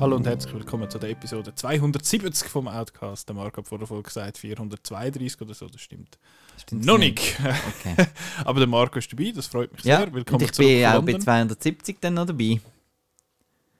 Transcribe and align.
Hallo 0.00 0.16
und 0.16 0.26
herzlich 0.26 0.52
willkommen 0.52 0.90
zu 0.90 0.98
der 0.98 1.10
Episode 1.10 1.54
270 1.54 2.48
vom 2.48 2.66
Outcast. 2.66 3.28
Der 3.28 3.36
Marc 3.36 3.56
hat 3.56 3.68
vor 3.68 3.78
der 3.78 3.86
Folge 3.86 4.02
gesagt 4.04 4.36
432 4.38 5.40
oder 5.40 5.54
so, 5.54 5.68
das 5.68 5.80
stimmt. 5.80 6.18
Stimmt's 6.60 6.84
Noch 6.86 6.98
nicht. 6.98 7.38
Okay. 7.84 8.06
Aber 8.44 8.58
der 8.58 8.66
Marco 8.68 8.98
ist 8.98 9.12
dabei, 9.12 9.32
das 9.34 9.46
freut 9.46 9.72
mich 9.72 9.84
Ja, 9.84 9.98
sehr. 9.98 10.06
und 10.08 10.14
Willkommen 10.14 10.42
ich 10.42 10.52
zurück 10.52 10.68
bin 10.68 10.86
auch 10.86 10.90
bei 11.02 11.12
London. 11.12 11.20
270 11.20 11.96
dann 12.00 12.14
noch 12.14 12.26
dabei. 12.26 12.60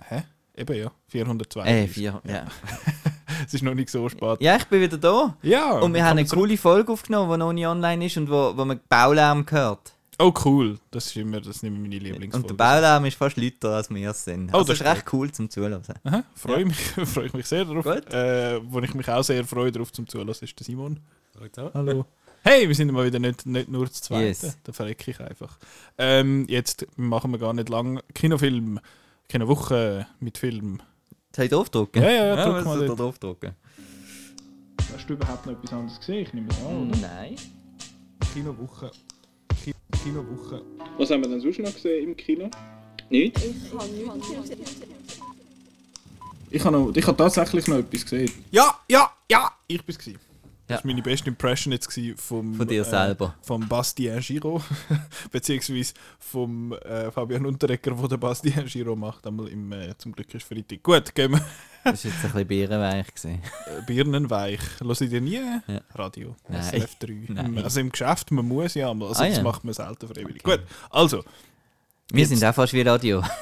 Hä? 0.09 0.23
Eben 0.57 0.77
ja, 0.77 0.93
432. 1.09 1.73
Äh, 1.73 1.87
vier, 1.89 2.21
ja. 2.27 2.47
Es 3.47 3.55
ist 3.55 3.63
noch 3.63 3.75
nicht 3.75 3.89
so 3.91 4.09
spät. 4.09 4.41
ja, 4.41 4.57
ich 4.57 4.65
bin 4.67 4.81
wieder 4.81 4.99
da. 4.99 5.37
Ja. 5.43 5.73
Und 5.81 5.95
wir 5.95 6.05
haben 6.05 6.19
eine 6.19 6.29
coole 6.29 6.57
Folge 6.57 6.93
aufgenommen, 6.93 7.31
die 7.33 7.39
noch 7.39 7.53
nicht 7.53 7.67
online 7.67 8.07
ist 8.07 8.17
und 8.19 8.31
wo, 8.31 8.53
wo 8.57 8.65
man 8.65 8.79
Baulärm 8.89 9.45
hört. 9.49 9.93
Oh 10.19 10.33
cool, 10.45 10.79
das 10.91 11.07
ist 11.07 11.17
immer, 11.17 11.41
das 11.41 11.59
sind 11.59 11.71
immer 11.71 11.81
meine 11.81 11.99
Lieblingsfolgen. 11.99 12.43
Und 12.43 12.51
der 12.51 12.55
Baulärm 12.65 13.05
ist 13.07 13.17
fast 13.17 13.37
lauter 13.39 13.71
als 13.77 13.91
wir 13.91 14.11
es 14.11 14.25
sind. 14.25 14.51
Oh, 14.53 14.59
Also 14.59 14.73
das 14.73 14.81
ist 14.81 14.87
recht 14.87 15.13
cool 15.13 15.33
zum 15.33 15.51
Zuhören. 15.51 15.83
Aha, 16.05 16.23
freue 16.37 16.67
mich, 16.67 16.77
freue 17.05 17.27
ich 17.27 17.33
mich 17.33 17.47
sehr 17.47 17.65
darauf. 17.65 17.85
Gut. 17.85 18.13
Äh, 18.13 18.61
wo 18.71 18.79
ich 18.81 18.95
mich 18.95 19.09
auch 19.09 19.25
sehr 19.25 19.45
freue 19.45 19.73
darauf 19.73 19.91
zum 19.93 20.07
Zulassen 20.07 20.45
ist 20.45 20.57
der 20.61 20.65
Simon. 20.67 21.01
Hallo. 21.57 21.71
Hallo. 21.75 22.07
Hey, 22.45 22.69
wir 22.69 22.75
sind 22.75 22.93
mal 22.93 23.07
wieder 23.07 23.19
nicht, 23.19 23.47
nicht 23.47 23.69
nur 23.69 23.91
zu 23.91 24.03
zweit. 24.03 24.23
Yes. 24.43 24.59
Da 24.63 24.73
verrecke 24.73 25.11
ich 25.11 25.21
einfach. 25.21 25.59
Ähm, 25.97 26.45
jetzt 26.49 26.87
machen 26.97 27.33
wir 27.33 27.39
gar 27.39 27.55
nicht 27.55 27.69
lang 27.71 28.01
Kinofilm, 28.15 28.79
Kinowoche 29.33 30.07
mit 30.21 30.37
Film. 30.37 30.83
Soll 31.35 31.47
ich 31.47 31.51
draufdrücken? 31.51 32.03
Ja, 32.03 32.11
ja, 32.11 32.27
ja, 32.27 32.45
drück 32.45 32.57
was 32.57 32.65
mal 32.67 32.87
da 32.87 32.95
draufdrücken? 32.95 33.53
Hast 34.93 35.09
du 35.09 35.15
überhaupt 35.15 35.47
noch 35.47 35.55
etwas 35.55 35.73
anderes 35.73 35.99
gesehen? 36.01 36.23
Ich 36.27 36.35
nehme 36.35 36.49
es 36.51 36.63
an, 36.63 36.91
Nein. 37.01 37.37
Kinowoche. 38.35 38.91
Ki 39.65 39.73
Kinowoche. 40.03 40.61
Was 40.99 41.11
haben 41.11 41.23
wir 41.23 41.31
denn 41.31 41.41
sonst 41.41 41.61
noch 41.61 41.73
gesehen 41.73 42.09
im 42.09 42.15
Kino? 42.15 42.51
Nicht? 43.09 43.41
Ich 46.51 46.63
habe, 46.63 46.77
noch, 46.77 46.95
ich 46.95 47.07
habe 47.07 47.17
tatsächlich 47.17 47.67
noch 47.69 47.79
etwas 47.79 48.03
gesehen. 48.03 48.31
Ja, 48.51 48.81
ja, 48.87 49.11
ja, 49.31 49.51
ich 49.67 49.83
bin 49.83 49.97
es. 49.99 50.32
Gewesen. 50.63 50.69
Das 50.69 50.79
Ja. 50.79 50.85
war 50.85 50.87
meine 50.91 51.03
beste 51.03 51.29
Impression 51.29 51.73
jetzt 51.73 51.93
vom, 52.17 52.55
Von 52.55 52.69
dir 52.69 52.85
selber. 52.85 53.35
Äh, 53.41 53.47
vom 53.47 53.69
Bastien 53.69 54.21
Giro, 54.21 54.63
beziehungsweise 55.31 55.95
vom 56.19 56.73
äh, 56.73 57.11
Fabian 57.11 57.47
Unterrecker, 57.47 57.93
der 57.93 58.09
den 58.09 58.21
Bastien 58.21 58.65
Giro 58.67 58.97
macht. 58.97 59.27
Einmal 59.27 59.49
im, 59.49 59.73
äh, 59.73 59.97
zum 59.99 60.13
Glück 60.13 60.33
ist 60.35 60.45
Freitag. 60.47 60.83
Gut, 60.83 61.15
gehen 61.15 61.33
wir. 61.33 61.45
Das 61.85 62.05
war 62.05 62.13
jetzt 62.13 62.25
ein 62.25 62.31
bisschen 62.31 62.47
bierenweich. 62.47 63.07
gewesen. 63.09 63.43
Äh, 63.67 63.83
Birnenweich. 63.85 64.61
Hörst 64.81 65.01
du 65.01 65.09
dir 65.09 65.21
nie? 65.21 65.41
Ja. 65.67 65.81
Radio. 65.97 66.37
Nein. 66.49 66.63
SRF 66.63 66.95
3. 67.01 67.13
Nein. 67.31 67.59
Also 67.59 67.81
im 67.81 67.91
Geschäft, 67.91 68.31
man 68.31 68.47
muss 68.47 68.75
ja 68.75 68.95
mal. 68.95 69.09
Also 69.09 69.21
Ah, 69.25 69.27
das 69.27 69.39
ja. 69.39 69.43
macht 69.43 69.65
man 69.65 69.75
selten 69.75 70.07
freiwillig. 70.07 70.45
Gut, 70.45 70.61
also. 70.91 71.25
Wir 72.13 72.21
Jetzt- 72.21 72.29
sind 72.31 72.45
auch 72.45 72.55
fast 72.55 72.73
wie 72.73 72.83
Radio. 72.83 73.23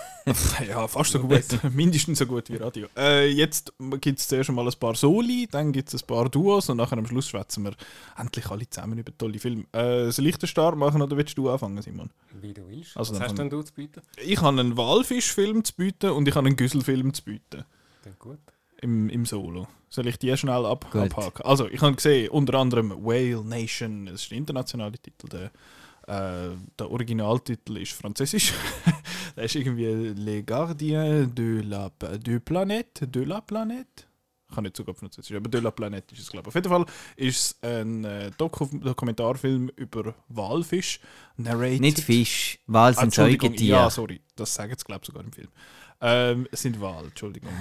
Ja, 0.69 0.87
fast 0.87 1.13
so 1.13 1.19
gut. 1.19 1.43
Mindestens 1.75 2.19
so 2.19 2.27
gut 2.27 2.51
wie 2.51 2.57
Radio. 2.57 2.89
Äh, 2.97 3.31
jetzt 3.31 3.73
gibt 4.03 4.19
es 4.21 4.29
zuerst 4.29 4.51
mal 4.53 4.67
ein 4.67 4.73
paar 4.79 4.95
Soli, 4.95 5.49
dann 5.51 5.73
gibt 5.73 5.93
es 5.93 6.03
ein 6.03 6.07
paar 6.07 6.29
Duos 6.29 6.69
und 6.69 6.77
nachher 6.77 6.99
am 6.99 7.07
Schluss 7.07 7.29
schwätzen 7.31 7.65
wir 7.65 7.73
endlich 8.19 8.47
alle 8.51 8.69
zusammen 8.69 8.99
über 8.99 9.17
tolle 9.17 9.39
Filme. 9.39 9.63
Äh, 9.73 10.05
das 10.05 10.19
Lichtenstart 10.19 10.77
machen 10.77 11.01
oder 11.01 11.17
willst 11.17 11.37
du 11.39 11.49
anfangen, 11.49 11.81
Simon? 11.81 12.11
Wie 12.39 12.53
du 12.53 12.69
willst. 12.69 12.97
Also 12.99 13.15
Was 13.15 13.21
hast 13.23 13.39
denn 13.39 13.49
du 13.49 13.63
zu 13.63 13.73
bieten? 13.73 14.03
Ich 14.23 14.41
habe 14.43 14.61
einen 14.61 14.77
Walfischfilm 14.77 15.65
zu 15.65 15.73
bieten 15.75 16.11
und 16.11 16.29
ich 16.29 16.35
habe 16.37 16.47
einen 16.47 16.57
Güsselfilm 16.57 17.15
zu 17.15 17.25
bieten. 17.25 17.65
Dann 18.05 18.15
gut. 18.19 18.39
Im, 18.83 19.09
Im 19.09 19.25
Solo. 19.25 19.69
Soll 19.89 20.07
ich 20.07 20.19
die 20.19 20.37
schnell 20.37 20.65
ab, 20.67 20.87
Gut. 20.93 21.01
abhaken? 21.13 21.45
Also, 21.45 21.67
ich 21.67 21.81
habe 21.81 21.97
gesehen, 21.97 22.29
unter 22.29 22.55
anderem 22.59 22.91
Whale 23.05 23.43
Nation, 23.43 24.07
das 24.07 24.23
ist 24.23 24.31
der 24.31 24.39
internationale 24.39 24.99
Titel. 24.99 25.29
Der, 25.29 25.51
äh, 26.11 26.57
der 26.79 26.91
Originaltitel 26.91 27.77
ist 27.79 27.93
französisch. 27.93 28.53
der 29.37 29.45
ist 29.45 29.55
irgendwie 29.55 29.85
Les 30.15 30.45
Gardiens 30.45 31.33
de 31.35 31.61
la, 31.63 31.91
de 32.19 32.39
Planète. 32.41 33.07
De 33.07 33.25
la 33.25 33.41
Planète? 33.41 34.07
Ich 34.49 34.55
kann 34.57 34.65
nicht 34.65 34.77
so 34.77 34.85
gut 34.85 34.99
französisch, 34.99 35.37
aber 35.37 35.49
De 35.49 35.61
la 35.61 35.71
Planète 35.71 36.13
ist 36.13 36.21
es, 36.23 36.31
glaube 36.31 36.45
ich. 36.45 36.49
Auf 36.49 36.55
jeden 36.57 36.69
Fall 36.69 36.85
ist 37.17 37.57
es 37.63 37.63
ein 37.63 38.05
äh, 38.05 38.31
Doku 38.37 38.67
Dokumentarfilm 38.67 39.69
über 39.77 40.15
Walfisch. 40.29 40.99
Narrated. 41.37 41.81
Nicht 41.81 42.01
Fisch. 42.01 42.59
Wal 42.67 42.91
Ah, 42.91 42.95
sind 42.95 43.05
Entschuldigung, 43.05 43.51
Säugetiere. 43.51 43.79
Ja, 43.79 43.91
sorry. 43.91 44.21
Das 44.35 44.53
sagen 44.55 44.75
sie, 44.77 44.85
glaube 44.85 45.03
ich, 45.03 45.07
sogar 45.07 45.23
im 45.23 45.33
Film. 45.33 45.49
Ähm, 46.01 46.49
es 46.51 46.63
sind 46.63 46.81
Wal, 46.81 47.05
Entschuldigung. 47.05 47.53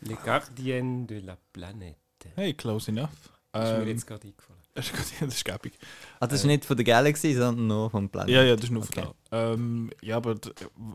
Les 0.00 0.16
Gardiens 0.24 1.06
de 1.06 1.20
la 1.20 1.36
Planète. 1.52 1.96
Hey, 2.34 2.54
close 2.54 2.90
enough. 2.90 3.10
Das 3.52 3.68
ist 3.68 3.76
mir 3.76 3.82
Ähm, 3.82 3.88
jetzt 3.88 4.06
gerade 4.06 4.26
eingefallen. 4.28 4.59
das 4.74 4.86
ist 4.86 4.92
gut, 4.96 5.06
das 5.28 5.34
ist 5.34 5.44
gäbig. 5.44 5.72
Ah, 6.20 6.26
das 6.26 6.40
ist 6.40 6.46
nicht 6.46 6.64
von 6.64 6.76
der 6.76 6.84
Galaxy, 6.84 7.34
sondern 7.34 7.66
nur 7.66 7.90
vom 7.90 8.08
Planet. 8.08 8.30
Ja, 8.34 8.42
ja, 8.42 8.54
das 8.54 8.64
ist 8.66 8.70
nur 8.70 8.82
Okay. 8.84 9.02
von 9.02 9.14
da. 9.30 9.52
Ähm, 9.52 9.90
ja, 10.02 10.16
aber 10.16 10.36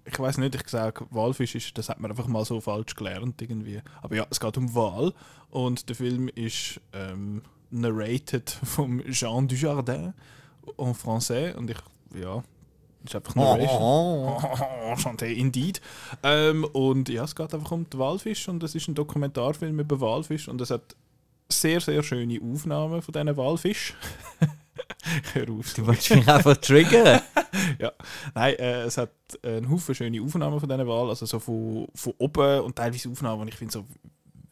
ich 0.05 0.17
weiß 0.19 0.37
nicht, 0.37 0.55
ich 0.55 0.67
sage, 0.69 1.05
Walfisch 1.09 1.55
ist, 1.55 1.77
das 1.77 1.89
hat 1.89 1.99
man 1.99 2.11
einfach 2.11 2.27
mal 2.27 2.45
so 2.45 2.61
falsch 2.61 2.95
gelernt 2.95 3.41
irgendwie. 3.41 3.81
Aber 4.01 4.15
ja, 4.15 4.25
es 4.29 4.39
geht 4.39 4.57
um 4.57 4.73
Wal 4.73 5.13
und 5.49 5.89
der 5.89 5.95
Film 5.95 6.29
ist 6.29 6.79
ähm, 6.93 7.41
narrated 7.69 8.49
vom 8.63 9.03
Jean 9.11 9.47
Dujardin 9.47 10.13
en 10.77 10.93
français 10.95 11.53
und 11.55 11.69
ich, 11.69 11.77
ja, 12.19 12.43
ist 13.03 13.15
einfach 13.15 13.35
Oh, 13.35 13.39
Narration. 13.39 13.81
oh, 13.81 14.41
Oh, 14.41 14.93
Chanté, 14.97 15.25
indeed. 15.25 15.79
Ähm, 16.23 16.63
und 16.63 17.09
ja, 17.09 17.23
es 17.25 17.35
geht 17.35 17.53
einfach 17.53 17.71
um 17.71 17.87
den 17.89 17.99
Walfisch 17.99 18.47
und 18.47 18.63
es 18.63 18.73
ist 18.73 18.87
ein 18.87 18.95
Dokumentarfilm 18.95 19.79
über 19.79 19.99
Walfisch 20.01 20.47
und 20.47 20.59
es 20.61 20.71
hat 20.71 20.95
sehr, 21.49 21.79
sehr 21.79 22.03
schöne 22.03 22.39
Aufnahmen 22.41 23.01
von 23.01 23.11
diesen 23.11 23.37
Walfisch. 23.37 23.93
Hör 25.33 25.49
auf. 25.49 25.73
Du 25.73 25.85
wolltest 25.85 26.15
mich 26.15 26.27
einfach 26.27 26.57
triggern. 26.57 27.21
ja. 27.79 27.91
Nein, 28.33 28.55
äh, 28.55 28.83
es 28.83 28.97
hat 28.97 29.11
einen 29.43 29.69
Haufen 29.69 29.95
schöne 29.95 30.21
Aufnahmen 30.21 30.59
von 30.59 30.67
diesen 30.67 30.87
Wahlen, 30.87 31.09
also 31.09 31.25
so 31.25 31.39
von, 31.39 31.87
von 31.93 32.13
oben 32.17 32.61
und 32.61 32.75
teilweise 32.75 33.09
Aufnahmen, 33.09 33.43
und 33.43 33.47
ich 33.47 33.55
finde 33.55 33.73
so, 33.73 33.85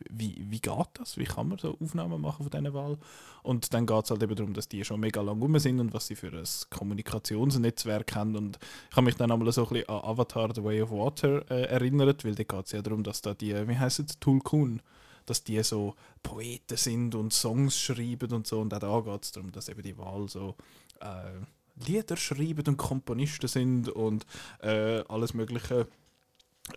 wie, 0.10 0.46
wie 0.48 0.60
geht 0.60 0.88
das? 0.94 1.18
Wie 1.18 1.24
kann 1.24 1.48
man 1.48 1.58
so 1.58 1.76
Aufnahmen 1.82 2.22
machen 2.22 2.44
von 2.44 2.52
diesen 2.52 2.74
Wahlen? 2.74 2.98
Und 3.42 3.74
dann 3.74 3.86
geht 3.86 4.04
es 4.04 4.12
halt 4.12 4.24
eben 4.24 4.36
darum, 4.36 4.54
dass 4.54 4.70
die 4.70 4.86
schon 4.86 5.00
mega 5.00 5.22
lang 5.22 5.42
rum 5.42 5.58
sind 5.60 5.80
und 5.80 5.94
was 5.94 6.08
sie 6.08 6.16
für 6.16 6.32
ein 6.32 6.48
Kommunikationsnetzwerk 6.70 8.16
haben. 8.16 8.36
Und 8.36 8.60
ich 8.90 8.96
habe 8.96 9.06
mich 9.06 9.16
dann 9.16 9.32
einmal 9.32 9.52
so 9.52 9.64
ein 9.64 9.70
bisschen 9.70 9.90
an 9.90 10.02
Avatar 10.04 10.54
The 10.54 10.64
Way 10.64 10.84
of 10.84 10.92
Water 10.92 11.50
äh, 11.50 11.64
erinnert, 11.64 12.24
weil 12.24 12.36
da 12.36 12.44
geht 12.44 12.66
es 12.66 12.72
ja 12.72 12.82
darum, 12.82 13.04
dass 13.04 13.22
da 13.22 13.34
die, 13.34 13.68
wie 13.68 13.78
heißt 13.78 14.00
es, 14.00 14.20
Tulkun, 14.20 14.82
dass 15.26 15.44
die 15.44 15.62
so 15.64 15.96
Poeten 16.22 16.78
sind 16.78 17.16
und 17.16 17.34
Songs 17.34 17.78
schreiben 17.78 18.32
und 18.32 18.48
so. 18.48 18.62
Und 18.62 18.74
auch 18.74 18.80
da 18.80 19.12
geht 19.12 19.24
es 19.24 19.32
darum, 19.32 19.52
dass 19.52 19.70
eben 19.70 19.82
die 19.82 19.98
Wahl 19.98 20.28
so 20.30 20.56
äh, 21.02 21.86
Lieder 21.86 22.18
schreiben 22.18 22.64
und 22.68 22.78
Komponisten 22.78 23.48
sind 23.48 23.90
und 23.90 24.26
äh, 24.62 25.04
alles 25.08 25.34
Mögliche 25.34 25.88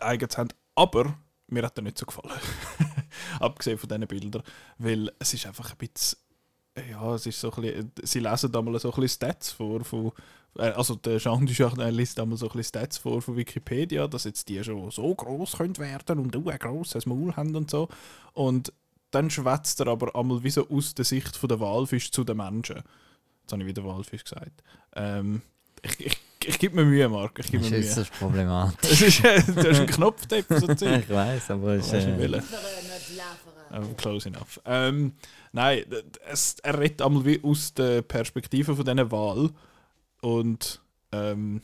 eigens 0.00 0.38
haben. 0.38 0.48
Aber 0.74 1.18
mir 1.48 1.64
hat 1.64 1.78
er 1.78 1.82
nicht 1.82 1.98
so 1.98 2.06
gefallen. 2.06 2.40
Abgesehen 3.40 3.78
von 3.78 3.88
diesen 3.88 4.06
Bildern. 4.06 4.42
Weil 4.78 5.12
es 5.18 5.34
ist 5.34 5.46
einfach 5.46 5.70
ein 5.70 5.76
bisschen. 5.76 6.18
Ja, 6.90 7.14
es 7.14 7.24
ist 7.24 7.40
so 7.40 7.50
ein 7.52 7.62
bisschen, 7.62 7.92
sie 8.02 8.20
lesen 8.20 8.52
da 8.52 8.60
mal 8.60 8.78
so 8.78 8.90
ein 8.90 9.00
bisschen 9.00 9.16
Stats 9.16 9.50
vor 9.50 9.82
von, 9.82 10.12
also 10.58 10.94
der 10.96 11.18
Jean 11.18 11.46
Dujardin 11.46 11.94
liest 11.94 12.18
da 12.18 12.26
mal 12.26 12.36
so 12.36 12.46
ein 12.46 12.52
bisschen 12.52 12.68
Stats 12.80 12.98
vor 12.98 13.20
von 13.22 13.36
Wikipedia, 13.36 14.06
dass 14.06 14.24
jetzt 14.24 14.48
die 14.48 14.62
schon 14.62 14.90
so 14.90 15.14
groß 15.14 15.56
können 15.58 15.76
werden 15.78 16.18
und 16.18 16.34
du 16.34 16.48
ein 16.48 16.58
grosses 16.58 17.06
Maul 17.06 17.34
haben 17.36 17.54
und 17.54 17.70
so. 17.70 17.88
Und 18.32 18.72
dann 19.10 19.30
schwätzt 19.30 19.80
er 19.80 19.88
aber 19.88 20.14
einmal 20.16 20.42
wie 20.42 20.50
so 20.50 20.68
aus 20.68 20.94
der 20.94 21.04
Sicht 21.04 21.36
von 21.36 21.48
der 21.48 21.60
Walfisch 21.60 22.10
zu 22.10 22.24
den 22.24 22.36
Menschen. 22.38 22.82
Jetzt 23.42 23.52
habe 23.52 23.62
ich 23.62 23.68
wieder 23.68 23.84
Walfisch 23.84 24.24
gesagt. 24.24 24.62
Ähm, 24.94 25.42
ich, 25.82 26.00
ich, 26.00 26.18
ich 26.44 26.58
gebe 26.58 26.76
mir 26.76 26.84
Mühe, 26.84 27.08
Marc. 27.08 27.38
Ich 27.38 27.50
gebe 27.50 27.62
Das 27.62 27.70
mir 27.70 27.78
ist 27.78 27.96
Mühe. 27.96 28.04
jetzt 28.04 28.18
problematisch. 28.18 28.90
Es 28.90 29.00
ist, 29.02 29.24
äh, 29.24 29.42
du 29.42 29.68
hast 29.70 29.78
einen 29.78 29.86
Knopf 29.86 30.26
da, 30.26 30.36
so 30.58 30.74
Zeug. 30.74 31.04
ich 31.04 31.08
weiß, 31.08 31.50
aber 31.52 31.74
es 31.74 31.86
ist. 31.86 32.04
Äh, 32.04 32.18
welchen? 32.18 32.42
Aber 33.70 33.86
close 33.96 34.28
enough. 34.28 34.60
Ähm, 34.64 35.12
nein, 35.52 35.84
es, 36.30 36.56
er 36.62 36.78
redet 36.78 37.02
einmal 37.02 37.24
wie 37.24 37.42
aus 37.42 37.74
der 37.74 38.02
Perspektive 38.02 38.74
von 38.76 38.84
dieser 38.84 39.10
Wahl. 39.10 39.50
Und 40.26 40.80
ähm, 41.12 41.62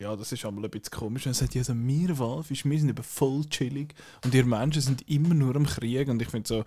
ja, 0.00 0.16
das 0.16 0.32
ist 0.32 0.44
einmal 0.44 0.64
ein 0.64 0.70
bisschen 0.72 0.90
komisch. 0.90 1.26
Er 1.26 1.34
sagt, 1.34 1.54
ja, 1.54 1.60
also 1.60 1.74
wir 1.76 2.18
Walfisch, 2.18 2.64
wir 2.64 2.76
sind 2.76 2.88
eben 2.88 3.04
voll 3.04 3.44
chillig 3.44 3.94
und 4.24 4.34
ihr 4.34 4.44
Menschen 4.44 4.82
sind 4.82 5.08
immer 5.08 5.32
nur 5.32 5.54
am 5.54 5.64
Krieg. 5.64 6.08
Und 6.08 6.20
ich 6.20 6.26
finde 6.26 6.48
so, 6.48 6.64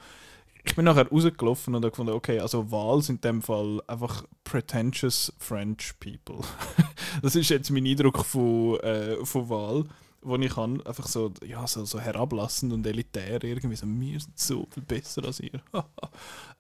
ich 0.64 0.74
bin 0.74 0.86
nachher 0.86 1.10
rausgelaufen 1.10 1.76
und 1.76 1.84
habe 1.84 1.92
gefunden, 1.92 2.14
okay, 2.14 2.40
also 2.40 2.72
Wahl 2.72 3.02
sind 3.02 3.26
in 3.26 3.30
dem 3.30 3.42
Fall 3.42 3.82
einfach 3.88 4.24
pretentious 4.46 5.34
French 5.38 5.96
people. 6.00 6.48
das 7.22 7.36
ist 7.36 7.50
jetzt 7.50 7.72
mein 7.72 7.86
Eindruck 7.86 8.24
von, 8.24 8.80
äh, 8.80 9.18
von 9.26 9.50
Wahl, 9.50 9.84
wo 10.28 10.36
ich 10.36 10.54
kann, 10.54 10.82
einfach 10.86 11.08
so, 11.08 11.34
ja, 11.46 11.66
so, 11.68 11.86
so 11.86 12.00
herablassend 12.00 12.74
und 12.74 12.86
elitär 12.86 13.44
irgendwie 13.44 13.76
so, 13.76 13.88
wir 13.88 14.20
sind 14.20 14.38
so 14.38 14.68
viel 14.72 14.84
besser 14.84 15.26
als 15.26 15.40
ihr. 15.40 15.62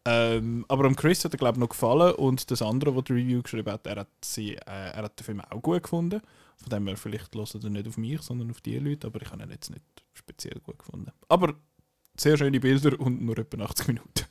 ähm, 0.06 0.66
aber 0.68 0.86
am 0.86 0.96
Chris 0.96 1.24
hat 1.25 1.34
er 1.34 1.38
glaube 1.38 1.58
ich 1.58 1.60
noch 1.60 1.69
gefallen 1.69 2.16
und 2.16 2.50
das 2.50 2.62
andere, 2.62 2.96
was 2.96 3.06
die 3.06 3.14
Review 3.14 3.42
geschrieben 3.42 3.72
hat, 3.72 3.86
er 3.88 3.98
hat, 3.98 4.10
sie, 4.24 4.56
äh, 4.56 4.62
er 4.66 5.04
hat 5.04 5.19
den 5.19 5.24
Film 5.24 5.42
auch 5.42 5.62
gut 5.62 5.84
gefunden. 5.84 6.22
Von 6.56 6.69
dem 6.69 6.88
her, 6.88 6.98
vielleicht 6.98 7.36
hört 7.36 7.64
er 7.64 7.69
nicht 7.69 7.88
auf 7.88 7.98
mich, 7.98 8.22
sondern 8.22 8.50
auf 8.50 8.62
die 8.62 8.80
Leute, 8.80 9.08
aber 9.08 9.22
ich 9.22 9.31
habe 9.31 9.44
ihn 9.44 9.52
jetzt 9.52 9.69
nicht 9.69 9.84
speziell 10.14 10.60
gut 10.62 10.80
gefunden. 10.80 11.12
Aber 11.28 11.54
sehr 12.18 12.38
schöne 12.38 12.60
Bilder 12.60 13.00
und 13.00 13.22
nur 13.22 13.38
etwa 13.38 13.64
80 13.64 13.88
Minuten. 13.88 14.12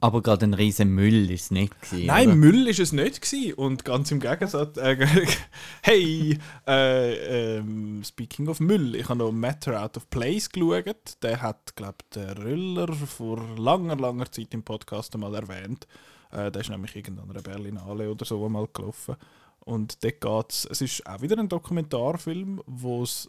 Aber 0.00 0.22
gerade 0.22 0.46
ein 0.46 0.54
riesen 0.54 0.94
Müll 0.94 1.30
ist 1.30 1.44
es 1.44 1.50
nicht. 1.50 1.80
Gewesen, 1.82 2.06
Nein, 2.06 2.28
oder? 2.28 2.36
Müll 2.36 2.68
ist 2.68 2.80
es 2.80 2.92
nicht 2.92 3.20
gewesen. 3.20 3.54
und 3.54 3.84
ganz 3.84 4.10
im 4.10 4.20
Gegensatz. 4.20 4.76
Äh, 4.78 5.26
hey, 5.82 6.38
äh, 6.66 7.56
ähm, 7.56 8.02
speaking 8.04 8.48
of 8.48 8.60
Müll, 8.60 8.94
ich 8.94 9.08
habe 9.08 9.18
noch 9.18 9.32
Matter 9.32 9.82
Out 9.82 9.96
of 9.98 10.08
Place 10.08 10.50
geschaut. 10.50 11.22
Der 11.22 11.42
hat, 11.42 11.76
glaube 11.76 11.96
ich, 12.02 12.08
der 12.10 12.38
Rüller 12.38 12.92
vor 12.94 13.42
langer, 13.58 13.96
langer 13.96 14.30
Zeit 14.30 14.54
im 14.54 14.62
Podcast 14.62 15.14
einmal 15.14 15.34
erwähnt. 15.34 15.86
Äh, 16.32 16.50
der 16.50 16.62
ist 16.62 16.70
nämlich 16.70 16.96
irgendeiner 16.96 17.42
Berlinale 17.42 18.10
oder 18.10 18.24
so 18.24 18.48
mal 18.48 18.68
gelaufen. 18.72 19.16
Und 19.60 20.02
dort 20.04 20.20
geht's, 20.20 20.66
es 20.70 20.80
ist 20.80 21.06
auch 21.06 21.20
wieder 21.20 21.38
ein 21.38 21.48
Dokumentarfilm, 21.48 22.62
wo 22.66 23.02
es 23.02 23.28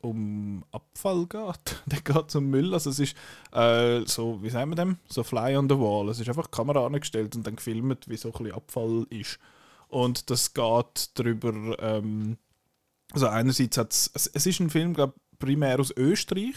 um 0.00 0.64
Abfall 0.72 1.26
geht. 1.26 1.82
Dann 1.86 2.04
geht 2.04 2.28
es 2.28 2.34
um 2.34 2.50
Müll. 2.50 2.72
Also 2.72 2.90
es 2.90 2.98
ist 2.98 3.16
äh, 3.52 4.02
so, 4.06 4.42
wie 4.42 4.50
sagen 4.50 4.70
wir 4.70 4.76
dem? 4.76 4.98
So 5.08 5.22
Fly 5.22 5.56
on 5.56 5.68
the 5.68 5.78
Wall. 5.78 6.08
Es 6.08 6.20
ist 6.20 6.28
einfach 6.28 6.46
die 6.46 6.56
Kamera 6.56 6.86
angestellt 6.86 7.36
und 7.36 7.46
dann 7.46 7.56
gefilmt, 7.56 8.08
wie 8.08 8.16
so 8.16 8.28
ein 8.28 8.32
bisschen 8.32 8.52
Abfall 8.52 9.06
ist. 9.10 9.38
Und 9.88 10.30
das 10.30 10.54
geht 10.54 11.10
darüber, 11.14 11.52
ähm, 11.80 12.38
also 13.12 13.26
einerseits 13.26 13.76
hat 13.76 13.92
es, 13.92 14.10
es 14.14 14.46
ist 14.46 14.60
ein 14.60 14.70
Film, 14.70 14.94
glaube 14.94 15.14
primär 15.38 15.80
aus 15.80 15.92
Österreich, 15.96 16.54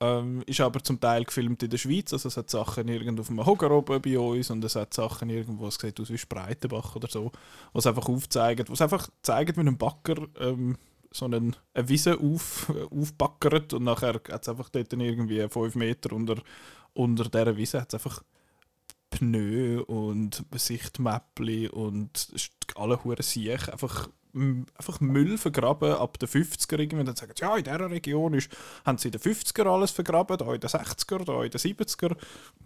ähm, 0.00 0.42
ist 0.46 0.60
aber 0.60 0.82
zum 0.82 0.98
Teil 0.98 1.24
gefilmt 1.24 1.62
in 1.62 1.70
der 1.70 1.78
Schweiz, 1.78 2.12
also 2.12 2.28
es 2.28 2.36
hat 2.36 2.50
Sachen 2.50 2.88
irgendwo 2.88 3.20
auf 3.20 3.28
dem 3.28 3.44
Hogar 3.44 3.70
oben 3.70 4.02
bei 4.02 4.18
uns 4.18 4.50
und 4.50 4.64
es 4.64 4.74
hat 4.74 4.94
Sachen 4.94 5.30
irgendwo, 5.30 5.68
es 5.68 5.76
sieht 5.76 6.00
aus 6.00 6.10
wie 6.10 6.18
Spreitenbach 6.18 6.96
oder 6.96 7.08
so, 7.08 7.30
was 7.72 7.86
einfach 7.86 8.08
aufzeigen, 8.08 8.66
was 8.68 8.80
einfach 8.80 9.08
zeigen, 9.22 9.56
wie 9.56 9.68
ein 9.68 9.78
Backer 9.78 10.26
ähm, 10.40 10.76
so 11.12 11.24
einen, 11.24 11.56
eine 11.74 11.88
Wiese 11.88 12.18
auf, 12.18 12.72
aufbackert 12.90 13.72
und 13.72 13.84
nachher 13.84 14.14
hat 14.14 14.42
es 14.42 14.48
einfach 14.48 14.68
dort 14.68 14.92
irgendwie 14.92 15.48
5 15.48 15.74
Meter 15.74 16.12
unter, 16.12 16.42
unter 16.92 17.24
dieser 17.24 17.56
Wiese 17.56 17.80
hat's 17.80 17.94
einfach 17.94 18.22
Pneu 19.10 19.82
und 19.82 20.44
Sichtmäppli 20.54 21.68
und 21.68 22.32
alle 22.76 23.02
hure 23.02 23.22
Siech 23.22 23.70
einfach 23.72 24.08
einfach 24.32 25.00
Müll 25.00 25.38
vergraben 25.38 25.92
ab 25.92 26.18
den 26.18 26.28
50er 26.28 26.78
irgendwie. 26.78 27.04
Dann 27.04 27.16
sagen 27.16 27.32
sie, 27.34 27.42
ja, 27.42 27.56
in 27.56 27.64
dieser 27.64 27.90
Region 27.90 28.34
ist, 28.34 28.50
haben 28.84 28.98
sie 28.98 29.08
in 29.08 29.12
den 29.12 29.20
50er 29.20 29.66
alles 29.66 29.90
vergraben, 29.90 30.38
da 30.38 30.52
in 30.52 30.60
den 30.60 30.70
60er, 30.70 31.24
da 31.24 31.42
in 31.42 31.50
den 31.50 31.60
70er. 31.60 32.16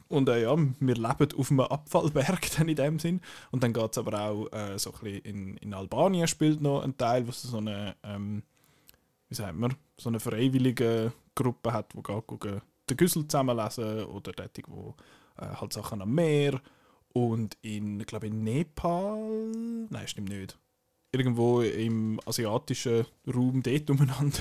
Und 0.09 0.29
äh, 0.29 0.43
ja, 0.43 0.57
wir 0.57 0.95
leben 0.95 1.39
auf 1.39 1.51
einem 1.51 1.61
Abfallberg 1.61 2.51
dann 2.59 2.69
in 2.69 2.77
dem 2.77 2.99
Sinn. 2.99 3.21
Und 3.51 3.63
dann 3.63 3.73
geht 3.73 3.93
es 3.93 3.99
aber 3.99 4.21
auch 4.21 4.53
äh, 4.53 4.79
so 4.79 4.93
ein 4.93 5.01
bisschen 5.01 5.23
in, 5.23 5.57
in 5.59 5.75
Albanien 5.75 6.29
spielt 6.29 6.61
noch 6.61 6.83
ein 6.83 6.97
Teil, 6.97 7.27
wo 7.27 7.31
es 7.31 7.43
so 7.43 7.59
eine, 7.59 7.97
ähm, 8.03 8.43
wie 9.29 9.35
sagt 9.35 9.57
man, 9.57 9.75
so 9.97 10.09
eine 10.09 10.21
freiwillige 10.21 11.13
Gruppe 11.35 11.73
hat, 11.73 11.93
die 11.93 12.03
geht 12.03 12.27
gucken, 12.27 12.61
den 12.89 12.97
Güssel 12.97 13.27
zusammenlesen 13.27 14.05
oder 14.05 14.33
dort 14.33 14.59
wo 14.69 14.95
äh, 15.39 15.47
halt 15.47 15.73
Sachen 15.73 16.03
am 16.03 16.15
Meer. 16.15 16.61
Und 17.13 17.57
in, 17.63 18.01
glaube 18.01 18.27
in 18.27 18.43
Nepal, 18.43 19.53
nein, 19.89 20.09
stimmt 20.09 20.31
nicht. 20.31 20.59
Irgendwo 21.15 21.61
im 21.61 22.21
asiatischen 22.27 23.07
Raum 23.33 23.63
dort 23.63 23.89
umeinander. 23.89 24.41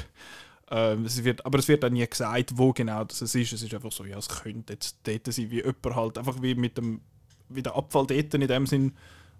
Ähm, 0.71 1.05
es 1.05 1.23
wird, 1.23 1.45
aber 1.45 1.59
es 1.59 1.67
wird 1.67 1.83
dann 1.83 1.93
nie 1.93 2.07
gesagt, 2.07 2.57
wo 2.57 2.73
genau 2.73 3.03
das 3.03 3.21
ist. 3.21 3.35
Es 3.35 3.61
ist 3.61 3.73
einfach 3.73 3.91
so, 3.91 4.05
ja, 4.05 4.17
es 4.17 4.27
könnte 4.27 4.73
jetzt 4.73 4.97
dort 5.03 5.31
sein, 5.31 5.51
wie 5.51 5.57
jemand 5.57 5.95
halt, 5.95 6.17
einfach 6.17 6.41
wie 6.41 6.55
mit 6.55 6.77
dem 6.77 7.01
wie 7.49 7.61
der 7.61 7.75
Abfall 7.75 8.07
dort 8.07 8.33
in 8.33 8.47
dem 8.47 8.65
Sinn, 8.65 8.93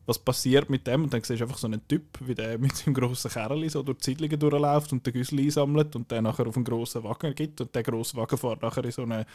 was 0.05 0.19
passiert 0.19 0.69
mit 0.69 0.85
dem. 0.87 1.03
Und 1.03 1.13
dann 1.13 1.23
siehst 1.23 1.39
du 1.39 1.45
einfach 1.45 1.57
so 1.57 1.67
einen 1.67 1.87
Typ, 1.87 2.19
wie 2.19 2.35
der 2.35 2.57
mit 2.57 2.75
seinem 2.75 2.93
grossen 2.93 3.31
Kerl 3.31 3.69
so 3.69 3.83
durch 3.83 3.99
die 3.99 4.05
Siedlungen 4.05 4.39
durchläuft 4.39 4.91
und 4.91 5.05
den 5.05 5.13
Güssel 5.13 5.39
einsammelt 5.39 5.95
und 5.95 6.11
den 6.11 6.23
nachher 6.25 6.47
auf 6.47 6.55
einen 6.55 6.65
grossen 6.65 7.03
Wagen 7.03 7.33
gibt. 7.35 7.61
Und 7.61 7.73
der 7.73 7.83
grosse 7.83 8.15
Wagen 8.17 8.37
fährt 8.37 8.61
nachher 8.61 8.85
in 8.85 8.91
so 8.91 9.03
eine, 9.03 9.25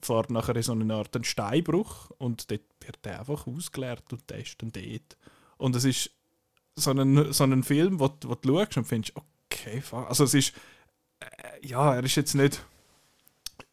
fährt 0.00 0.30
nachher 0.30 0.56
in 0.56 0.62
so 0.62 0.72
eine 0.72 0.94
Art 0.94 1.26
Steinbruch 1.26 2.10
und 2.18 2.50
dort 2.50 2.62
wird 2.80 3.04
der 3.04 3.20
einfach 3.20 3.46
ausgeleert 3.46 4.12
und 4.12 4.28
der 4.30 4.38
ist 4.38 4.60
dann 4.62 4.72
dort. 4.72 5.16
Und 5.58 5.76
es 5.76 5.84
ist 5.84 6.10
so 6.80 6.90
ein, 6.90 7.32
so 7.32 7.44
ein 7.44 7.62
Film, 7.62 8.00
wo, 8.00 8.10
wo 8.24 8.34
du 8.34 8.58
schaust 8.58 8.76
und 8.76 8.84
findest, 8.84 9.14
okay, 9.16 9.80
fuck. 9.80 10.08
also 10.08 10.24
es 10.24 10.34
ist, 10.34 10.54
äh, 11.20 11.66
ja, 11.66 11.94
er 11.94 12.04
ist 12.04 12.16
jetzt 12.16 12.34
nicht, 12.34 12.64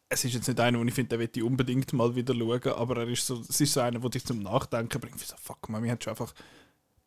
es 0.08 0.24
ist 0.24 0.34
jetzt 0.34 0.48
nicht 0.48 0.60
einer, 0.60 0.78
wo 0.78 0.84
ich 0.84 0.94
finde, 0.94 1.10
den 1.10 1.20
möchte 1.20 1.40
ich 1.40 1.46
unbedingt 1.46 1.92
mal 1.92 2.14
wieder 2.14 2.34
schauen, 2.34 2.72
aber 2.72 2.98
er 2.98 3.08
ist 3.08 3.26
so, 3.26 3.40
es 3.48 3.60
ist 3.60 3.72
so 3.72 3.80
einer, 3.80 3.98
der 3.98 4.10
dich 4.10 4.24
zum 4.24 4.40
Nachdenken 4.40 5.00
bringt, 5.00 5.20
wie 5.20 5.24
so, 5.24 5.36
fuck 5.40 5.68
man, 5.68 5.82
wir 5.82 5.90
haben 5.90 6.00
schon 6.00 6.12
einfach 6.12 6.32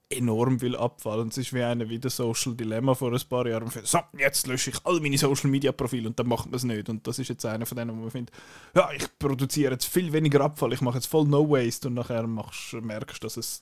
enorm 0.10 0.60
viel 0.60 0.76
Abfall 0.76 1.20
und 1.20 1.32
es 1.32 1.38
ist 1.38 1.54
wie 1.54 1.62
einer 1.62 1.88
wie 1.88 2.00
das 2.00 2.16
Social 2.16 2.56
Dilemma 2.56 2.96
vor 2.96 3.14
ein 3.14 3.22
paar 3.30 3.48
Jahren. 3.48 3.70
Findet, 3.70 3.90
so, 3.90 4.00
jetzt 4.18 4.48
lösche 4.48 4.72
ich 4.72 4.78
all 4.84 5.00
meine 5.00 5.18
Social 5.18 5.50
Media 5.50 5.72
Profile 5.72 6.08
und 6.08 6.20
dann 6.20 6.28
macht 6.28 6.48
man 6.48 6.56
es 6.56 6.64
nicht. 6.64 6.90
Und 6.90 7.06
das 7.06 7.20
ist 7.20 7.28
jetzt 7.28 7.46
einer 7.46 7.66
von 7.66 7.78
denen, 7.78 7.92
wo 7.92 8.02
man 8.02 8.12
findet, 8.12 8.36
ja, 8.76 8.90
ich 8.92 9.06
produziere 9.20 9.74
jetzt 9.74 9.86
viel 9.86 10.12
weniger 10.12 10.42
Abfall, 10.42 10.74
ich 10.74 10.82
mache 10.82 10.98
jetzt 10.98 11.06
voll 11.06 11.28
No 11.28 11.48
Waste 11.48 11.90
und 11.90 11.94
nachher 11.94 12.26
machst, 12.26 12.74
merkst 12.74 13.24
dass 13.24 13.38
es, 13.38 13.62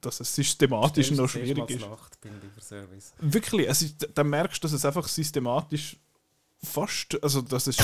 dass 0.00 0.20
es 0.20 0.34
systematisch 0.34 1.10
noch 1.10 1.28
schwierig 1.28 1.70
ist. 1.70 1.80
Nacht 1.80 2.18
beim 2.20 2.40
Lieferservice. 2.40 3.12
Wirklich, 3.20 3.68
es 3.68 3.82
ist, 3.82 4.08
dann 4.14 4.28
merkst 4.28 4.62
du, 4.62 4.66
dass 4.66 4.72
es 4.72 4.84
einfach 4.84 5.06
systematisch 5.08 5.96
fast, 6.62 7.22
also 7.22 7.42
dass 7.42 7.66
es 7.66 7.76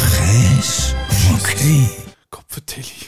Okay. 1.38 1.88
Kopfvertilli. 2.30 2.86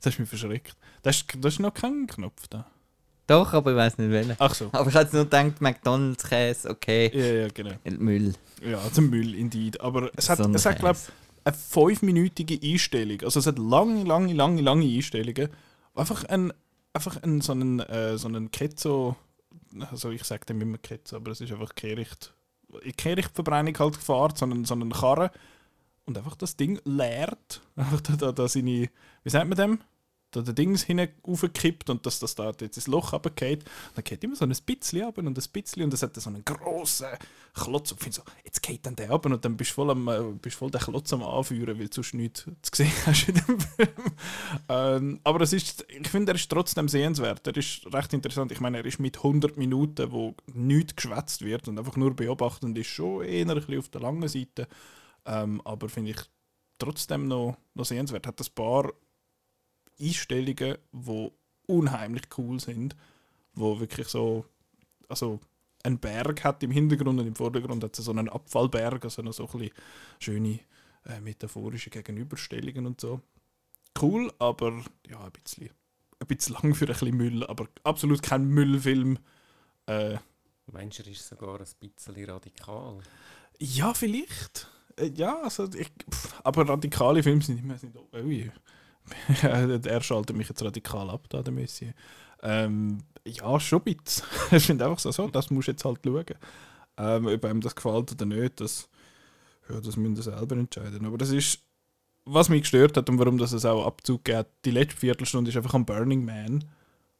das 0.00 0.06
hast 0.06 0.16
du 0.18 0.22
mich 0.22 0.28
verschreckt. 0.28 0.76
Das 1.02 1.16
ist, 1.16 1.26
das 1.38 1.54
ist 1.54 1.60
noch 1.60 1.72
kein 1.74 2.06
Knopf 2.06 2.48
da. 2.48 2.66
Doch, 3.28 3.52
aber 3.52 3.70
ich 3.70 3.76
weiß 3.76 3.98
nicht 3.98 4.10
welchen. 4.10 4.34
Ach 4.38 4.52
so. 4.54 4.68
Aber 4.72 4.88
ich 4.90 4.94
hatte 4.96 5.14
nur 5.14 5.24
gedacht, 5.24 5.60
McDonalds 5.60 6.24
Käse, 6.24 6.68
okay. 6.68 7.10
Ja, 7.14 7.42
ja, 7.42 7.48
genau. 7.48 7.72
Müll. 7.84 8.34
Ja, 8.64 8.80
zum 8.92 9.10
Müll, 9.10 9.34
indeed. 9.36 9.80
Aber 9.80 10.10
es 10.16 10.28
hat, 10.28 10.38
So 10.38 10.50
es 10.52 10.66
hat 10.66 10.80
glaube 10.80 10.98
Käse. 10.98 11.12
eine 11.44 11.54
fünfminütige 11.56 12.58
Einstellung. 12.62 13.20
Also 13.22 13.38
es 13.38 13.46
hat 13.46 13.58
lange, 13.58 14.02
lange, 14.02 14.32
lange, 14.34 14.60
lange 14.60 14.84
Einstellungen. 14.84 15.48
Einfach 15.94 16.24
ein, 16.24 16.52
einfach 16.92 17.22
ein, 17.22 17.40
so 17.40 17.52
einen, 17.52 17.80
äh, 17.80 18.18
so 18.18 18.28
einen 18.28 18.50
Ketzo, 18.50 19.16
also 19.90 20.10
ich 20.10 20.24
sage 20.24 20.46
dem 20.46 20.60
immer 20.60 20.78
Ketzo, 20.78 21.16
aber 21.16 21.30
es 21.30 21.40
ist 21.40 21.52
einfach 21.52 21.74
Kehricht, 21.74 22.34
Kehrichtverbrennung 22.96 23.78
halt 23.78 23.94
gefahren, 23.94 24.34
so 24.36 24.44
einen, 24.44 24.64
so 24.64 24.74
einen 24.74 24.92
Karren 24.92 25.30
und 26.04 26.18
einfach 26.18 26.36
das 26.36 26.56
Ding 26.56 26.80
leert. 26.84 27.62
Einfach 27.76 28.00
da, 28.00 28.16
da, 28.16 28.32
da 28.32 28.48
seine, 28.48 28.88
wie 29.22 29.30
sagt 29.30 29.48
man 29.48 29.56
dem? 29.56 29.78
Der 30.34 30.42
Dings 30.42 30.84
hinaufkippt 30.84 31.90
und 31.90 32.06
dass 32.06 32.18
das 32.18 32.34
da 32.34 32.52
jetzt 32.58 32.76
ins 32.76 32.86
Loch 32.86 33.12
runtergeht. 33.12 33.64
Dann 33.94 34.04
geht 34.04 34.24
immer 34.24 34.36
so 34.36 34.44
ein 34.44 34.54
bisschen 34.64 35.02
ab 35.02 35.18
und 35.18 35.26
ein 35.26 35.34
bisschen 35.34 35.82
und 35.82 35.92
das 35.92 36.02
hat 36.02 36.16
so 36.16 36.30
einen 36.30 36.44
grossen 36.44 37.08
Klotz. 37.54 37.92
Und 37.92 37.98
ich 37.98 38.04
finde 38.04 38.16
so, 38.16 38.22
jetzt 38.44 38.62
geht 38.62 38.86
dann 38.86 38.96
der 38.96 39.10
ab 39.10 39.26
und 39.26 39.44
dann 39.44 39.56
bist 39.56 39.72
du 39.72 39.74
voll, 39.74 39.90
am, 39.90 40.08
äh, 40.08 40.20
bist 40.40 40.56
voll 40.56 40.70
den 40.70 40.80
Klotz 40.80 41.12
am 41.12 41.22
Anführen, 41.22 41.78
weil 41.78 41.88
du 41.88 41.94
sonst 41.94 42.14
nichts 42.14 42.44
zu 42.62 42.70
sehen 42.74 42.92
hast 43.06 43.28
in 43.28 43.34
dem 43.34 43.60
Film. 43.60 43.88
ähm, 44.68 45.20
aber 45.24 45.42
es 45.42 45.52
ist, 45.52 45.84
ich 45.88 46.08
finde, 46.08 46.32
er 46.32 46.36
ist 46.36 46.50
trotzdem 46.50 46.88
sehenswert. 46.88 47.46
Er 47.46 47.56
ist 47.56 47.92
recht 47.92 48.12
interessant. 48.12 48.52
Ich 48.52 48.60
meine, 48.60 48.78
er 48.78 48.86
ist 48.86 48.98
mit 48.98 49.18
100 49.18 49.56
Minuten, 49.56 50.10
wo 50.12 50.34
nichts 50.52 50.96
geschwätzt 50.96 51.42
wird 51.42 51.68
und 51.68 51.78
einfach 51.78 51.96
nur 51.96 52.16
beobachtend 52.16 52.76
ist, 52.78 52.88
schon 52.88 53.24
eher 53.24 53.48
ein 53.48 53.54
bisschen 53.54 53.78
auf 53.78 53.88
der 53.90 54.00
langen 54.00 54.28
Seite. 54.28 54.66
Ähm, 55.26 55.60
aber 55.64 55.88
finde 55.88 56.12
ich 56.12 56.20
trotzdem 56.78 57.28
noch, 57.28 57.56
noch 57.74 57.84
sehenswert. 57.84 58.26
Hat 58.26 58.40
ein 58.40 58.54
paar 58.54 58.92
Einstellungen, 60.02 60.78
die 60.92 61.32
unheimlich 61.66 62.24
cool 62.36 62.60
sind, 62.60 62.96
wo 63.54 63.78
wirklich 63.80 64.08
so, 64.08 64.44
also 65.08 65.40
ein 65.82 65.98
Berg 65.98 66.44
hat 66.44 66.62
im 66.62 66.70
Hintergrund 66.70 67.20
und 67.20 67.26
im 67.26 67.34
Vordergrund 67.34 67.82
hat 67.84 67.98
es 67.98 68.04
so 68.04 68.10
einen 68.10 68.28
Abfallberg, 68.28 69.04
also 69.04 69.22
noch 69.22 69.32
so 69.32 69.44
ein 69.46 69.58
bisschen 69.58 69.74
schöne 70.18 70.60
äh, 71.06 71.20
metaphorische 71.20 71.90
Gegenüberstellungen 71.90 72.86
und 72.86 73.00
so. 73.00 73.20
Cool, 74.00 74.32
aber 74.38 74.82
ja, 75.08 75.24
ein 75.24 75.32
bisschen, 75.32 75.70
ein 76.20 76.26
bisschen 76.26 76.54
lang 76.54 76.74
für 76.74 76.86
ein 76.86 76.92
bisschen 76.92 77.16
Müll, 77.16 77.44
aber 77.44 77.68
absolut 77.84 78.22
kein 78.22 78.46
Müllfilm. 78.46 79.18
Äh, 79.86 80.18
Meinst 80.66 81.00
du, 81.00 81.02
er 81.02 81.10
ist 81.10 81.28
sogar 81.28 81.60
ein 81.60 81.66
bisschen 81.80 82.24
radikal? 82.24 83.00
ja, 83.58 83.94
vielleicht. 83.94 84.68
Äh, 84.96 85.10
ja, 85.14 85.42
also 85.42 85.68
ich, 85.74 85.90
pff, 86.10 86.40
aber 86.44 86.68
radikale 86.68 87.22
Filme 87.22 87.42
sind 87.42 87.58
immer 87.58 87.76
oh, 87.94 88.16
ui. 88.18 88.50
er 89.42 90.00
schaltet 90.02 90.36
mich 90.36 90.48
jetzt 90.48 90.62
radikal 90.62 91.10
ab, 91.10 91.26
da 91.28 91.42
der 91.42 91.52
Messi. 91.52 91.92
Ähm, 92.42 92.98
ja, 93.24 93.58
schon 93.60 93.82
ein 93.84 93.94
bisschen. 93.94 94.26
ich 94.50 94.64
finde 94.64 94.84
einfach 94.84 94.98
so, 94.98 95.10
so, 95.12 95.28
das 95.28 95.50
musst 95.50 95.68
du 95.68 95.72
jetzt 95.72 95.84
halt 95.84 96.00
schauen. 96.04 96.24
Ähm, 96.98 97.26
ob 97.26 97.44
einem 97.44 97.60
das 97.60 97.74
gefällt 97.74 98.12
oder 98.12 98.26
nicht, 98.26 98.60
das, 98.60 98.88
ja, 99.68 99.80
das 99.80 99.96
müssen 99.96 100.16
sie 100.16 100.22
selber 100.22 100.56
entscheiden. 100.56 101.06
Aber 101.06 101.18
das 101.18 101.30
ist, 101.30 101.60
was 102.24 102.48
mich 102.48 102.62
gestört 102.62 102.96
hat 102.96 103.08
und 103.08 103.18
warum 103.18 103.38
das 103.38 103.52
es 103.52 103.64
auch 103.64 103.86
Abzug 103.86 104.24
gibt, 104.24 104.46
die 104.64 104.70
letzte 104.70 104.98
Viertelstunde 104.98 105.50
ist 105.50 105.56
einfach 105.56 105.74
am 105.74 105.86
Burning 105.86 106.24
Man. 106.24 106.64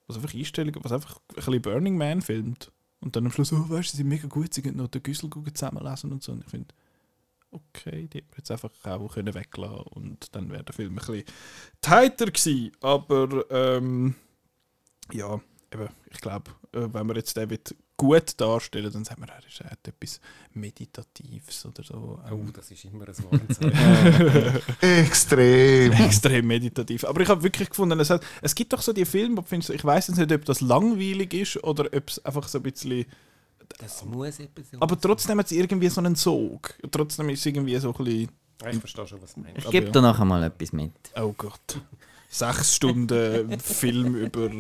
Was 0.07 0.17
einfach 0.17 0.35
Einstellungen, 0.35 0.83
was 0.83 0.93
einfach 0.93 1.17
ein 1.17 1.35
bisschen 1.37 1.63
Burning 1.63 1.97
Man 1.97 2.21
filmt. 2.21 2.71
Und 3.01 3.17
dann 3.17 3.27
am 3.27 3.33
Schluss, 3.33 3.53
oh, 3.53 3.69
weißt 3.69 3.89
du, 3.89 3.91
sie 3.93 3.97
sind 3.99 4.09
mega 4.09 4.29
gut, 4.29 4.55
sie 4.55 4.63
können 4.63 4.77
noch 4.77 4.89
den 4.89 5.03
Güssel 5.03 5.31
zusammenlesen 5.55 6.13
und 6.13 6.23
so. 6.23 6.33
Und 6.33 6.45
ich 6.45 6.51
finde, 6.51 6.75
okay, 7.53 8.09
die 8.09 8.19
hätten 8.19 8.31
wir 8.33 8.39
jetzt 8.39 8.51
einfach 8.51 8.71
auch 8.85 9.15
können 9.15 9.35
weglassen 9.35 9.87
und 9.93 10.35
dann 10.35 10.51
wäre 10.51 10.65
der 10.65 10.75
Film 10.75 10.93
ein 10.93 10.97
bisschen 10.97 11.25
tighter 11.81 12.27
gewesen. 12.27 12.73
Aber 12.81 13.45
ähm, 13.51 14.15
ja, 15.13 15.41
eben, 15.73 15.89
ich 16.11 16.21
glaube, 16.21 16.51
äh, 16.73 16.89
wenn 16.93 17.07
man 17.07 17.17
jetzt 17.17 17.37
den 17.37 17.57
gut 17.97 18.41
darstellen, 18.41 18.91
dann 18.93 19.05
sagt 19.05 19.21
man, 19.21 19.29
er 19.29 19.47
ist- 19.47 19.61
er 19.61 19.71
hat 19.71 19.87
etwas 19.87 20.21
Meditatives 20.55 21.65
oder 21.67 21.85
so. 21.85 22.19
Oh, 22.25 22.35
Ähm, 22.35 22.53
das 22.53 22.71
ist 22.71 22.85
immer 22.87 23.07
ein 23.07 23.15
Warnzeichen. 23.31 24.61
Extrem. 24.81 25.93
extrem 26.05 26.47
meditativ. 26.47 27.05
Aber 27.05 27.21
ich 27.21 27.29
habe 27.29 27.43
wirklich 27.43 27.69
gefunden, 27.69 28.01
es, 28.01 28.11
hat, 28.11 28.25
es 28.41 28.55
gibt 28.55 28.73
doch 28.73 28.83
so 28.83 28.93
die 28.93 29.05
Filme, 29.05 29.37
wo 29.37 29.41
du 29.43 29.47
findest, 29.47 29.71
ich 29.71 29.85
weiß 29.85 30.09
nicht, 30.09 30.33
ob 30.33 30.45
das 30.45 30.61
langweilig 30.63 31.33
ist 31.35 31.63
oder 31.63 31.85
ob 31.95 32.09
es 32.09 32.25
einfach 32.25 32.49
so 32.49 32.59
ein 32.59 32.63
bisschen. 32.65 33.05
Das 33.79 34.05
muss 34.05 34.39
etwas. 34.41 34.67
Aber 34.79 35.01
trotzdem 35.01 35.39
hat 35.39 35.47
es 35.47 35.53
irgendwie 35.53 35.89
so 35.89 36.01
einen 36.01 36.15
Sog. 36.15 36.75
Trotzdem 36.91 37.29
ist 37.31 37.41
es 37.41 37.47
irgendwie 37.47 37.77
so 37.79 37.95
ein 37.95 38.05
bisschen. 38.05 38.29
Ich 38.71 38.79
verstehe 38.79 39.07
schon, 39.07 39.23
was 39.23 39.35
du 39.35 39.41
meinst. 39.41 39.59
Ich 39.59 39.71
gebe 39.71 39.87
ja. 39.87 39.93
dir 39.93 40.03
nachher 40.03 40.25
mal 40.25 40.43
etwas 40.45 40.73
mit. 40.73 40.93
Oh 41.17 41.35
Gott. 41.37 41.81
Sechs 42.29 42.77
Stunden 42.77 43.61
Film 43.61 44.15
über 44.15 44.51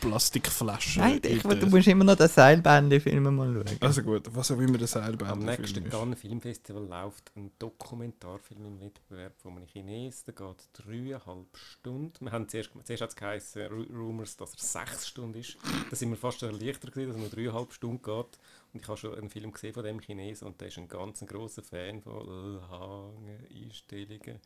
Plastikflaschen. 0.00 1.02
Nein, 1.02 1.20
ich, 1.24 1.42
du 1.42 1.66
musst 1.66 1.88
immer 1.88 2.04
noch 2.04 2.14
den 2.14 2.28
Seilbände-Film 2.28 3.34
mal 3.34 3.52
schauen. 3.52 3.78
Also 3.80 4.02
gut, 4.02 4.28
was 4.34 4.50
auch 4.50 4.58
immer 4.60 4.78
der 4.78 4.86
Seilbahn 4.86 5.30
Am 5.30 5.38
nächsten 5.44 5.88
Cannes 5.88 6.20
Filmfestival 6.20 6.84
läuft 6.86 7.32
ein 7.36 7.50
Dokumentarfilm 7.58 8.64
im 8.64 8.80
Wettbewerb 8.80 9.34
von 9.40 9.56
einem 9.56 9.66
Chinesen. 9.66 10.24
Der 10.26 10.34
geht 10.34 10.68
dreieinhalb 10.72 11.56
Stunden. 11.56 12.24
Wir 12.24 12.32
haben 12.32 12.48
zuerst, 12.48 12.70
zuerst 12.84 13.02
hat 13.02 13.10
es 13.10 13.16
geheißen, 13.16 13.62
Ru- 13.62 13.92
Rumors, 13.92 14.36
dass 14.36 14.52
er 14.54 14.84
sechs 14.86 15.08
Stunden 15.08 15.38
ist. 15.38 15.56
Da 15.90 15.96
sind 15.96 16.10
wir 16.10 16.16
fast 16.16 16.42
erleichtert 16.42 16.92
gewesen, 16.92 17.08
dass 17.08 17.16
er 17.16 17.20
nur 17.20 17.30
dreieinhalb 17.30 17.72
Stunden 17.72 18.02
geht. 18.02 18.38
Und 18.72 18.82
ich 18.82 18.86
habe 18.88 18.98
schon 18.98 19.14
einen 19.16 19.30
Film 19.30 19.50
gesehen 19.52 19.74
von 19.74 19.82
dem 19.82 19.98
Chinesen 20.00 20.46
und 20.46 20.60
der 20.60 20.68
ist 20.68 20.78
ein 20.78 20.88
ganz 20.88 21.24
grosser 21.26 21.62
Fan 21.62 22.02
von 22.02 22.26
langen 22.60 23.46
Einstellungen. 23.64 24.40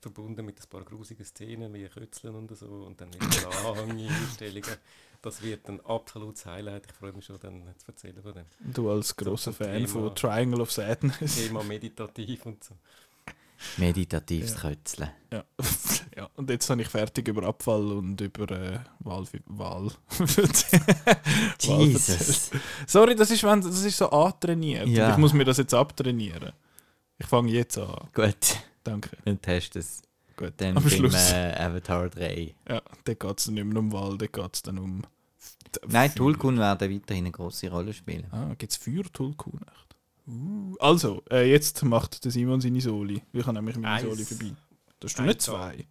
Verbunden 0.00 0.44
mit 0.44 0.60
ein 0.60 0.68
paar 0.68 0.82
grusigen 0.84 1.24
Szenen 1.24 1.72
wie 1.74 1.88
Kötzeln 1.88 2.34
und 2.34 2.56
so 2.56 2.66
und 2.66 3.00
dann 3.00 3.12
wieder 3.12 3.50
lange 3.64 4.08
Einstellungen. 4.08 4.76
Das 5.20 5.42
wird 5.42 5.68
ein 5.68 5.84
absolutes 5.84 6.46
Highlight. 6.46 6.86
Ich 6.86 6.92
freue 6.92 7.12
mich 7.12 7.24
schon, 7.24 7.38
dann 7.40 7.62
zu 7.78 7.88
erzählen 7.88 8.22
von 8.22 8.32
dem. 8.34 8.44
Du 8.60 8.88
als 8.90 9.16
grosser 9.16 9.52
zum 9.52 9.54
Fan 9.54 9.72
Thema. 9.74 9.88
von 9.88 10.14
Triangle 10.14 10.60
of 10.60 10.70
Sadness. 10.70 11.36
Thema 11.36 11.64
meditativ 11.64 12.46
und 12.46 12.62
so. 12.62 12.74
Meditatives 13.76 14.52
Ja. 14.54 14.60
Kötzeln. 14.60 15.10
Ja. 15.32 15.44
ja, 16.16 16.30
und 16.36 16.48
jetzt 16.48 16.70
habe 16.70 16.80
ich 16.82 16.88
fertig 16.88 17.26
über 17.26 17.42
Abfall 17.42 17.90
und 17.92 18.20
über 18.20 18.48
äh, 18.52 18.78
Wahl. 19.00 19.24
Wahl. 19.46 19.90
Wahl 21.66 21.86
Jesus. 21.88 22.50
Sorry, 22.86 23.16
das 23.16 23.30
ist, 23.32 23.42
wenn, 23.42 23.60
das 23.60 23.82
ist 23.84 23.96
so 23.96 24.08
antrainiert. 24.10 24.86
Ja. 24.86 25.06
Und 25.06 25.12
ich 25.12 25.18
muss 25.18 25.32
mir 25.32 25.44
das 25.44 25.56
jetzt 25.58 25.74
abtrainieren. 25.74 26.52
Ich 27.18 27.26
fange 27.26 27.50
jetzt 27.50 27.76
an. 27.78 28.08
Gut, 28.14 28.56
Danke. 28.90 29.16
dann 29.24 29.38
hast 29.46 29.70
du 29.70 29.78
es. 29.78 30.02
Gut. 30.36 30.52
Dann 30.58 30.76
Am 30.76 30.82
beim 30.82 30.90
Schluss. 30.90 31.32
äh, 31.32 31.54
Avatar 31.58 32.08
3. 32.08 32.54
Ja, 32.68 32.82
da 33.04 33.14
geht 33.14 33.40
es 33.40 33.48
nicht 33.48 33.64
mehr 33.64 33.78
um 33.78 33.92
Wahl, 33.92 34.16
da 34.18 34.26
geht 34.26 34.54
es 34.54 34.62
dann 34.62 34.78
um. 34.78 35.02
Nein. 35.86 36.14
Tulkun 36.14 36.58
werden 36.58 36.94
weiterhin 36.94 37.24
eine 37.24 37.32
grosse 37.32 37.68
Rolle 37.70 37.92
spielen. 37.92 38.26
Ah, 38.30 38.54
gibt 38.56 38.72
es 38.72 38.78
Feuer 38.78 39.04
Tulkun 39.12 39.60
echt? 39.62 39.96
Uh. 40.26 40.74
Also, 40.78 41.22
äh, 41.30 41.50
jetzt 41.50 41.82
macht 41.84 42.24
der 42.24 42.30
Simon 42.30 42.60
seine 42.60 42.80
Soli. 42.80 43.22
Ich 43.32 43.46
habe 43.46 43.54
nämlich 43.54 43.76
meine 43.76 43.94
Eins. 43.94 44.02
Soli 44.02 44.24
vorbei. 44.24 44.54
Das 45.00 45.10
ist 45.10 45.18
du 45.18 45.22
Eins 45.22 45.28
nicht 45.28 45.42
zwei. 45.42 45.86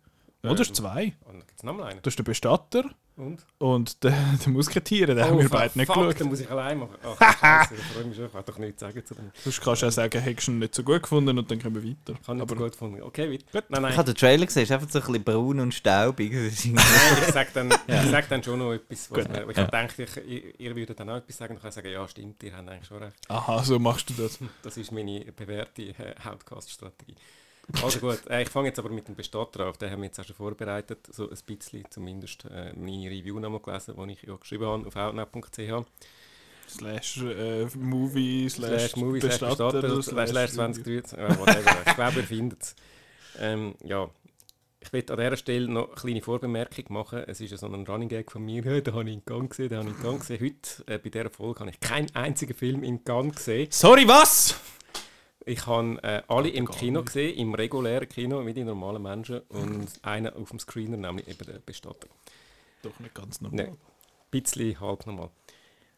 Oh, 0.49 0.55
das 0.55 0.67
ist 0.67 0.75
zwei. 0.75 1.13
Und 1.25 1.33
dann 1.33 1.47
gibt 1.47 1.57
es 1.57 1.63
nochmal 1.63 1.91
einen. 1.91 2.01
Das 2.01 2.11
ist 2.11 2.19
der 2.19 2.23
Bestatter 2.23 2.83
Und? 3.15 3.45
und 3.57 4.03
der, 4.03 4.11
der 4.45 4.51
Musketier, 4.53 5.07
den 5.07 5.19
haben 5.21 5.33
Oh, 5.35 5.37
wir 5.39 5.43
fuck, 5.49 5.51
beide 5.59 5.77
nicht 5.79 5.87
fuck, 5.87 5.95
geschaut. 5.95 6.21
dann 6.21 6.27
muss 6.29 6.39
ich 6.39 6.49
allein 6.51 6.77
machen. 6.79 6.95
Ach, 7.03 7.39
Scheiße, 7.39 7.75
ich 7.75 7.81
freue 7.81 8.03
mich 8.05 8.15
schon. 8.15 8.25
Ich 8.27 8.31
kann 8.31 8.43
doch 8.45 8.57
nichts 8.59 8.79
sagen 8.81 9.05
zu 9.05 9.15
dem. 9.15 9.31
Sonst 9.43 9.61
kannst 9.61 9.81
du 9.81 9.87
auch 9.87 9.91
sagen, 9.91 10.21
hättest 10.21 10.47
du 10.47 10.51
ihn 10.51 10.59
nicht 10.59 10.75
so 10.75 10.83
gut 10.83 11.01
gefunden 11.01 11.37
und 11.37 11.49
dann 11.49 11.59
können 11.59 11.75
wir 11.75 11.83
weiter. 11.83 12.19
Ich 12.21 12.27
habe 12.27 12.35
nicht 12.35 12.41
Aber 12.43 12.55
so 12.55 12.63
gut 12.63 12.71
gefunden. 12.73 13.01
Okay, 13.01 13.31
weiter. 13.31 13.45
Gut, 13.51 13.63
nein, 13.69 13.81
nein. 13.81 13.91
Ich 13.91 13.97
habe 13.97 14.13
den 14.13 14.17
Trailer 14.17 14.45
gesehen, 14.45 14.63
es 14.63 14.69
ist 14.69 14.73
einfach 14.73 14.89
so 14.89 14.99
ein 14.99 15.05
bisschen 15.05 15.23
braun 15.23 15.59
und 15.59 15.73
staubig. 15.73 16.31
Nein, 16.31 16.47
ich 17.27 17.33
sage 17.33 17.49
dann, 17.53 17.71
ich 17.87 18.11
sag 18.11 18.29
dann 18.29 18.43
schon 18.43 18.59
noch 18.59 18.73
etwas. 18.73 19.09
Was 19.11 19.25
ich 19.25 19.57
Ja. 19.57 19.63
dachte, 19.65 20.03
ich, 20.03 20.59
ihr, 20.59 20.75
würdet 20.75 20.99
dann 20.99 21.09
auch 21.09 21.17
etwas 21.17 21.37
sagen. 21.37 21.53
Dann 21.55 21.61
kann 21.61 21.69
ich 21.69 21.75
sagen, 21.75 21.91
ja, 21.91 22.07
stimmt, 22.07 22.43
ihr 22.43 22.55
habt 22.55 22.69
eigentlich 22.69 22.85
schon 22.87 23.01
recht. 23.01 23.15
aha, 23.29 23.63
so 23.63 23.79
machst 23.79 24.09
du 24.09 24.13
das. 24.13 24.37
Das 24.61 24.77
ist 24.77 24.91
meine 24.91 25.25
bewährte 25.31 25.81
äh, 25.83 26.13
Outcast-Strategie. 26.23 27.15
Also 27.83 27.99
gut, 27.99 28.25
äh, 28.29 28.43
ich 28.43 28.49
fange 28.49 28.69
jetzt 28.69 28.79
aber 28.79 28.89
mit 28.89 29.07
dem 29.07 29.15
Bestatter 29.15 29.67
auf. 29.67 29.77
Den 29.77 29.91
haben 29.91 30.01
wir 30.01 30.05
jetzt 30.05 30.19
auch 30.19 30.23
schon 30.23 30.35
vorbereitet. 30.35 31.07
So 31.11 31.29
ein 31.29 31.37
bisschen 31.45 31.83
zumindest 31.89 32.45
äh, 32.45 32.73
meine 32.75 33.09
Review 33.09 33.39
nochmal 33.39 33.59
gelesen, 33.59 33.95
die 33.97 34.13
ich 34.13 34.21
ja 34.23 34.35
geschrieben 34.35 34.65
habe 34.65 34.87
auf 34.87 34.95
outnow.ch. 34.95 35.85
Slash 36.69 37.17
äh, 37.21 37.65
Movie, 37.77 38.49
slash, 38.49 38.69
Slash 38.69 38.95
Movie, 38.97 39.21
slash 39.21 39.39
Bestatter, 39.39 40.01
slash, 40.01 40.29
slash 40.29 40.51
2023. 40.51 41.17
Äh, 41.17 41.39
whatever. 41.39 41.77
ich 41.85 41.95
glaube, 41.95 42.19
ihr 42.19 42.23
findet 42.25 42.63
es. 42.63 42.75
Ähm, 43.39 43.75
ja, 43.83 44.09
ich 44.79 44.93
will 44.93 45.03
an 45.09 45.17
dieser 45.17 45.37
Stelle 45.37 45.69
noch 45.69 45.87
eine 45.87 45.95
kleine 45.95 46.21
Vorbemerkung 46.21 46.85
machen. 46.89 47.23
Es 47.27 47.41
ist 47.41 47.51
ja 47.51 47.57
so 47.57 47.67
ein 47.67 47.85
Running 47.85 48.09
Gag 48.09 48.31
von 48.31 48.43
mir. 48.43 48.63
«Hey, 48.65 48.81
Den 48.81 48.93
habe 48.93 49.09
ich 49.09 49.15
in 49.15 49.25
Gang 49.25 49.49
gesehen, 49.49 49.69
den 49.69 49.79
habe 49.79 49.89
ich 49.89 49.95
in 49.95 50.03
Gang 50.03 50.19
gesehen. 50.19 50.39
Heute, 50.41 50.93
äh, 50.93 50.97
bei 50.99 51.09
dieser 51.09 51.29
Folge, 51.29 51.59
habe 51.61 51.69
ich 51.69 51.79
keinen 51.79 52.13
einzigen 52.15 52.53
Film 52.53 52.83
in 52.83 53.03
Gang 53.03 53.35
gesehen. 53.35 53.67
Sorry, 53.71 54.07
was? 54.07 54.55
Ich 55.47 55.65
habe 55.65 55.97
äh, 56.03 56.21
alle 56.27 56.49
im 56.49 56.67
Kino 56.67 56.99
nicht. 56.99 57.13
gesehen, 57.13 57.37
im 57.37 57.53
regulären 57.53 58.09
Kino, 58.09 58.45
wie 58.45 58.53
die 58.53 58.65
normalen 58.65 59.01
Menschen. 59.01 59.39
Und 59.47 59.87
einen 60.01 60.33
auf 60.33 60.49
dem 60.49 60.59
Screener, 60.59 60.97
nämlich 60.97 61.25
eben 61.29 61.45
der 61.45 61.59
Bestatter. 61.59 62.07
Doch 62.81 62.99
nicht 62.99 63.15
ganz 63.15 63.39
normal. 63.39 63.67
Nein, 63.67 63.73
ein 63.73 63.77
bisschen 64.29 64.77
halb 64.79 65.07
normal. 65.07 65.29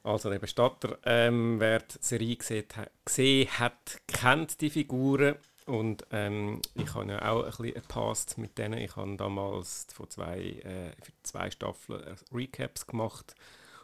Also 0.03 0.29
der 0.29 0.38
Bestatter, 0.38 1.00
ähm, 1.03 1.60
wer 1.60 1.79
die 1.79 1.98
Serie 2.00 2.36
gesehen, 2.36 2.65
gesehen 3.03 3.50
hat, 3.60 4.00
kennt 4.06 4.62
die 4.62 4.70
Figuren. 4.70 5.36
Und 5.65 6.06
ähm, 6.12 6.62
ich 6.75 6.94
habe 6.94 7.12
ja 7.12 7.32
auch 7.32 7.44
ein 7.44 7.50
bisschen 7.50 7.74
gepasst 7.74 8.38
mit 8.38 8.56
denen. 8.58 8.79
Ich 8.79 8.96
habe 8.96 9.15
damals 9.18 9.88
von 9.91 10.10
zwei, 10.12 10.39
äh, 10.39 10.91
für 11.01 11.12
zwei 11.24 11.50
Staffeln 11.50 12.03
äh, 12.03 12.15
Recaps 12.32 12.86
gemacht 12.86 13.34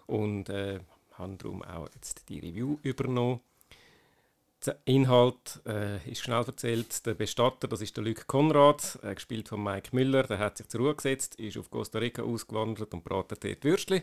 und 0.06 0.50
äh, 0.50 0.80
habe 1.14 1.36
darum 1.38 1.64
auch 1.64 1.90
jetzt 1.96 2.30
die 2.30 2.40
Review 2.40 2.78
übernommen. 2.84 3.40
Der 4.66 4.80
Inhalt 4.86 5.62
äh, 5.68 5.98
ist 6.10 6.22
schnell 6.22 6.44
erzählt. 6.44 7.06
Der 7.06 7.14
Bestatter, 7.14 7.68
das 7.68 7.82
ist 7.82 7.96
der 7.98 8.04
Luc 8.04 8.26
Konrad, 8.26 8.98
äh, 9.04 9.14
gespielt 9.14 9.48
von 9.48 9.64
Mike 9.64 9.90
Müller. 9.92 10.24
Der 10.24 10.40
hat 10.40 10.58
sich 10.58 10.68
zur 10.70 10.82
Ruhe 10.82 10.96
gesetzt, 10.96 11.36
ist 11.36 11.58
auf 11.58 11.70
Costa 11.70 12.00
Rica 12.00 12.24
ausgewandert 12.24 12.94
und 12.94 13.04
bratet 13.04 13.44
dort 13.44 13.64
Würstchen. 13.64 14.02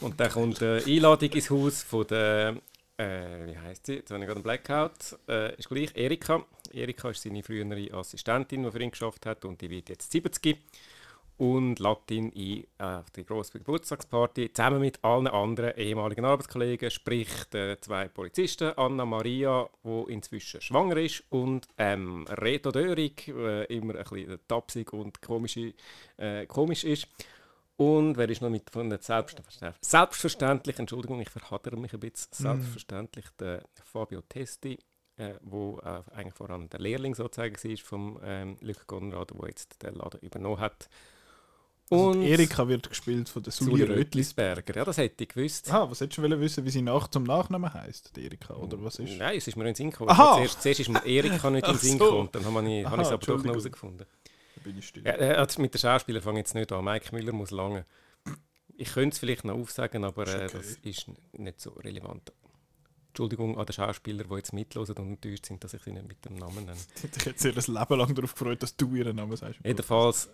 Und 0.00 0.18
dann 0.18 0.30
kommt 0.30 0.62
eine 0.62 0.82
Einladung 0.86 1.30
ins 1.30 1.50
Haus 1.50 1.82
von 1.82 2.06
der, 2.06 2.56
äh, 2.96 3.46
wie 3.46 3.58
heißt 3.58 3.86
sie? 3.86 3.94
Jetzt 3.96 4.10
habe 4.10 4.20
ich 4.20 4.26
gerade 4.26 4.38
einen 4.38 4.42
Blackout. 4.42 5.18
Äh, 5.28 5.56
ist 5.56 5.68
gleich, 5.68 5.90
Erika. 5.94 6.44
Erika 6.72 7.10
ist 7.10 7.22
seine 7.22 7.42
frühere 7.42 7.92
Assistentin, 7.92 8.62
die 8.62 8.70
für 8.70 8.82
ihn 8.82 8.90
geschafft 8.90 9.26
hat 9.26 9.44
und 9.44 9.60
die 9.60 9.68
wird 9.68 9.90
jetzt 9.90 10.10
70 10.10 10.58
und 11.42 11.80
lädt 11.80 12.08
ihn 12.12 12.26
ein 12.36 12.64
äh, 12.78 12.98
auf 12.98 13.10
die 13.10 13.24
grosse 13.24 13.58
Geburtstagsparty 13.58 14.52
zusammen 14.52 14.78
mit 14.78 15.02
allen 15.02 15.26
anderen 15.26 15.76
ehemaligen 15.76 16.24
Arbeitskollegen, 16.24 16.88
sprich 16.88 17.28
zwei 17.80 18.06
Polizisten, 18.06 18.70
Anna 18.76 19.04
Maria, 19.04 19.68
die 19.82 20.12
inzwischen 20.12 20.60
schwanger 20.60 20.98
ist, 20.98 21.24
und 21.30 21.66
ähm, 21.78 22.28
Reto 22.28 22.70
Dörig, 22.70 23.26
äh, 23.26 23.64
immer 23.64 23.96
ein 23.96 24.04
bisschen 24.04 24.38
tapsig 24.46 24.92
und 24.92 25.20
komisch, 25.20 25.58
äh, 26.16 26.46
komisch 26.46 26.84
ist. 26.84 27.08
Und 27.74 28.16
wer 28.16 28.28
ist 28.28 28.40
noch 28.40 28.48
mit 28.50 28.70
von 28.70 28.88
der 28.88 29.00
Selbstverständlich, 29.00 29.74
selbstverständlich, 29.80 30.78
Entschuldigung, 30.78 31.20
ich 31.20 31.30
verhadere 31.30 31.76
mich 31.76 31.92
ein 31.92 31.98
bisschen, 31.98 32.28
selbstverständlich 32.30 33.26
der 33.40 33.64
Fabio 33.82 34.20
Testi, 34.28 34.78
äh, 35.16 35.34
wo 35.40 35.80
äh, 35.80 36.02
eigentlich 36.14 36.34
voran 36.34 36.68
der 36.68 36.78
Lehrling 36.78 37.16
sozusagen 37.16 37.56
war 37.56 37.76
vom 37.82 38.20
ähm, 38.22 38.58
Luc 38.60 38.86
Konrad, 38.86 39.32
der 39.32 39.48
jetzt 39.48 39.82
den 39.82 39.96
Laden 39.96 40.20
übernommen 40.20 40.60
hat. 40.60 40.88
Also 41.92 42.20
die 42.20 42.30
Erika 42.30 42.66
wird 42.68 42.88
gespielt 42.88 43.28
von 43.28 43.42
der 43.42 43.52
Suli 43.52 43.70
Suli 43.70 43.82
Rötli. 43.82 43.98
Rötlisberger, 43.98 44.76
ja, 44.76 44.84
das 44.84 44.96
hätte 44.96 45.24
ich 45.24 45.28
gewusst. 45.28 45.70
Ah, 45.72 45.90
was 45.90 46.00
hättest 46.00 46.18
du 46.18 46.40
wissen, 46.40 46.64
wie 46.64 46.70
sie 46.70 46.82
nach 46.82 47.08
zum 47.08 47.24
Nachnamen 47.24 47.72
heisst, 47.72 48.16
die 48.16 48.24
Erika, 48.24 48.54
oder 48.54 48.82
was 48.82 48.98
ist? 48.98 49.18
Nein, 49.18 49.36
es 49.36 49.46
ist 49.46 49.56
mir 49.56 49.62
in 49.62 49.68
den 49.68 49.74
Sinn 49.74 49.90
gekommen. 49.90 50.10
Aha! 50.10 50.36
Zuerst, 50.36 50.62
zuerst 50.62 50.80
ist 50.80 50.88
mir 50.88 51.04
Erika 51.04 51.50
nicht 51.50 51.66
in 51.66 51.72
den 51.72 51.76
Ach 51.76 51.82
Sinn 51.82 51.98
gekommen, 51.98 52.28
dann 52.32 52.44
habe 52.44 52.70
ich, 52.70 52.86
habe 52.86 53.02
ich 53.02 53.08
es 53.08 53.12
aber 53.12 53.26
doch 53.26 53.38
noch 53.38 53.44
herausgefunden. 53.44 54.06
Da 54.56 54.60
bin 54.62 54.78
ich 54.78 54.88
still. 54.88 55.04
Ja, 55.04 55.14
äh, 55.18 55.34
also 55.34 55.60
mit 55.60 55.74
den 55.74 55.78
Schauspielern 55.78 56.22
fange 56.22 56.38
ich 56.38 56.46
jetzt 56.46 56.54
nicht 56.54 56.72
an. 56.72 56.84
Mike 56.84 57.14
Müller 57.14 57.32
muss 57.32 57.50
lange. 57.50 57.84
Ich 58.76 58.94
könnte 58.94 59.14
es 59.14 59.18
vielleicht 59.18 59.44
noch 59.44 59.54
aufsagen, 59.54 60.04
aber 60.04 60.26
äh, 60.26 60.44
okay. 60.44 60.48
das 60.52 60.76
ist 60.82 61.06
nicht 61.32 61.60
so 61.60 61.70
relevant. 61.70 62.32
Entschuldigung 63.08 63.58
an 63.58 63.66
den 63.66 63.74
Schauspieler, 63.74 64.24
die 64.24 64.34
jetzt 64.34 64.54
mitlosen 64.54 64.96
und 64.96 65.08
enttäuscht 65.08 65.44
sind, 65.44 65.62
dass 65.62 65.74
ich 65.74 65.82
sie 65.82 65.92
nicht 65.92 66.08
mit 66.08 66.24
dem 66.24 66.36
Namen 66.36 66.64
nenne. 66.64 66.78
Ich 66.96 67.26
hätte 67.26 67.48
jetzt 67.50 67.68
ihr 67.68 67.74
Leben 67.74 67.98
lang 67.98 68.14
darauf 68.14 68.32
gefreut, 68.32 68.62
dass 68.62 68.74
du 68.74 68.94
ihren 68.94 69.16
Namen 69.16 69.36
sagst. 69.36 69.60
Jedenfalls 69.62 70.30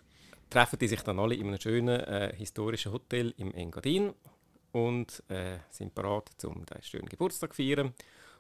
treffen 0.51 0.79
die 0.79 0.89
sich 0.89 1.03
dann 1.03 1.19
alle 1.19 1.35
in 1.35 1.49
einem 1.49 1.61
schönen 1.61 2.01
äh, 2.01 2.35
historischen 2.37 2.93
Hotel 2.93 3.35
im 3.37 3.53
Engadin 3.55 4.15
und 4.73 5.23
äh, 5.29 5.59
sind 5.71 5.95
bereit, 5.95 6.31
um 6.45 6.65
den 6.67 6.83
schönen 6.83 7.09
Geburtstag 7.09 7.55
zu 7.55 7.63
feiern. 7.63 7.95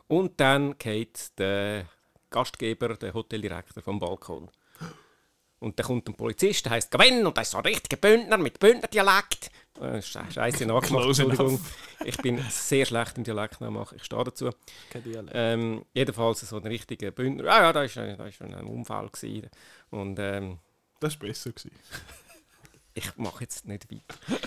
Und 0.06 0.40
dann 0.40 0.76
geht 0.78 1.38
der 1.38 1.86
Gastgeber, 2.30 2.96
der 2.96 3.14
Hoteldirektor, 3.14 3.82
vom 3.82 3.98
Balkon. 3.98 4.50
Und 5.60 5.78
dann 5.78 5.86
kommt 5.86 6.08
ein 6.08 6.14
Polizist, 6.14 6.64
der 6.66 6.72
heißt 6.72 6.90
Gwen 6.90 7.26
und 7.26 7.36
der 7.36 7.42
ist 7.42 7.50
so 7.50 7.58
ein 7.58 7.64
richtiger 7.64 7.96
Bündner 7.96 8.38
mit 8.38 8.60
Bündnerdialekt. 8.60 9.50
Äh, 9.80 9.98
Sche- 9.98 10.30
Scheiße 10.30 10.66
nachgemacht, 10.66 11.06
Entschuldigung. 11.06 11.60
Ich 12.04 12.16
bin 12.18 12.38
sehr 12.48 12.86
schlecht 12.86 13.18
im 13.18 13.24
Dialekt 13.24 13.60
nachmachen, 13.60 13.96
ich 13.96 14.04
stehe 14.04 14.22
dazu. 14.22 14.50
Kein 14.88 15.02
Dialekt. 15.02 15.32
Ähm, 15.34 15.84
jedenfalls 15.92 16.40
so 16.40 16.56
ein 16.58 16.66
richtiger 16.66 17.10
Bündner. 17.10 17.50
Ah 17.52 17.62
ja, 17.62 17.72
da 17.72 17.82
ist 17.82 17.94
schon 17.94 18.54
ein 18.54 18.66
Unfall 18.66 19.08
gewesen. 19.08 19.50
Und 19.90 20.18
ähm, 20.20 20.58
Das 21.00 21.20
war 21.20 21.28
besser. 21.28 21.50
Gewesen. 21.50 21.70
ich 22.94 23.16
mache 23.16 23.44
jetzt 23.44 23.66
nicht 23.66 23.90
weiter. 23.90 24.38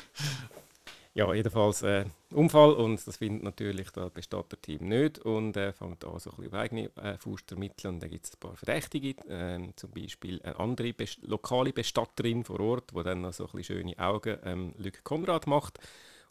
Ja, 1.13 1.33
jedenfalls 1.33 1.81
äh, 1.81 2.05
Unfall 2.31 2.71
und 2.71 3.05
das 3.05 3.17
findet 3.17 3.43
natürlich 3.43 3.89
das 3.91 4.11
Bestatterteam 4.11 4.87
nicht 4.87 5.19
und 5.19 5.57
äh, 5.57 5.73
fängt 5.73 6.05
an, 6.05 6.17
so 6.19 6.29
ein 6.29 6.37
bisschen 6.37 6.53
auf 6.53 6.53
eigene 6.53 6.89
äh, 6.95 7.17
Faust 7.17 7.49
zu 7.49 7.55
ermitteln. 7.55 7.95
Und 7.95 8.03
dann 8.03 8.09
gibt 8.09 8.25
es 8.25 8.33
ein 8.33 8.39
paar 8.39 8.55
Verdächtige, 8.55 9.15
ähm, 9.27 9.73
zum 9.75 9.91
Beispiel 9.91 10.41
eine 10.41 10.57
andere 10.57 10.93
Best 10.93 11.19
lokale 11.23 11.73
Bestatterin 11.73 12.45
vor 12.45 12.61
Ort, 12.61 12.91
die 12.95 13.03
dann 13.03 13.21
noch 13.21 13.33
so 13.33 13.43
ein 13.45 13.51
bisschen 13.51 13.77
schöne 13.77 13.99
Augen 13.99 14.37
ähm, 14.45 14.73
Luc 14.77 15.03
Konrad 15.03 15.47
macht. 15.47 15.79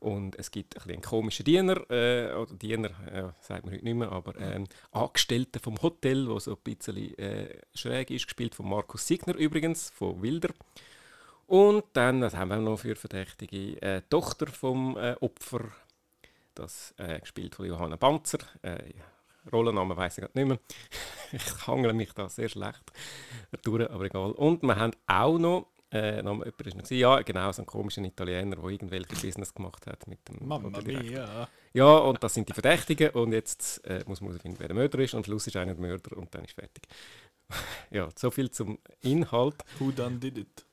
Und 0.00 0.38
es 0.38 0.50
gibt 0.50 0.76
ein 0.76 0.90
einen 0.90 1.02
komischen 1.02 1.44
Diener, 1.44 1.88
äh, 1.90 2.32
oder 2.32 2.54
Diener, 2.54 2.90
äh, 3.12 3.32
sagt 3.40 3.64
man 3.64 3.74
heute 3.74 3.84
nicht 3.84 3.94
mehr, 3.94 4.10
aber 4.10 4.34
ähm, 4.40 4.66
Angestellter 4.92 5.60
vom 5.60 5.80
Hotel, 5.82 6.26
der 6.26 6.40
so 6.40 6.52
ein 6.52 6.58
bisschen 6.64 7.18
äh, 7.18 7.60
schräg 7.74 8.10
ist, 8.10 8.26
gespielt 8.26 8.54
von 8.54 8.68
Markus 8.68 9.06
Signer 9.06 9.34
übrigens, 9.34 9.90
von 9.90 10.20
Wilder. 10.22 10.50
Und 11.46 11.84
dann, 11.92 12.22
was 12.22 12.34
haben 12.34 12.48
wir 12.48 12.56
noch 12.58 12.78
für 12.78 12.96
Verdächtige? 12.96 13.80
Äh, 13.82 14.02
Tochter 14.08 14.46
vom 14.46 14.96
äh, 14.96 15.16
Opfer, 15.20 15.68
das 16.54 16.94
äh, 16.96 17.20
gespielt 17.20 17.54
von 17.54 17.66
Johanna 17.66 17.96
Banzer. 17.96 18.38
Äh, 18.62 18.92
Rollennamen 19.52 19.96
weiß 19.96 20.18
ich 20.18 20.22
gerade 20.22 20.38
nicht 20.38 20.48
mehr. 20.48 20.58
ich 21.32 21.66
hangle 21.66 21.92
mich 21.92 22.12
da 22.12 22.28
sehr 22.28 22.48
schlecht 22.48 22.82
durch, 23.62 23.90
aber 23.90 24.04
egal. 24.04 24.32
Und 24.32 24.62
wir 24.62 24.76
haben 24.76 24.92
auch 25.06 25.38
noch, 25.38 25.66
äh, 25.92 26.22
noch 26.22 26.34
jemand 26.34 26.60
ist 26.66 26.76
noch 26.76 26.84
gewesen, 26.84 26.98
ja 26.98 27.20
genau, 27.22 27.50
so 27.52 27.62
einen 27.62 27.66
komischen 27.66 28.04
Italiener, 28.04 28.56
der 28.56 28.64
irgendwelche 28.64 29.16
Business 29.16 29.52
gemacht 29.52 29.86
hat 29.86 30.06
mit 30.06 30.20
dem 30.28 30.48
Hoteldirektor. 30.48 31.02
mia. 31.02 31.48
Ja, 31.72 31.96
und 31.98 32.22
das 32.22 32.34
sind 32.34 32.48
die 32.48 32.52
Verdächtigen 32.52 33.10
und 33.10 33.32
jetzt 33.32 33.84
äh, 33.84 34.04
muss 34.06 34.20
man 34.20 34.30
herausfinden, 34.30 34.58
wer 34.60 34.68
der 34.68 34.76
Mörder 34.76 34.98
ist. 35.00 35.14
Und 35.14 35.18
am 35.18 35.24
Schluss 35.24 35.46
ist 35.46 35.56
einer 35.56 35.74
der 35.74 35.80
Mörder 35.80 36.16
und 36.16 36.34
dann 36.34 36.44
ist 36.44 36.54
fertig. 36.54 36.84
ja, 37.90 38.08
so 38.16 38.30
viel 38.30 38.50
zum 38.50 38.78
Inhalt. 39.00 39.56
Who 39.78 39.90
done 39.90 40.18
did 40.18 40.38
it? 40.38 40.64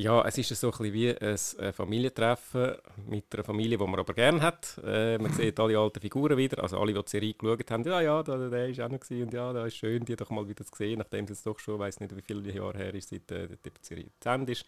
Ja, 0.00 0.22
es 0.26 0.38
ist 0.38 0.48
so 0.58 0.72
ein 0.72 0.92
wie 0.94 1.10
ein 1.10 1.36
äh, 1.58 1.72
Familientreffen 1.72 2.74
mit 3.06 3.34
einer 3.34 3.44
Familie, 3.44 3.76
die 3.76 3.84
man 3.84 4.00
aber 4.00 4.14
gerne 4.14 4.40
hat. 4.40 4.80
Äh, 4.82 5.18
man 5.18 5.30
sieht 5.30 5.60
alle 5.60 5.78
alten 5.78 6.00
Figuren 6.00 6.38
wieder, 6.38 6.62
also 6.62 6.78
alle, 6.78 6.94
die 6.94 7.02
die 7.02 7.10
Serie 7.10 7.34
geschaut 7.34 7.70
haben. 7.70 7.84
Ja, 7.84 8.00
ja, 8.00 8.22
da, 8.22 8.48
der 8.48 8.68
ist 8.70 8.80
auch 8.80 8.88
noch 8.88 8.98
gewesen, 8.98 9.24
und 9.24 9.34
ja, 9.34 9.52
da 9.52 9.66
ist 9.66 9.76
schön, 9.76 10.02
die 10.06 10.16
doch 10.16 10.30
mal 10.30 10.48
wieder 10.48 10.64
zu 10.64 10.74
sehen, 10.74 11.00
nachdem 11.00 11.26
es 11.26 11.42
doch 11.42 11.58
schon, 11.58 11.78
weiß 11.78 12.00
nicht, 12.00 12.16
wie 12.16 12.22
viele 12.22 12.50
Jahre 12.50 12.78
her 12.78 12.94
ist, 12.94 13.10
seit 13.10 13.30
äh, 13.30 13.48
die 13.48 13.70
Serie 13.82 14.06
zu 14.18 14.28
Ende 14.30 14.52
ist. 14.52 14.64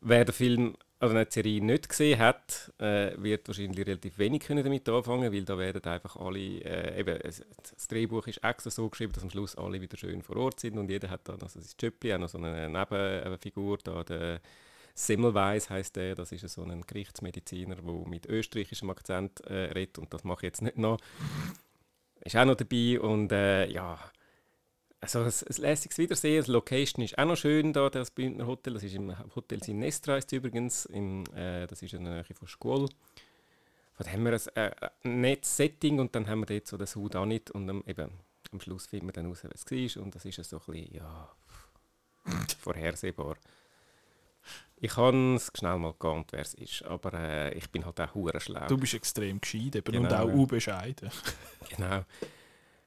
Wer 0.00 0.24
den 0.24 0.32
Film 0.32 0.76
oder 1.00 1.10
eine 1.10 1.26
Serie 1.28 1.62
nicht 1.62 1.88
gesehen 1.88 2.18
hat, 2.18 2.72
äh, 2.78 3.12
wird 3.16 3.46
wahrscheinlich 3.48 3.86
relativ 3.86 4.18
wenig 4.18 4.42
können 4.42 4.64
damit 4.64 4.88
anfangen, 4.88 5.32
weil 5.32 5.44
da 5.44 5.58
werden 5.58 5.82
einfach 5.84 6.16
alle, 6.16 6.38
äh, 6.38 7.00
eben, 7.00 7.18
das 7.22 7.88
Drehbuch 7.88 8.26
ist 8.26 8.42
extra 8.42 8.70
so 8.70 8.88
geschrieben, 8.88 9.12
dass 9.12 9.22
am 9.22 9.30
Schluss 9.30 9.56
alle 9.56 9.80
wieder 9.80 9.96
schön 9.96 10.22
vor 10.22 10.36
Ort 10.36 10.60
sind 10.60 10.78
und 10.78 10.90
jeder 10.90 11.10
hat 11.10 11.28
dann, 11.28 11.40
also 11.42 11.60
das 11.60 11.76
Jöppli, 11.80 12.14
auch 12.14 12.18
noch 12.18 12.28
so 12.28 12.38
eine 12.38 12.68
Nebenfigur, 12.68 13.78
da 13.82 14.04
der 14.04 14.40
Semmelweis 14.94 15.68
heißt 15.68 15.96
der, 15.96 16.14
das 16.14 16.30
ist 16.30 16.48
so 16.48 16.62
ein 16.62 16.82
Gerichtsmediziner, 16.86 17.76
der 17.76 18.08
mit 18.08 18.26
österreichischem 18.26 18.90
Akzent 18.90 19.40
äh, 19.40 19.72
redet 19.72 19.98
und 19.98 20.14
das 20.14 20.22
mache 20.22 20.40
ich 20.40 20.50
jetzt 20.50 20.62
nicht 20.62 20.78
noch. 20.78 20.98
Ist 22.20 22.36
auch 22.36 22.44
noch 22.44 22.54
dabei 22.54 23.00
und 23.00 23.32
äh, 23.32 23.66
ja, 23.66 23.98
also 25.04 25.20
ein, 25.20 25.26
ein 25.26 25.62
lässiges 25.62 25.98
Wiedersehen. 25.98 26.44
Die 26.44 26.50
Location 26.50 27.04
ist 27.04 27.18
auch 27.18 27.24
noch 27.24 27.36
schön, 27.36 27.72
da, 27.72 27.88
das 27.90 28.10
Bündner 28.10 28.46
Hotel. 28.46 28.74
Das 28.74 28.82
ist 28.82 28.94
im 28.94 29.14
Hotel 29.34 29.62
Sinestra 29.62 30.16
ist 30.16 30.32
übrigens. 30.32 30.86
Im, 30.86 31.24
äh, 31.34 31.66
das 31.66 31.82
ist 31.82 31.94
in 31.94 32.04
der 32.04 32.14
Nähe 32.14 32.24
von 32.24 32.48
Schkuhl. 32.48 32.88
Von 33.94 34.06
haben 34.10 34.24
wir 34.24 34.32
ein, 34.32 34.56
äh, 34.56 34.70
ein 35.04 35.20
nettes 35.20 35.56
Setting 35.56 36.00
und 36.00 36.14
dann 36.14 36.28
haben 36.28 36.40
wir 36.40 36.46
dort 36.46 36.66
so 36.66 36.76
den 36.76 36.86
Sud 36.86 37.14
auch 37.14 37.26
nicht. 37.26 37.50
Und 37.50 37.68
ähm, 37.68 37.84
eben, 37.86 38.10
am 38.52 38.60
Schluss 38.60 38.86
finden 38.86 39.06
wir 39.06 39.12
dann 39.12 39.26
raus, 39.26 39.44
was 39.44 39.64
es 39.64 39.96
war. 39.96 40.02
Und 40.02 40.14
das 40.14 40.24
ist 40.24 40.42
so 40.42 40.56
ein 40.56 40.72
bisschen, 40.72 40.94
ja, 40.94 41.30
vorhersehbar. 42.58 43.36
Ich 44.76 44.96
habe 44.96 45.36
es 45.36 45.50
schnell 45.56 45.78
mal 45.78 45.94
geahnt, 45.98 46.32
wer 46.32 46.40
es 46.40 46.54
ist, 46.54 46.82
aber 46.82 47.14
äh, 47.14 47.54
ich 47.54 47.70
bin 47.70 47.86
halt 47.86 48.00
auch 48.00 48.14
hure 48.14 48.40
schlau. 48.40 48.66
Du 48.66 48.76
bist 48.76 48.94
extrem 48.94 49.40
gescheit 49.40 49.76
eben 49.76 49.96
und 49.96 50.08
Genau, 50.08 50.24
auch 50.24 50.32
unbescheiden. 50.32 51.10
Genau. 51.70 52.04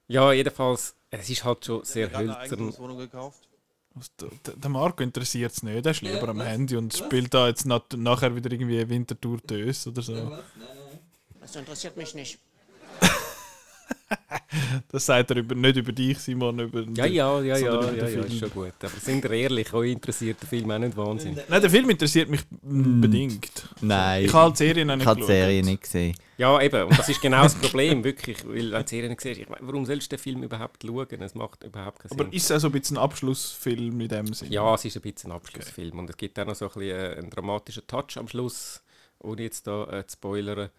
Ja, 0.07 0.31
jedenfalls, 0.31 0.95
es 1.11 1.29
ist 1.29 1.43
halt 1.43 1.65
schon 1.65 1.83
sehr 1.85 2.09
hölzern. 2.11 2.73
Was, 3.95 4.11
der, 4.15 4.29
der- 4.55 4.69
Marco 4.69 5.01
interessiert 5.03 5.51
es 5.53 5.63
nicht, 5.63 5.85
er 5.85 5.91
ist 5.91 6.01
lieber 6.01 6.29
am 6.29 6.41
Handy 6.41 6.75
und 6.75 6.93
spielt 6.95 7.33
da 7.33 7.47
jetzt 7.47 7.65
nachher 7.65 8.35
wieder 8.35 8.51
irgendwie 8.51 8.87
Winterthur 8.87 9.37
Dös 9.39 9.87
oder 9.87 10.01
so. 10.03 10.37
Das 11.39 11.55
interessiert 11.55 11.97
mich 11.97 12.13
nicht. 12.13 12.37
Das 14.89 15.05
sagt 15.05 15.31
er 15.31 15.37
über, 15.37 15.53
nicht 15.55 15.75
über 15.77 15.91
dich, 15.91 16.17
Simon, 16.19 16.59
über 16.59 16.81
Ja, 16.95 17.05
ja, 17.05 17.41
ja, 17.41 17.57
ja, 17.57 17.57
ja, 17.57 17.81
den 17.91 17.97
ja, 17.97 18.05
Film. 18.07 18.25
ist 18.25 18.39
schon 18.39 18.49
gut. 18.51 18.73
Aber 18.81 18.89
sind 18.99 19.23
wir 19.23 19.31
ehrlich, 19.31 19.73
euch 19.73 19.91
interessiert 19.91 20.37
der 20.41 20.47
Film 20.47 20.71
auch 20.71 20.79
nicht 20.79 20.95
Wahnsinn. 20.95 21.37
Nein, 21.47 21.61
der 21.61 21.69
Film 21.69 21.89
interessiert 21.89 22.29
mich 22.29 22.41
mm, 22.61 23.01
bedingt. 23.01 23.67
Nein, 23.81 24.25
Ich 24.25 24.33
habe 24.33 24.51
die 24.51 24.57
Serie 24.57 24.85
noch 24.85 24.93
ich 24.93 24.97
nicht 24.99 25.07
habe 25.07 25.15
die 25.19 25.27
geschaut. 25.27 25.35
Serie 25.35 25.63
nicht 25.63 25.81
gesehen. 25.83 26.15
Ja, 26.37 26.61
eben, 26.61 26.83
und 26.83 26.97
das 26.97 27.09
ist 27.09 27.21
genau 27.21 27.43
das 27.43 27.55
Problem, 27.55 28.03
wirklich. 28.03 28.45
Weil, 28.47 28.55
wenn 28.55 28.71
du 28.71 28.83
die 28.83 28.89
Serie 28.89 29.09
nicht 29.09 29.21
siehst, 29.21 29.41
ich 29.41 29.49
meine, 29.49 29.65
warum 29.67 29.85
sollst 29.85 30.11
du 30.11 30.15
den 30.15 30.21
Film 30.23 30.43
überhaupt 30.43 30.83
schauen? 30.85 31.21
Es 31.21 31.35
macht 31.35 31.63
überhaupt 31.63 31.99
keinen 31.99 32.11
Aber 32.13 32.23
Sinn. 32.25 32.33
ist 32.33 32.43
es 32.45 32.51
auch 32.51 32.59
so 32.59 32.67
ein 32.67 32.71
bisschen 32.73 32.97
ein 32.97 33.03
Abschlussfilm 33.03 33.99
in 34.01 34.07
dem 34.07 34.33
Sinne? 34.33 34.51
Ja, 34.51 34.73
es 34.75 34.85
ist 34.85 34.95
ein 34.95 35.01
bisschen 35.01 35.31
ein 35.31 35.35
Abschlussfilm. 35.35 35.97
Und 35.99 36.09
es 36.09 36.17
gibt 36.17 36.39
auch 36.39 36.45
noch 36.45 36.55
so 36.55 36.65
ein 36.65 36.71
bisschen 36.73 36.89
äh, 36.97 37.15
einen 37.17 37.29
dramatischen 37.29 37.85
Touch 37.87 38.17
am 38.17 38.27
Schluss, 38.27 38.81
ohne 39.19 39.41
jetzt 39.43 39.67
da 39.67 39.83
äh, 39.91 40.05
zu 40.07 40.13
spoilern. 40.13 40.69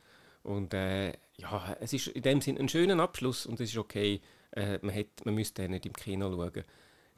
Und 0.45 0.73
äh, 0.75 1.13
ja, 1.41 1.77
es 1.81 1.93
ist 1.93 2.09
in 2.09 2.23
dem 2.23 2.41
Sinne 2.41 2.61
ein 2.61 2.69
schöner 2.69 2.99
Abschluss 3.03 3.47
und 3.47 3.61
es 3.61 3.71
ist 3.71 3.79
okay. 3.79 4.21
Äh, 4.53 4.79
man, 4.83 4.95
hat, 4.95 5.07
man 5.25 5.35
müsste 5.35 5.63
den 5.63 5.73
nicht 5.73 5.87
im 5.87 5.93
Kino 5.93 6.31
schauen. 6.31 6.65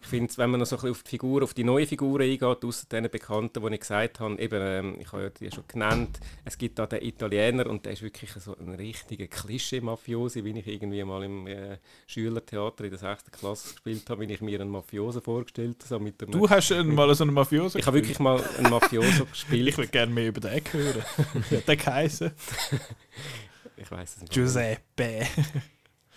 Ich 0.02 0.08
finde, 0.08 0.32
wenn 0.38 0.48
man 0.48 0.60
noch 0.60 0.66
so 0.66 0.76
ein 0.76 0.80
bisschen 0.80 0.92
auf 0.92 1.02
die 1.02 1.10
Figur, 1.10 1.42
auf 1.42 1.52
die 1.52 1.62
neuen 1.62 1.86
Figuren 1.86 2.22
eingeht, 2.22 2.64
außer 2.64 2.86
den 2.88 3.10
Bekannten, 3.10 3.62
die 3.62 3.74
ich 3.74 3.80
gesagt 3.80 4.18
habe, 4.20 4.38
eben, 4.40 4.58
ähm, 4.62 4.96
ich 4.98 5.12
habe 5.12 5.24
ja 5.24 5.28
die 5.28 5.50
schon 5.50 5.64
genannt, 5.68 6.18
es 6.46 6.56
gibt 6.56 6.78
da 6.78 6.86
den 6.86 7.02
Italiener 7.02 7.66
und 7.66 7.84
der 7.84 7.92
ist 7.92 8.00
wirklich 8.00 8.30
so 8.32 8.56
ein 8.56 8.74
richtiger 8.76 9.26
Klischee-Mafiosi, 9.26 10.42
wie 10.42 10.58
ich 10.58 10.66
irgendwie 10.66 11.04
mal 11.04 11.22
im 11.22 11.46
äh, 11.46 11.76
Schülertheater 12.06 12.84
in 12.84 12.90
der 12.90 12.98
6. 12.98 13.24
Klasse 13.30 13.74
gespielt 13.74 14.08
habe, 14.08 14.26
wie 14.26 14.32
ich 14.32 14.40
mir 14.40 14.58
einen 14.62 14.70
Mafioso 14.70 15.20
vorgestellt 15.20 15.76
habe. 15.80 15.88
So 15.88 15.98
mit 16.00 16.22
einem- 16.22 16.32
Du 16.32 16.48
hast 16.48 16.70
äh, 16.70 16.82
mal 16.82 17.14
so 17.14 17.24
einen 17.24 17.34
Mafioso 17.34 17.78
ich 17.78 17.86
habe 17.86 17.98
wirklich 17.98 18.18
mal 18.18 18.42
einen 18.56 18.70
Mafioso 18.70 19.06
Ich 19.24 19.30
gespielt. 19.32 19.76
würde 19.76 19.90
gerne 19.90 20.12
mehr 20.14 20.28
über 20.28 20.40
den 20.40 20.62
hören. 20.72 21.04
Wie 21.50 21.56
hat 21.58 21.68
der 21.68 21.76
geheißen? 21.76 22.32
Ich 23.80 23.90
weiß 23.90 24.16
es 24.16 24.22
nicht. 24.22 24.32
Giuseppe. 24.32 25.26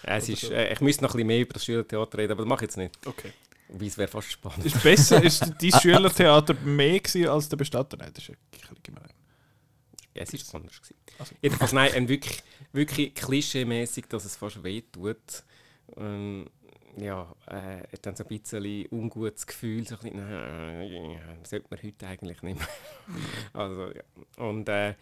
Es 0.04 0.28
ist, 0.28 0.52
äh, 0.52 0.73
ich 0.73 0.82
müsste 0.82 1.04
noch 1.04 1.12
ein 1.12 1.13
bisschen 1.13 1.28
mehr 1.28 1.39
über 1.39 1.54
das 1.54 1.63
Schülertheater 1.63 2.17
reden, 2.17 2.34
aber 2.34 2.41
das 2.41 2.49
mache 2.49 2.65
ich 2.65 2.69
jetzt 2.69 2.78
nicht. 2.78 3.08
Okay. 3.08 3.32
Weil 3.69 3.88
es 3.88 3.97
wäre 3.97 4.10
fast 4.10 4.32
spannend. 4.32 4.65
Ist 4.65 4.84
besser, 4.84 5.23
ist 5.23 5.41
dein 5.62 5.71
Schülertheater 5.80 6.54
mehr 6.56 6.99
gewesen 6.99 7.30
als 7.30 7.47
der 7.47 7.58
Bestatter? 7.58 7.97
Nein, 7.97 8.12
das 8.13 8.28
ist 8.28 8.38
bisschen 8.52 8.78
gemein. 8.84 9.10
Ja, 10.13 10.23
es 10.23 10.34
ist 10.34 10.54
anders 10.54 10.80
gewesen. 10.82 10.95
Also. 11.17 11.36
Jedenfalls, 11.41 11.73
nein, 11.73 11.91
ein 11.93 12.10
wirklich, 12.10 12.43
wirklich 12.73 13.13
klischee-mäßig, 13.15 14.06
dass 14.10 14.26
es 14.26 14.36
fast 14.36 14.63
weh 14.63 14.82
tut. 14.82 15.43
Ähm, 15.95 16.49
ja, 16.97 17.34
äh, 17.47 17.82
hat 17.91 18.06
dann 18.06 18.15
so 18.15 18.23
ein 18.23 18.28
bisschen 18.28 18.88
ungutes 18.91 19.47
Gefühl, 19.47 19.88
so 19.88 19.95
ein 19.95 20.02
bisschen, 20.02 20.28
nein, 20.28 21.19
das 21.39 21.49
sollte 21.49 21.67
man 21.69 21.82
heute 21.82 22.08
eigentlich 22.08 22.41
nicht 22.43 22.60
mehr. 22.60 22.67
also, 23.54 23.91
ja. 23.91 24.04
Und 24.38 24.69
äh, 24.69 24.93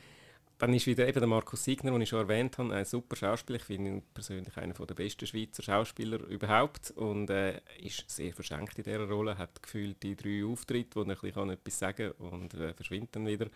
dann 0.61 0.75
ist 0.75 0.85
wieder 0.85 1.07
eben 1.07 1.19
der 1.19 1.27
Markus 1.27 1.63
Signer, 1.63 1.91
den 1.91 2.01
ich 2.01 2.09
schon 2.09 2.19
erwähnt 2.19 2.59
habe, 2.59 2.71
ein 2.75 2.85
super 2.85 3.15
Schauspieler. 3.15 3.57
Ich 3.57 3.65
finde 3.65 3.89
ihn 3.89 4.03
persönlich 4.13 4.55
einer 4.57 4.73
der 4.75 4.93
besten 4.93 5.25
Schweizer 5.25 5.63
Schauspieler 5.63 6.19
überhaupt 6.27 6.91
und 6.91 7.31
äh, 7.31 7.59
ist 7.79 8.07
sehr 8.07 8.31
verschenkt 8.31 8.77
in 8.77 8.83
dieser 8.83 9.09
Rolle, 9.09 9.39
hat 9.39 9.63
gefühlt 9.63 10.03
die 10.03 10.15
drei 10.15 10.45
Auftritte, 10.45 10.97
wo 10.97 11.01
er 11.01 11.09
ein 11.09 11.17
bisschen 11.17 11.49
etwas 11.49 11.79
sagen 11.79 12.13
kann 12.15 12.29
und 12.29 12.53
äh, 12.53 12.75
verschwindet 12.75 13.15
dann 13.15 13.25
wieder. 13.25 13.47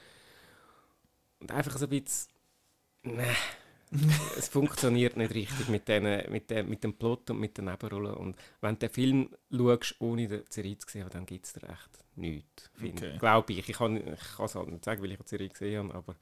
Und 1.40 1.52
einfach 1.52 1.78
so 1.78 1.86
ein 1.86 1.90
bisschen. 1.90 2.32
Nee. 3.04 3.36
es 4.38 4.48
funktioniert 4.48 5.16
nicht 5.16 5.36
richtig 5.36 5.70
mit, 5.70 5.88
denen, 5.88 6.32
mit, 6.32 6.50
dem, 6.50 6.68
mit 6.68 6.84
dem 6.84 6.96
Plot 6.96 7.30
und 7.30 7.40
mit 7.40 7.56
den 7.56 7.66
Nebenrollen. 7.66 8.16
Und 8.16 8.36
wenn 8.62 8.74
du 8.74 8.80
den 8.80 8.90
Film 8.90 9.30
schaust, 9.52 9.96
ohne 10.00 10.28
die 10.28 10.42
Serie 10.50 10.78
zu 10.80 10.90
sehen, 10.90 11.08
dann 11.12 11.28
gibt 11.28 11.46
es 11.46 11.54
dir 11.54 11.70
echt 11.70 12.04
nichts. 12.16 12.72
Okay. 12.84 13.20
Glaube 13.20 13.54
ich. 13.54 13.70
Ich 13.70 13.78
kann 13.78 13.98
ich 13.98 14.40
es 14.40 14.56
halt 14.56 14.70
nicht 14.70 14.84
sagen, 14.84 15.04
weil 15.04 15.12
ich 15.12 15.20
die 15.20 15.30
Serie 15.30 15.50
gesehen 15.50 15.84
habe, 15.84 15.94
aber. 15.94 16.16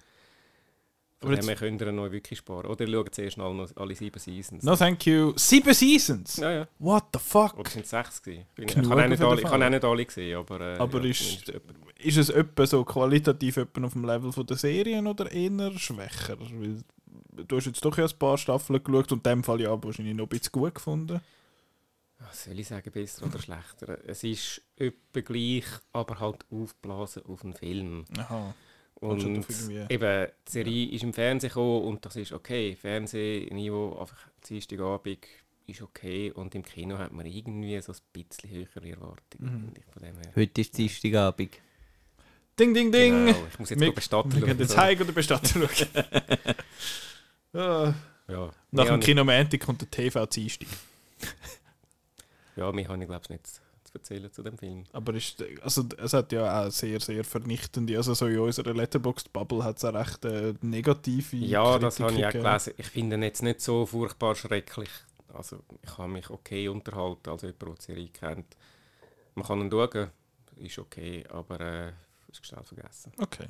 Aber 1.23 1.33
jetzt- 1.35 1.55
könnt 1.59 1.81
ihr 1.81 1.91
noch 1.91 2.11
wirklich 2.11 2.39
sparen. 2.39 2.65
Oder 2.67 2.85
ihr 2.87 2.93
schaut 2.93 3.15
zuerst 3.15 3.39
alle, 3.39 3.67
alle 3.75 3.95
sieben 3.95 4.19
Seasons. 4.19 4.63
No, 4.63 4.75
thank 4.75 5.05
you. 5.05 5.33
Sieben 5.35 5.73
Seasons? 5.73 6.37
Ja, 6.37 6.51
ja. 6.51 6.67
What 6.79 7.05
the 7.13 7.19
fuck? 7.19 7.57
Oder 7.57 7.69
sind 7.69 7.83
es 7.85 7.89
sechs 7.89 8.21
gewesen? 8.21 8.45
Ich, 8.57 8.63
ich, 8.65 8.75
habe 8.89 9.07
nicht 9.09 9.21
alle, 9.21 9.41
ich 9.41 9.47
habe 9.47 9.65
auch 9.65 9.69
nicht 9.69 9.83
alle 9.83 10.05
gesehen, 10.05 10.37
aber... 10.37 10.61
Äh, 10.61 10.77
Aber 10.77 11.01
ja, 11.03 11.09
ist, 11.09 11.49
ist 11.99 12.17
es 12.17 12.29
etwa 12.29 12.65
so 12.65 12.83
qualitativ 12.83 13.57
etwa 13.57 13.85
auf 13.85 13.93
dem 13.93 14.05
Level 14.05 14.31
von 14.31 14.45
der 14.45 14.57
Serien 14.57 15.07
oder 15.07 15.31
eher 15.31 15.71
schwächer? 15.77 16.37
Weil 16.39 16.83
du 17.47 17.57
hast 17.57 17.65
jetzt 17.65 17.83
doch 17.83 17.97
ja 17.97 18.05
ein 18.05 18.17
paar 18.19 18.37
Staffeln 18.37 18.83
geschaut 18.83 19.11
und 19.11 19.25
in 19.25 19.31
dem 19.31 19.43
Fall 19.43 19.61
ja 19.61 19.83
wahrscheinlich 19.83 20.13
noch 20.15 20.25
ein 20.25 20.29
bisschen 20.29 20.51
gut 20.51 20.75
gefunden. 20.75 21.21
Was 22.19 22.45
soll 22.45 22.57
ich 22.57 22.67
sagen, 22.67 22.89
besser 22.91 23.25
oder 23.25 23.37
schlechter? 23.39 23.97
Es 24.07 24.23
ist 24.23 24.61
etwa 24.77 25.19
gleich, 25.21 25.65
aber 25.91 26.19
halt 26.19 26.45
aufgeblasen 26.49 27.23
auf 27.25 27.43
einen 27.43 27.53
Film. 27.53 28.05
Aha. 28.17 28.53
Und 29.03 29.23
eben, 29.89 30.27
die 30.47 30.51
Serie 30.51 30.89
ist 30.91 31.03
im 31.03 31.13
Fernsehen 31.13 31.49
gekommen 31.49 31.83
und 31.83 32.05
das 32.05 32.15
ist 32.15 32.31
okay. 32.31 32.75
Fernsehniveau, 32.75 33.99
einfach 33.99 34.17
Dienstagabend 34.47 35.19
ist 35.67 35.81
okay. 35.81 36.31
Und 36.31 36.55
im 36.55 36.63
Kino 36.63 36.97
hat 36.97 37.11
man 37.11 37.25
irgendwie 37.25 37.79
so 37.81 37.91
ein 37.93 37.97
bisschen 38.11 38.49
höhere 38.49 38.89
Erwartungen. 38.89 39.39
Mhm. 39.39 39.59
finde 39.65 39.79
ich, 39.81 39.85
Von 39.93 40.01
dem 40.03 40.15
her. 40.15 40.31
Heute 40.35 40.61
ist 40.61 40.77
Dienstagabend. 40.77 41.57
Ding, 42.59 42.73
ding, 42.73 42.91
ding. 42.91 43.25
Genau, 43.25 43.45
ich 43.51 43.59
muss 43.59 43.69
jetzt 43.71 43.79
Wir- 43.79 43.87
mal 43.87 43.93
Bestatter 43.93 44.31
Wir 44.33 44.45
gehen 44.45 44.59
jetzt 44.59 44.73
schauen. 44.73 44.83
heim 44.83 45.01
oder 45.01 45.11
Bestatter 45.11 45.47
schauen. 45.67 45.87
ja. 47.53 47.95
Ja, 48.29 48.51
Nach 48.71 48.85
dem 48.85 48.91
habe 48.91 48.99
ich- 48.99 49.05
Kino 49.05 49.23
Montag 49.25 49.59
kommt 49.59 49.81
der 49.81 49.89
TV-Einstieg. 49.91 50.67
Ja, 52.55 52.71
mehr 52.71 52.87
habe 52.87 53.01
ich 53.01 53.07
glaube 53.07 53.21
ich 53.23 53.29
nicht 53.29 53.61
erzählen 53.93 54.31
zu 54.31 54.43
dem 54.43 54.57
Film. 54.57 54.83
Aber 54.91 55.13
ist, 55.13 55.43
also, 55.61 55.83
es 55.97 56.13
hat 56.13 56.31
ja 56.31 56.65
auch 56.65 56.71
sehr, 56.71 56.99
sehr 56.99 57.23
vernichtende, 57.23 57.95
also 57.97 58.13
so 58.13 58.27
in 58.27 58.39
unserer 58.39 58.73
Letterboxd-Bubble 58.73 59.63
hat 59.63 59.77
es 59.77 59.85
auch 59.85 59.93
recht 59.93 60.25
äh, 60.25 60.53
negative 60.61 61.35
Ja, 61.37 61.77
das 61.79 61.99
habe 61.99 62.11
ich 62.13 62.17
auch 62.25 62.29
Kritiken 62.31 62.43
gelesen. 62.43 62.73
Ich 62.77 62.87
finde 62.87 63.15
ihn 63.17 63.23
jetzt 63.23 63.43
nicht 63.43 63.61
so 63.61 63.85
furchtbar 63.85 64.35
schrecklich. 64.35 64.89
Also 65.33 65.59
ich 65.81 65.97
habe 65.97 66.09
mich 66.11 66.29
okay 66.29 66.67
unterhalten, 66.67 67.29
als 67.29 67.41
jemand, 67.41 67.61
der 67.61 67.69
die 67.75 67.81
Serie 67.81 68.09
kennt. 68.09 68.55
Man 69.35 69.45
kann 69.45 69.61
ihn 69.61 69.71
schauen, 69.71 70.09
ist 70.57 70.77
okay, 70.79 71.23
aber 71.29 71.59
äh, 71.61 71.91
ist 72.31 72.45
schnell 72.45 72.63
vergessen. 72.63 73.11
Okay. 73.17 73.47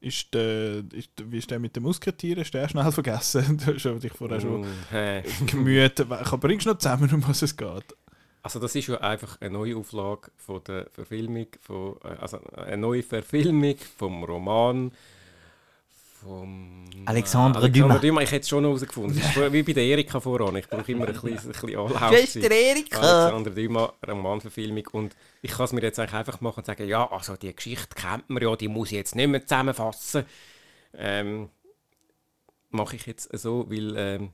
Ist 0.00 0.34
der, 0.34 0.82
ist, 0.92 1.10
der- 1.16 1.30
wie 1.30 1.38
ist 1.38 1.48
der 1.48 1.60
mit 1.60 1.76
den 1.76 1.84
Musketieren? 1.84 2.42
Ist 2.42 2.52
der 2.52 2.68
schnell 2.68 2.90
vergessen? 2.90 3.56
Du 3.64 3.74
hast 3.74 4.02
dich 4.02 4.12
vorher 4.12 4.40
schon 4.40 4.62
Mm, 4.62 4.94
äh. 4.94 5.22
gemüht. 5.46 6.04
Bringst 6.40 6.66
du 6.66 6.70
noch 6.70 6.78
zusammen, 6.78 7.08
um 7.14 7.28
was 7.28 7.42
es 7.42 7.56
geht? 7.56 7.96
Also 8.42 8.58
das 8.58 8.74
ist 8.74 8.88
ja 8.88 8.96
einfach 8.98 9.40
eine 9.40 9.50
neue 9.50 9.76
Auflage 9.76 10.30
von 10.36 10.62
der 10.64 10.88
Verfilmung, 10.90 11.46
von, 11.60 11.96
äh, 12.04 12.08
also 12.20 12.40
eine 12.56 12.76
neue 12.76 13.02
Verfilmung 13.02 13.76
vom 13.96 14.24
Roman 14.24 14.92
vom 16.22 16.84
Alexandre 17.04 17.62
Alexandre 17.62 18.00
Dumas. 18.00 18.24
Ich 18.24 18.30
hätte 18.30 18.42
es 18.42 18.48
schon 18.48 18.64
herausgefunden. 18.64 19.18
Das 19.18 19.36
ist 19.36 19.52
wie 19.52 19.62
bei 19.62 19.72
der 19.72 19.84
Erika 19.84 20.20
voran. 20.20 20.56
Ich 20.56 20.68
brauche 20.68 20.92
immer 20.92 21.06
ein 21.08 21.12
bisschen, 21.12 21.30
ein 21.30 21.34
bisschen 21.34 21.68
Schwester 21.68 21.78
Anlaufzeit. 22.02 22.52
Erika! 22.52 23.00
Alexander 23.00 23.50
Dumas, 23.50 23.90
Romanverfilmung. 24.06 24.86
Und 24.92 25.16
ich 25.42 25.50
kann 25.50 25.64
es 25.64 25.72
mir 25.72 25.82
jetzt 25.82 25.98
eigentlich 25.98 26.14
einfach 26.14 26.40
machen 26.40 26.58
und 26.58 26.66
sagen, 26.66 26.86
ja, 26.86 27.10
also 27.10 27.36
die 27.36 27.54
Geschichte 27.54 27.94
kennt 27.94 28.30
man 28.30 28.42
ja, 28.42 28.54
die 28.54 28.68
muss 28.68 28.92
ich 28.92 28.98
jetzt 28.98 29.16
nicht 29.16 29.28
mehr 29.28 29.42
zusammenfassen. 29.42 30.24
Ähm, 30.94 31.48
Mache 32.70 32.96
ich 32.96 33.06
jetzt 33.06 33.36
so, 33.36 33.68
weil 33.68 33.94
ähm, 33.96 34.30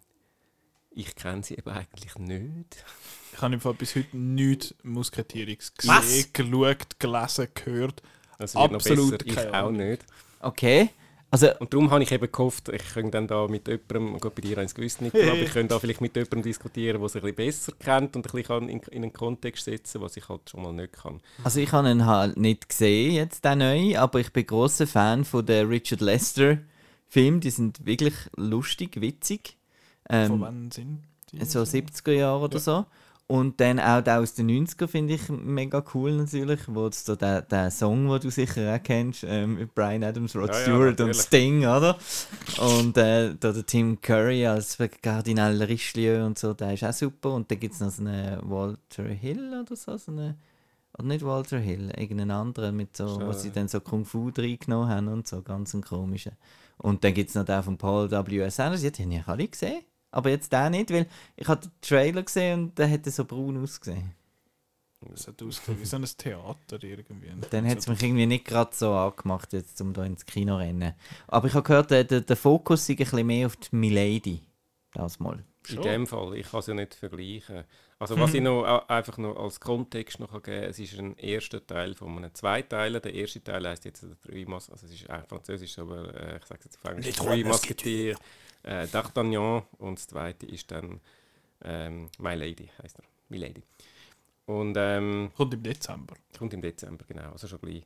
ich 0.98 1.14
kenne 1.14 1.42
sie 1.42 1.54
eben 1.54 1.70
eigentlich 1.70 2.16
nicht. 2.18 2.84
Ich 3.32 3.40
habe 3.40 3.54
im 3.54 3.60
Fall 3.60 3.74
bis 3.74 3.94
heute 3.94 4.16
nichts 4.16 4.74
Musketierungs 4.82 5.72
Was? 5.84 6.00
gesehen, 6.02 6.32
geschaut, 6.32 6.98
gelesen, 6.98 7.48
gehört. 7.54 8.02
Das 8.38 8.54
wird 8.54 8.74
Absolut 8.74 9.12
noch 9.12 9.18
besser, 9.18 9.48
ich 9.48 9.54
auch 9.54 9.70
nicht. 9.70 10.04
Okay. 10.40 10.90
Also, 11.30 11.48
Und 11.58 11.72
darum 11.72 11.90
habe 11.90 12.02
ich 12.02 12.10
eben 12.10 12.32
gehofft, 12.32 12.70
ich 12.70 12.94
könnte 12.94 13.10
dann 13.10 13.28
da 13.28 13.46
mit 13.48 13.68
jemandem, 13.68 14.18
gut, 14.18 14.34
bei 14.34 14.40
dir 14.40 14.58
eins 14.58 14.74
gewusst 14.74 15.02
nicht, 15.02 15.14
aber 15.14 15.34
ich 15.34 15.52
könnte 15.52 15.74
da 15.74 15.78
vielleicht 15.78 16.00
mit 16.00 16.16
jemandem 16.16 16.42
diskutieren, 16.42 16.98
der 16.98 17.06
es 17.06 17.16
ein 17.16 17.20
bisschen 17.20 17.36
besser 17.36 17.72
kennt 17.78 18.16
und 18.16 18.26
ein 18.26 18.32
bisschen 18.32 18.68
in, 18.70 18.80
in 18.80 19.02
einen 19.02 19.12
Kontext 19.12 19.66
setzen 19.66 20.00
was 20.00 20.16
ich 20.16 20.26
halt 20.28 20.48
schon 20.48 20.62
mal 20.62 20.72
nicht 20.72 20.94
kann. 20.94 21.20
also 21.44 21.60
ich 21.60 21.70
habe 21.70 21.90
ihn 21.90 22.06
halt 22.06 22.38
nicht 22.38 22.70
gesehen, 22.70 23.14
jetzt 23.14 23.44
den 23.44 23.58
neuen, 23.58 23.96
aber 23.96 24.20
ich 24.20 24.32
bin 24.32 24.46
großer 24.46 24.86
Fan 24.86 25.26
von 25.26 25.44
der 25.44 25.68
Richard 25.68 26.00
Lester 26.00 26.58
Film. 27.08 27.40
Die 27.40 27.50
sind 27.50 27.84
wirklich 27.84 28.14
lustig, 28.36 29.00
witzig. 29.00 29.57
Von 30.10 30.18
Ähm, 30.32 30.40
wann 30.40 30.70
sind 30.70 31.02
die? 31.32 31.44
so 31.44 31.60
70er 31.64 32.12
Jahre 32.12 32.44
oder 32.44 32.54
Ja. 32.54 32.60
so. 32.60 32.86
Und 33.30 33.60
dann 33.60 33.78
auch 33.78 34.00
der 34.00 34.20
aus 34.20 34.32
den 34.32 34.46
90er 34.48 34.86
finde 34.88 35.12
ich 35.12 35.28
mega 35.28 35.84
cool 35.92 36.12
natürlich, 36.12 36.60
wo 36.66 36.86
es 36.86 37.04
so 37.04 37.14
der, 37.14 37.42
der 37.42 37.70
Song, 37.70 38.08
den 38.08 38.20
du 38.20 38.30
sicher 38.30 38.74
auch 38.74 38.82
kennst, 38.82 39.22
ähm, 39.22 39.56
mit 39.56 39.74
Brian 39.74 40.02
Adams, 40.02 40.34
Rod 40.34 40.48
Ja, 40.48 40.54
ja, 40.54 40.62
Stewart 40.62 40.88
und 41.02 41.08
natürlich. 41.08 41.20
Sting, 41.20 41.58
oder? 41.66 41.98
Und 42.58 42.96
äh, 42.96 43.34
da 43.38 43.52
der 43.52 43.66
Tim 43.66 44.00
Curry 44.00 44.46
als 44.46 44.78
Kardinal 45.02 45.60
Richelieu 45.62 46.24
und 46.24 46.38
so, 46.38 46.54
der 46.54 46.72
ist 46.72 46.84
auch 46.84 46.92
super. 46.94 47.34
Und 47.34 47.50
dann 47.50 47.60
gibt 47.60 47.74
es 47.74 47.80
noch 47.80 47.90
so 47.90 48.02
einen 48.02 48.38
Walter 48.48 49.02
Hill 49.04 49.60
oder 49.62 49.76
so, 49.76 49.94
so 49.98 50.10
eine, 50.10 50.38
oder 50.94 51.08
nicht 51.08 51.22
Walter 51.22 51.58
Hill, 51.58 51.90
irgendeinen 51.98 52.30
anderen, 52.30 52.76
mit 52.76 52.96
so, 52.96 53.20
wo 53.26 53.32
sie 53.32 53.48
ja. 53.48 53.54
dann 53.56 53.68
so 53.68 53.80
Kung 53.80 54.06
Fu 54.06 54.30
reingenommen 54.34 54.88
haben 54.88 55.08
und 55.08 55.28
so, 55.28 55.42
ganz 55.42 55.74
einen 55.74 55.82
komischen. 55.84 56.32
Und 56.78 57.04
dann 57.04 57.12
gibt 57.12 57.28
es 57.28 57.34
noch 57.34 57.44
den 57.44 57.62
von 57.62 57.76
Paul 57.76 58.10
W.S. 58.10 58.58
Anderson, 58.58 58.90
die 58.90 59.02
habe 59.02 59.14
ich 59.14 59.28
alle 59.28 59.48
gesehen. 59.48 59.82
Aber 60.10 60.30
jetzt 60.30 60.52
den 60.52 60.70
nicht, 60.72 60.90
weil 60.92 61.06
ich 61.36 61.46
habe 61.48 61.60
den 61.60 61.70
Trailer 61.80 62.22
gesehen 62.22 62.60
und 62.64 62.78
der 62.78 62.86
hätte 62.86 63.10
so 63.10 63.24
braun 63.24 63.62
ausgesehen. 63.62 64.14
Es 65.14 65.28
hat 65.28 65.40
ausgesehen 65.42 65.80
wie 65.80 65.84
so 65.84 65.96
ein 65.96 66.04
Theater 66.04 66.82
irgendwie. 66.82 67.30
Dann 67.50 67.68
hat 67.68 67.78
es 67.78 67.86
mich 67.86 68.02
irgendwie 68.02 68.26
nicht 68.26 68.44
gerade 68.44 68.74
so 68.74 68.92
angemacht, 68.92 69.52
jetzt, 69.52 69.80
um 69.80 69.92
da 69.92 70.04
ins 70.04 70.26
Kino 70.26 70.54
zu 70.56 70.58
rennen. 70.58 70.94
Aber 71.28 71.46
ich 71.46 71.54
habe 71.54 71.62
gehört, 71.62 71.90
der, 71.90 72.04
der, 72.04 72.22
der 72.22 72.36
Fokus 72.36 72.86
sei 72.86 72.94
ein 72.94 72.96
bisschen 72.96 73.26
mehr 73.26 73.46
auf 73.46 73.56
die 73.56 73.76
Milady. 73.76 74.42
Das 74.94 75.20
mal. 75.20 75.44
In 75.68 75.82
dem 75.82 76.06
Fall, 76.06 76.34
ich 76.36 76.50
kann 76.50 76.60
es 76.60 76.66
ja 76.66 76.74
nicht 76.74 76.94
vergleichen. 76.94 77.64
Also 77.98 78.18
was 78.18 78.32
ich 78.32 78.40
noch 78.40 78.64
au- 78.64 78.86
einfach 78.88 79.18
noch 79.18 79.36
als 79.36 79.60
Kontext 79.60 80.18
noch 80.18 80.30
geben 80.32 80.42
kann, 80.42 80.54
es 80.70 80.78
ist 80.78 80.98
ein 80.98 81.14
erster 81.16 81.64
Teil 81.64 81.94
von 81.94 82.16
einem 82.16 82.32
Zweiteiler. 82.34 83.00
Der 83.00 83.12
erste 83.12 83.42
Teil 83.44 83.68
heißt 83.68 83.84
jetzt 83.84 84.02
der 84.02 84.16
Drei 84.22 84.44
Mas 84.46 84.70
also 84.70 84.86
es 84.86 84.92
ist 84.94 85.10
eigentlich 85.10 85.28
französisch, 85.28 85.78
aber 85.78 86.14
äh, 86.14 86.38
ich 86.38 86.46
sage 86.46 86.60
es 86.60 86.64
jetzt 86.64 86.78
auf 86.82 86.90
Englisch. 86.90 87.16
Drei 87.16 87.24
Trois 87.42 87.44
Musketiere, 87.44 88.18
äh, 88.62 88.84
D'Artagnan 88.84 89.62
und 89.78 89.98
das 89.98 90.06
zweite 90.06 90.46
ist 90.46 90.70
dann 90.70 91.00
ähm, 91.64 92.08
My 92.18 92.34
Lady, 92.34 92.70
heißt 92.82 92.98
er. 92.98 93.04
My 93.28 93.38
Lady. 93.38 93.62
Und 94.46 94.76
ähm, 94.78 95.30
Kommt 95.36 95.54
im 95.54 95.62
Dezember. 95.62 96.14
Kommt 96.38 96.54
im 96.54 96.62
Dezember, 96.62 97.04
genau. 97.06 97.32
Also 97.32 97.46
schon 97.46 97.60
gleich. 97.60 97.84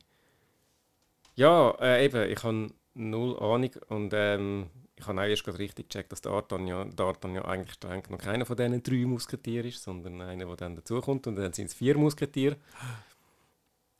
Ja, 1.35 1.71
äh, 1.81 2.05
eben, 2.05 2.31
ich 2.31 2.43
habe 2.43 2.69
null 2.93 3.37
Ahnung 3.39 3.71
und 3.89 4.13
ähm, 4.15 4.69
ich 4.95 5.07
habe 5.07 5.19
auch 5.19 5.25
erst 5.25 5.43
gerade 5.43 5.59
richtig 5.59 5.89
gecheckt, 5.89 6.11
dass 6.11 6.21
der 6.21 6.31
D'Artagnan 6.31 6.95
D'Artagnan 6.95 7.43
eigentlich 7.43 7.73
streng 7.73 8.03
noch 8.09 8.19
keiner 8.19 8.45
von 8.45 8.55
diesen 8.55 8.83
drei 8.83 9.05
Musketieren 9.05 9.67
ist, 9.67 9.83
sondern 9.83 10.21
einer, 10.21 10.45
der 10.45 10.55
dann 10.55 10.75
dazukommt 10.75 11.27
und 11.27 11.35
dann 11.35 11.51
sind 11.53 11.65
es 11.65 11.73
vier 11.73 11.97
Musketiere. 11.97 12.57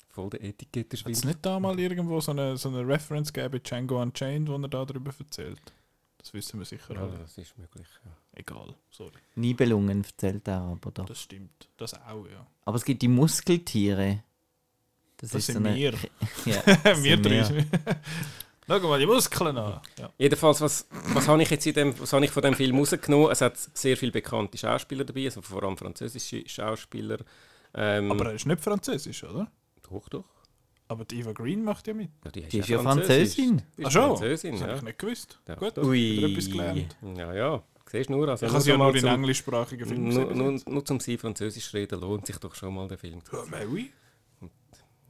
Voll 0.10 0.30
der 0.30 0.48
Hat 0.48 0.94
es 0.94 1.26
nicht 1.26 1.40
da 1.42 1.60
mal 1.60 1.80
irgendwo 1.80 2.22
so 2.22 2.32
eine, 2.32 2.56
so 2.56 2.70
eine 2.70 2.88
Reference 2.88 3.34
gegeben 3.34 3.64
Django 3.64 4.00
Unchained, 4.00 4.48
wo 4.48 4.56
er 4.56 4.70
da 4.70 4.86
darüber 4.86 5.12
erzählt? 5.18 5.74
Das 6.24 6.34
wissen 6.34 6.58
wir 6.60 6.66
sicher 6.66 6.94
Ja, 6.96 7.02
alle. 7.02 7.18
das 7.20 7.38
ist 7.38 7.58
möglich. 7.58 7.86
Ja. 8.06 8.12
Egal, 8.34 8.74
sorry. 8.90 9.12
Nibelungen 9.36 10.04
erzählt 10.06 10.48
er 10.48 10.62
aber 10.62 10.90
da. 10.92 11.04
Das 11.04 11.20
stimmt. 11.22 11.68
Das 11.78 11.94
auch, 11.94 12.26
ja. 12.28 12.48
Aber 12.66 12.78
es 12.78 12.86
gibt 12.86 13.02
die 13.02 13.10
Muskeltiere. 13.10 14.24
Das 15.18 15.34
ist 15.36 15.48
sind 15.48 15.56
so 15.56 15.60
eine- 15.70 15.76
wir. 15.76 15.94
Ja, 16.46 16.62
das 16.84 17.04
wir 17.04 17.16
sind 17.18 17.26
drei. 17.26 17.66
Schau 18.68 18.80
mal 18.88 18.98
die 19.00 19.06
Muskeln 19.06 19.58
an. 19.58 19.82
Ja. 20.00 20.10
Jedenfalls, 20.18 20.62
was, 20.62 20.88
was 21.14 21.28
habe 21.28 21.44
ich 21.44 21.50
jetzt 21.50 21.68
in 21.68 21.74
dem, 21.74 22.00
was 22.00 22.14
habe 22.14 22.24
ich 22.24 22.32
von 22.32 22.42
dem 22.42 22.54
Film 22.54 22.78
rausgenommen? 22.80 23.30
Es 23.30 23.42
hat 23.42 23.58
sehr 23.58 23.98
viele 23.98 24.14
bekannte 24.14 24.58
Schauspieler 24.58 25.04
dabei, 25.04 25.26
also 25.26 25.42
vor 25.42 25.62
allem 25.64 25.76
französische 25.78 26.48
Schauspieler. 26.48 27.18
Ähm, 27.74 28.10
Aber 28.10 28.28
er 28.28 28.36
ist 28.36 28.46
nicht 28.46 28.62
französisch, 28.62 29.26
oder? 29.26 29.52
doch, 29.90 30.08
doch. 30.08 30.24
Aber 30.88 31.06
die 31.06 31.19
Eva 31.19 31.32
Green 31.32 31.63
macht 31.63 31.88
ja 31.88 31.93
mit. 31.93 32.10
Ja, 32.26 32.32
die, 32.32 32.41
Die 32.43 32.60
ist 32.60 32.69
ja 32.69 32.80
Französin. 32.80 33.62
Ach 33.84 33.89
schon? 33.91 34.10
Französin, 34.10 34.52
Das 34.52 34.62
habe 34.62 34.72
ja. 34.72 34.78
ich 34.78 34.84
nicht 34.84 35.00
gewusst. 35.00 35.39
Ja, 35.48 35.56
Gut, 35.56 35.78
doch. 35.78 35.91
wieder 35.91 36.28
etwas 36.28 36.46
gelernt. 36.50 36.98
Ja, 37.17 37.34
ja. 37.34 37.63
Siehst 37.89 38.10
nur, 38.10 38.28
also 38.28 38.46
Ich 38.46 38.52
habe 38.52 38.62
sie 38.62 38.69
ja 38.69 38.74
schon 38.74 38.80
mal 38.80 38.91
nur 38.91 38.96
in 39.02 39.06
englischsprachigen 39.08 39.88
Filmen 39.88 40.10
nur, 40.13 40.28
gesehen. 40.30 40.38
nur, 40.38 40.60
nur 40.74 40.86
zum 40.86 41.00
sie 41.00 41.17
Französisch 41.17 41.74
reden 41.74 42.00
lohnt 42.02 42.26
sich 42.26 42.38
doch 42.38 42.54
schon 42.56 42.74
mal 42.74 42.88
der 42.88 42.98
Film. 42.98 43.22
Ja, 43.32 43.43
mais 43.50 43.67
oui. 43.67 43.91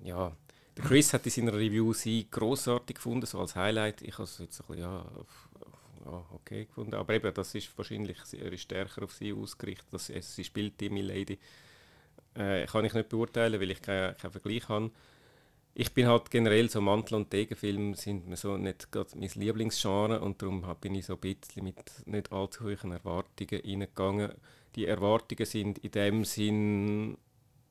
Ja, 0.03 0.35
der 0.77 0.83
Chris 0.83 1.13
hat 1.13 1.25
in 1.25 1.31
seiner 1.31 1.53
Review 1.53 1.93
sie 1.93 2.27
grossartig 2.29 2.95
gefunden, 2.97 3.25
so 3.25 3.39
als 3.39 3.55
Highlight. 3.55 4.01
Ich 4.01 4.13
habe 4.13 4.23
es 4.23 4.37
jetzt 4.39 4.59
ein 4.59 4.67
bisschen, 4.67 4.83
ja, 4.83 5.05
ja, 6.05 6.25
okay 6.33 6.65
gefunden. 6.65 6.95
Aber 6.95 7.13
eben, 7.13 7.33
das 7.33 7.55
ist 7.55 7.75
wahrscheinlich, 7.77 8.17
sie- 8.25 8.39
er 8.39 8.51
ist 8.51 8.61
stärker 8.63 9.03
auf 9.03 9.13
sie 9.13 9.31
ausgerichtet. 9.33 9.87
Dass 9.91 10.07
sie, 10.07 10.19
sie 10.21 10.43
spielt 10.43 10.79
die 10.81 10.89
Milady. 10.89 11.39
Äh, 12.35 12.65
kann 12.65 12.83
ich 12.83 12.93
nicht 12.93 13.09
beurteilen, 13.09 13.61
weil 13.61 13.71
ich 13.71 13.81
keinen 13.81 14.17
keinen 14.17 14.31
Vergleich 14.31 14.67
habe. 14.67 14.91
Ich 15.75 15.91
bin 15.93 16.05
halt 16.07 16.29
generell 16.29 16.69
so 16.69 16.81
Mantel- 16.81 17.15
und 17.15 17.33
Degenfilme 17.33 17.95
sind 17.95 18.27
mir 18.27 18.37
so 18.37 18.57
nicht 18.57 18.91
gerade 18.91 19.17
mein 19.17 19.31
Lieblingsgenre 19.33 20.21
und 20.21 20.39
darum 20.41 20.63
bin 20.79 20.93
ich 20.93 21.07
so 21.07 21.13
ein 21.15 21.19
bisschen 21.19 21.63
mit 21.63 21.77
nicht 22.05 22.31
allzu 22.31 22.65
hohen 22.65 22.91
Erwartungen 22.91 23.61
reingegangen. 23.65 24.33
Die 24.75 24.85
Erwartungen 24.85 25.45
sind 25.45 25.79
in 25.79 25.91
dem 25.91 26.25
Sinn 26.25 27.17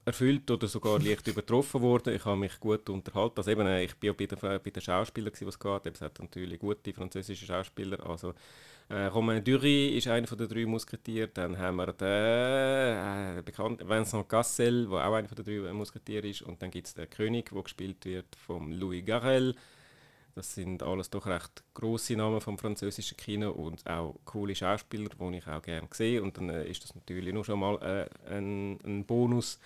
erfüllt 0.04 0.50
oder 0.50 0.66
sogar 0.66 0.98
leicht 0.98 1.26
übertroffen 1.28 1.80
worden. 1.80 2.14
Ich 2.14 2.24
habe 2.24 2.36
mich 2.36 2.58
gut 2.58 2.88
unterhalten. 2.90 3.34
Also 3.36 3.50
eben, 3.52 3.66
äh, 3.68 3.84
ich 3.84 3.94
bin 3.94 4.08
ja 4.08 4.14
bei 4.14 4.26
den, 4.26 4.38
bei 4.38 4.58
den 4.70 4.82
Schauspielern, 4.82 5.32
was 5.42 5.58
geht. 5.58 5.86
Eben, 5.86 5.94
Es 5.94 6.00
hat 6.00 6.18
natürlich 6.18 6.58
gute 6.58 6.92
französische 6.92 7.46
Schauspieler. 7.46 8.04
Also, 8.04 8.34
äh, 8.92 9.06
Romain 9.06 9.42
Dury 9.42 9.96
ist 9.96 10.06
einer 10.06 10.26
den 10.26 10.48
drei 10.48 10.66
Musketieren. 10.66 11.30
Dann 11.32 11.58
haben 11.58 11.76
wir 11.76 11.92
den 11.92 13.38
äh, 13.38 13.42
bekannten 13.42 13.88
Vincent 13.88 14.28
Cassel, 14.28 14.86
der 14.88 15.08
auch 15.08 15.14
einer 15.14 15.28
den 15.28 15.44
drei 15.44 15.72
Musketieren 15.72 16.28
ist. 16.28 16.42
Und 16.42 16.60
dann 16.62 16.70
gibt 16.70 16.86
es 16.88 16.94
den 16.94 17.08
König, 17.08 17.50
der 17.50 17.62
gespielt 17.62 18.04
wird 18.04 18.36
von 18.36 18.70
Louis 18.72 19.04
Garrel. 19.04 19.54
Das 20.34 20.54
sind 20.54 20.82
alles 20.82 21.10
doch 21.10 21.26
recht 21.26 21.62
grosse 21.74 22.16
Namen 22.16 22.40
vom 22.40 22.58
französischen 22.58 23.16
Kino 23.16 23.50
und 23.50 23.86
auch 23.88 24.14
coole 24.24 24.54
Schauspieler, 24.54 25.08
die 25.08 25.36
ich 25.36 25.46
auch 25.46 25.62
gerne 25.62 25.88
sehe. 25.92 26.22
Und 26.22 26.36
dann 26.36 26.50
äh, 26.50 26.66
ist 26.66 26.84
das 26.84 26.94
natürlich 26.94 27.32
nur 27.32 27.44
schon 27.44 27.60
mal 27.60 27.76
äh, 27.82 28.34
ein, 28.34 28.78
ein 28.84 29.04
Bonus. 29.06 29.58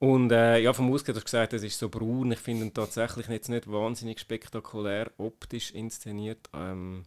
Und 0.00 0.32
äh, 0.32 0.58
ja, 0.60 0.72
vom 0.74 0.92
Ausgehen 0.92 1.16
hast 1.16 1.22
du 1.22 1.24
gesagt, 1.24 1.52
es 1.54 1.62
ist 1.62 1.78
so 1.78 1.88
braun. 1.88 2.32
Ich 2.32 2.38
finde 2.38 2.66
ihn 2.66 2.74
tatsächlich 2.74 3.26
jetzt 3.28 3.48
nicht 3.48 3.70
wahnsinnig 3.70 4.20
spektakulär 4.20 5.10
optisch 5.16 5.72
inszeniert. 5.72 6.48
Ähm, 6.54 7.04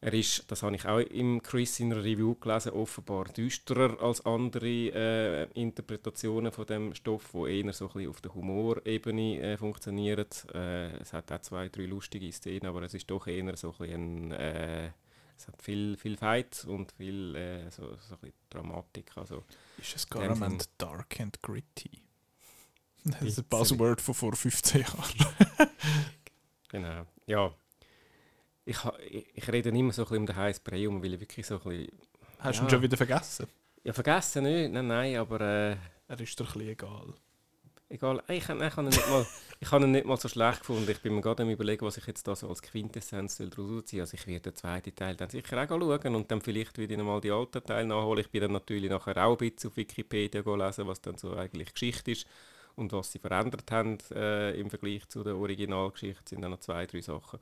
Er 0.00 0.14
ist, 0.14 0.48
das 0.50 0.62
habe 0.62 0.76
ich 0.76 0.86
auch 0.86 0.98
im 0.98 1.42
Chris 1.42 1.80
in 1.80 1.92
einer 1.92 2.04
Review 2.04 2.36
gelesen, 2.36 2.70
offenbar 2.70 3.24
düsterer 3.24 4.00
als 4.00 4.24
andere 4.24 4.68
äh, 4.68 5.44
Interpretationen 5.60 6.52
von 6.52 6.66
dem 6.66 6.94
Stoff, 6.94 7.34
wo 7.34 7.48
eher 7.48 7.72
so 7.72 7.86
ein 7.88 7.92
bisschen 7.92 8.10
auf 8.10 8.20
der 8.20 8.32
Humorebene 8.32 9.40
äh, 9.40 9.56
funktioniert. 9.56 10.46
Äh, 10.54 10.98
es 10.98 11.12
hat 11.12 11.32
auch 11.32 11.40
zwei, 11.40 11.68
drei 11.68 11.86
lustige 11.86 12.30
Szenen, 12.30 12.66
aber 12.66 12.82
es 12.82 12.94
ist 12.94 13.10
doch 13.10 13.26
eher 13.26 13.56
so 13.56 13.72
ein 13.72 13.78
bisschen, 13.78 14.32
äh, 14.32 14.90
es 15.36 15.48
hat 15.48 15.60
viel, 15.60 15.96
viel 15.96 16.16
Fight 16.16 16.64
und 16.68 16.92
viel 16.92 17.34
äh, 17.34 17.70
so, 17.70 17.82
so 17.96 18.14
ein 18.14 18.20
bisschen 18.20 18.36
Dramatik. 18.50 19.16
Also, 19.16 19.42
Ist 19.78 19.96
es 19.96 20.06
dem 20.06 20.20
Garament 20.20 20.68
dark 20.78 21.20
and 21.20 21.42
gritty? 21.42 21.90
Das 23.04 23.22
ist 23.22 23.38
ein. 23.38 23.44
Buzzword 23.48 24.00
von 24.00 24.14
vor 24.14 24.36
15 24.36 24.82
Jahren. 24.82 25.68
genau. 26.68 27.06
Ja. 27.26 27.52
Ich, 28.68 28.78
ich, 29.34 29.50
rede 29.50 29.70
immer 29.70 29.92
so 29.92 30.02
ein 30.02 30.04
bisschen 30.04 30.18
um 30.18 30.26
den 30.26 30.36
heißen 30.36 30.62
Brei 30.62 30.80
herum, 30.80 31.02
weil 31.02 31.14
ich 31.14 31.20
wirklich 31.20 31.46
so 31.46 31.54
ein 31.56 31.62
bisschen... 31.62 31.92
Hast 32.38 32.58
du 32.58 32.62
ihn 32.62 32.66
Ja. 32.66 32.70
schon 32.70 32.82
wieder 32.82 32.96
vergessen? 32.96 33.46
Ja, 33.82 33.92
vergessen 33.92 34.44
nicht, 34.44 34.72
nein, 34.72 34.86
nein, 34.86 35.16
aber... 35.16 35.40
Äh, 35.40 35.76
Er 36.08 36.20
ist 36.20 36.38
dir 36.38 36.44
ein 36.44 36.52
bisschen 36.52 36.68
egal. 36.68 37.14
Egal, 37.90 38.22
ich, 38.28 38.36
ich, 38.36 38.48
ich 38.48 38.50
habe 38.50 38.82
ihn 38.82 38.88
nicht 38.88 39.08
mal, 39.08 39.26
ich 39.60 39.72
habe 39.72 39.84
ihn 39.84 39.92
nicht 39.92 40.04
mal 40.04 40.18
so 40.18 40.28
schlecht 40.28 40.60
gefunden. 40.60 40.90
Ich 40.90 41.00
bin 41.00 41.14
mir 41.14 41.22
gerade 41.22 41.42
am 41.42 41.48
überlegen, 41.48 41.86
was 41.86 41.96
ich 41.96 42.06
jetzt 42.06 42.26
da 42.28 42.36
so 42.36 42.48
als 42.48 42.60
Quintessenz 42.60 43.38
daraus 43.38 43.86
ziehen 43.86 44.00
Also 44.00 44.14
ich 44.14 44.26
werde 44.26 44.50
den 44.50 44.56
zweiten 44.56 44.94
Teil 44.94 45.16
dann 45.16 45.30
sicher 45.30 45.62
auch 45.62 45.68
schauen 45.68 46.14
und 46.14 46.30
dann 46.30 46.42
vielleicht 46.42 46.76
wieder 46.76 47.02
mal 47.02 47.20
die 47.22 47.30
alten 47.30 47.64
Teile 47.64 47.86
nachholen. 47.88 48.20
Ich 48.20 48.30
bin 48.30 48.42
dann 48.42 48.52
natürlich 48.52 48.90
nachher 48.90 49.16
auch 49.24 49.40
ein 49.40 49.50
bisschen 49.50 49.70
auf 49.70 49.76
Wikipedia 49.78 50.42
lesen, 50.42 50.86
was 50.86 51.00
dann 51.00 51.16
so 51.16 51.34
eigentlich 51.34 51.72
Geschichte 51.72 52.10
ist 52.10 52.26
und 52.76 52.92
was 52.92 53.12
sie 53.12 53.18
verändert 53.18 53.70
haben 53.70 53.96
äh, 54.14 54.58
im 54.60 54.68
Vergleich 54.68 55.08
zu 55.08 55.24
der 55.24 55.36
Originalgeschichte. 55.36 56.28
sind 56.28 56.42
dann 56.42 56.50
noch 56.50 56.60
zwei, 56.60 56.84
drei 56.86 57.00
Sachen. 57.00 57.38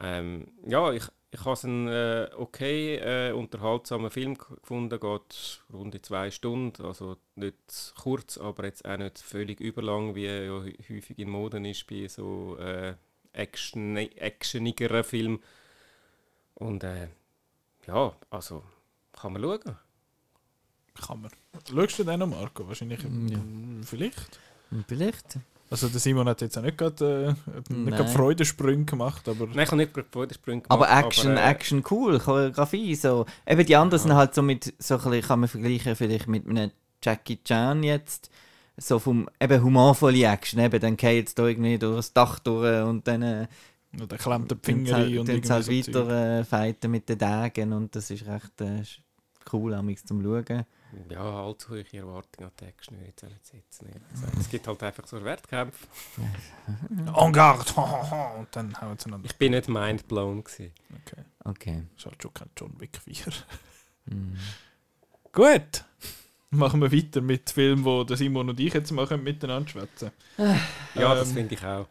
Ähm, 0.00 0.48
ja, 0.66 0.92
ich, 0.92 1.04
ich 1.30 1.44
habe 1.44 1.60
einen 1.64 1.88
äh, 1.88 2.30
okay 2.36 2.96
äh, 2.96 3.32
unterhaltsamen 3.32 4.10
Film 4.10 4.36
gefunden, 4.36 4.98
geht 5.00 5.60
rund 5.72 5.94
in 5.94 6.02
zwei 6.02 6.30
Stunden, 6.30 6.82
also 6.84 7.16
nicht 7.36 7.92
kurz, 8.00 8.38
aber 8.38 8.64
jetzt 8.64 8.84
auch 8.86 8.96
nicht 8.96 9.18
völlig 9.18 9.60
überlang, 9.60 10.14
wie 10.14 10.26
ja 10.26 10.62
hä- 10.62 10.78
häufig 10.88 11.18
in 11.18 11.30
Moden 11.30 11.64
ist 11.64 11.86
bei 11.86 12.08
so 12.08 12.56
äh, 12.58 12.94
Action 13.32 13.96
actionigeren 13.96 15.04
Filmen. 15.04 15.40
Und 16.54 16.84
äh, 16.84 17.08
ja, 17.86 18.14
also 18.30 18.62
kann 19.12 19.32
man 19.34 19.42
schauen. 19.42 19.76
Kann 21.06 21.22
man. 21.22 21.30
Schaust 21.68 21.98
du 21.98 22.04
den 22.04 22.18
noch, 22.20 22.26
Marco? 22.26 22.68
Wahrscheinlich. 22.68 23.02
Mm, 23.02 23.28
ja. 23.28 23.38
Vielleicht. 23.84 24.38
Vielleicht. 24.86 25.38
Also 25.72 25.88
der 25.88 26.00
Simon 26.00 26.28
hat 26.28 26.42
jetzt 26.42 26.58
auch 26.58 26.62
nicht 26.62 26.76
gerade 26.76 27.34
äh, 27.48 27.72
nicht 27.72 27.96
gerade 27.96 28.10
Freudensprünge 28.10 28.84
gemacht, 28.84 29.26
aber 29.26 29.46
Nein, 29.46 29.60
ich 29.60 29.66
habe 29.68 29.76
nicht 29.76 29.94
gerade 29.94 30.08
Freudensprünge 30.12 30.60
gemacht. 30.60 30.70
Aber 30.70 30.90
Action, 30.90 31.36
äh, 31.36 31.50
Action 31.50 31.82
cool, 31.90 32.18
Choreografie, 32.18 32.94
so. 32.94 33.24
Eben 33.46 33.64
die 33.64 33.74
anderen 33.74 33.98
Ja. 34.02 34.08
sind 34.08 34.14
halt 34.14 34.34
so 34.34 34.42
mit, 34.42 34.74
so 34.78 34.96
ein 34.96 35.02
bisschen, 35.02 35.22
kann 35.22 35.40
man 35.40 35.48
vergleichen 35.48 35.96
vielleicht 35.96 36.28
mit 36.28 36.46
einem 36.46 36.70
Jackie 37.02 37.42
Chan 37.42 37.82
jetzt, 37.82 38.30
so 38.76 38.98
vom, 38.98 39.28
eben 39.40 39.62
humorvolle 39.62 40.24
Action, 40.26 40.60
eben, 40.60 40.78
dann 40.78 40.96
geht 40.98 41.16
jetzt 41.16 41.38
da 41.38 41.46
irgendwie 41.46 41.78
durch 41.78 41.96
das 41.96 42.12
Dach 42.12 42.38
durch 42.38 42.82
und 42.84 43.08
dann 43.08 43.22
äh, 43.22 43.46
der 43.92 44.18
klemmt 44.18 44.50
der 44.50 44.58
Finger 44.62 44.94
halt, 44.94 45.08
ein 45.08 45.18
und 45.20 45.26
sie 45.26 45.32
halt 45.32 45.68
irgendwie 45.68 45.92
so 45.92 46.06
weiter 46.08 46.40
äh, 46.40 46.44
fighten 46.44 46.90
mit 46.90 47.08
den 47.08 47.18
Dägen 47.18 47.72
und 47.72 47.96
das 47.96 48.10
ist 48.10 48.26
recht 48.26 48.60
äh, 48.60 48.82
cool, 49.52 49.72
amigs 49.74 50.04
zum 50.04 50.22
Schauen. 50.22 50.64
Ja, 51.08 51.44
allzu 51.44 51.70
hohe 51.70 51.84
Erwartungen 51.92 52.48
an 52.48 52.52
die 52.60 52.64
Action 52.66 52.98
würde 52.98 53.12
ich 53.16 53.52
jetzt 53.52 53.82
nicht. 53.82 53.96
Es 54.38 54.48
gibt 54.50 54.66
halt 54.66 54.82
einfach 54.82 55.06
so 55.06 55.22
Wertkämpfe. 55.24 55.86
En 57.16 57.32
garde! 57.32 57.64
und 58.38 58.48
dann 58.52 58.80
hauen 58.80 58.98
sie 58.98 59.06
einander. 59.06 59.26
Ich 59.26 59.36
bin 59.36 59.52
nicht 59.52 59.68
mindblown 59.68 60.44
gewesen. 60.44 60.72
Okay. 61.06 61.22
Okay. 61.44 61.82
Ist 61.96 62.06
halt 62.06 62.22
schon 62.22 62.34
kein 62.34 62.50
John 62.56 62.80
Wick 62.80 62.98
4. 63.04 63.14
Mhm. 64.04 64.36
Gut. 65.30 65.84
Machen 66.50 66.80
wir 66.82 66.90
weiter 66.92 67.20
mit 67.20 67.48
Filmen, 67.50 67.84
wo 67.84 68.04
Simon 68.16 68.50
und 68.50 68.58
ich 68.58 68.74
jetzt 68.74 68.90
machen 68.90 69.22
miteinander 69.22 69.68
schwätzen. 69.70 70.10
Ja, 70.96 71.14
das 71.14 71.28
Ähm, 71.28 71.34
finde 71.34 71.54
ich 71.54 71.64
auch. 71.64 71.86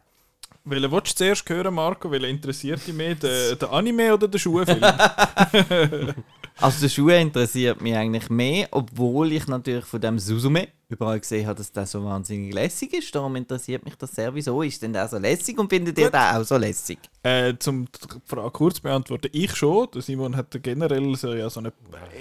Welchen 0.63 0.91
willst 0.91 1.11
du 1.11 1.15
zuerst 1.23 1.49
hören, 1.49 1.73
Marco? 1.73 2.11
Welchen 2.11 2.29
interessiert 2.29 2.85
dich 2.85 2.93
mehr? 2.93 3.15
Der, 3.15 3.55
der 3.55 3.71
Anime 3.71 4.13
oder 4.13 4.27
der 4.27 4.39
Schuhfilm? 4.39 4.81
Also 6.61 6.81
der 6.81 6.89
Schuh 6.89 7.09
interessiert 7.09 7.81
mich 7.81 7.95
eigentlich 7.95 8.29
mehr, 8.29 8.67
obwohl 8.69 9.31
ich 9.31 9.47
natürlich 9.47 9.85
von 9.85 9.99
dem 9.99 10.19
Suzume 10.19 10.67
überall 10.89 11.19
gesehen 11.19 11.47
habe, 11.47 11.57
dass 11.57 11.71
der 11.71 11.87
so 11.87 12.03
wahnsinnig 12.03 12.53
lässig 12.53 12.93
ist. 12.93 13.15
Darum 13.15 13.35
interessiert 13.35 13.83
mich 13.83 13.95
das 13.95 14.11
sehr. 14.13 14.35
Wieso 14.35 14.61
ist 14.61 14.81
denn 14.83 14.93
der 14.93 15.07
so 15.07 15.17
lässig 15.17 15.57
und 15.57 15.69
findet 15.69 15.97
ihr 15.97 16.05
Gut. 16.05 16.13
den 16.13 16.19
auch 16.19 16.43
so 16.43 16.57
lässig? 16.57 16.99
äh, 17.23 17.55
zum 17.57 17.85
die 17.85 18.19
Frage 18.25 18.51
kurz 18.51 18.79
beantworten, 18.79 19.29
ich 19.31 19.55
schon. 19.55 19.87
Der 19.95 20.03
Simon 20.03 20.35
hat 20.35 20.55
generell 20.61 21.15
so, 21.15 21.33
ja, 21.33 21.49
so 21.49 21.61
eine, 21.61 21.73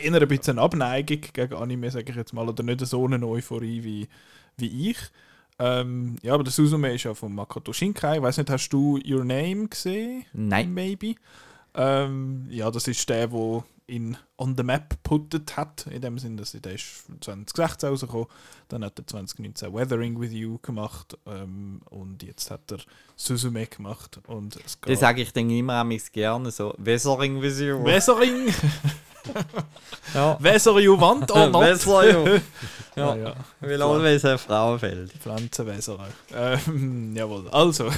eher 0.02 0.14
ein 0.14 0.28
bisschen 0.28 0.58
Abneigung 0.58 1.20
gegen 1.32 1.54
Anime, 1.54 1.90
sage 1.90 2.10
ich 2.10 2.16
jetzt 2.16 2.32
mal, 2.32 2.48
oder 2.48 2.62
nicht 2.62 2.86
so 2.86 3.04
eine 3.04 3.26
Euphorie 3.26 3.84
wie, 3.84 4.08
wie 4.56 4.90
ich. 4.90 4.96
Ähm, 5.60 6.16
ja, 6.22 6.32
aber 6.32 6.42
der 6.42 6.52
Suzume 6.52 6.92
ist 6.94 7.04
ja 7.04 7.12
von 7.12 7.34
Makoto 7.34 7.72
Shinkai. 7.72 8.16
Ich 8.16 8.22
weiß 8.22 8.38
nicht, 8.38 8.48
hast 8.48 8.70
du 8.70 8.98
Your 9.06 9.24
Name 9.24 9.68
gesehen? 9.68 10.24
Nein. 10.32 10.72
Maybe. 10.72 11.16
Ähm, 11.74 12.46
ja, 12.48 12.70
das 12.70 12.88
ist 12.88 13.08
der, 13.08 13.26
der 13.28 13.64
ihn 13.90 14.16
on 14.36 14.56
the 14.56 14.62
map 14.62 15.02
puttet 15.02 15.56
hat. 15.56 15.86
In 15.90 16.00
dem 16.00 16.18
Sinne, 16.18 16.36
dass 16.36 16.52
der 16.52 16.72
ist 16.72 17.04
2016 17.20 17.88
rausgekommen. 17.88 18.26
Dann 18.68 18.84
hat 18.84 18.98
er 18.98 19.06
2019 19.06 19.74
Weathering 19.74 20.20
with 20.20 20.32
You 20.32 20.58
gemacht. 20.62 21.18
Ähm, 21.26 21.82
und 21.90 22.22
jetzt 22.22 22.50
hat 22.50 22.70
er 22.72 22.78
Suzume 23.16 23.66
gemacht. 23.66 24.20
Und 24.26 24.56
es 24.64 24.78
Das 24.80 25.00
sage 25.00 25.22
ich 25.22 25.32
dann 25.32 25.50
immer 25.50 25.84
gerne 26.12 26.50
so. 26.50 26.74
Weathering 26.78 27.40
with 27.42 27.60
you. 27.60 27.84
Weathering! 27.84 28.54
ja. 30.14 30.36
Weather 30.40 30.78
you 30.78 30.98
want 30.98 31.30
or 31.30 31.48
not? 31.48 31.62
Weather 31.62 32.10
you. 32.10 32.34
ja. 32.34 32.40
Ja. 32.96 33.14
ja. 33.14 33.34
Will 33.60 33.82
always 33.82 34.24
have 34.24 34.38
Frauenfeld. 34.38 35.12
Pflanzenwässer. 35.12 36.08
Ähm, 36.34 37.14
jawohl. 37.16 37.48
Also, 37.50 37.88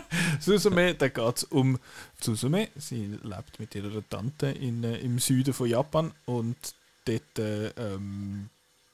Suzume, 0.40 0.94
da 0.94 1.08
geht 1.08 1.36
es 1.36 1.44
um 1.44 1.78
Suzume. 2.20 2.68
Sie 2.76 3.18
lebt 3.22 3.58
mit 3.58 3.74
ihrer 3.74 4.08
Tante 4.08 4.48
in, 4.48 4.84
äh, 4.84 4.98
im 4.98 5.18
Süden 5.18 5.54
von 5.54 5.68
Japan 5.68 6.12
und 6.26 6.56
dort 7.04 7.38
äh, 7.38 7.68
ähm, 7.70 8.50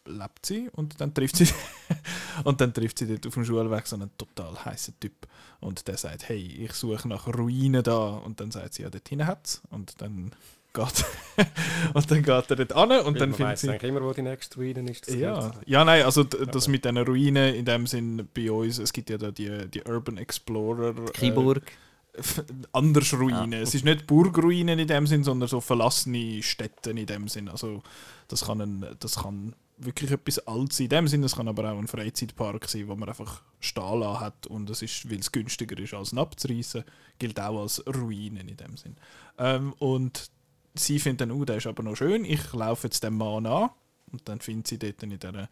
lebt 0.06 0.46
sie 0.46 0.68
und 0.72 1.00
dann 1.00 1.14
trifft 1.14 1.36
sie 1.36 1.48
und 2.44 2.60
dann 2.60 2.74
trifft 2.74 2.98
sie 2.98 3.06
dort 3.06 3.26
auf 3.26 3.34
dem 3.34 3.44
Schulweg 3.44 3.86
so 3.86 3.96
einen 3.96 4.10
total 4.16 4.64
heißen 4.64 4.94
Typ. 5.00 5.26
Und 5.60 5.88
der 5.88 5.96
sagt, 5.96 6.28
hey, 6.28 6.38
ich 6.38 6.72
suche 6.72 7.08
nach 7.08 7.26
Ruinen 7.26 7.82
da. 7.82 8.08
Und 8.08 8.40
dann 8.40 8.50
sagt 8.50 8.74
sie, 8.74 8.82
ja, 8.82 8.90
dort 8.90 9.08
hinten 9.08 9.26
hat's. 9.26 9.62
Und 9.70 10.00
dann 10.02 10.32
geht 10.74 11.04
und 11.94 12.10
dann 12.10 12.22
geht 12.22 12.50
er 12.50 12.56
dort 12.56 12.72
an 12.72 12.90
und 12.90 13.14
Weil 13.14 13.14
dann 13.14 13.30
man 13.30 13.56
findet 13.56 13.58
sie 13.58 13.86
immer, 13.86 14.02
wo 14.02 14.12
die 14.12 14.22
nächste 14.22 14.56
Ruine 14.56 14.90
ist. 14.90 15.08
ja, 15.10 15.52
ja, 15.64 15.84
nein, 15.84 16.04
also 16.04 16.24
das 16.24 16.68
mit 16.68 16.84
diesen 16.84 16.98
Ruinen 16.98 17.54
in 17.54 17.64
dem 17.64 17.86
Sinn 17.86 18.28
bei 18.34 18.50
uns, 18.50 18.78
es 18.78 18.92
gibt 18.92 19.10
ja 19.10 19.16
da 19.16 19.30
die, 19.30 19.68
die 19.68 19.82
Urban 19.82 20.18
Explorer. 20.18 20.94
Kiburg. 21.12 21.62
Äh, 21.66 22.22
anders 22.72 23.12
Ruinen. 23.14 23.52
Es 23.54 23.74
ist 23.74 23.84
nicht 23.84 24.06
Burgruinen 24.06 24.78
in 24.78 24.86
dem 24.86 25.06
Sinn, 25.06 25.24
sondern 25.24 25.48
so 25.48 25.60
verlassene 25.60 26.42
Städte 26.42 26.90
in 26.90 27.06
dem 27.06 27.28
Sinn. 27.28 27.48
Also 27.48 27.82
das 28.28 28.44
kann, 28.44 28.60
ein, 28.60 28.86
das 29.00 29.16
kann 29.16 29.54
wirklich 29.78 30.10
etwas 30.12 30.38
Altes 30.46 30.76
sein 30.76 30.84
in 30.84 30.90
dem 30.90 31.08
Sinn, 31.08 31.24
es 31.24 31.36
kann 31.36 31.48
aber 31.48 31.72
auch 31.72 31.78
ein 31.78 31.88
Freizeitpark 31.88 32.68
sein, 32.68 32.88
wo 32.88 32.94
man 32.94 33.08
einfach 33.08 33.42
Stahl 33.60 34.02
an 34.02 34.20
hat 34.20 34.46
und 34.46 34.70
es 34.70 34.82
ist, 34.82 35.10
weil 35.10 35.18
es 35.18 35.32
günstiger 35.32 35.78
ist 35.78 35.94
als 35.94 36.12
ihn 36.12 36.18
abzureißen, 36.18 36.84
gilt 37.18 37.40
auch 37.40 37.62
als 37.62 37.84
Ruinen 37.86 38.48
in 38.48 38.56
dem 38.56 38.76
Sinn. 38.76 38.96
Ähm, 39.38 39.72
und 39.78 40.30
sie 40.74 40.98
findet 40.98 41.22
dann, 41.22 41.30
oh, 41.30 41.44
der 41.44 41.56
ist 41.56 41.66
aber 41.66 41.82
noch 41.82 41.96
schön, 41.96 42.24
ich 42.24 42.52
laufe 42.52 42.86
jetzt 42.86 43.02
dem 43.02 43.16
Mann 43.16 43.46
an 43.46 43.70
und 44.12 44.28
dann 44.28 44.40
findet 44.40 44.68
sie 44.68 44.78
dort 44.78 45.02
in 45.02 45.10
dieser, 45.10 45.48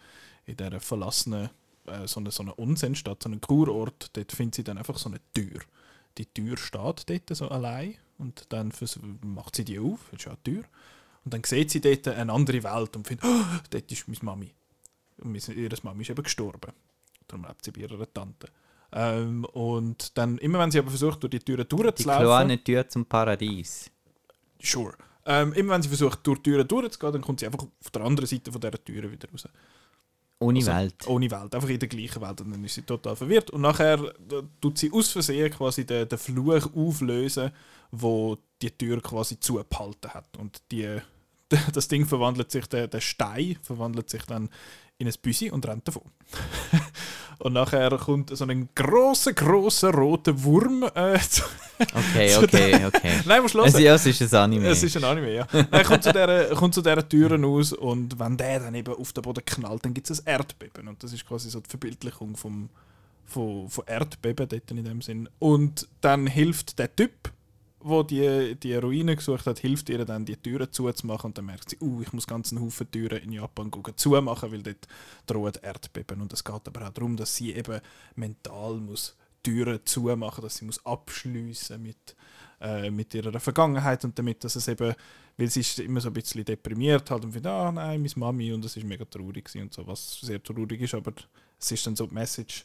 in 0.46 0.56
dieser 0.56 0.80
verlassenen, 0.80 1.50
äh, 1.86 2.06
so 2.06 2.20
eine, 2.20 2.30
so 2.30 2.42
eine 2.42 2.54
Unsinnstadt, 2.54 3.22
so 3.22 3.28
einen 3.28 3.40
Kurort, 3.40 4.10
dort 4.16 4.32
findet 4.32 4.56
sie 4.56 4.64
dann 4.64 4.78
einfach 4.78 4.98
so 4.98 5.08
eine 5.08 5.20
Tür. 5.32 5.60
Die 6.18 6.26
Tür 6.26 6.56
steht 6.58 7.08
dort 7.08 7.36
so 7.36 7.48
allein 7.48 7.96
und 8.18 8.46
dann 8.50 8.72
macht 9.22 9.56
sie 9.56 9.64
die 9.64 9.78
auf, 9.78 10.00
das 10.10 10.20
ist 10.20 10.24
ja 10.26 10.32
eine 10.32 10.42
Tür. 10.42 10.64
Und 11.24 11.32
dann 11.34 11.44
sieht 11.44 11.70
sie 11.70 11.80
dort 11.80 12.08
eine 12.08 12.32
andere 12.32 12.62
Welt 12.64 12.96
und 12.96 13.06
findet, 13.06 13.24
oh, 13.24 13.44
dort 13.70 13.92
ist 13.92 14.08
meine 14.08 14.18
Mami. 14.22 14.52
Und 15.18 15.48
ihre 15.48 15.76
Mami 15.82 16.02
ist 16.02 16.10
eben 16.10 16.22
gestorben. 16.22 16.72
Darum 17.28 17.46
lebt 17.46 17.64
sie 17.64 17.70
bei 17.70 17.82
ihrer 17.82 18.12
Tante. 18.12 18.48
Ähm, 18.90 19.44
und 19.46 20.18
dann, 20.18 20.36
immer 20.38 20.58
wenn 20.58 20.70
sie 20.70 20.80
aber 20.80 20.90
versucht, 20.90 21.22
durch 21.22 21.30
die 21.30 21.38
Türen 21.38 21.62
Die 21.62 21.76
durchzulaufen, 21.76 22.26
kleine 22.26 22.62
Tür 22.62 22.88
zum 22.88 23.06
Paradies. 23.06 23.90
Sure. 24.60 24.94
Ähm, 25.24 25.52
immer 25.52 25.74
wenn 25.74 25.82
sie 25.82 25.88
versucht, 25.88 26.26
durch 26.26 26.38
die 26.40 26.50
Türen 26.50 26.66
durchzugehen, 26.66 27.12
dann 27.12 27.22
kommt 27.22 27.40
sie 27.40 27.46
einfach 27.46 27.62
auf 27.62 27.90
der 27.90 28.02
anderen 28.02 28.26
Seite 28.26 28.50
von 28.50 28.60
dieser 28.60 28.84
Tür 28.84 29.10
wieder 29.10 29.28
raus. 29.30 29.48
Ohne 30.40 30.58
Also, 30.58 30.72
Welt. 30.72 31.06
Ohne 31.06 31.30
Welt, 31.30 31.54
einfach 31.54 31.68
in 31.68 31.78
der 31.78 31.88
gleichen 31.88 32.20
Welt. 32.20 32.40
Und 32.40 32.50
dann 32.50 32.64
ist 32.64 32.74
sie 32.74 32.82
total 32.82 33.14
verwirrt. 33.14 33.50
Und 33.50 33.60
nachher 33.60 34.12
tut 34.60 34.78
sie 34.78 34.90
aus 34.92 35.10
Versehen 35.10 35.50
quasi 35.52 35.86
den, 35.86 36.08
den 36.08 36.18
Fluch 36.18 36.68
auflösen, 36.74 37.52
wo 37.92 38.36
die 38.60 38.70
Tür 38.70 39.00
quasi 39.00 39.38
zugehalten 39.38 40.12
hat. 40.12 40.36
Und 40.38 40.60
die, 40.72 40.98
das 41.72 41.86
Ding 41.86 42.06
verwandelt 42.06 42.50
sich, 42.50 42.66
der, 42.66 42.88
der 42.88 43.00
Stein 43.00 43.56
verwandelt 43.62 44.10
sich 44.10 44.24
dann 44.24 44.48
in 44.98 45.06
ein 45.06 45.14
Büsi 45.22 45.50
und 45.50 45.66
rennt 45.66 45.86
davon. 45.86 46.10
Und 47.38 47.52
nachher 47.54 47.90
kommt 47.98 48.36
so 48.36 48.44
ein 48.44 48.68
grosser, 48.74 49.32
grosser 49.32 49.92
roter 49.92 50.42
Wurm. 50.42 50.84
Äh, 50.94 51.18
zu- 51.28 51.42
Okay, 51.80 52.36
okay, 52.36 52.86
okay. 52.86 53.10
Nein, 53.26 53.42
muss 53.42 53.54
hören. 53.54 53.64
Also, 53.64 53.78
ja, 53.78 53.94
es 53.94 54.06
ist 54.06 54.22
ein 54.22 54.38
Anime. 54.40 54.68
Es 54.68 54.82
ist 54.84 54.96
ein 54.96 55.02
Anime, 55.04 55.34
ja. 55.34 55.46
Er 55.70 55.82
kommt 55.82 56.04
zu 56.04 56.12
dieser, 56.12 56.46
kommt 56.54 56.74
zu 56.74 56.80
dieser 56.82 57.08
Türen 57.08 57.44
aus 57.44 57.72
und 57.72 58.18
wenn 58.20 58.36
der 58.36 58.60
dann 58.60 58.74
eben 58.76 58.94
auf 58.94 59.12
den 59.12 59.22
Boden 59.22 59.44
knallt, 59.44 59.84
dann 59.84 59.92
gibt 59.92 60.08
es 60.08 60.20
ein 60.24 60.32
Erdbeben. 60.32 60.86
Und 60.86 61.02
das 61.02 61.12
ist 61.12 61.26
quasi 61.26 61.50
so 61.50 61.58
die 61.60 61.68
Verbildlichung 61.68 62.36
vom, 62.36 62.68
von, 63.26 63.68
von 63.68 63.84
Erdbeben 63.86 64.48
dort 64.48 64.70
in 64.70 64.84
dem 64.84 65.02
Sinn. 65.02 65.28
Und 65.40 65.88
dann 66.02 66.28
hilft 66.28 66.78
der 66.78 66.94
Typ, 66.94 67.32
der 67.84 68.04
die, 68.04 68.54
die 68.56 68.74
Ruine 68.74 69.16
gesucht 69.16 69.46
hat, 69.46 69.58
hilft 69.58 69.88
ihr 69.88 70.04
dann, 70.04 70.24
die 70.24 70.36
Türen 70.36 70.70
zuzumachen. 70.72 71.28
Und 71.28 71.38
dann 71.38 71.46
merkt 71.46 71.70
sie, 71.70 71.78
uh, 71.80 72.02
ich 72.02 72.12
muss 72.12 72.26
ganz 72.26 72.52
einen 72.52 72.62
Haufen 72.62 72.90
Türen 72.90 73.22
in 73.22 73.32
Japan 73.32 73.70
gucken, 73.70 73.96
zumachen, 73.96 74.52
weil 74.52 74.62
dort 74.62 74.86
drohen 75.26 75.54
Erdbeben. 75.62 76.20
Und 76.20 76.32
es 76.32 76.44
geht 76.44 76.66
aber 76.66 76.86
auch 76.86 76.92
darum, 76.92 77.16
dass 77.16 77.34
sie 77.34 77.52
eben 77.52 77.80
mental 78.14 78.74
muss 78.76 79.16
Türen 79.42 79.80
zumachen, 79.84 80.42
dass 80.42 80.56
sie 80.56 80.64
muss 80.64 80.84
abschliessen 80.86 81.82
mit 81.82 82.16
äh, 82.62 82.90
mit 82.90 83.12
ihrer 83.12 83.38
Vergangenheit 83.40 84.04
und 84.04 84.16
damit, 84.16 84.44
dass 84.44 84.54
es 84.54 84.68
eben, 84.68 84.94
weil 85.36 85.50
sie 85.50 85.60
ist 85.60 85.80
immer 85.80 86.00
so 86.00 86.10
ein 86.10 86.12
bisschen 86.12 86.44
deprimiert 86.44 87.10
halt 87.10 87.24
und 87.24 87.32
findet, 87.32 87.50
ah 87.50 87.72
nein, 87.72 88.00
meine 88.00 88.12
Mami 88.14 88.52
und 88.52 88.64
es 88.64 88.76
ist 88.76 88.86
mega 88.86 89.04
traurig 89.04 89.50
und 89.56 89.74
so, 89.74 89.84
was 89.84 90.20
sehr 90.20 90.40
traurig 90.40 90.80
ist, 90.80 90.94
aber 90.94 91.12
es 91.58 91.72
ist 91.72 91.84
dann 91.84 91.96
so 91.96 92.06
die 92.06 92.14
Message, 92.14 92.64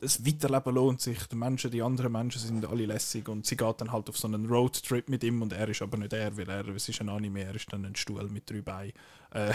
das 0.00 0.26
Weiterleben 0.26 0.74
lohnt 0.74 1.00
sich, 1.00 1.18
die 1.28 1.36
Menschen, 1.36 1.70
die 1.70 1.80
anderen 1.82 2.12
Menschen 2.12 2.40
sind 2.40 2.66
alle 2.66 2.86
lässig 2.86 3.28
und 3.28 3.46
sie 3.46 3.56
geht 3.56 3.80
dann 3.80 3.92
halt 3.92 4.08
auf 4.08 4.18
so 4.18 4.26
einen 4.26 4.46
Roadtrip 4.46 5.08
mit 5.08 5.22
ihm 5.22 5.40
und 5.40 5.52
er 5.52 5.68
ist 5.68 5.82
aber 5.82 5.96
nicht 5.96 6.12
er, 6.12 6.36
weil 6.36 6.48
er, 6.48 6.66
es 6.68 6.88
ist 6.88 7.00
ein 7.00 7.08
Anime, 7.08 7.44
er 7.44 7.54
ist 7.54 7.72
dann 7.72 7.84
ein 7.84 7.94
Stuhl 7.94 8.28
mit 8.28 8.50
drei 8.50 8.60
Beinen. 8.60 8.92
Äh, 9.32 9.52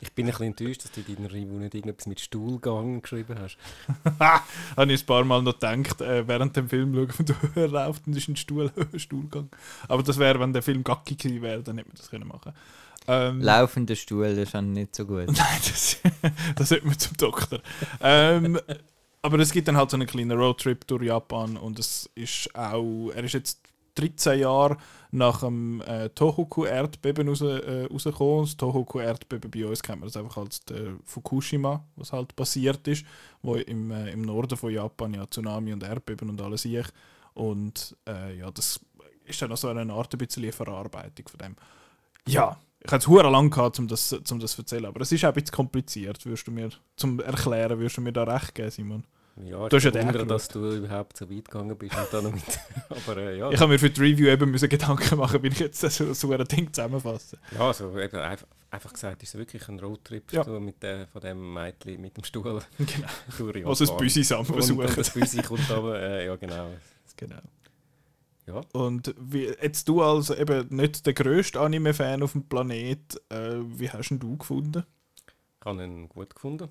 Ich 0.00 0.12
bin 0.12 0.26
ein 0.26 0.30
bisschen 0.30 0.46
enttäuscht, 0.46 0.84
dass 0.84 0.92
du 0.92 1.00
in 1.00 1.16
deiner 1.16 1.30
Review 1.30 1.58
nicht 1.58 1.74
irgendetwas 1.74 2.06
mit 2.06 2.20
Stuhlgang 2.20 3.02
geschrieben 3.02 3.38
hast. 3.38 3.58
habe 4.76 4.92
ich 4.92 5.02
ein 5.02 5.06
paar 5.06 5.24
Mal 5.24 5.42
noch 5.42 5.58
gedacht, 5.58 6.00
äh, 6.00 6.26
während 6.26 6.56
dem 6.56 6.68
Film 6.68 6.94
schauen, 6.94 7.12
wenn 7.18 7.26
du 7.54 7.66
läuft 7.66 8.06
und 8.06 8.16
ist 8.16 8.28
ein 8.28 8.36
Stuhl, 8.36 8.72
Stuhlgang. 8.96 9.50
Aber 9.88 10.02
das 10.02 10.18
wäre, 10.18 10.40
wenn 10.40 10.52
der 10.54 10.62
Film 10.62 10.82
Gacki 10.82 11.16
gewesen 11.16 11.42
wäre, 11.42 11.62
dann 11.62 11.76
hätte 11.76 11.88
man 11.88 11.96
das 11.96 12.10
können 12.10 12.28
machen 12.28 12.52
ähm, 13.06 13.42
Laufender 13.42 13.96
Stuhl, 13.96 14.34
das 14.34 14.54
ist 14.54 14.62
nicht 14.62 14.94
so 14.94 15.04
gut. 15.04 15.26
Nein, 15.26 15.36
das, 15.36 15.98
das 16.56 16.68
sollte 16.70 16.86
man 16.86 16.98
zum 16.98 17.16
Doktor. 17.18 17.60
Ähm, 18.00 18.58
aber 19.24 19.38
es 19.38 19.52
gibt 19.52 19.68
dann 19.68 19.78
halt 19.78 19.90
so 19.90 19.96
einen 19.96 20.06
kleinen 20.06 20.38
Roadtrip 20.38 20.86
durch 20.86 21.04
Japan 21.04 21.56
und 21.56 21.78
es 21.78 22.10
ist 22.14 22.54
auch, 22.54 23.08
er 23.08 23.24
ist 23.24 23.32
jetzt 23.32 23.58
13 23.94 24.40
Jahre 24.40 24.76
nach 25.12 25.40
dem 25.40 25.80
äh, 25.80 26.10
Tohoku-Erdbeben 26.10 27.28
raus, 27.28 27.40
äh, 27.40 27.86
rausgekommen. 27.90 28.44
Das 28.44 28.56
Tohoku-Erdbeben 28.58 29.50
bei 29.50 29.66
uns 29.66 29.82
kennt 29.82 30.00
man 30.00 30.08
das 30.08 30.18
einfach 30.18 30.36
als 30.36 30.62
der 30.66 30.96
Fukushima, 31.06 31.82
was 31.96 32.12
halt 32.12 32.36
passiert 32.36 32.86
ist, 32.86 33.06
wo 33.40 33.54
im, 33.54 33.90
äh, 33.92 34.10
im 34.10 34.20
Norden 34.20 34.58
von 34.58 34.70
Japan 34.70 35.14
ja 35.14 35.26
Tsunami 35.26 35.72
und 35.72 35.82
Erdbeben 35.82 36.28
und 36.28 36.42
alles 36.42 36.66
ich. 36.66 36.86
Und 37.32 37.96
äh, 38.06 38.36
ja, 38.36 38.50
das 38.50 38.78
ist 39.24 39.40
dann 39.40 39.52
auch 39.52 39.56
so 39.56 39.68
eine 39.68 39.90
Art 39.90 40.12
ein 40.12 40.18
bisschen 40.18 40.52
Verarbeitung 40.52 41.28
von 41.28 41.38
dem. 41.38 41.56
Ja, 42.28 42.58
ich 42.78 42.92
hätte 42.92 42.96
es 42.96 43.08
hure 43.08 43.30
lang 43.30 43.48
gehabt, 43.48 43.78
um 43.78 43.88
das, 43.88 44.12
um 44.12 44.38
das 44.38 44.52
zu 44.52 44.60
erzählen, 44.60 44.84
aber 44.84 45.00
es 45.00 45.12
ist 45.12 45.24
auch 45.24 45.28
ein 45.28 45.34
bisschen 45.34 45.54
kompliziert, 45.54 46.26
würdest 46.26 46.46
du 46.46 46.50
mir 46.50 46.68
zum 46.96 47.20
Erklären, 47.20 47.78
würdest 47.78 47.96
du 47.96 48.02
mir 48.02 48.12
da 48.12 48.24
recht 48.24 48.54
geben, 48.54 48.70
Simon? 48.70 49.04
Ja, 49.36 49.68
Du 49.68 49.76
hast 49.76 49.82
ja 49.84 49.92
wundere, 49.92 50.12
geschaut. 50.12 50.30
dass 50.30 50.48
du 50.48 50.70
überhaupt 50.76 51.16
so 51.16 51.28
weit 51.28 51.46
gegangen 51.50 51.76
bist. 51.76 51.96
Und 51.96 52.06
dann 52.12 52.32
mit, 52.32 52.42
aber 52.88 53.16
äh, 53.16 53.38
ja, 53.38 53.50
Ich 53.50 53.58
habe 53.60 53.72
mir 53.72 53.78
für 53.80 53.90
die 53.90 54.00
Review 54.00 54.28
eben 54.28 54.50
müssen 54.50 54.68
Gedanken 54.68 55.18
machen, 55.18 55.42
wie 55.42 55.48
ich 55.48 55.58
jetzt 55.58 55.80
so, 55.80 56.12
so 56.14 56.32
ein 56.32 56.44
Ding 56.44 56.72
zusammenfasse. 56.72 57.38
ja 57.52 57.60
also 57.66 57.98
eben 57.98 58.16
einfach, 58.16 58.46
einfach 58.70 58.92
gesagt, 58.92 59.22
ist 59.24 59.30
es 59.30 59.38
wirklich 59.38 59.68
ein 59.68 59.80
Roadtrip 59.80 60.32
Ja. 60.32 60.44
mit 60.60 60.80
der, 60.82 61.08
von 61.08 61.20
dem 61.20 61.52
Mädchen 61.52 62.00
mit 62.00 62.16
dem 62.16 62.22
Stuhl 62.24 62.44
Genau. 62.78 63.08
durch 63.38 63.56
Japan. 63.56 63.66
Also 63.70 63.86
das 63.86 63.96
Büsi 63.96 64.22
zusammen 64.22 64.46
und, 64.46 64.50
und 64.50 64.56
besuchen. 64.56 64.92
das 64.96 65.10
Büsi 65.10 65.42
kommt 65.42 65.68
aber, 65.70 65.98
äh, 66.00 66.26
ja 66.26 66.36
genau. 66.36 66.70
Genau. 67.16 67.36
Ja. 68.46 68.60
Und 68.72 69.14
wie, 69.18 69.46
jetzt 69.46 69.88
du 69.88 70.02
als 70.02 70.30
eben 70.30 70.66
nicht 70.68 71.06
der 71.06 71.14
grösste 71.14 71.60
Anime-Fan 71.60 72.22
auf 72.22 72.32
dem 72.32 72.44
Planet, 72.46 73.20
äh, 73.30 73.56
wie 73.78 73.90
hast 73.90 74.10
ihn 74.10 74.20
du 74.20 74.36
gefunden? 74.36 74.84
Ich 75.60 75.64
habe 75.66 75.82
ihn 75.82 76.08
gut 76.08 76.34
gefunden. 76.34 76.68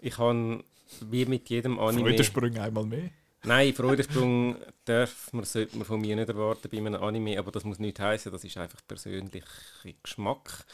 Ich 0.00 0.18
habe, 0.18 0.62
wie 1.10 1.26
mit 1.26 1.48
jedem 1.48 1.78
Anime... 1.78 2.10
Freudensprung 2.10 2.56
einmal 2.58 2.84
mehr. 2.84 3.10
Nein, 3.44 3.72
Freudensprung 3.72 4.56
darf 4.84 5.32
man, 5.32 5.44
sollte 5.44 5.76
man 5.76 5.86
von 5.86 6.00
mir 6.00 6.16
nicht 6.16 6.28
erwarten 6.28 6.68
bei 6.70 6.78
einem 6.78 6.94
Anime, 6.96 7.38
aber 7.38 7.52
das 7.52 7.64
muss 7.64 7.78
nicht 7.78 8.00
heißen, 8.00 8.32
das 8.32 8.44
ist 8.44 8.56
einfach 8.56 8.80
persönlicher 8.86 9.46
Geschmack. 10.02 10.64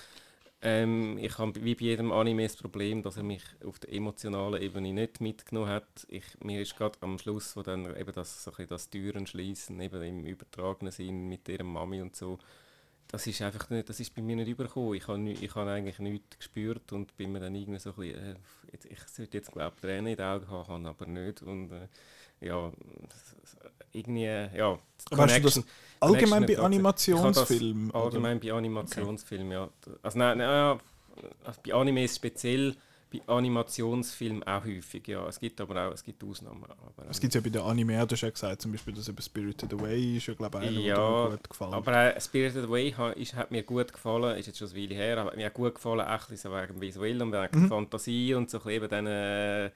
Ähm, 0.62 1.18
ich 1.18 1.36
habe 1.36 1.62
wie 1.62 1.74
bei 1.74 1.84
jedem 1.84 2.10
Anime 2.10 2.44
das 2.44 2.56
Problem, 2.56 3.02
dass 3.02 3.18
er 3.18 3.22
mich 3.22 3.42
auf 3.66 3.78
der 3.80 3.92
emotionalen 3.92 4.62
Ebene 4.62 4.94
nicht 4.94 5.20
mitgenommen 5.20 5.68
hat. 5.68 6.06
Ich, 6.08 6.24
mir 6.42 6.62
ist 6.62 6.74
gerade 6.74 6.98
am 7.02 7.18
Schluss, 7.18 7.54
wo 7.54 7.62
dann 7.62 7.94
eben 7.94 8.12
das, 8.12 8.44
so 8.44 8.50
das 8.50 8.88
Türen 8.88 9.26
schließen, 9.26 9.78
eben 9.78 10.02
im 10.02 10.24
übertragenen 10.24 10.90
Sinn 10.90 11.28
mit 11.28 11.46
ihrer 11.50 11.64
Mami 11.64 12.00
und 12.00 12.16
so, 12.16 12.38
das 13.14 13.28
ist 13.28 13.40
einfach 13.42 13.70
nicht, 13.70 13.88
das 13.88 14.00
ist 14.00 14.12
bei 14.12 14.22
mir 14.22 14.34
nicht 14.34 14.48
übergekommen. 14.48 14.94
Ich 14.94 15.06
habe, 15.06 15.30
ich 15.30 15.54
habe 15.54 15.70
eigentlich 15.70 16.00
nichts 16.00 16.36
gespürt 16.36 16.92
und 16.92 17.16
bin 17.16 17.30
mir 17.30 17.38
dann 17.38 17.54
irgendwie 17.54 17.78
so 17.78 17.90
ein 17.90 17.96
bisschen, 17.96 18.18
äh, 18.18 18.34
jetzt, 18.72 18.86
ich 18.86 18.98
sollte 19.06 19.36
jetzt 19.36 19.52
glaube 19.52 19.72
ich 19.76 19.80
Tränen 19.80 20.08
in 20.08 20.16
den 20.16 20.26
Augen 20.26 20.48
haben, 20.48 20.68
habe 20.68 20.88
aber 20.88 21.06
nicht 21.06 21.40
und 21.42 21.70
äh, 21.70 21.86
ja, 22.40 22.72
irgendwie, 23.92 24.24
äh, 24.24 24.56
ja. 24.56 24.78
hast 25.12 25.36
du 25.36 25.42
das 25.42 25.62
Allgemein 26.00 26.44
bei 26.44 26.58
Animationsfilmen? 26.58 27.94
Allgemein 27.94 28.40
bei 28.40 28.52
Animationsfilmen, 28.52 29.52
ja. 29.52 29.68
Also 30.02 30.18
nein, 30.18 30.38
nein, 30.38 30.48
ja, 30.48 30.78
also 31.44 31.60
bei 31.64 31.72
Animes 31.72 32.16
speziell, 32.16 32.74
bei 33.18 33.32
Animationsfilmen 33.32 34.42
auch 34.44 34.64
häufig, 34.64 35.06
ja. 35.08 35.26
Es 35.28 35.38
gibt 35.40 35.60
aber 35.60 35.88
auch, 35.88 35.92
es 35.92 36.02
gibt 36.04 36.22
Ausnahmen. 36.24 36.64
Aber, 36.64 37.08
Es 37.10 37.20
gibt 37.20 37.34
ja 37.34 37.40
bei 37.40 37.50
den 37.50 37.62
Anime, 37.62 38.06
du 38.06 38.12
hast 38.14 38.22
ja 38.22 38.30
gesagt, 38.30 38.62
zum 38.62 38.72
Beispiel 38.72 38.94
das 38.94 39.08
über 39.08 39.22
Spirited 39.22 39.72
Away 39.72 40.16
ist 40.16 40.26
ja 40.26 40.34
glaube 40.34 40.58
ich 40.58 40.64
einer, 40.68 40.80
Ja, 40.80 41.28
gut 41.28 41.48
gefallen 41.48 41.74
Aber 41.74 41.92
äh, 42.16 42.20
Spirited 42.20 42.64
Away 42.64 42.92
ha, 42.92 43.10
ist, 43.10 43.34
hat 43.34 43.50
mir 43.50 43.62
gut 43.62 43.92
gefallen, 43.92 44.36
ist 44.38 44.46
jetzt 44.46 44.58
schon 44.58 44.68
eine 44.68 44.76
Weile 44.80 44.94
her, 44.94 45.18
aber 45.18 45.30
hat 45.30 45.36
mir 45.36 45.48
auch 45.48 45.54
gut 45.54 45.74
gefallen, 45.74 46.00
auch 46.00 46.28
so 46.28 46.50
wegen 46.50 46.66
dem 46.74 46.80
Visuellen 46.80 47.22
und 47.22 47.32
wegen 47.32 47.62
Mhm. 47.62 47.68
Fantasie 47.68 48.34
und 48.34 48.50
so 48.50 48.58
eben 48.68 48.88
diesen, 48.88 49.06
äh, 49.06 49.70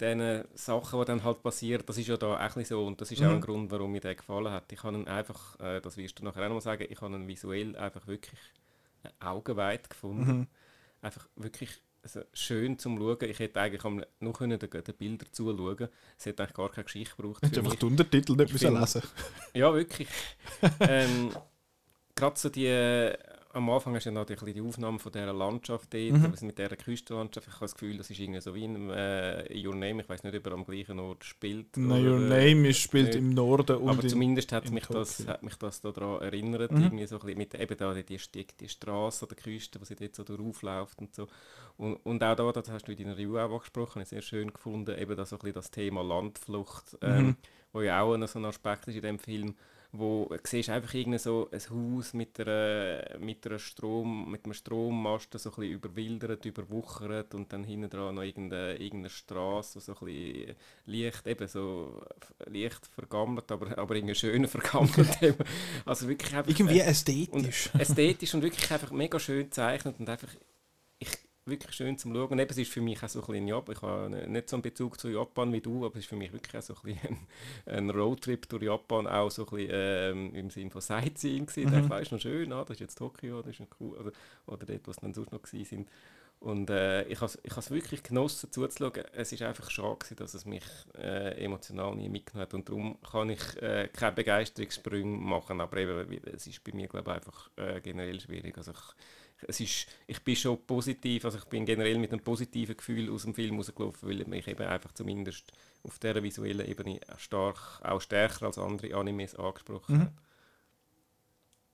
diesen 0.00 0.44
Sachen, 0.54 0.98
die 1.00 1.04
dann 1.06 1.24
halt 1.24 1.42
passieren, 1.42 1.82
das 1.86 1.98
ist 1.98 2.08
ja 2.08 2.16
da 2.16 2.46
auch 2.46 2.64
so 2.64 2.86
und 2.86 3.00
das 3.00 3.10
ist 3.12 3.22
auch 3.22 3.26
Mhm. 3.26 3.34
ein 3.34 3.40
Grund, 3.40 3.70
warum 3.70 3.92
mir 3.92 4.00
der 4.00 4.14
gefallen 4.14 4.50
hat. 4.50 4.72
Ich 4.72 4.82
habe 4.82 4.96
ihn 4.96 5.08
einfach, 5.08 5.58
äh, 5.60 5.80
das 5.80 5.96
wirst 5.96 6.18
du 6.18 6.24
nachher 6.24 6.42
auch 6.44 6.48
noch 6.48 6.54
mal 6.54 6.60
sagen, 6.60 6.86
ich 6.88 7.00
habe 7.00 7.14
ihn 7.14 7.28
visuell 7.28 7.76
einfach 7.76 8.06
wirklich 8.06 8.40
äh, 9.04 9.08
augenweit 9.24 9.90
gefunden. 9.90 10.38
Mhm. 10.40 10.46
Einfach 11.02 11.28
wirklich 11.36 11.80
also 12.02 12.22
schön 12.32 12.78
zum 12.78 12.96
Schauen. 12.98 13.18
Ich 13.22 13.38
hätte 13.38 13.60
eigentlich 13.60 13.82
nur 14.20 14.32
können 14.32 14.58
den, 14.58 14.70
den 14.70 14.94
Bildern 14.96 15.28
zuschauen 15.32 15.88
Es 16.18 16.26
hätte 16.26 16.42
eigentlich 16.42 16.56
gar 16.56 16.70
keine 16.70 16.84
Geschichte 16.84 17.14
gebraucht 17.16 17.42
Hättest 17.42 17.58
einfach 17.58 17.74
die 17.74 17.84
Untertitel 17.86 18.32
nicht 18.32 18.46
Ich 18.46 18.52
müssen 18.54 18.68
find- 18.68 18.80
lesen 18.80 19.02
Ja, 19.54 19.74
wirklich. 19.74 20.08
ähm, 20.80 21.30
Gerade 22.14 22.38
so 22.38 22.48
die. 22.48 22.66
Am 23.52 23.68
Anfang 23.68 23.96
hast 23.96 24.06
du 24.06 24.10
ja 24.10 24.14
noch 24.14 24.26
die, 24.26 24.36
die 24.52 24.60
Aufnahme 24.60 25.00
von 25.00 25.10
dieser 25.10 25.32
Landschaft 25.32 25.92
dort, 25.92 26.12
Mhm. 26.12 26.24
also 26.26 26.46
mit 26.46 26.56
dieser 26.56 26.76
Küstenlandschaft. 26.76 27.48
Ich 27.48 27.54
habe 27.54 27.64
das 27.64 27.74
Gefühl, 27.74 27.96
das 27.98 28.08
ist 28.08 28.20
irgendwie 28.20 28.40
so 28.40 28.54
wie 28.54 28.64
in 28.64 28.90
äh, 28.90 29.66
Your 29.66 29.74
Name. 29.74 30.02
Ich 30.02 30.08
weiß 30.08 30.22
nicht, 30.22 30.36
ob 30.36 30.46
er 30.46 30.52
am 30.52 30.64
gleichen 30.64 31.00
Ort 31.00 31.24
spielt. 31.24 31.76
Oder, 31.76 31.96
Your 31.96 32.20
Name 32.20 32.68
ist, 32.68 32.78
spielt 32.78 33.06
nicht. 33.08 33.16
im 33.16 33.30
Norden 33.34 33.76
und 33.78 33.88
aber 33.88 34.04
in, 34.04 34.08
zumindest 34.08 34.52
hat 34.52 34.70
mich, 34.70 34.86
das, 34.86 35.26
hat 35.26 35.42
mich 35.42 35.56
das 35.56 35.80
daran 35.80 36.20
erinnert, 36.22 36.70
Mhm. 36.70 36.82
irgendwie 36.84 37.06
so 37.06 37.16
ein 37.16 37.22
bisschen 37.22 37.38
mit 37.38 37.54
eben 37.56 37.76
da 37.76 37.92
die, 37.92 38.04
die, 38.04 38.18
die, 38.32 38.46
die 38.60 38.68
Straße 38.68 39.24
an 39.24 39.28
der 39.30 39.36
Küste, 39.42 39.80
wo 39.80 39.84
sie 39.84 39.96
dort 39.96 40.14
so 40.14 40.22
durchläuft 40.22 41.00
und 41.00 41.12
so. 41.12 41.26
Und, 41.76 41.94
und 42.06 42.22
auch 42.22 42.36
da, 42.36 42.52
das 42.52 42.70
hast 42.70 42.86
du 42.86 42.92
in 42.92 42.98
deiner 42.98 43.14
Review 43.18 43.36
auch 43.38 43.50
angesprochen, 43.52 44.04
sehr 44.04 44.22
schön 44.22 44.52
gefunden, 44.52 44.96
eben 44.96 45.16
da 45.16 45.24
so 45.26 45.34
ein 45.34 45.38
bisschen 45.40 45.54
das 45.54 45.72
Thema 45.72 46.02
Landflucht, 46.04 46.96
ähm, 47.02 47.26
Mhm. 47.26 47.36
wo 47.72 47.82
ja 47.82 48.00
auch 48.00 48.14
ein, 48.14 48.24
so 48.28 48.38
ein 48.38 48.44
Aspekt 48.44 48.86
ist 48.86 48.94
in 48.94 49.02
dem 49.02 49.18
Film, 49.18 49.56
wo 49.92 50.26
du 50.30 50.38
siehst 50.44 50.70
einfach 50.70 50.94
irgend 50.94 51.20
so 51.20 51.48
ein 51.50 51.60
Haus 51.70 52.14
mit 52.14 52.38
einer, 52.38 53.18
mit 53.18 53.44
einer 53.46 53.58
Strom, 53.58 54.30
mit 54.30 54.44
einem 54.44 54.54
Strommast 54.54 55.36
so 55.36 55.50
ein 55.50 55.56
bisschen 55.56 55.72
überwildert, 55.72 56.44
überwuchert 56.44 57.34
und 57.34 57.52
dann 57.52 57.64
hinten 57.64 57.90
dran 57.90 58.14
noch 58.14 58.22
irgendeine, 58.22 58.74
irgendeine 58.74 59.10
Straße, 59.10 59.78
die 59.78 59.84
so 59.84 59.92
ein 59.92 60.04
bisschen 60.06 60.56
leicht, 60.86 61.26
eben 61.26 61.48
so 61.48 62.02
leicht 62.46 62.86
vergammelt, 62.86 63.50
aber, 63.50 63.76
aber 63.76 63.96
irgendwie 63.96 64.14
schön 64.14 64.46
vergammelt. 64.48 65.22
eben. 65.22 65.44
also 65.84 66.08
wirklich 66.08 66.34
einfach, 66.34 66.50
irgendwie 66.50 66.80
ästhetisch. 66.80 67.70
und 67.72 67.80
ästhetisch 67.80 68.34
und 68.34 68.42
wirklich 68.42 68.70
einfach 68.70 68.92
mega 68.92 69.18
schön 69.18 69.44
gezeichnet 69.44 69.96
und 69.98 70.08
einfach 70.08 70.28
wirklich 71.50 71.74
schön 71.74 71.98
zum 71.98 72.14
Schauen. 72.14 72.28
Und 72.28 72.38
eben, 72.38 72.50
es 72.50 72.58
ist 72.58 72.72
für 72.72 72.80
mich 72.80 73.02
auch 73.02 73.08
so 73.08 73.20
ein 73.20 73.26
bisschen 73.26 73.48
Japan. 73.48 73.74
Ich 73.74 73.82
habe 73.82 74.30
nicht 74.30 74.48
so 74.48 74.56
einen 74.56 74.62
Bezug 74.62 74.98
zu 75.00 75.08
Japan 75.08 75.52
wie 75.52 75.60
du, 75.60 75.84
aber 75.84 75.96
es 75.96 76.04
ist 76.04 76.08
für 76.08 76.16
mich 76.16 76.32
wirklich 76.32 76.56
auch 76.56 76.62
so 76.62 76.74
ein, 76.74 76.94
bisschen 76.94 77.18
ein, 77.66 77.90
Roadtrip 77.90 78.48
durch 78.48 78.62
Japan, 78.62 79.06
auch 79.06 79.30
so 79.30 79.46
ein 79.46 79.56
bisschen 79.56 79.70
ähm, 79.72 80.34
im 80.34 80.50
Sinne 80.50 80.70
von 80.70 80.80
Sightseeing. 80.80 81.48
Mhm. 81.56 81.84
Ich 81.84 81.90
weiß 81.90 82.12
noch 82.12 82.20
schön, 82.20 82.52
ah, 82.52 82.64
das 82.64 82.76
ist 82.76 82.80
jetzt 82.80 82.98
Tokio, 82.98 83.42
das 83.42 83.52
ist 83.52 83.60
noch 83.60 83.68
cool, 83.80 83.96
oder, 83.98 84.12
oder 84.46 84.66
dort, 84.66 84.86
wo 84.86 84.90
es 84.90 84.96
dann 84.96 85.12
sonst 85.12 85.32
noch 85.32 85.44
sind. 85.46 85.88
Und 86.40 86.70
äh, 86.70 87.04
ich 87.04 87.20
habe 87.20 87.30
es 87.44 87.70
wirklich 87.70 88.02
genossen 88.02 88.50
zuzuschauen. 88.50 89.04
Es 89.12 89.30
ist 89.30 89.42
einfach 89.42 89.70
schade, 89.70 89.96
gewesen, 89.98 90.16
dass 90.16 90.32
es 90.32 90.46
mich 90.46 90.64
äh, 90.96 91.44
emotional 91.44 91.94
nie 91.94 92.08
mitgenommen 92.08 92.42
hat. 92.42 92.54
Und 92.54 92.68
darum 92.68 92.96
kann 93.02 93.28
ich 93.28 93.62
äh, 93.62 93.88
keine 93.92 94.12
Begeisterungssprünge 94.12 95.18
machen. 95.18 95.60
Aber 95.60 95.76
eben, 95.76 96.18
es 96.34 96.46
ist 96.46 96.64
bei 96.64 96.72
mir, 96.72 96.88
glaube 96.88 97.10
ich, 97.10 97.16
einfach 97.16 97.50
äh, 97.56 97.82
generell 97.82 98.18
schwierig. 98.20 98.56
Also 98.56 98.72
ich, 98.72 98.78
es 99.48 99.60
ist, 99.60 99.86
ich 100.06 100.22
bin 100.22 100.36
schon 100.36 100.64
positiv, 100.66 101.24
also 101.24 101.38
ich 101.38 101.44
bin 101.44 101.64
generell 101.64 101.98
mit 101.98 102.12
einem 102.12 102.22
positiven 102.22 102.76
Gefühl 102.76 103.10
aus 103.10 103.22
dem 103.22 103.34
Film 103.34 103.56
rausgelaufen, 103.56 104.08
weil 104.08 104.24
mich 104.26 104.46
eben 104.48 104.66
einfach 104.66 104.92
zumindest 104.92 105.52
auf 105.82 105.98
dieser 105.98 106.22
visuellen 106.22 106.66
Ebene 106.66 107.00
stark, 107.16 107.80
auch 107.82 108.00
stärker 108.00 108.46
als 108.46 108.58
andere 108.58 108.94
Animes 108.94 109.34
angesprochen 109.34 109.96
Mhm. 109.96 110.00
hat. 110.02 110.12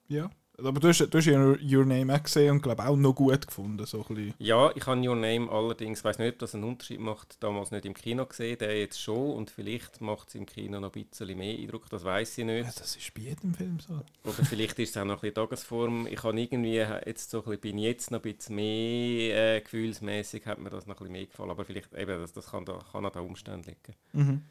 Ja. 0.09 0.31
Aber 0.59 0.81
du 0.81 0.89
hast, 0.89 1.01
du 1.01 1.19
hast 1.19 1.27
ja 1.27 1.55
Your 1.63 1.85
Name 1.85 2.15
auch 2.15 2.23
gesehen 2.23 2.53
und 2.53 2.63
glaube 2.63 2.85
auch 2.87 2.97
noch 2.97 3.15
gut 3.15 3.47
gefunden. 3.47 3.85
So 3.85 4.05
ein. 4.09 4.33
Ja, 4.39 4.71
ich 4.75 4.87
habe 4.87 5.01
Your 5.07 5.15
Name 5.17 5.51
allerdings, 5.51 6.03
weiß 6.03 6.19
nicht, 6.19 6.33
ob 6.33 6.39
das 6.39 6.55
einen 6.55 6.65
Unterschied 6.65 6.99
macht, 7.01 7.43
damals 7.43 7.71
nicht 7.71 7.85
im 7.85 7.95
Kino 7.95 8.25
gesehen, 8.25 8.57
der 8.59 8.79
jetzt 8.79 9.01
schon 9.01 9.33
und 9.35 9.51
vielleicht 9.51 10.01
macht 10.01 10.29
es 10.29 10.35
im 10.35 10.47
Kino 10.47 10.81
noch 10.81 10.95
ein 10.95 11.05
bisschen 11.05 11.37
mehr 11.37 11.59
Eindruck, 11.59 11.89
das 11.91 12.05
weiß 12.05 12.39
ich 12.39 12.39
Ja, 12.39 12.45
nicht. 12.45 12.81
das 12.81 12.97
ist 12.97 13.13
bei 13.15 13.23
jedem 13.23 13.53
Film 13.55 13.79
so. 13.81 14.01
Oder 14.25 14.45
vielleicht 14.47 14.79
ist 14.79 14.91
es 14.91 14.97
auch 14.97 15.05
noch 15.05 15.17
ein 15.17 15.21
bisschen 15.21 15.35
Tagesform. 15.35 16.07
Ich 16.07 16.23
habe 16.23 16.41
irgendwie 16.41 16.77
jetzt 16.77 17.31
so 17.31 17.39
ein 17.39 17.45
bisschen, 17.45 17.61
bin 17.61 17.79
jetzt 17.79 18.11
noch 18.11 18.25
ein 18.25 18.35
bisschen 18.35 18.57
mehr 18.57 19.57
äh, 19.57 19.61
gefühlsmäßig, 19.61 20.47
hat 20.47 20.59
mir 20.59 20.71
das 20.71 20.87
noch 20.87 20.95
ein 20.95 20.99
bisschen 20.99 21.13
mehr 21.13 21.27
gefallen, 21.27 21.51
aber 21.51 21.65
vielleicht 21.65 21.93
eben, 21.95 22.21
das, 22.21 22.33
das 22.33 22.51
kann, 22.51 22.65
da, 22.65 22.79
kann 22.93 23.05
an 23.05 23.13
den 23.13 23.23
Umständen 23.23 23.65
liegen. 23.69 23.95
Mhm. 24.13 24.43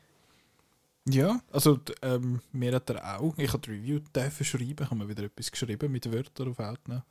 Ja, 1.08 1.40
also 1.52 1.80
ähm, 2.02 2.42
mir 2.52 2.74
hat 2.74 2.90
er 2.90 3.20
auch, 3.20 3.38
ich 3.38 3.54
habe 3.54 3.60
die 3.60 3.72
Review 3.72 4.00
dürfen 4.16 4.44
schreiben, 4.44 4.76
ich 4.84 4.90
habe 4.90 4.96
mir 4.96 5.08
wieder 5.08 5.24
etwas 5.24 5.52
geschrieben 5.52 5.92
mit 5.92 6.12
Wörtern 6.12 6.50
auf 6.50 6.60
Outnow. 6.60 7.04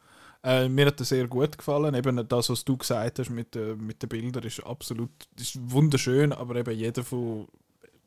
Äh, 0.42 0.68
mir 0.68 0.86
hat 0.86 1.00
er 1.00 1.06
sehr 1.06 1.28
gut 1.28 1.56
gefallen, 1.56 1.94
eben 1.94 2.28
das, 2.28 2.50
was 2.50 2.64
du 2.64 2.76
gesagt 2.76 3.20
hast 3.20 3.30
mit, 3.30 3.54
äh, 3.54 3.76
mit 3.76 4.02
den 4.02 4.08
Bildern, 4.08 4.42
ist 4.42 4.66
absolut 4.66 5.10
ist 5.38 5.58
wunderschön, 5.70 6.32
aber 6.32 6.56
eben 6.56 6.76
jeder 6.76 7.04
von, 7.04 7.46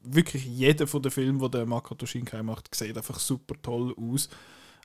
wirklich 0.03 0.45
jeder 0.45 0.87
von 0.87 1.01
den 1.01 1.11
Filmen, 1.11 1.39
die 1.39 1.51
der 1.51 1.65
Makoto 1.65 2.05
Shinkai 2.05 2.43
macht, 2.43 2.73
sieht 2.75 2.97
einfach 2.97 3.19
super 3.19 3.55
toll 3.61 3.95
aus. 3.97 4.29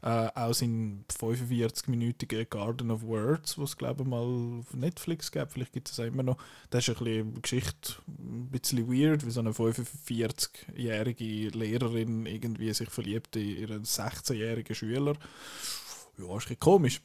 Äh, 0.03 0.30
auch 0.34 0.53
sein 0.53 1.05
45-minütiger 1.16 2.44
Garden 2.44 2.90
of 2.90 3.03
Words, 3.03 3.57
was 3.57 3.70
es 3.70 3.76
glaube 3.76 4.03
ich 4.03 4.09
mal 4.09 4.18
auf 4.18 4.74
Netflix 4.74 5.30
gab, 5.30 5.53
vielleicht 5.53 5.72
gibt 5.72 5.88
es 5.88 6.00
auch 6.00 6.05
immer 6.05 6.24
noch. 6.24 6.38
Das 6.70 6.88
ist 6.88 6.98
ein 6.98 7.05
bisschen 7.05 7.28
eine 7.28 7.40
Geschichte, 7.40 7.94
ein 8.09 8.48
bisschen 8.50 8.92
weird, 8.92 9.24
wie 9.24 9.30
so 9.30 9.38
eine 9.38 9.53
45-jährige 9.53 11.50
Lehrerin 11.57 12.26
irgendwie 12.26 12.74
sich 12.74 12.90
verliebt 12.90 13.36
in 13.36 13.57
ihren 13.59 13.84
16-jährigen 13.84 14.74
Schüler. 14.74 15.14
Ja, 16.18 16.36
ist 16.36 16.50
ein 16.50 16.59
komisch. 16.59 17.00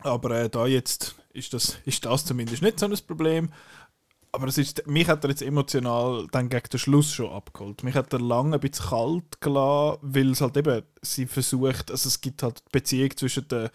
Aber 0.00 0.32
äh, 0.32 0.50
da 0.50 0.66
jetzt 0.66 1.14
ist 1.32 1.54
das, 1.54 1.78
ist 1.86 2.04
das 2.04 2.26
zumindest 2.26 2.62
nicht 2.62 2.78
so 2.78 2.86
ein 2.86 2.98
Problem. 3.06 3.50
Aber 4.34 4.46
es 4.46 4.56
ist, 4.56 4.86
mich 4.86 5.08
hat 5.08 5.24
er 5.24 5.30
jetzt 5.30 5.42
emotional 5.42 6.26
dann 6.32 6.48
gegen 6.48 6.68
den 6.72 6.78
Schluss 6.78 7.12
schon 7.12 7.30
abgeholt. 7.30 7.82
Mich 7.82 7.94
hat 7.94 8.14
er 8.14 8.20
lange 8.20 8.56
ein 8.56 8.60
bisschen 8.60 8.86
kalt 8.86 9.40
gelassen, 9.42 9.98
weil 10.00 10.30
es 10.30 10.40
halt 10.40 10.56
eben, 10.56 10.82
sie 11.02 11.26
versucht, 11.26 11.90
also 11.90 12.08
es 12.08 12.18
gibt 12.18 12.42
halt 12.42 12.60
die 12.60 12.72
Beziehung 12.72 13.14
zwischen 13.14 13.46
den, 13.48 13.68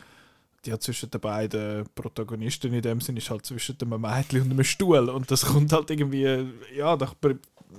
ja, 0.66 0.80
zwischen 0.80 1.12
den 1.12 1.22
beiden 1.22 1.86
Protagonisten 1.93 2.74
in 2.74 2.82
dem 2.82 3.01
Sinne 3.01 3.20
ist 3.20 3.30
halt 3.30 3.45
zwischen 3.45 3.78
einem 3.80 4.01
Mädchen 4.01 4.41
und 4.41 4.51
einem 4.51 4.64
Stuhl 4.64 5.10
und 5.10 5.30
das 5.30 5.45
kommt 5.45 5.72
halt 5.74 5.91
irgendwie, 5.91 6.47
ja, 6.76 6.95
doch, 6.97 7.14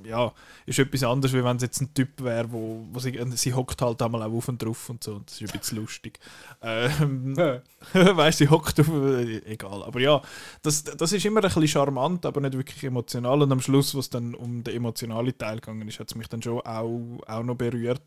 ja, 0.04 0.32
ist 0.66 0.78
etwas 0.78 1.02
anderes, 1.02 1.34
wie 1.34 1.44
wenn 1.44 1.56
es 1.56 1.62
jetzt 1.62 1.80
ein 1.80 1.92
Typ 1.94 2.22
wäre, 2.22 2.50
wo, 2.50 2.86
wo 2.92 2.98
sie, 2.98 3.18
sie 3.34 3.54
hockt 3.54 3.80
halt 3.82 4.00
einmal 4.02 4.22
auch 4.22 4.32
auf 4.32 4.48
und 4.48 4.62
drauf 4.62 4.88
und 4.90 5.02
so 5.04 5.14
und 5.16 5.30
das 5.30 5.40
ist 5.40 5.52
ein 5.52 5.58
bisschen 5.58 5.78
lustig. 5.78 6.18
Ähm, 6.62 7.36
weißt 7.92 8.40
du, 8.40 8.44
sie 8.44 8.50
hockt 8.50 8.80
auf, 8.80 8.88
äh, 8.88 9.38
egal. 9.46 9.82
Aber 9.82 10.00
ja, 10.00 10.20
das, 10.62 10.84
das 10.84 11.12
ist 11.12 11.24
immer 11.24 11.40
ein 11.40 11.48
bisschen 11.48 11.68
charmant, 11.68 12.26
aber 12.26 12.40
nicht 12.40 12.56
wirklich 12.56 12.82
emotional. 12.84 13.42
Und 13.42 13.52
am 13.52 13.60
Schluss, 13.60 13.94
wo 13.94 14.00
es 14.00 14.10
dann 14.10 14.34
um 14.34 14.64
den 14.64 14.76
emotionalen 14.76 15.36
Teil 15.36 15.56
gegangen 15.56 15.88
ist, 15.88 16.00
hat 16.00 16.08
es 16.08 16.14
mich 16.14 16.28
dann 16.28 16.42
schon 16.42 16.60
auch, 16.60 17.18
auch 17.26 17.42
noch 17.42 17.56
berührt. 17.56 18.02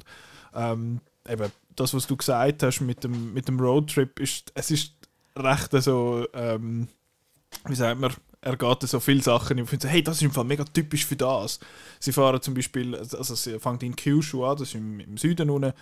Ähm, 0.54 1.02
eben, 1.28 1.52
das, 1.76 1.94
was 1.94 2.08
du 2.08 2.18
gesagt 2.18 2.64
hast 2.64 2.82
mit 2.82 3.04
dem, 3.04 3.34
mit 3.34 3.48
dem 3.48 3.60
Roadtrip, 3.60 4.20
ist, 4.20 4.52
es 4.56 4.72
ist 4.72 4.94
recht 5.38 5.72
so, 5.72 6.26
ähm, 6.34 6.88
wie 7.66 7.76
sagt 7.76 8.00
man, 8.00 8.12
er 8.42 8.58
geht 8.58 8.82
so 8.84 9.00
viele 9.00 9.22
Sachen 9.22 9.60
und 9.60 9.68
findet 9.68 9.92
hey, 9.92 10.04
das 10.04 10.18
ist 10.18 10.24
im 10.24 10.32
Fall 10.32 10.46
mega 10.46 10.64
typisch 10.64 11.06
für 11.06 11.16
das. 11.16 11.60
Sie 12.00 12.12
fahren 12.12 12.42
zum 12.42 12.54
Beispiel, 12.54 12.96
also 12.96 13.36
sie 13.36 13.60
fängt 13.60 13.84
in 13.84 13.96
Kyushu 13.96 14.44
an, 14.44 14.58
das 14.58 14.70
ist 14.70 14.76
im, 14.76 15.00
im 15.00 15.18
Süden 15.18 15.50
unten, 15.50 15.74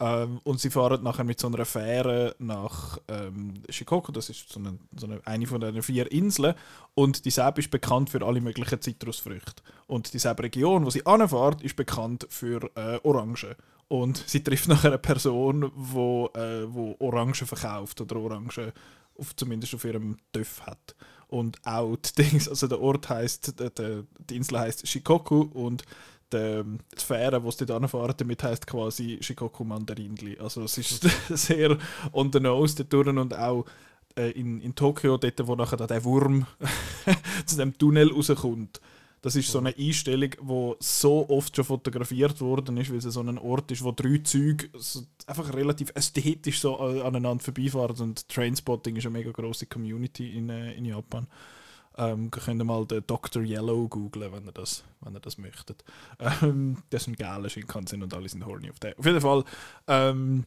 ähm, 0.00 0.40
und 0.42 0.60
sie 0.60 0.70
fahren 0.70 1.02
nachher 1.02 1.24
mit 1.24 1.38
so 1.38 1.46
einer 1.46 1.64
Fähre 1.64 2.34
nach 2.38 2.98
ähm, 3.08 3.54
Shikoku, 3.68 4.10
das 4.10 4.28
ist 4.28 4.48
so 4.48 4.58
eine, 4.58 4.78
so 4.96 5.06
eine, 5.06 5.20
eine 5.24 5.46
von 5.46 5.60
den 5.60 5.82
vier 5.82 6.10
Inseln. 6.10 6.54
Und 6.94 7.24
die 7.24 7.30
Seb 7.30 7.58
ist 7.58 7.70
bekannt 7.70 8.10
für 8.10 8.24
alle 8.24 8.40
möglichen 8.40 8.80
Zitrusfrüchte. 8.80 9.62
Und 9.86 10.12
die 10.12 10.18
Seb-Region, 10.18 10.84
wo 10.84 10.90
sie 10.90 11.06
anfährt, 11.06 11.62
ist 11.62 11.76
bekannt 11.76 12.26
für 12.28 12.70
äh, 12.74 12.98
Orangen. 13.04 13.54
Und 13.86 14.24
sie 14.26 14.42
trifft 14.42 14.68
nachher 14.68 14.90
eine 14.90 14.98
Person, 14.98 15.70
wo, 15.74 16.28
äh, 16.34 16.72
wo 16.72 16.96
Orangen 16.98 17.34
verkauft 17.34 18.00
oder 18.00 18.16
Orangen 18.16 18.72
auf, 19.16 19.36
zumindest 19.36 19.74
auf 19.74 19.84
ihrem 19.84 20.16
Töff 20.32 20.62
hat. 20.62 20.96
Und 21.34 21.58
auch 21.64 21.96
die 22.16 22.22
Dings, 22.22 22.48
also 22.48 22.68
der 22.68 22.80
Ort 22.80 23.08
heißt, 23.08 23.54
die 24.30 24.36
Insel 24.36 24.60
heißt 24.60 24.86
Shikoku 24.86 25.40
und 25.52 25.82
die, 26.32 26.62
die 26.96 27.04
Fähre, 27.04 27.40
die 27.40 27.50
sie 27.50 27.66
dort 27.66 27.82
anfahren, 27.82 28.14
damit 28.16 28.42
heisst 28.44 28.68
quasi 28.68 29.18
Shikoku 29.20 29.64
Mandarinli. 29.64 30.38
Also 30.38 30.62
es 30.62 30.78
ist 30.78 31.02
sehr 31.30 31.76
on 32.12 32.30
the 32.32 32.38
nose 32.38 32.76
dort 32.76 32.92
durch 32.92 33.08
und 33.08 33.36
auch 33.36 33.64
äh, 34.16 34.30
in, 34.30 34.60
in 34.60 34.76
Tokio, 34.76 35.16
dort 35.16 35.46
wo 35.48 35.56
nachher 35.56 35.76
der 35.76 36.04
Wurm 36.04 36.46
zu 37.46 37.56
dem 37.56 37.76
Tunnel 37.76 38.12
rauskommt. 38.12 38.80
Das 39.24 39.36
ist 39.36 39.50
so 39.50 39.58
eine 39.58 39.74
Einstellung, 39.74 40.32
die 40.38 40.74
so 40.80 41.26
oft 41.30 41.56
schon 41.56 41.64
fotografiert 41.64 42.42
worden 42.42 42.76
ist, 42.76 42.90
weil 42.90 42.98
es 42.98 43.04
so 43.04 43.20
ein 43.20 43.38
Ort 43.38 43.70
ist, 43.70 43.82
wo 43.82 43.90
drei 43.90 44.18
Züge 44.18 44.68
einfach 45.26 45.54
relativ 45.54 45.92
ästhetisch 45.94 46.60
so 46.60 46.76
aneinander 46.76 47.42
vorbeifahren. 47.42 47.96
Und 48.00 48.28
Trainspotting 48.28 48.96
ist 48.96 49.06
eine 49.06 49.16
mega 49.16 49.30
große 49.30 49.64
Community 49.64 50.36
in, 50.36 50.50
äh, 50.50 50.74
in 50.74 50.84
Japan. 50.84 51.26
Ähm, 51.96 52.24
ihr 52.24 52.38
könnt 52.38 52.62
mal 52.64 52.84
den 52.84 53.02
Dr. 53.06 53.42
Yellow 53.42 53.88
googlen, 53.88 54.30
wenn 54.30 54.44
ihr 54.44 54.52
das, 54.52 54.84
wenn 55.00 55.14
ihr 55.14 55.20
das 55.20 55.38
möchtet. 55.38 55.82
Ähm, 56.42 56.82
das 56.90 57.04
sind 57.04 57.16
geile 57.16 57.48
Shinkansen 57.48 58.02
und 58.02 58.12
alle 58.12 58.28
sind 58.28 58.44
horny 58.44 58.68
auf 58.68 58.78
den. 58.78 58.92
Auf 58.98 59.06
jeden 59.06 59.22
Fall, 59.22 59.42
ähm, 59.86 60.44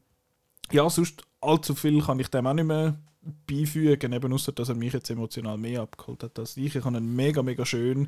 ja, 0.72 0.88
sonst 0.88 1.24
allzu 1.42 1.74
viel 1.74 2.00
kann 2.04 2.20
ich 2.20 2.28
dem 2.28 2.46
auch 2.46 2.54
nicht 2.54 2.66
mehr 2.66 2.96
beifügen, 3.48 4.14
eben 4.14 4.34
außer 4.34 4.52
dass 4.52 4.70
er 4.70 4.76
mich 4.76 4.94
jetzt 4.94 5.10
emotional 5.10 5.58
mehr 5.58 5.82
abgeholt 5.82 6.22
hat 6.22 6.38
als 6.38 6.56
ich. 6.58 6.76
Ich 6.76 6.86
habe 6.86 6.96
ihn 6.96 7.16
mega, 7.16 7.42
mega 7.42 7.66
schön 7.66 8.08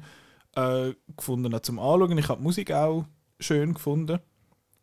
äh, 0.56 0.94
gefunden 1.16 1.54
auch 1.54 1.62
zum 1.62 1.80
Anschauen. 1.80 2.18
Ich 2.18 2.30
habe 2.30 2.40
die 2.40 2.44
Musik 2.44 2.72
auch 2.72 3.06
schön 3.40 3.74
gefunden. 3.74 4.20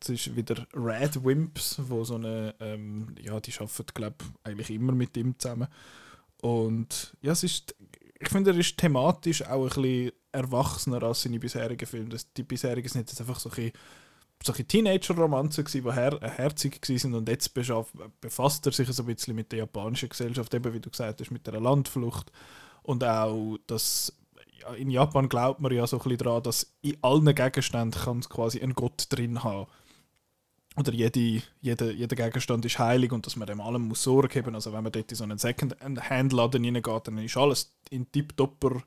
Es 0.00 0.08
ist 0.10 0.36
wieder 0.36 0.66
Red 0.74 1.24
Wimps, 1.24 1.80
wo 1.88 2.04
so 2.04 2.16
eine, 2.16 2.54
ähm, 2.60 3.14
ja, 3.20 3.40
die 3.40 3.52
arbeiten, 3.54 3.86
glaube 3.94 4.16
eigentlich 4.44 4.70
immer 4.70 4.92
mit 4.92 5.16
ihm 5.16 5.38
zusammen. 5.38 5.68
Und 6.42 7.16
ja, 7.22 7.32
es 7.32 7.42
ist, 7.42 7.74
ich 8.20 8.28
finde, 8.28 8.50
er 8.50 8.58
ist 8.58 8.76
thematisch 8.76 9.42
auch 9.42 9.62
ein 9.62 9.82
bisschen 9.82 10.12
erwachsener 10.32 11.02
als 11.02 11.22
seine 11.22 11.38
bisherigen 11.38 11.86
Filme. 11.86 12.16
Die 12.36 12.42
bisherigen 12.42 12.88
sind 12.88 13.08
jetzt 13.08 13.20
einfach 13.20 13.40
so 13.40 13.50
ein 13.56 13.72
solche 14.44 14.66
Teenager-Romanzen 14.66 15.64
gewesen, 15.64 15.84
die 15.84 15.92
her 15.92 16.18
herzig 16.20 16.80
waren 16.88 17.14
und 17.14 17.28
jetzt 17.28 17.54
befasst 18.20 18.66
er 18.66 18.72
sich 18.72 18.88
so 18.88 19.02
ein 19.02 19.06
bisschen 19.06 19.34
mit 19.34 19.50
der 19.50 19.60
japanischen 19.60 20.10
Gesellschaft, 20.10 20.52
eben 20.52 20.74
wie 20.74 20.80
du 20.80 20.90
gesagt 20.90 21.20
hast, 21.20 21.30
mit 21.30 21.46
der 21.46 21.58
Landflucht 21.58 22.30
und 22.82 23.02
auch 23.02 23.56
das 23.66 24.12
ja, 24.12 24.25
in 24.78 24.90
Japan 24.90 25.28
glaubt 25.28 25.60
man 25.60 25.72
ja 25.72 25.86
so 25.86 25.96
ein 25.96 26.02
bisschen 26.02 26.18
daran, 26.18 26.42
dass 26.42 26.74
in 26.82 26.96
allen 27.02 27.34
Gegenständen 27.34 28.00
kann 28.00 28.20
quasi 28.20 28.60
einen 28.60 28.74
Gott 28.74 29.06
drin 29.10 29.42
haben. 29.42 29.66
Oder 30.76 30.92
jede, 30.92 31.42
jeder, 31.62 31.90
jeder 31.90 32.16
Gegenstand 32.16 32.64
ist 32.66 32.78
heilig 32.78 33.10
und 33.10 33.26
dass 33.26 33.36
man 33.36 33.46
dem 33.46 33.60
allem 33.62 33.88
muss 33.88 34.02
Sorge 34.02 34.40
haben. 34.40 34.54
Also 34.54 34.72
wenn 34.72 34.82
man 34.82 34.92
dort 34.92 35.10
in 35.10 35.16
so 35.16 35.24
einen 35.24 35.38
Second-Hand-Laden 35.38 36.64
reingeht, 36.64 37.08
dann 37.08 37.18
ist 37.18 37.36
alles 37.36 37.74
in 37.88 38.10
tipptopper 38.12 38.82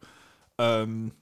ähm, 0.60 1.14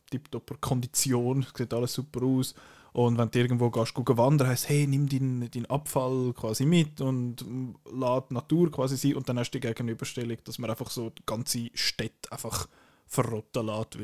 Kondition, 0.59 1.45
sieht 1.55 1.73
alles 1.73 1.93
super 1.93 2.25
aus. 2.25 2.53
Und 2.91 3.17
wenn 3.17 3.29
du 3.29 3.39
irgendwo 3.39 3.69
gehst, 3.69 3.93
gehst 3.93 4.17
wandern, 4.17 4.47
heisst 4.47 4.67
hey, 4.67 4.87
nimm 4.87 5.07
deinen 5.07 5.49
dein 5.51 5.67
Abfall 5.67 6.33
quasi 6.33 6.65
mit 6.65 6.99
und 6.99 7.45
lad 7.93 8.31
Natur 8.31 8.71
quasi 8.71 8.97
sein. 8.97 9.15
Und 9.15 9.29
dann 9.29 9.39
hast 9.39 9.51
du 9.51 9.59
die 9.59 9.67
Gegenüberstellung, 9.67 10.37
dass 10.43 10.57
man 10.57 10.69
einfach 10.69 10.89
so 10.89 11.11
die 11.11 11.23
ganze 11.25 11.69
Städte 11.75 12.31
einfach 12.31 12.67
verrotten 13.07 13.65
lässt, 13.65 13.99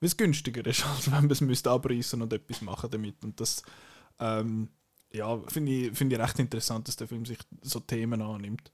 weil 0.00 0.06
es 0.06 0.16
günstiger 0.16 0.66
ist, 0.66 0.84
als 0.96 1.06
wenn 1.06 1.22
man 1.22 1.30
es 1.30 1.40
müsste 1.40 1.70
abreißen 1.70 2.20
und 2.20 2.32
etwas 2.32 2.62
machen 2.62 2.90
damit. 2.90 3.22
Und 3.24 3.40
das 3.40 3.62
ähm, 4.20 4.68
ja, 5.12 5.38
finde 5.48 5.72
ich, 5.72 5.96
find 5.96 6.12
ich 6.12 6.18
recht 6.18 6.38
interessant, 6.38 6.88
dass 6.88 6.96
der 6.96 7.08
Film 7.08 7.24
sich 7.24 7.38
so 7.62 7.80
Themen 7.80 8.20
annimmt. 8.20 8.70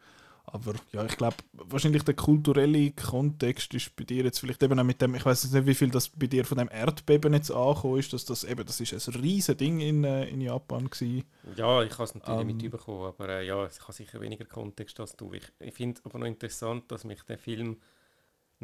Aber 0.47 0.75
ja, 0.93 1.05
ich 1.07 1.17
glaube, 1.17 1.37
wahrscheinlich 1.53 2.03
der 2.03 2.15
kulturelle 2.15 2.91
Kontext 2.93 3.73
ist 3.73 3.97
bei 3.97 4.05
dir 4.05 4.25
jetzt 4.25 4.41
vielleicht 4.41 4.63
eben 4.63 4.79
auch 4.79 4.85
mit 4.85 5.01
dem, 5.01 5.15
ich 5.15 5.25
weiß 5.25 5.51
nicht, 5.51 5.67
wie 5.67 5.75
viel 5.75 5.91
das 5.91 6.11
bei 6.11 6.27
dir 6.27 6.45
von 6.45 6.59
dem 6.59 6.69
Erdbeben 6.69 7.33
jetzt 7.33 7.51
angekommen 7.51 7.99
ist, 7.99 8.13
dass 8.13 8.27
das 8.27 8.45
eben, 8.45 8.65
das 8.65 8.79
ist 8.79 9.09
ein 9.09 9.15
riesen 9.15 9.57
Ding 9.57 9.81
in, 9.81 10.05
äh, 10.05 10.29
in 10.29 10.43
Japan 10.43 10.91
gewesen. 10.91 11.25
Ja, 11.57 11.83
ich 11.83 11.93
habe 11.95 12.05
es 12.05 12.15
natürlich 12.15 12.41
Ähm. 12.43 12.47
mitbekommen, 12.47 13.07
aber 13.07 13.29
äh, 13.31 13.47
ja, 13.47 13.67
ich 13.67 13.81
habe 13.81 13.93
sicher 13.95 14.21
weniger 14.21 14.45
Kontext 14.45 15.01
als 15.01 15.17
du. 15.17 15.33
Ich, 15.33 15.51
ich 15.61 15.75
finde 15.75 16.03
aber 16.05 16.19
noch 16.19 16.27
interessant, 16.27 16.93
dass 16.93 17.05
mich 17.05 17.23
der 17.23 17.39
Film 17.39 17.79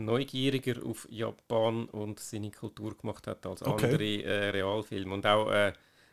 neugieriger 0.05 0.85
auf 0.85 1.07
Japan 1.11 1.87
und 1.87 2.21
seine 2.21 2.51
Kultur 2.51 2.97
gemacht 2.97 3.27
hat 3.27 3.47
als 3.47 3.63
Okay. 3.65 3.87
andere 3.93 4.23
äh, 4.23 4.51
Realfilme. 4.51 5.15
Und 5.15 5.27
auch, 5.27 5.51
äh, 5.51 5.73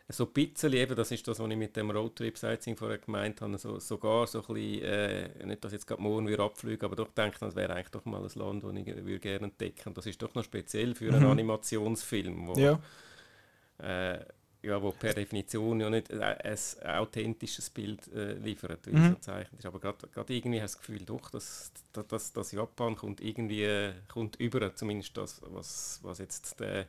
so 0.10 0.26
ein 0.26 0.32
bisschen, 0.34 0.72
eben, 0.74 0.96
das 0.96 1.12
ist 1.12 1.28
das, 1.28 1.40
was 1.40 1.50
ich 1.50 1.58
mit 1.58 1.76
dem 1.76 1.92
Roadtrip-Sightseeing 1.92 2.78
vorher 2.78 2.98
gemeint 3.00 3.42
habe, 3.42 3.58
so, 3.58 3.80
sogar 3.80 4.26
so 4.28 4.40
ein 4.40 4.54
bisschen, 4.54 4.84
äh, 4.84 5.46
nicht, 5.46 5.64
dass 5.64 5.72
ich 5.74 5.78
jetzt 5.80 5.88
gerade 5.88 6.02
morgen 6.02 6.28
wieder 6.28 6.44
abfliege, 6.44 6.86
aber 6.86 6.96
doch 6.96 7.10
denke, 7.14 7.38
das 7.42 7.56
wäre 7.56 7.74
eigentlich 7.74 7.90
doch 7.90 8.06
mal 8.06 8.24
ein 8.24 8.32
Land, 8.36 8.64
das 8.64 8.74
ich 8.74 8.86
würde 8.88 9.20
gerne 9.20 9.46
entdecken 9.48 9.94
das 9.94 10.06
ist 10.06 10.22
doch 10.22 10.34
noch 10.34 10.44
speziell 10.46 10.96
für 10.96 11.14
einen 11.14 11.24
Mhm. 11.24 11.32
Animationsfilm, 11.32 12.48
wo, 12.48 12.54
Ja. 12.62 12.80
äh, 13.80 14.20
ja, 14.68 14.82
wo 14.82 14.92
per 14.92 15.14
Definition 15.14 15.80
ja 15.82 15.90
nicht 15.90 16.10
äh, 16.12 16.36
ein 16.84 16.96
authentisches 16.98 17.70
Bild 17.70 18.02
äh, 18.14 18.34
liefert, 18.34 18.86
wie 18.86 18.92
Mhm. 18.92 19.08
so 19.10 19.14
gezeichnet 19.16 19.60
ist. 19.60 19.66
Aber 19.66 19.80
gerade 19.80 20.08
gerade 20.14 20.34
irgendwie 20.34 20.62
hast 20.62 20.76
du 20.76 20.78
das 20.80 20.86
Gefühl, 20.88 21.06
doch, 21.06 21.30
dass, 21.32 21.72
dass, 21.94 22.08
dass, 22.08 22.34
dass 22.34 22.52
Japan 22.52 22.96
kommt 22.96 23.22
irgendwie 23.22 23.64
äh, 23.64 23.94
kommt 24.08 24.36
über, 24.38 24.76
zumindest 24.76 25.16
das, 25.18 25.42
was, 25.44 26.00
was 26.04 26.20
jetzt 26.20 26.60
der 26.60 26.82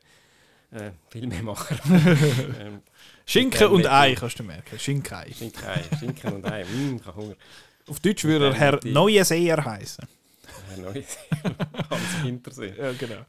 äh, 0.70 0.90
Filmemacher 1.08 1.76
ähm, 2.60 2.82
Schinken 3.24 3.68
und 3.68 3.86
Ei, 3.86 4.14
kannst 4.14 4.38
du 4.38 4.42
merken. 4.42 4.78
Schinken-Ei. 4.78 5.32
Schinken, 5.32 5.62
Schinken 5.98 6.32
und 6.34 6.44
Ei, 6.46 6.64
mm, 6.64 6.96
ich 6.96 7.06
habe 7.06 7.16
Hunger. 7.16 7.36
Auf 7.86 8.00
Deutsch 8.00 8.24
würde 8.24 8.48
er 8.48 8.54
Herr 8.54 8.80
Neueseher 8.84 9.64
heißen. 9.64 10.06
Herr 10.68 10.78
Neues, 10.78 11.16
Hans 11.90 12.22
Hintersee. 12.22 12.74
Ja, 12.76 12.92
genau. 12.92 13.24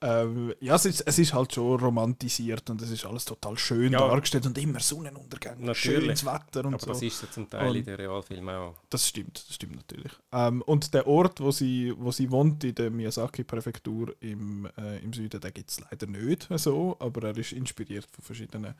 Ähm, 0.00 0.54
ja, 0.60 0.76
es 0.76 0.84
ist, 0.84 1.00
es 1.00 1.18
ist 1.18 1.34
halt 1.34 1.52
schon 1.52 1.80
romantisiert 1.80 2.70
und 2.70 2.80
es 2.82 2.90
ist 2.90 3.04
alles 3.04 3.24
total 3.24 3.58
schön 3.58 3.92
Ja. 3.92 3.98
dargestellt 3.98 4.46
und 4.46 4.56
immer 4.56 4.78
Sonnenuntergänge, 4.78 5.56
Natürlich. 5.66 5.80
schönes 6.04 6.24
Wetter 6.24 6.64
und 6.66 6.74
Aber 6.74 6.78
so. 6.84 6.90
das 6.92 7.02
ist 7.02 7.20
ja 7.22 7.28
zum 7.30 7.50
Teil 7.50 7.70
in 7.72 7.78
Und- 7.78 7.86
den 7.88 7.94
Realfilmen 7.96 8.54
auch. 8.54 8.74
Das 8.90 9.08
stimmt, 9.08 9.42
das 9.48 9.54
stimmt 9.56 9.74
natürlich. 9.74 10.12
Ähm, 10.32 10.62
und 10.62 10.94
der 10.94 11.06
Ort, 11.08 11.40
wo 11.40 11.50
sie, 11.50 11.92
wo 11.98 12.12
sie 12.12 12.30
wohnt, 12.30 12.62
in 12.62 12.76
der 12.76 12.90
Miyazaki-Präfektur 12.90 14.14
im, 14.20 14.68
äh, 14.78 14.98
im 15.02 15.12
Süden, 15.12 15.40
den 15.40 15.52
gibt 15.52 15.70
es 15.70 15.80
leider 15.80 16.06
nicht 16.06 16.48
so, 16.56 16.96
aber 17.00 17.28
er 17.28 17.36
ist 17.36 17.52
inspiriert 17.52 18.06
von 18.10 18.24
verschiedenen 18.24 18.74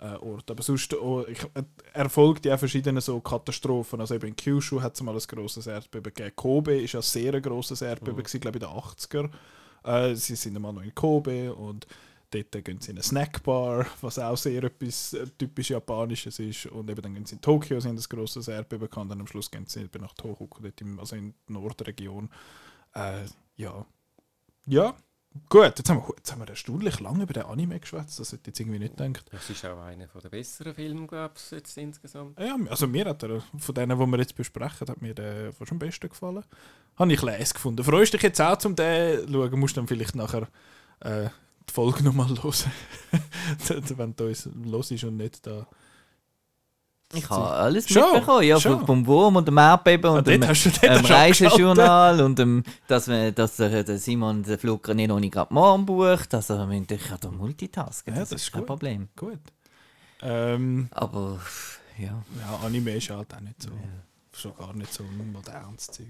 äh, 0.00 0.14
Orten. 0.16 0.52
Aber 0.52 0.62
sonst, 0.62 0.94
oh, 0.94 1.24
ich, 1.28 1.42
äh, 1.54 1.62
er 1.92 2.08
folgt 2.08 2.46
ja 2.46 2.54
auch 2.54 2.58
verschiedenen 2.58 3.00
so 3.02 3.20
Katastrophen. 3.20 4.00
Also 4.00 4.14
eben 4.14 4.28
in 4.28 4.36
Kyushu 4.36 4.80
hat 4.80 4.94
es 4.94 5.02
mal 5.02 5.14
ein 5.14 5.20
grosses 5.28 5.66
Erdbeben 5.66 6.14
gegeben. 6.14 6.32
Kobe 6.36 6.80
ist 6.80 6.92
ja 6.92 7.02
sehr 7.02 7.34
ein 7.34 7.42
grosses 7.42 7.82
Erdbeben, 7.82 8.16
Mhm. 8.22 8.40
glaube 8.40 8.58
ich, 8.58 8.62
in 8.64 8.68
den 8.70 8.76
80er. 8.78 9.30
Äh, 9.84 10.14
sie 10.14 10.36
sind 10.36 10.56
einmal 10.56 10.72
noch 10.72 10.82
in 10.82 10.94
Kobe 10.94 11.54
und 11.54 11.86
Dort 12.32 12.64
gehen 12.64 12.80
sie 12.80 12.92
in 12.92 12.96
eine 12.96 13.02
Snackbar, 13.02 13.86
was 14.00 14.18
auch 14.20 14.36
sehr 14.36 14.62
etwas 14.62 15.14
äh, 15.14 15.26
typisch 15.36 15.70
Japanisches 15.70 16.38
ist. 16.38 16.66
Und 16.66 16.88
eben 16.88 17.02
dann 17.02 17.14
gehen 17.14 17.26
sie 17.26 17.34
in 17.34 17.40
Tokio, 17.40 17.80
haben 17.80 17.96
ein 17.96 18.04
grosses 18.08 18.46
Erdbeben. 18.46 18.86
Und 18.88 19.08
dann 19.08 19.20
am 19.20 19.26
Schluss 19.26 19.50
gehen 19.50 19.66
sie 19.66 19.80
eben 19.82 20.00
nach 20.00 20.14
Tohoku, 20.14 20.62
dort 20.62 20.80
im, 20.80 21.00
also 21.00 21.16
in 21.16 21.34
der 21.48 21.54
Nordregion. 21.54 22.30
Äh, 22.94 23.24
ja. 23.56 23.84
Ja, 24.66 24.94
gut. 25.48 25.78
Jetzt 25.78 25.88
haben, 25.88 25.98
wir, 25.98 26.14
jetzt 26.16 26.32
haben 26.32 26.40
wir 26.40 26.48
erstaunlich 26.48 27.00
lange 27.00 27.22
über 27.22 27.32
den 27.32 27.44
Anime 27.44 27.80
geschwätzt. 27.80 28.18
Das 28.18 28.32
hätte 28.32 28.42
ich 28.42 28.46
jetzt 28.48 28.60
irgendwie 28.60 28.78
nicht 28.78 28.96
gedacht. 28.96 29.24
Das 29.30 29.48
ist 29.48 29.64
auch 29.64 29.80
einer 29.80 30.06
der 30.06 30.28
besseren 30.28 30.74
Filme, 30.74 31.06
glaube 31.06 31.34
ich, 31.36 31.50
jetzt 31.50 31.76
insgesamt. 31.76 32.38
Ja, 32.38 32.56
also 32.68 32.86
mir 32.86 33.04
hat 33.06 33.22
er, 33.22 33.42
von 33.58 33.74
denen, 33.74 33.98
die 33.98 34.06
wir 34.06 34.18
jetzt 34.18 34.34
besprechen, 34.34 34.88
hat 34.88 35.02
mir 35.02 35.14
der 35.14 35.52
fast 35.52 35.72
am 35.72 35.78
besten 35.78 36.08
gefallen. 36.08 36.44
Habe 36.96 37.12
ich 37.12 37.22
les 37.22 37.54
gefunden. 37.54 37.84
Freust 37.84 38.12
dich 38.14 38.22
jetzt 38.22 38.40
auch 38.40 38.58
zum 38.58 38.76
den 38.76 39.26
zu 39.26 39.32
schauen, 39.32 39.60
musst 39.60 39.76
dann 39.76 39.86
vielleicht 39.88 40.14
nachher 40.14 40.48
äh, 41.00 41.28
die 41.68 41.72
Folge 41.72 42.02
nochmal 42.02 42.28
hören. 42.42 42.72
Wenn 43.96 44.16
du 44.16 44.26
uns 44.26 44.48
los 44.64 44.90
ist 44.90 45.04
und 45.04 45.16
nicht 45.16 45.46
da. 45.46 45.66
Ich 47.12 47.28
habe 47.28 47.44
alles 47.50 47.88
Schon, 47.88 48.02
mitbekommen, 48.12 48.44
ja, 48.44 48.60
schon. 48.60 48.86
vom, 48.86 49.04
Wurm 49.06 49.34
und 49.36 49.48
dem 49.48 49.58
Erdbeben 49.58 50.10
Ah, 50.12 50.18
und 50.18 50.26
dem 50.28 50.42
ähm, 50.42 50.54
schon 50.54 50.70
abgeschaltet. 50.72 51.10
Reisejournal 51.10 52.20
und 52.20 52.38
dem, 52.38 52.62
dass, 52.86 53.08
wir, 53.08 53.32
dass 53.32 53.56
der, 53.56 53.82
Simon 53.98 54.44
den 54.44 54.58
Flug 54.58 54.86
nicht 54.94 55.08
noch 55.08 55.18
nicht 55.18 55.32
gerade 55.34 55.52
morgen 55.52 55.84
bucht. 55.86 56.32
Also 56.34 56.56
wir- 56.68 56.84
ich 56.88 57.02
kann 57.08 57.18
da 57.20 57.30
multitasken, 57.30 58.14
Ja, 58.14 58.20
das, 58.20 58.28
das 58.30 58.42
ist 58.42 58.52
kein 58.52 58.60
gut. 58.60 58.66
Problem. 58.68 59.08
Gut. 59.16 59.40
Ähm, 60.22 60.88
Aber 60.92 61.40
ja, 61.98 62.22
ja, 62.38 62.60
Anime 62.64 62.92
ist 62.96 63.10
halt 63.10 63.34
auch 63.34 63.40
nicht 63.40 63.60
so. 63.60 63.70
Schon 64.32 64.56
gar 64.56 64.72
nicht 64.74 64.92
so 64.94 65.02
ein 65.02 65.32
modernes 65.32 65.88
Zeug. 65.88 66.06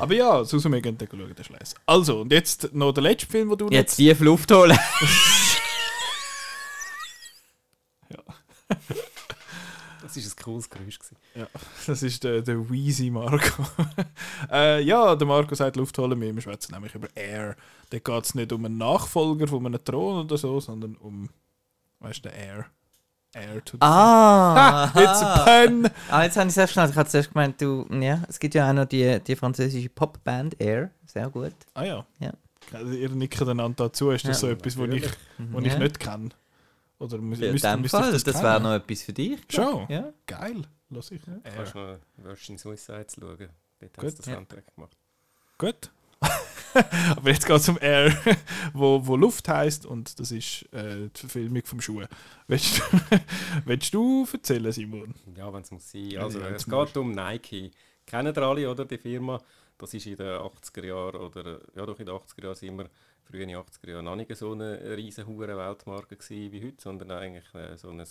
Aber 0.00 0.12
ja, 0.14 0.42
Susume 0.44 0.82
gehen 0.82 0.98
dann 0.98 1.06
schauen, 1.08 1.32
das 1.36 1.46
ist. 1.62 1.76
Also, 1.86 2.22
und 2.22 2.32
jetzt 2.32 2.74
noch 2.74 2.90
der 2.92 3.04
letzte 3.04 3.28
Film, 3.28 3.48
den 3.50 3.58
du 3.58 3.68
jetzt 3.68 3.94
tief 3.96 4.18
Luft 4.18 4.50
holen. 4.50 4.76
Das 10.14 10.24
war 10.24 10.32
ein 10.32 10.44
cooles 10.44 10.70
Geräusch. 10.70 10.98
Gewesen. 10.98 11.16
Das 11.86 12.02
ist 12.02 12.22
der, 12.24 12.42
der 12.42 12.70
Wheezy 12.70 13.10
Marco. 13.10 13.64
äh, 14.50 14.80
ja, 14.82 15.14
der 15.16 15.26
Marco 15.26 15.54
sagt 15.54 15.76
Luft 15.76 15.96
holen 15.98 16.20
wir, 16.20 16.34
wir 16.34 16.42
schwätzen 16.42 16.72
nämlich 16.74 16.94
über 16.94 17.08
Air. 17.14 17.56
Da 17.90 17.98
geht 17.98 18.24
es 18.24 18.34
nicht 18.34 18.52
um 18.52 18.64
einen 18.64 18.78
Nachfolger 18.78 19.46
von 19.48 19.64
einem 19.66 19.82
Thron 19.84 20.24
oder 20.24 20.36
so, 20.36 20.60
sondern 20.60 20.96
um, 20.96 21.28
weißt 22.00 22.24
du, 22.24 22.28
Air. 22.28 22.66
Air 23.34 23.64
to 23.64 23.78
the 23.78 23.82
Ah! 23.82 24.92
It's 24.94 25.22
a 25.22 25.44
pun! 25.66 25.88
ah, 26.10 26.22
jetzt 26.22 26.36
habe 26.36 26.46
ich 26.48 26.52
es 26.52 26.56
erst 26.58 26.74
schnell. 26.74 26.90
Ich 26.90 26.96
habe 26.96 27.08
zuerst 27.08 27.32
gemeint, 27.32 27.60
du, 27.60 27.86
ja, 27.90 28.22
es 28.28 28.38
gibt 28.38 28.54
ja 28.54 28.68
auch 28.68 28.74
noch 28.74 28.84
die, 28.84 29.20
die 29.26 29.36
französische 29.36 29.88
Popband 29.88 30.60
Air. 30.60 30.90
Sehr 31.06 31.30
gut. 31.30 31.54
Ah 31.74 31.84
ja. 31.84 32.06
Ja. 32.20 32.32
Also, 32.72 32.92
ihr 32.92 33.08
nicken 33.08 33.48
einander 33.48 33.84
dazu. 33.84 34.10
Ist 34.10 34.26
das 34.28 34.42
Ja. 34.42 34.48
so 34.48 34.52
etwas, 34.52 34.76
was 34.78 34.88
ich, 34.90 35.08
wo 35.38 35.58
ich 35.60 35.72
Ja. 35.72 35.78
nicht 35.78 35.98
kenne? 35.98 36.28
Oder 37.02 37.18
muss, 37.18 37.38
Ja, 37.40 37.46
in 37.46 37.52
müsste, 37.52 37.68
dem 37.68 37.80
müsste 37.82 37.96
ich 37.98 38.02
Fall, 38.04 38.12
das, 38.12 38.24
das 38.24 38.42
wäre 38.42 38.60
noch 38.60 38.74
etwas 38.74 39.02
für 39.02 39.12
dich. 39.12 39.40
Schon? 39.48 39.86
Ja. 39.88 40.12
Geil. 40.26 40.62
Lass 40.90 41.10
ich. 41.10 41.20
Du 41.22 41.30
Air. 41.32 41.40
kannst 41.54 41.74
noch 41.74 41.98
Virgin 42.16 42.58
Suicide 42.58 43.06
schauen. 43.18 43.48
Dort 43.80 43.92
Gut. 43.94 43.98
haben 43.98 44.10
sie 44.10 44.16
das 44.18 44.26
Ja. 44.26 44.34
Soundtrack 44.34 44.74
gemacht. 44.74 44.96
Gut. 45.58 45.90
Aber 47.16 47.30
jetzt 47.30 47.44
geht 47.46 47.56
es 47.56 47.68
um 47.68 47.76
Air, 47.80 48.16
wo, 48.72 49.04
wo 49.06 49.16
Luft 49.16 49.48
heißt 49.48 49.84
und 49.84 50.18
das 50.20 50.30
ist 50.30 50.62
äh, 50.72 51.08
die 51.14 51.18
Verfilmung 51.20 51.62
vom 51.64 51.80
Schuh. 51.80 52.02
Willst 52.46 52.78
du, 52.78 52.82
willst 53.66 53.92
du 53.92 54.26
erzählen, 54.32 54.72
Simon? 54.72 55.14
Ja, 55.36 55.52
wenn 55.52 55.62
es 55.62 55.70
muss 55.70 55.90
sein. 55.90 56.16
Also, 56.18 56.38
Ja, 56.40 56.48
es 56.50 56.64
geht 56.64 56.72
musst 56.72 56.96
um 56.96 57.10
Nike. 57.10 57.72
Kennen 58.06 58.34
ihr 58.34 58.42
alle, 58.42 58.70
oder, 58.70 58.84
die 58.84 58.98
Firma? 58.98 59.40
Das 59.76 59.92
ist 59.94 60.06
in 60.06 60.16
den 60.16 60.26
80er 60.38 60.86
Jahren, 60.86 61.16
oder, 61.20 61.60
ja 61.74 61.84
doch 61.84 61.98
in 61.98 62.06
den 62.06 62.14
80er 62.14 62.44
Jahren 62.44 62.54
sind 62.54 62.78
wir, 62.78 62.88
frühen 63.32 63.50
80er 63.50 63.90
Jahren, 63.92 64.04
noch 64.04 64.16
nicht 64.16 64.34
so 64.36 64.52
eine 64.52 64.96
riesen 64.96 65.26
Weltmarke 65.38 66.16
wie 66.28 66.64
heute, 66.64 66.82
sondern 66.82 67.10
eigentlich 67.10 67.52
äh, 67.54 67.76
so 67.76 67.90
ein 67.90 68.04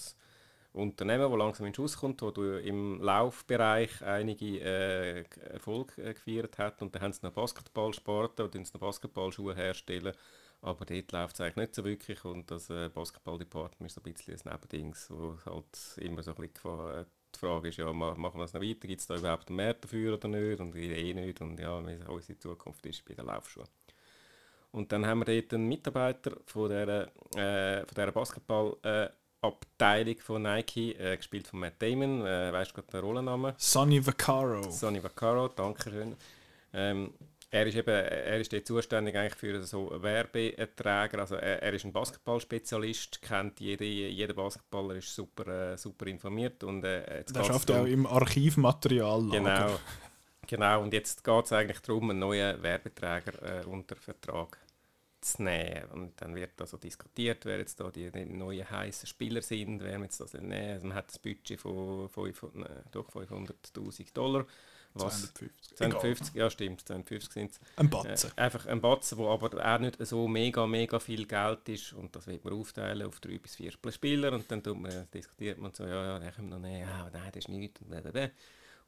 Unternehmen, 0.73 1.29
das 1.29 1.37
langsam 1.37 1.65
in 1.67 1.73
Schuss 1.73 1.97
kommt, 1.97 2.21
wo 2.21 2.31
du 2.31 2.57
im 2.59 3.01
Laufbereich 3.01 4.01
einige 4.03 4.59
äh, 4.61 5.23
Erfolg 5.51 5.97
äh, 5.97 6.13
gefeiert 6.13 6.57
hat. 6.57 6.81
Und 6.81 6.95
dann 6.95 7.01
haben 7.01 7.13
sie 7.13 7.25
noch 7.25 7.33
Basketballsparte 7.33 8.45
und 8.45 8.55
noch 8.73 8.79
Basketballschuhe 8.79 9.53
herstellen. 9.55 10.13
Aber 10.61 10.85
dort 10.85 11.11
läuft 11.11 11.35
es 11.35 11.41
eigentlich 11.41 11.55
nicht 11.57 11.75
so 11.75 11.83
wirklich. 11.83 12.23
Und 12.23 12.49
das 12.51 12.69
äh, 12.69 12.89
Basketball-Department 12.89 13.89
ist 13.91 13.95
so 13.95 14.01
ein 14.01 14.13
bisschen 14.13 14.35
ein 14.35 14.51
Nebendings, 14.53 15.09
wo 15.09 15.37
halt 15.45 15.97
immer 15.97 16.23
so 16.23 16.31
ein 16.31 16.37
bisschen 16.37 17.05
die 17.35 17.39
Frage 17.39 17.69
ist, 17.69 17.77
ja, 17.77 17.91
ma- 17.91 18.13
machen 18.15 18.39
wir 18.39 18.45
es 18.45 18.53
noch 18.53 18.61
weiter, 18.61 18.87
gibt 18.87 19.01
es 19.01 19.07
da 19.07 19.15
überhaupt 19.17 19.47
einen 19.49 19.57
Markt 19.57 19.83
dafür 19.85 20.13
oder 20.15 20.27
nicht? 20.27 20.59
Und 20.59 20.75
eh 20.75 21.13
nicht. 21.13 21.41
Und 21.41 21.59
ja, 21.59 21.75
unsere 22.07 22.37
Zukunft 22.39 22.85
ist 22.85 23.03
bei 23.05 23.13
den 23.13 23.25
Laufschuhen. 23.25 23.67
Und 24.71 24.91
dann 24.91 25.05
haben 25.05 25.19
wir 25.19 25.25
dort 25.25 25.53
einen 25.53 25.67
Mitarbeiter 25.67 26.37
von 26.45 26.69
dieser, 26.69 27.07
äh, 27.35 27.85
von 27.85 27.95
dieser 27.95 28.11
Basketball 28.11 28.77
äh, 28.83 29.07
Abteilung 29.41 30.17
von 30.19 30.43
Nike, 30.43 30.93
äh, 30.93 31.17
gespielt 31.17 31.47
von 31.47 31.59
Matt 31.59 31.81
Damon, 31.81 32.25
äh, 32.25 32.53
weißt 32.53 32.71
du 32.71 32.75
gerade 32.75 32.91
den 32.91 33.01
Rollennamen? 33.01 33.53
Sonny 33.57 34.05
Vaccaro. 34.05 34.69
Sonny 34.69 35.03
Vaccaro, 35.03 35.47
danke 35.49 35.89
schön. 35.89 36.15
Ähm, 36.73 37.11
er 37.53 37.67
ist 37.67 37.75
eben, 37.75 37.89
er 37.89 38.39
ist 38.39 38.53
dort 38.53 38.65
zuständig 38.65 39.15
eigentlich 39.17 39.35
für 39.35 39.61
so 39.63 39.91
Werbeerträge. 40.01 41.19
Also 41.19 41.35
er, 41.35 41.61
er 41.61 41.73
ist 41.73 41.83
ein 41.83 41.91
Basketballspezialist, 41.91 43.21
kennt 43.21 43.59
jede, 43.59 43.83
jeder 43.83 44.33
Basketballer, 44.33 44.95
ist 44.95 45.13
super, 45.13 45.73
äh, 45.73 45.77
super 45.77 46.07
informiert 46.07 46.63
und 46.63 46.85
äh, 46.85 47.17
jetzt 47.17 47.35
Der 47.35 47.43
schafft 47.43 47.69
auch 47.71 47.85
im 47.85 48.05
Archivmaterial. 48.05 49.27
Genau. 49.31 49.79
Genau, 50.51 50.81
und 50.83 50.91
jetzt 50.93 51.23
geht 51.23 51.45
es 51.45 51.53
eigentlich 51.53 51.79
darum, 51.79 52.09
einen 52.09 52.19
neuen 52.19 52.61
Werbeträger 52.61 53.61
äh, 53.61 53.65
unter 53.65 53.95
Vertrag 53.95 54.57
zu 55.21 55.43
nehmen. 55.43 55.85
Und 55.93 56.21
dann 56.21 56.35
wird 56.35 56.59
also 56.59 56.75
diskutiert, 56.75 57.45
wer 57.45 57.59
jetzt 57.59 57.79
da 57.79 57.89
die, 57.89 58.11
die 58.11 58.25
neuen 58.25 58.69
heißen 58.69 59.07
Spieler 59.07 59.41
sind, 59.41 59.81
wer 59.81 59.93
man 59.93 60.03
jetzt 60.03 60.19
das 60.19 60.33
nehmen. 60.33 60.51
Also 60.73 60.87
man 60.87 60.95
hat 60.97 61.07
das 61.07 61.19
Budget 61.19 61.57
von 61.57 62.09
500 62.09 62.69
äh, 62.93 62.99
500'000 62.99 64.13
Dollar. 64.13 64.45
Was 64.93 65.33
250. 65.33 65.77
250, 65.77 66.35
ja 66.35 66.49
stimmt, 66.49 66.85
250 66.85 67.31
sind 67.31 67.51
es. 67.51 67.59
Ein 67.77 67.85
Äh, 67.85 67.89
Batzen. 67.89 68.31
einfach 68.35 68.65
ein 68.65 68.81
Batzen, 68.81 69.17
wo 69.17 69.29
aber 69.29 69.65
auch 69.65 69.79
nicht 69.79 70.05
so 70.05 70.27
mega, 70.27 70.67
mega 70.67 70.99
viel 70.99 71.25
Geld 71.27 71.69
ist 71.69 71.93
und 71.93 72.13
das 72.13 72.27
wird 72.27 72.43
man 72.43 72.53
aufteilen 72.55 73.07
auf 73.07 73.21
drei 73.21 73.37
bis 73.37 73.55
vier 73.55 73.71
Spieler 73.71 74.33
und 74.33 74.51
dann 74.51 74.61
tut 74.61 74.77
man, 74.77 75.07
diskutiert 75.13 75.59
man 75.59 75.73
so, 75.73 75.85
ja, 75.85 76.03
ja, 76.05 76.19
den 76.19 76.31
können 76.33 76.49
wir 76.49 76.55
noch 76.57 76.61
nehmen, 76.67 76.81
ja, 76.89 77.09
nein, 77.09 77.31
das 77.31 77.37
ist 77.45 77.47
nichts 77.47 77.79
und 77.79 77.87
blablabla. 77.87 78.31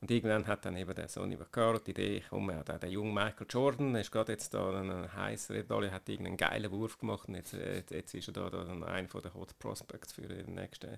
Und 0.04 0.12
irgendwann 0.12 0.48
hat 0.48 0.66
dann 0.66 0.76
eben 0.76 0.94
der 0.94 1.08
Sonny 1.08 1.40
Vaccaro 1.40 1.80
die 1.80 1.92
Idee, 1.92 2.24
komm, 2.30 2.52
ja, 2.52 2.62
der, 2.62 2.78
der 2.78 2.90
junge 2.90 3.14
Michael 3.14 3.48
Jordan, 3.50 3.94
der 3.94 4.02
ist 4.02 4.12
gerade 4.12 4.34
jetzt 4.34 4.54
da 4.54 4.78
ein 4.78 5.14
heißer 5.16 5.54
Redali, 5.54 5.92
hat 5.92 6.10
irgendeinen 6.10 6.36
geilen 6.36 6.70
Wurf 6.72 6.98
gemacht 6.98 7.30
und 7.30 7.36
jetzt, 7.36 7.54
jetzt, 7.54 8.14
ist 8.14 8.28
er 8.28 8.34
da, 8.34 8.50
da 8.50 8.64
einer 8.64 9.08
den 9.08 9.34
Hot 9.34 9.58
Prospects 9.60 10.12
für 10.12 10.24
die 10.24 10.44
nächsten 10.52 10.98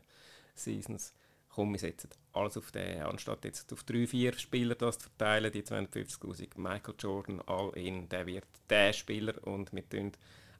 Seasons. 0.56 1.14
Komm, 1.50 1.74
wir 1.74 1.80
setzen 1.80 2.10
alles 2.34 2.58
auf 2.58 2.72
den, 2.72 3.04
anstatt 3.04 3.46
jetzt 3.46 3.72
auf 3.72 3.84
drei, 3.84 4.08
vier 4.08 4.34
Spieler 4.40 4.74
das 4.74 4.98
zu 4.98 5.08
verteilen, 5.10 5.52
die 5.52 5.62
250'000, 5.62 6.60
Michael 6.60 6.96
Jordan, 6.98 7.42
all 7.46 7.78
in, 7.78 8.10
der 8.10 8.26
wird 8.26 8.48
der 8.72 8.92
Spieler 8.92 9.36
und 9.46 9.72
wir 9.72 9.88
tun 9.88 10.14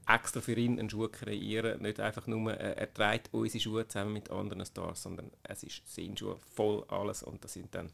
extra 0.08 0.40
für 0.40 0.54
ihn 0.54 0.78
einen 0.78 0.92
Schuh 0.92 1.08
kreieren. 1.08 1.82
Nicht 1.82 2.00
einfach 2.00 2.28
nur, 2.28 2.54
äh, 2.54 2.76
er 2.76 2.94
trägt 2.94 3.34
unsere 3.34 3.60
Schuhe 3.60 3.88
zusammen 3.88 4.14
mit 4.14 4.30
anderen 4.30 4.68
Stars, 4.68 5.02
sondern 5.02 5.32
es 5.42 5.64
ist 5.64 5.92
sein 5.92 6.16
Schuh 6.16 6.36
voll 6.54 6.86
alles 6.90 7.24
und 7.24 7.44
das 7.44 7.54
sind 7.54 7.74
dann 7.74 7.92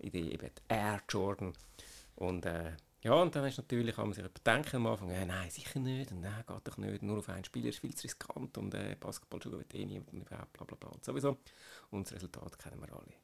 in 0.00 0.10
die, 0.12 0.32
eben 0.32 0.50
die 0.54 0.62
Air 0.74 1.00
Jordan. 1.08 1.52
Und 2.16 2.46
äh, 2.46 2.72
ja, 3.02 3.14
und 3.14 3.34
dann 3.34 3.46
ist 3.46 3.56
natürlich, 3.56 3.96
kann 3.96 4.06
man 4.06 4.12
sich 4.14 4.24
denken 4.44 4.76
am 4.76 4.86
Anfang, 4.88 5.10
äh, 5.10 5.24
nein, 5.24 5.48
sicher 5.50 5.80
nicht, 5.80 6.12
und 6.12 6.20
nein, 6.20 6.44
geht 6.46 6.68
doch 6.68 6.76
nicht, 6.76 7.02
nur 7.02 7.18
auf 7.18 7.28
einen 7.30 7.44
Spieler 7.44 7.70
ist 7.70 7.78
viel 7.78 7.94
zu 7.94 8.04
riskant 8.04 8.58
und 8.58 8.74
äh, 8.74 8.94
Basketballschuhe 9.00 9.58
wird 9.58 9.74
eh 9.74 9.86
niemand 9.86 10.12
und 10.12 10.20
überhaupt, 10.20 10.52
bla 10.52 10.64
bla 10.66 10.76
bla 10.78 10.90
und 10.90 11.04
sowieso. 11.04 11.38
Und 11.90 12.06
das 12.06 12.14
Resultat 12.14 12.58
kennen 12.58 12.80
wir 12.80 12.92
alle. 12.92 13.14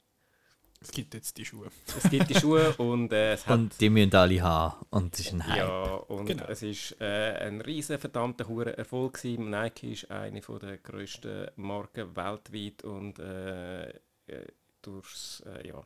Es 0.80 0.90
gibt 0.90 1.14
jetzt 1.14 1.36
die 1.38 1.44
Schuhe. 1.44 1.68
Es 1.96 2.08
gibt 2.10 2.28
die 2.28 2.34
Schuhe 2.34 2.74
und 2.76 3.12
äh, 3.12 3.32
es 3.32 3.46
hat... 3.46 3.54
Und 3.58 3.80
die 3.80 3.88
müssen 3.90 4.14
alle 4.14 4.40
haben. 4.42 4.86
Und 4.90 5.14
es 5.14 5.20
ist 5.20 5.32
ein 5.32 5.46
Hype. 5.46 5.56
Ja, 5.56 5.82
und 5.94 6.26
Genau. 6.26 6.44
es 6.48 6.62
ist 6.62 7.00
äh, 7.00 7.34
ein 7.46 7.60
riesen 7.62 7.98
verdammter 7.98 8.46
hure 8.46 8.76
Erfolg 8.76 9.14
gewesen. 9.14 9.50
Nike 9.50 9.92
ist 9.92 10.10
eine 10.10 10.42
von 10.42 10.58
der 10.58 10.78
grössten 10.78 11.48
Marken 11.56 12.14
weltweit 12.14 12.84
und 12.84 13.18
äh, 13.18 13.88
äh, 13.88 14.46
durchs, 14.82 15.40
äh, 15.46 15.66
ja, 15.66 15.82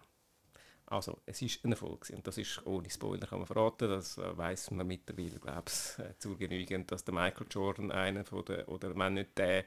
also 0.90 1.18
es 1.24 1.40
ist 1.40 1.64
ein 1.64 1.70
Erfolg 1.72 2.02
gewesen. 2.02 2.16
und 2.16 2.26
das 2.26 2.36
ist 2.36 2.60
ohne 2.66 2.90
Spoiler 2.90 3.26
kann 3.26 3.38
man 3.38 3.46
verraten, 3.46 3.88
das 3.88 4.18
äh, 4.18 4.36
weiß 4.36 4.72
man 4.72 4.86
mittlerweile, 4.86 5.38
glaube 5.38 5.64
ich, 5.68 6.04
äh, 6.04 6.18
zu 6.18 6.36
genügend, 6.36 6.90
dass 6.90 7.04
der 7.04 7.14
Michael 7.14 7.46
Jordan 7.50 7.90
einer 7.92 8.24
von 8.24 8.44
der, 8.44 8.68
oder 8.68 8.94
wenn 8.96 9.14
nicht 9.14 9.38
der 9.38 9.64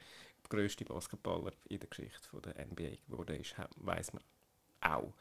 grösste 0.48 0.84
Basketballer 0.84 1.52
in 1.68 1.80
der 1.80 1.88
Geschichte 1.88 2.28
von 2.30 2.42
der 2.42 2.54
NBA 2.66 2.96
geworden 3.08 3.40
ist, 3.40 3.54
weiß 3.76 4.12
man 4.12 4.22
auch. 4.82 5.12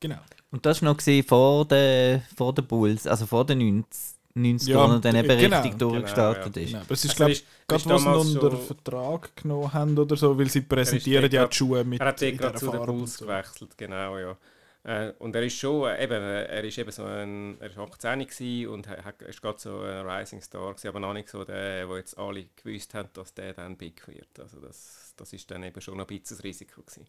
Genau. 0.00 0.18
Und 0.50 0.64
das 0.64 0.82
war 0.82 0.94
noch 0.94 1.00
vor 1.26 1.64
den 1.66 2.22
vor 2.36 2.54
den 2.54 2.66
Bulls, 2.66 3.06
also 3.06 3.26
vor 3.26 3.44
den 3.44 3.58
90 3.58 4.18
90 4.34 4.68
Ja, 4.68 4.84
und 4.84 5.04
dann 5.04 5.16
eben 5.16 5.26
genau, 5.38 5.56
richtig 5.60 5.78
durchgestartet 5.78 6.54
genau, 6.54 6.64
ist. 6.64 6.72
Genau. 6.72 6.84
Es 6.88 7.04
ist, 7.04 7.10
Also 7.10 7.16
glaube 7.16 7.32
er 7.32 7.32
ich, 7.32 7.40
er 7.40 7.78
gerade 7.78 7.90
was 7.90 8.02
sie 8.28 8.38
unter 8.38 8.50
schon- 8.56 8.66
Vertrag 8.66 9.36
genommen 9.36 9.72
haben 9.72 9.98
oder 9.98 10.16
so, 10.16 10.38
weil 10.38 10.48
sie 10.48 10.60
präsentieren 10.60 11.30
ja 11.30 11.46
die 11.46 11.56
Schuhe 11.56 11.84
mit 11.84 12.00
Er 12.00 12.06
hat 12.06 12.22
in 12.22 12.36
gerade 12.36 12.58
zu 12.58 12.70
den 12.70 12.86
Bulls 12.86 13.16
so. 13.16 13.24
gewechselt, 13.26 13.76
genau, 13.76 14.18
ja. 14.18 14.36
Äh, 14.84 15.12
und 15.18 15.34
er 15.34 15.42
ist 15.42 15.56
schon, 15.58 15.88
äh, 15.88 16.02
eben, 16.04 16.14
äh, 16.22 16.44
er 16.44 16.64
ist 16.64 16.78
eben 16.78 16.90
so 16.90 17.04
ein, 17.04 17.60
er 17.60 17.68
ist 17.70 17.78
18 17.78 18.20
gewesen 18.20 18.68
und 18.68 18.86
er 18.86 19.04
hat- 19.04 19.20
ist 19.22 19.42
gerade 19.42 19.58
so 19.58 19.80
ein 19.80 20.06
Rising 20.06 20.40
Star 20.40 20.70
gewesen, 20.72 20.88
aber 20.88 21.00
noch 21.00 21.12
nicht 21.12 21.28
so 21.28 21.44
der, 21.44 21.88
wo 21.88 21.96
jetzt 21.96 22.16
alle 22.16 22.46
gewusst 22.56 22.94
haben, 22.94 23.08
dass 23.12 23.34
der 23.34 23.54
dann 23.54 23.76
big 23.76 24.06
wird. 24.06 24.38
Also 24.40 24.60
das, 24.60 25.12
das 25.16 25.32
ist 25.32 25.50
dann 25.50 25.62
eben 25.64 25.80
schon 25.80 25.96
noch 25.96 26.04
ein 26.08 26.18
bisschen 26.18 26.36
das 26.38 26.44
Risiko 26.44 26.82
gewesen. 26.82 27.06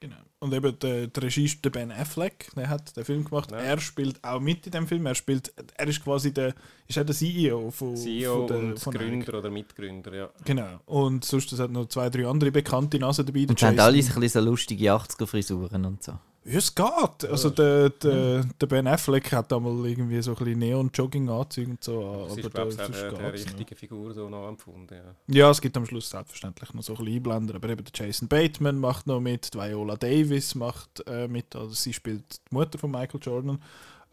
Genau. 0.00 0.16
Und 0.38 0.52
eben 0.52 0.78
der, 0.80 1.06
der 1.06 1.22
Regisseur 1.22 1.60
der 1.64 1.70
Ben 1.70 1.90
Affleck, 1.90 2.50
der 2.54 2.68
hat 2.68 2.94
den 2.96 3.04
Film 3.04 3.24
gemacht. 3.24 3.50
Ja. 3.50 3.58
Er 3.58 3.80
spielt 3.80 4.22
auch 4.22 4.38
mit 4.38 4.66
in 4.66 4.72
dem 4.72 4.86
Film. 4.86 5.06
Er 5.06 5.14
spielt, 5.14 5.52
er 5.76 5.88
ist 5.88 6.04
quasi 6.04 6.32
der, 6.32 6.54
ist 6.86 6.96
er 6.98 7.04
der 7.04 7.14
CEO 7.14 7.70
von, 7.70 7.96
CEO 7.96 8.46
von 8.46 8.46
der, 8.48 8.56
E 8.56 8.60
und 8.70 8.78
von. 8.78 8.94
Gründer 8.94 9.38
oder 9.38 9.50
Mitgründer, 9.50 10.14
ja. 10.14 10.30
Genau. 10.44 10.78
Und 10.86 11.24
sonst 11.24 11.52
es 11.52 11.58
hat 11.58 11.70
noch 11.70 11.86
zwei, 11.88 12.10
drei 12.10 12.26
andere 12.26 12.52
bekannte 12.52 12.98
Nasen 12.98 13.24
dabei. 13.24 13.40
Und 13.40 13.50
Der 13.50 13.56
sie 13.56 13.66
haben 13.66 13.80
alle 13.80 14.28
so 14.28 14.40
lustige 14.40 14.92
80er-Frisuren 14.92 15.84
und 15.86 16.02
so. 16.02 16.18
Ja, 16.44 16.58
es 16.58 16.74
geht. 16.74 17.24
Also 17.30 17.48
der, 17.50 17.88
der, 17.90 18.44
der 18.44 18.66
Ben 18.66 18.86
Affleck 18.86 19.32
hat 19.32 19.50
einmal 19.52 19.86
irgendwie 19.86 20.20
so 20.20 20.32
ein 20.32 20.36
bisschen 20.36 20.58
Neon-Jogging-Anzüge 20.58 21.70
und 21.70 21.82
so. 21.82 22.04
an, 22.06 22.28
Das 22.28 22.38
aber 22.38 22.40
ist, 22.40 22.46
auch 22.46 22.52
der, 22.52 22.64
der 22.66 23.32
geht's 23.32 23.46
noch. 23.46 23.58
richtige 23.58 23.74
Figur 23.74 24.12
so 24.12 24.28
noch 24.28 24.46
empfunden, 24.48 24.94
ja. 24.94 25.14
Ja, 25.26 25.50
es 25.50 25.60
gibt 25.62 25.74
am 25.76 25.86
Schluss 25.86 26.10
selbstverständlich 26.10 26.74
noch 26.74 26.82
so 26.82 26.92
ein 26.94 26.98
bisschen 26.98 27.16
Einblender, 27.16 27.54
aber 27.54 27.68
eben 27.70 27.84
der 27.84 28.06
Jason 28.06 28.28
Bateman 28.28 28.78
macht 28.78 29.06
noch 29.06 29.20
mit, 29.20 29.54
die 29.54 29.58
Viola 29.58 29.96
Davis 29.96 30.54
macht 30.54 31.02
äh, 31.06 31.28
mit, 31.28 31.56
also 31.56 31.70
sie 31.70 31.94
spielt 31.94 32.24
die 32.50 32.54
Mutter 32.54 32.78
von 32.78 32.90
Michael 32.90 33.20
Jordan. 33.22 33.62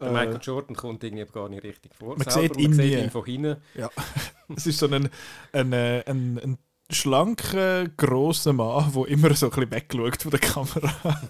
Der 0.00 0.08
Äh, 0.08 0.12
Michael 0.12 0.38
Jordan 0.42 0.74
kommt 0.74 1.04
irgendwie 1.04 1.26
gar 1.30 1.48
nicht 1.50 1.62
richtig 1.64 1.94
vor. 1.94 2.16
Man 2.16 2.28
selber. 2.28 2.54
sieht 2.54 2.56
ihn 2.56 2.70
man 2.70 2.80
sieht 2.80 2.94
nie. 2.96 3.02
ihn 3.04 3.10
von 3.10 3.24
hinten. 3.24 3.56
Es 4.56 4.66
ist 4.66 4.78
so 4.78 4.86
ein, 4.86 5.08
ein, 5.52 5.72
äh, 5.72 6.02
ein, 6.06 6.38
ein 6.38 6.58
schlanker, 6.94 7.88
grosser 7.96 8.52
Mann, 8.52 8.92
der 8.92 9.06
immer 9.08 9.34
so 9.34 9.46
ein 9.46 9.50
bisschen 9.50 9.70
wegschaut 9.70 10.22
von 10.22 10.30
der 10.30 10.40
Kamera. 10.40 10.92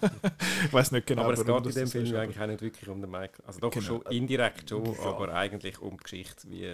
ich 0.66 0.72
weiß 0.72 0.92
nicht 0.92 1.06
genau, 1.06 1.22
aber 1.22 1.32
es 1.34 1.44
geht 1.44 1.66
in 1.66 1.72
dem 1.72 1.88
Film 1.88 2.16
eigentlich 2.16 2.40
auch 2.40 2.46
nicht 2.46 2.62
wirklich 2.62 2.88
um 2.88 3.00
den 3.00 3.10
Michael. 3.10 3.44
Also 3.46 3.60
doch 3.60 3.70
Genau. 3.70 3.86
schon 3.86 4.02
indirekt 4.10 4.68
schon, 4.70 4.84
Ja. 4.84 5.04
aber 5.04 5.34
eigentlich 5.34 5.80
um 5.80 5.96
die 5.96 6.02
Geschichte, 6.02 6.48
wie, 6.50 6.68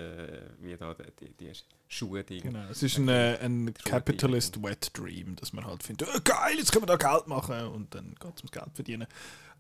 wie 0.61 0.77
da 0.77 0.95
die, 1.21 1.33
die, 1.35 1.53
Schuhe 1.91 2.23
Ding. 2.23 2.43
Genau, 2.43 2.65
es 2.71 2.83
ist 2.83 2.99
ein, 2.99 3.09
ein 3.09 3.75
Capitalist 3.85 4.63
Wet 4.63 4.91
Dream, 4.93 5.37
dass 5.37 5.55
man 5.55 5.65
halt 5.67 5.83
findet, 5.83 6.09
oh, 6.15 6.19
geil, 6.23 6.57
jetzt 6.59 6.71
können 6.71 6.87
wir 6.87 6.97
da 6.99 7.11
Geld 7.11 7.27
machen 7.29 7.67
und 7.69 7.95
dann 7.95 8.15
geht 8.21 8.35
es 8.37 8.43
ums 8.43 8.53
Geld 8.53 8.71
verdienen. 8.75 9.07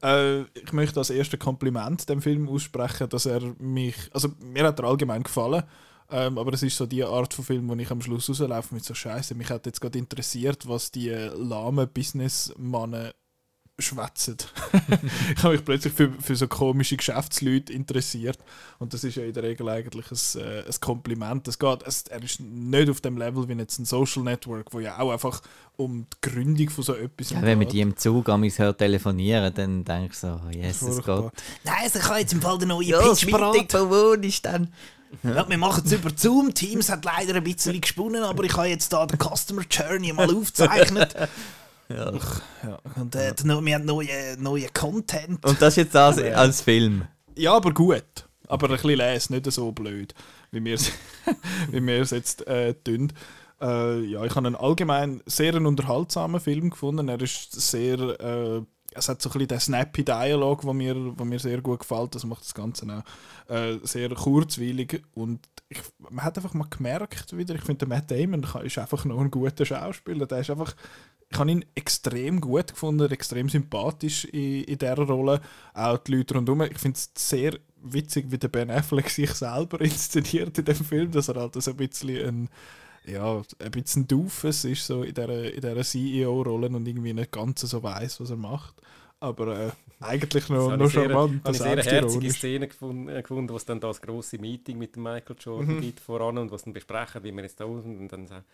Äh, 0.02 0.42
ich 0.42 0.72
möchte 0.72 1.00
als 1.00 1.08
erstes 1.08 1.40
Kompliment 1.40 2.06
dem 2.08 2.20
Film 2.20 2.46
aussprechen, 2.48 3.08
dass 3.08 3.24
er 3.24 3.40
mich, 3.58 3.96
also 4.12 4.28
mir 4.40 4.64
hat 4.64 4.78
er 4.78 4.84
allgemein 4.84 5.22
gefallen, 5.22 5.62
ähm, 6.10 6.38
aber 6.38 6.52
es 6.52 6.62
ist 6.62 6.76
so 6.76 6.86
die 6.86 7.04
Art 7.04 7.34
von 7.34 7.44
Film, 7.44 7.68
wo 7.68 7.74
ich 7.74 7.90
am 7.90 8.00
Schluss 8.00 8.28
rauslaufe 8.28 8.74
mit 8.74 8.84
so 8.84 8.94
Scheiße. 8.94 9.34
Mich 9.34 9.50
hat 9.50 9.66
jetzt 9.66 9.80
gerade 9.80 9.98
interessiert, 9.98 10.66
was 10.68 10.90
die 10.90 11.08
äh, 11.08 11.28
lahmen 11.36 11.88
Businessmannen 11.88 13.12
schwätzen. 13.78 14.36
ich 15.36 15.42
habe 15.42 15.54
mich 15.54 15.64
plötzlich 15.64 15.92
für, 15.92 16.10
für 16.20 16.34
so 16.34 16.48
komische 16.48 16.96
Geschäftsleute 16.96 17.72
interessiert 17.72 18.38
und 18.78 18.92
das 18.92 19.04
ist 19.04 19.16
ja 19.16 19.24
in 19.24 19.32
der 19.32 19.44
Regel 19.44 19.68
eigentlich 19.68 20.06
ein, 20.10 20.40
äh, 20.40 20.64
ein 20.66 20.80
Kompliment. 20.80 21.46
Es 21.46 21.58
geht, 21.58 21.82
es, 21.86 22.02
er 22.02 22.22
ist 22.22 22.40
nicht 22.40 22.90
auf 22.90 23.00
dem 23.00 23.16
Level 23.16 23.48
wie 23.48 23.54
jetzt 23.54 23.78
ein 23.78 23.84
Social 23.84 24.22
Network, 24.22 24.72
wo 24.72 24.80
ja 24.80 24.98
auch 24.98 25.12
einfach 25.12 25.40
um 25.76 26.06
die 26.12 26.28
Gründung 26.28 26.70
von 26.70 26.82
so 26.84 26.94
etwas 26.94 27.30
Ja, 27.30 27.40
wenn 27.42 27.58
man 27.58 27.68
die 27.68 27.80
im 27.80 27.96
Zug 27.96 28.28
an 28.28 28.40
mich 28.40 28.58
hört 28.58 28.78
telefonieren, 28.78 29.54
dann 29.54 29.84
denkst 29.84 30.20
du 30.20 30.26
so, 30.26 30.50
Jesus 30.50 30.94
Furchtbar. 30.96 31.22
Gott. 31.22 31.32
Nein, 31.64 31.74
also 31.82 31.98
ich 32.00 32.08
habe 32.08 32.18
jetzt 32.18 32.32
im 32.32 32.42
Fall 32.42 32.58
den 32.58 32.68
neuen 32.68 32.88
Ja, 32.88 32.98
Pitch 32.98 33.22
das 33.22 33.30
parat. 33.30 33.54
Meeting, 33.54 33.90
wo 33.90 34.12
ist 34.14 34.44
dann? 34.44 34.72
Ja, 35.22 35.48
wir 35.48 35.58
machen 35.58 35.84
es 35.86 35.92
über 35.92 36.10
Zoom. 36.14 36.52
Teams 36.52 36.90
hat 36.90 37.04
leider 37.04 37.36
ein 37.36 37.44
bisschen 37.44 37.80
gesponnen, 37.80 38.22
aber 38.22 38.44
ich 38.44 38.54
habe 38.54 38.66
jetzt 38.66 38.92
da 38.92 39.06
den 39.06 39.18
Customer 39.18 39.62
Journey 39.70 40.12
mal 40.12 40.28
aufgezeichnet. 40.34 41.14
Ja. 41.88 42.12
Ja, 42.62 42.78
und 42.96 43.14
äh, 43.14 43.34
der- 43.34 43.64
wir 43.64 43.74
haben 43.74 43.84
neuen 43.84 44.42
neue 44.42 44.68
Content. 44.74 45.44
Und 45.44 45.60
das 45.62 45.76
jetzt 45.76 45.94
das 45.94 46.18
als 46.18 46.60
Film. 46.60 47.04
Ja, 47.36 47.54
aber 47.54 47.72
gut. 47.72 48.04
Aber 48.46 48.66
ein 48.68 48.72
bisschen 48.74 48.96
les, 48.96 49.30
nicht 49.30 49.50
so 49.52 49.72
blöd, 49.72 50.14
wie 50.50 50.64
wir 50.64 50.74
es 50.74 50.90
wie 51.70 51.84
wir 51.86 52.00
es 52.02 52.10
jetzt 52.10 52.46
äh, 52.46 52.74
tun. 52.74 53.12
Äh, 53.60 54.00
ja, 54.04 54.24
ich 54.24 54.34
habe 54.34 54.46
einen 54.46 54.56
allgemein 54.56 55.22
sehr 55.26 55.54
einen 55.54 55.66
unterhaltsamen 55.66 56.40
Film 56.40 56.70
gefunden. 56.70 57.08
Er 57.08 57.20
ist 57.20 57.52
sehr, 57.52 57.98
äh, 57.98 58.62
es 58.92 59.08
hat 59.08 59.20
so 59.20 59.28
ein 59.28 59.32
bisschen 59.32 59.48
den 59.48 59.60
snappy 59.60 60.04
Dialog, 60.04 60.64
wo 60.64 60.72
mir, 60.72 60.94
wo 61.18 61.24
mir 61.24 61.38
sehr 61.38 61.60
gut 61.60 61.80
gefällt. 61.80 62.14
Das 62.14 62.24
macht 62.24 62.44
das 62.44 62.54
Ganze 62.54 62.86
auch 63.48 63.52
äh, 63.52 63.78
sehr 63.82 64.08
kurzweilig 64.10 65.02
und 65.14 65.40
ich, 65.68 65.80
man 65.98 66.24
hat 66.24 66.36
einfach 66.38 66.54
mal 66.54 66.68
gemerkt 66.70 67.36
wieder, 67.36 67.54
ich 67.54 67.60
finde, 67.62 67.86
der 67.86 67.88
Matt 67.88 68.10
Damon 68.10 68.46
ist 68.64 68.78
einfach 68.78 69.04
noch 69.04 69.20
ein 69.20 69.30
guter 69.30 69.66
Schauspieler. 69.66 70.24
Der 70.26 70.38
ist 70.40 70.48
einfach, 70.50 70.74
ich 71.30 71.38
habe 71.38 71.50
ihn 71.50 71.64
extrem 71.74 72.40
gut 72.40 72.68
gefunden, 72.68 73.10
extrem 73.10 73.48
sympathisch 73.48 74.24
in, 74.26 74.64
in 74.64 74.78
dieser 74.78 74.94
Rolle. 74.96 75.40
Auch 75.74 75.98
die 75.98 76.16
Leute 76.16 76.34
rundherum. 76.34 76.62
Ich 76.62 76.78
finde 76.78 76.96
es 76.96 77.10
sehr 77.16 77.58
witzig, 77.82 78.26
wie 78.30 78.38
der 78.38 78.48
Ben 78.48 78.70
Affleck 78.70 79.10
sich 79.10 79.30
selber 79.32 79.80
inszeniert 79.82 80.56
in 80.58 80.64
dem 80.64 80.74
Film, 80.76 81.10
dass 81.10 81.28
er 81.28 81.36
halt 81.36 81.60
so 81.62 81.70
ein 81.70 81.76
bisschen 81.76 82.26
ein 82.26 82.48
ja, 83.06 83.40
ein 83.60 83.70
bisschen 83.70 84.06
Doofus 84.06 84.64
ist 84.64 84.86
so 84.86 85.02
in 85.02 85.14
dieser, 85.14 85.54
in 85.54 85.60
dieser 85.62 85.82
CEO-Rolle 85.82 86.68
und 86.68 86.86
irgendwie 86.86 87.14
nicht 87.14 87.32
ganz 87.32 87.60
so 87.62 87.82
weiß, 87.82 88.20
was 88.20 88.28
er 88.30 88.36
macht. 88.36 88.74
Aber 89.20 89.58
äh, 89.58 89.70
eigentlich 90.00 90.48
noch, 90.50 90.66
noch 90.66 90.72
habe 90.72 90.84
ich 90.84 90.92
sehr- 90.92 91.04
charmant. 91.10 91.42
habe 91.44 91.52
ich 91.52 91.58
sehr 91.62 91.66
eine 91.72 91.82
herzige 91.82 92.00
selbstironisch. 92.00 92.36
Szene 92.36 92.68
gefunden, 92.68 93.08
äh, 93.08 93.22
gefunden, 93.22 93.48
wo 93.50 93.56
es 93.56 93.64
dann 93.64 93.80
das 93.80 94.02
große 94.02 94.38
Meeting 94.38 94.76
mit 94.76 94.96
Michael 94.98 95.36
Jordan 95.40 95.76
Mhm. 95.76 95.80
gibt 95.80 96.00
voran 96.00 96.36
und 96.36 96.50
was 96.50 96.64
dann 96.64 96.74
besprechen, 96.74 97.24
wie 97.24 97.32
wir 97.32 97.42
jetzt 97.42 97.58
da. 97.60 97.64
Und 97.64 98.08
dann 98.08 98.26
sa- 98.26 98.44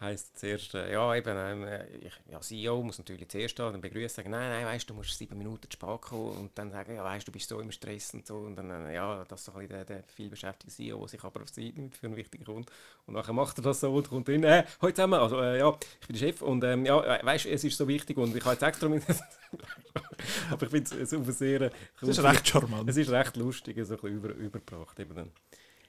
heisst 0.00 0.34
es 0.34 0.40
zuerst, 0.40 0.72
ja, 0.72 1.14
eben, 1.14 1.36
ähm, 1.36 1.64
äh, 1.64 1.86
ich, 1.98 2.12
ja, 2.30 2.40
CEO 2.40 2.82
muss 2.82 2.98
natürlich 2.98 3.28
zuerst 3.28 3.58
da, 3.58 3.70
dann 3.70 3.80
begrüßen, 3.80 4.08
sagen, 4.08 4.30
nein, 4.30 4.50
nein, 4.50 4.64
weißt 4.64 4.88
du, 4.88 4.94
du 4.94 4.98
musst 4.98 5.16
sieben 5.16 5.36
Minuten 5.36 5.70
zu 5.70 5.74
spät 5.74 6.00
kommen 6.00 6.38
und 6.38 6.58
dann 6.58 6.70
sagen, 6.70 6.94
ja, 6.94 7.04
weißt 7.04 7.28
du, 7.28 7.32
bist 7.32 7.48
so 7.48 7.60
im 7.60 7.70
Stress 7.70 8.14
und 8.14 8.26
so. 8.26 8.38
Und 8.38 8.56
dann, 8.56 8.70
äh, 8.70 8.94
ja, 8.94 9.24
das 9.28 9.40
ist 9.40 9.46
so 9.46 9.52
ein 9.52 9.58
bisschen 9.58 9.74
der, 9.74 9.84
der 9.84 10.04
vielbeschäftigte 10.04 10.74
CEO, 10.74 10.98
der 11.00 11.08
sich 11.08 11.22
aber 11.22 11.42
auf 11.42 11.48
Seite 11.48 11.78
nimmt 11.78 11.96
für 11.96 12.06
einen 12.06 12.16
wichtigen 12.16 12.44
Grund. 12.44 12.70
Und 13.06 13.14
nachher 13.14 13.34
macht 13.34 13.58
er 13.58 13.62
das 13.62 13.80
so 13.80 13.92
und 13.92 14.08
kommt 14.08 14.28
rein, 14.28 14.42
äh, 14.44 14.64
heute 14.80 14.94
zusammen, 14.94 15.20
also, 15.20 15.38
äh, 15.40 15.58
ja, 15.58 15.76
ich 16.00 16.06
bin 16.06 16.16
der 16.16 16.26
Chef 16.26 16.42
und, 16.42 16.64
ähm, 16.64 16.86
ja, 16.86 17.16
äh, 17.16 17.24
weißt 17.24 17.44
du, 17.44 17.50
es 17.50 17.64
ist 17.64 17.76
so 17.76 17.86
wichtig 17.86 18.16
und 18.16 18.34
ich 18.34 18.44
habe 18.44 18.54
jetzt 18.54 18.62
extra 18.62 18.88
mit. 18.88 19.04
aber 20.50 20.62
ich 20.62 20.70
finde 20.70 21.02
es 21.02 21.14
auf 21.14 21.26
sehr. 21.26 21.70
Das 22.00 22.08
ist 22.08 22.22
recht 22.22 22.48
charmant. 22.48 22.88
Es 22.88 22.96
ist 22.96 23.10
recht 23.10 23.36
lustig, 23.36 23.76
so 23.84 23.94
ein 23.94 24.00
bisschen 24.00 24.16
über, 24.16 24.28
übergebracht. 24.30 24.98
Eben 24.98 25.14
dann. 25.14 25.30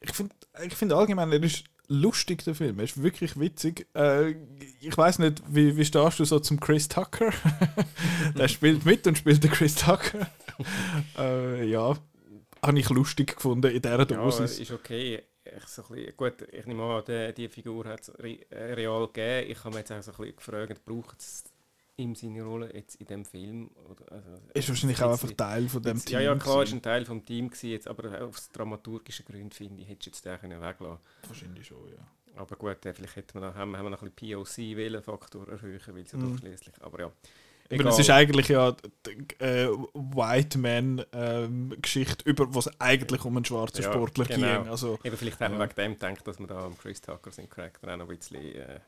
Ich 0.02 0.14
finde 0.14 0.36
ich 0.66 0.76
find 0.76 0.92
allgemein, 0.94 1.32
er 1.32 1.42
ist 1.44 1.64
lustig, 1.88 2.44
der 2.44 2.56
Film. 2.56 2.80
Er 2.80 2.86
ist 2.86 3.02
wirklich 3.02 3.40
witzig. 3.40 3.88
Äh, 3.96 4.32
ich 4.80 4.98
weiß 4.98 5.20
nicht, 5.20 5.44
wie, 5.48 5.76
wie 5.78 5.86
stehst 5.86 6.20
du 6.20 6.26
so 6.26 6.40
zum 6.40 6.60
Chris 6.60 6.88
Tucker? 6.88 7.32
der 8.38 8.48
spielt 8.48 8.86
mit 8.86 9.06
und 9.08 9.18
spielt 9.18 9.44
den 9.44 9.52
Chris 9.52 9.76
Tucker. 9.76 10.28
äh, 11.18 11.66
ja, 11.66 11.96
habe 12.64 12.80
ich 12.80 12.90
lustig 12.90 13.36
gefunden 13.36 13.72
in 13.72 13.82
dieser 13.82 14.00
Ja, 14.00 14.06
Dosis. 14.06 14.60
ist 14.60 14.72
okay. 14.72 15.22
Ich, 15.44 15.68
so 15.68 15.84
bisschen, 15.84 16.16
gut, 16.16 16.36
ich 16.52 16.66
nehme 16.66 16.84
an, 16.84 17.04
die, 17.08 17.34
die 17.34 17.50
Figur 17.50 17.86
hat 17.86 18.02
es 18.02 18.10
re, 18.20 18.40
real 18.52 19.08
gegeben. 19.08 19.52
Ich 19.52 19.64
habe 19.64 19.72
mir 19.72 19.80
jetzt 19.80 19.92
auch 19.92 20.02
so 20.02 20.12
ein 20.12 20.18
bisschen 20.18 20.36
gefragt, 20.36 20.86
braucht 20.86 21.20
es 21.20 21.44
ihm 21.98 22.16
seine 22.16 22.44
Rolle 22.44 22.74
jetzt 22.74 22.96
in 22.96 23.08
dem 23.08 23.26
Film. 23.26 23.70
Oder, 23.90 24.12
also, 24.12 24.30
Ist 24.54 24.70
wahrscheinlich 24.70 25.02
auch 25.04 25.12
einfach 25.12 25.32
Teil 25.32 25.68
von 25.70 25.82
dem 25.84 25.98
jetzt- 25.98 26.06
Team. 26.08 26.14
Ja, 26.16 26.22
ja, 26.22 26.36
klar, 26.36 26.64
ist 26.64 26.74
ein 26.74 26.82
Teil 26.82 27.06
vom 27.06 27.24
Team 27.26 27.50
gewesen, 27.50 27.70
jetzt, 27.70 27.88
aber 27.88 28.22
aus 28.24 28.50
dramaturgischen 28.50 29.26
Gründen 29.26 29.52
finde 29.52 29.82
ich, 29.84 29.90
hättest 29.90 30.24
du 30.24 30.30
jetzt 30.30 30.44
den 30.44 30.62
weglassen 30.62 30.98
Wahrscheinlich 31.28 31.68
schon, 31.68 31.88
ja. 31.90 31.98
Aber 32.38 32.56
gut, 32.56 32.78
vielleicht 32.82 33.16
hätte 33.18 33.38
man 33.40 33.50
noch, 33.50 33.56
haben, 33.56 33.76
haben 33.78 33.84
wir 33.86 33.90
noch 33.90 34.02
ein 34.02 34.12
bisschen 34.12 34.38
POC-Wählenfaktor 34.38 35.48
erhöhen, 35.50 35.82
weil 35.88 36.02
es 36.04 36.12
ja 36.12 36.18
Mhm. 36.18 36.32
doch 36.32 36.40
schließlich. 36.40 36.74
Aber 36.82 37.00
ja. 37.00 37.12
Aber 37.74 37.86
es 37.90 38.00
ist 38.00 38.10
eigentlich 38.10 38.50
ja 38.50 38.76
die 39.06 39.44
äh, 39.44 39.68
White 39.94 40.58
Man 40.58 41.06
ähm, 41.14 41.74
Geschichte 41.82 42.30
über 42.30 42.54
was 42.54 42.70
eigentlich 42.82 43.24
um 43.24 43.38
einen 43.38 43.46
schwarzen 43.46 43.84
Ja, 43.84 43.92
Sportler 43.94 44.26
genau. 44.26 44.62
ging. 44.64 44.70
Also 44.70 45.00
Eben 45.06 45.16
vielleicht 45.16 45.40
haben 45.40 45.54
wir 45.54 45.60
Ja. 45.62 45.66
wegen 45.70 45.76
dem 45.76 45.94
gedacht, 45.94 46.28
dass 46.28 46.38
man 46.40 46.50
da 46.50 46.66
am 46.66 46.78
Chris 46.78 47.00
Tucker 47.00 47.32
seinen 47.32 47.50
Charakter 47.50 47.94
auch 47.94 47.98
noch 47.98 48.10
ein 48.10 48.18
bisschen 48.18 48.44
äh, 48.44 48.80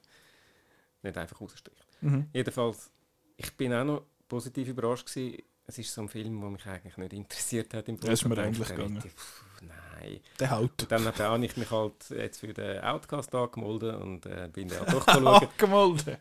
nicht 1.03 1.17
einfach 1.17 1.39
rausstricht. 1.41 1.85
mhm. 2.01 2.27
Jedenfalls, 2.33 2.89
ich 3.37 3.51
bin 3.55 3.73
auch 3.73 3.83
noch 3.83 4.03
positiv 4.27 4.67
überrascht 4.69 5.07
gewesen. 5.07 5.43
Es 5.65 5.77
ist 5.77 5.93
so 5.93 6.01
ein 6.01 6.09
Film, 6.09 6.41
der 6.41 6.49
mich 6.49 6.65
eigentlich 6.65 6.97
nicht 6.97 7.13
interessiert 7.13 7.73
hat. 7.73 7.87
Im 7.87 7.97
Ja, 8.03 8.11
ist 8.11 8.25
mir 8.25 8.35
Vorfeld. 8.35 8.55
ähnlich 8.55 8.61
Ich 8.61 8.67
dachte, 8.75 8.81
gegangen. 8.83 9.01
pff, 9.01 9.43
Nein. 9.61 10.19
der 10.39 10.49
Haut. 10.51 10.81
Und 10.83 10.91
dann 10.91 11.05
habe 11.17 11.45
ich 11.45 11.55
mich 11.57 11.71
halt 11.71 12.09
jetzt 12.09 12.39
für 12.41 12.53
den 12.53 12.81
Outcast 12.81 13.33
angemeldet 13.33 13.95
und 14.01 14.25
äh, 14.25 14.49
bin 14.51 14.67
dann 14.67 14.79
auch 14.81 14.91
durchgeschaut. 14.91 15.49
Angemeldet. 15.61 16.19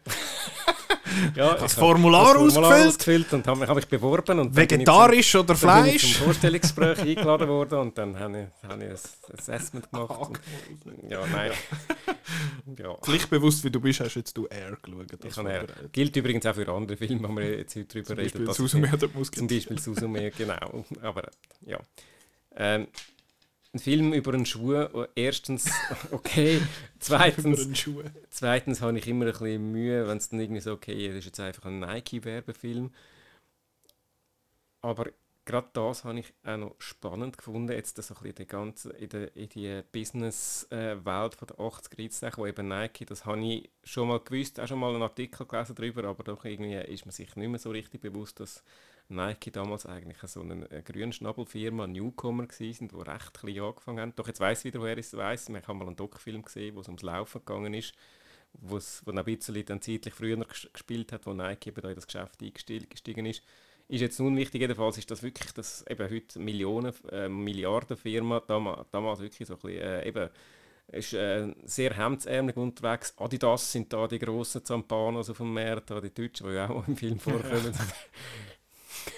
ja, 1.37 1.55
Das 1.55 1.73
ich 1.73 1.79
Formular 1.79 2.35
habe 2.35 2.45
das 2.45 2.55
Formular 2.55 2.71
ausgefüllt. 2.73 2.89
ausgefüllt 2.89 3.33
und 3.33 3.47
habe 3.47 3.61
mich, 3.61 3.69
habe 3.69 3.79
mich 3.81 3.89
beworben. 3.89 4.39
Und 4.39 4.51
ich 4.51 4.57
Vegetarisch 4.57 5.35
oder 5.35 5.55
zum, 5.55 5.69
dann 5.69 5.85
bin 5.85 5.95
ich 5.95 6.01
Fleisch? 6.03 6.15
zum 6.17 6.25
Vorstellungsgespräch 6.25 6.99
eingeladen 7.01 7.49
worden 7.49 7.79
und 7.79 7.99
dann 7.99 8.19
habe 8.19 8.49
ich, 8.63 8.69
habe 8.69 8.85
ich 8.85 8.91
ein 8.91 9.39
Assessment 9.39 9.91
gemacht. 9.91 10.31
Und, 10.85 11.11
ja, 11.11 11.21
nein. 11.33 11.53
ja. 12.79 12.95
Pflichtbewusst 13.03 13.65
wie 13.65 13.71
du 13.71 13.81
bist, 13.81 14.01
hast 14.01 14.15
jetzt 14.15 14.37
du 14.37 14.47
Air 14.47 14.77
geschaut. 14.83 15.13
Ich 15.13 15.19
Das 15.21 15.39
Air. 15.39 15.67
Gilt 15.93 16.17
übrigens 16.17 16.47
auch 16.47 16.55
für 16.55 16.69
andere 16.69 16.97
Filme, 16.97 17.29
wo 17.29 17.37
wir 17.37 17.59
jetzt 17.59 17.77
heute 17.77 17.87
drüber 17.87 18.07
Zum 18.07 18.17
reden. 18.17 18.25
Beispiel 18.31 18.45
dass 18.47 18.57
Susan 18.57 18.85
ich- 18.85 18.91
Mörder 18.91 19.09
Zum. 19.09 19.47
Beispiel 19.47 19.79
Susume, 19.79 20.31
genau. 20.31 20.85
Aber 21.03 21.29
ja. 21.67 21.79
Ähm, 22.55 22.87
ein 23.75 23.79
Film 23.79 24.13
über 24.13 24.35
einen 24.35 24.47
Schuh, 24.47 24.73
der 24.73 25.09
erstens 25.15 25.71
okay, 26.11 26.61
zweitens, 26.99 27.69
zweitens 28.31 28.81
habe 28.83 28.99
ich 28.99 29.09
immer 29.09 29.27
ein 29.27 29.33
bisschen 29.33 29.73
Mühe, 29.73 30.07
wenn 30.07 30.19
es 30.19 30.29
dann 30.29 30.41
irgendwie 30.41 30.61
so, 30.61 30.73
okay, 30.73 31.09
das 31.09 31.19
ist 31.19 31.27
jetzt 31.27 31.41
einfach 31.41 31.65
ein 31.65 31.81
Nike-Werbefilm. 31.81 32.93
Aber 34.83 35.07
gerade 35.45 35.69
das 35.73 36.05
habe 36.05 36.21
ich 36.21 36.35
auch 36.45 36.57
noch 36.57 36.75
spannend 36.79 37.39
gefunden, 37.39 37.73
jetzt 37.73 37.97
so 37.97 38.15
ein 38.15 38.23
bisschen 38.23 38.35
die 38.37 38.47
ganze, 38.47 38.91
in, 38.91 39.09
der, 39.09 39.37
in 39.37 39.49
die 39.49 39.83
Business-Welt 39.91 41.35
von 41.35 41.49
der 41.49 41.57
80er 41.57 42.23
Jahre, 42.23 42.37
wo 42.37 42.47
eben 42.47 42.69
Nike, 42.69 43.07
das 43.07 43.25
habe 43.25 43.41
ich 43.41 43.71
schon 43.85 44.09
mal 44.09 44.21
gewusst, 44.21 44.61
auch 44.61 44.69
schon 44.69 44.79
mal 44.79 44.93
einen 44.93 45.03
Artikel 45.03 45.47
gelesen 45.47 45.75
darüber, 45.75 46.05
aber 46.05 46.25
doch 46.25 46.45
irgendwie 46.45 46.75
ist 46.75 47.07
man 47.07 47.13
sich 47.13 47.35
nicht 47.37 47.49
mehr 47.49 47.59
so 47.59 47.71
richtig 47.71 48.01
bewusst, 48.03 48.39
dass 48.41 48.63
Nike 49.13 49.51
damals 49.51 49.87
eigentlich 49.87 50.19
so 50.31 50.41
eine, 50.41 50.69
eine 50.71 50.83
Grünschnabelfirma, 50.83 51.87
Newcomer 51.87 52.47
gewesen 52.47 52.89
die 52.89 52.97
recht 52.97 53.35
klein 53.35 53.61
angefangen 53.61 54.01
haben. 54.01 54.15
Doch 54.17 54.27
jetzt 54.29 54.41
weiss 54.41 54.61
ich 54.61 54.65
wieder, 54.67 54.81
woher 54.81 54.99
ich 54.99 55.07
es 55.07 55.17
weiss. 55.17 55.49
Ich 55.49 55.55
habe 55.55 55.75
mal 55.75 55.87
einen 55.87 55.97
Doc-Film 55.97 56.43
gesehen, 56.43 56.75
wo 56.75 56.81
es 56.81 56.89
ums 56.89 57.03
Laufen 57.03 57.39
gegangen 57.45 57.75
ist, 57.75 57.95
wo 58.55 58.77
es 58.77 59.03
ein 59.07 59.25
bisschen 59.25 59.65
dann 59.67 59.81
zeitlich 59.83 60.15
früher 60.15 60.37
ges- 60.39 60.71
gespielt 60.73 61.13
hat, 61.13 61.27
wo 61.27 61.33
Nike 61.33 61.69
eben 61.69 61.81
da 61.81 61.89
in 61.89 61.95
das 61.95 62.07
Geschäft 62.07 62.43
eingestiegen 62.43 62.89
gestiegen 62.89 63.27
ist. 63.27 63.43
Ist 63.89 64.01
jetzt 64.01 64.21
unwichtig, 64.21 64.61
jedenfalls 64.61 64.97
ist 64.99 65.11
das 65.11 65.23
wirklich 65.23 65.53
das 65.53 65.85
eben 65.89 66.09
heute 66.11 66.39
Millionen, 66.39 66.93
äh, 67.11 67.29
Milliardenfirma, 67.29 68.41
damals, 68.41 68.87
damals 68.91 69.21
wirklich 69.21 69.47
so 69.49 69.55
ein 69.55 69.61
bisschen, 69.61 69.81
äh, 69.83 70.09
eben, 70.09 70.31
ist 70.89 71.13
äh, 71.15 71.55
sehr 71.65 71.95
hemdsärmelig 71.97 72.57
unterwegs. 72.57 73.15
Adidas 73.19 73.73
sind 73.73 73.93
da 73.93 74.07
die 74.07 74.19
grossen 74.19 74.65
Zampanos 74.65 75.31
auf 75.31 75.39
dem 75.39 75.53
Markt, 75.53 75.91
da 75.91 76.01
die 76.01 76.13
Deutschen, 76.13 76.47
die 76.49 76.55
ja 76.55 76.69
auch 76.71 76.87
im 76.87 76.97
Film 76.97 77.19
vorkommen. 77.19 77.73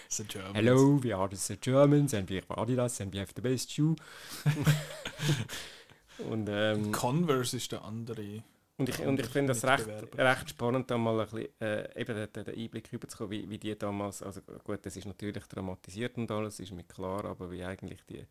Sind 0.09 0.29
Germans. 0.29 0.55
Hello, 0.55 1.03
we 1.03 1.15
are 1.15 1.29
the 1.31 1.57
Germans 1.61 2.15
and 2.15 2.29
we 2.29 2.37
have 2.37 2.47
Adidas 2.49 3.01
and 3.01 3.13
we 3.13 3.19
have 3.19 3.33
the 3.35 3.43
best 3.43 3.71
shoe. 3.71 3.97
und, 6.31 6.49
ähm, 6.49 6.93
Converse 6.93 7.57
ist 7.57 7.73
der 7.73 7.85
andere. 7.85 8.43
und 8.77 8.89
ich, 8.89 8.99
und 9.01 9.21
ich 9.21 9.27
finde 9.27 9.53
das 9.53 9.65
recht, 9.65 9.89
recht 10.17 10.51
spannend, 10.51 10.91
da 10.91 10.99
mal 10.99 11.21
ein 11.21 11.27
bisschen, 11.27 11.49
äh, 11.61 12.01
eben 12.01 12.15
den, 12.15 12.45
den 12.45 12.55
Einblick 12.55 12.93
rüberzukommen, 12.93 13.31
wie, 13.31 13.49
wie 13.49 13.59
die 13.59 13.79
damals, 13.79 14.23
also 14.23 14.41
gut, 14.65 14.85
das 14.85 14.97
ist 14.97 15.07
natürlich 15.07 15.45
dramatisiert 15.47 16.17
und 16.17 16.31
alles, 16.31 16.61
ist 16.61 16.73
mir 16.73 16.85
klar, 16.85 17.25
aber 17.25 17.51
wie 17.51 17.65
eigentlich 17.65 18.05
die 18.09 18.27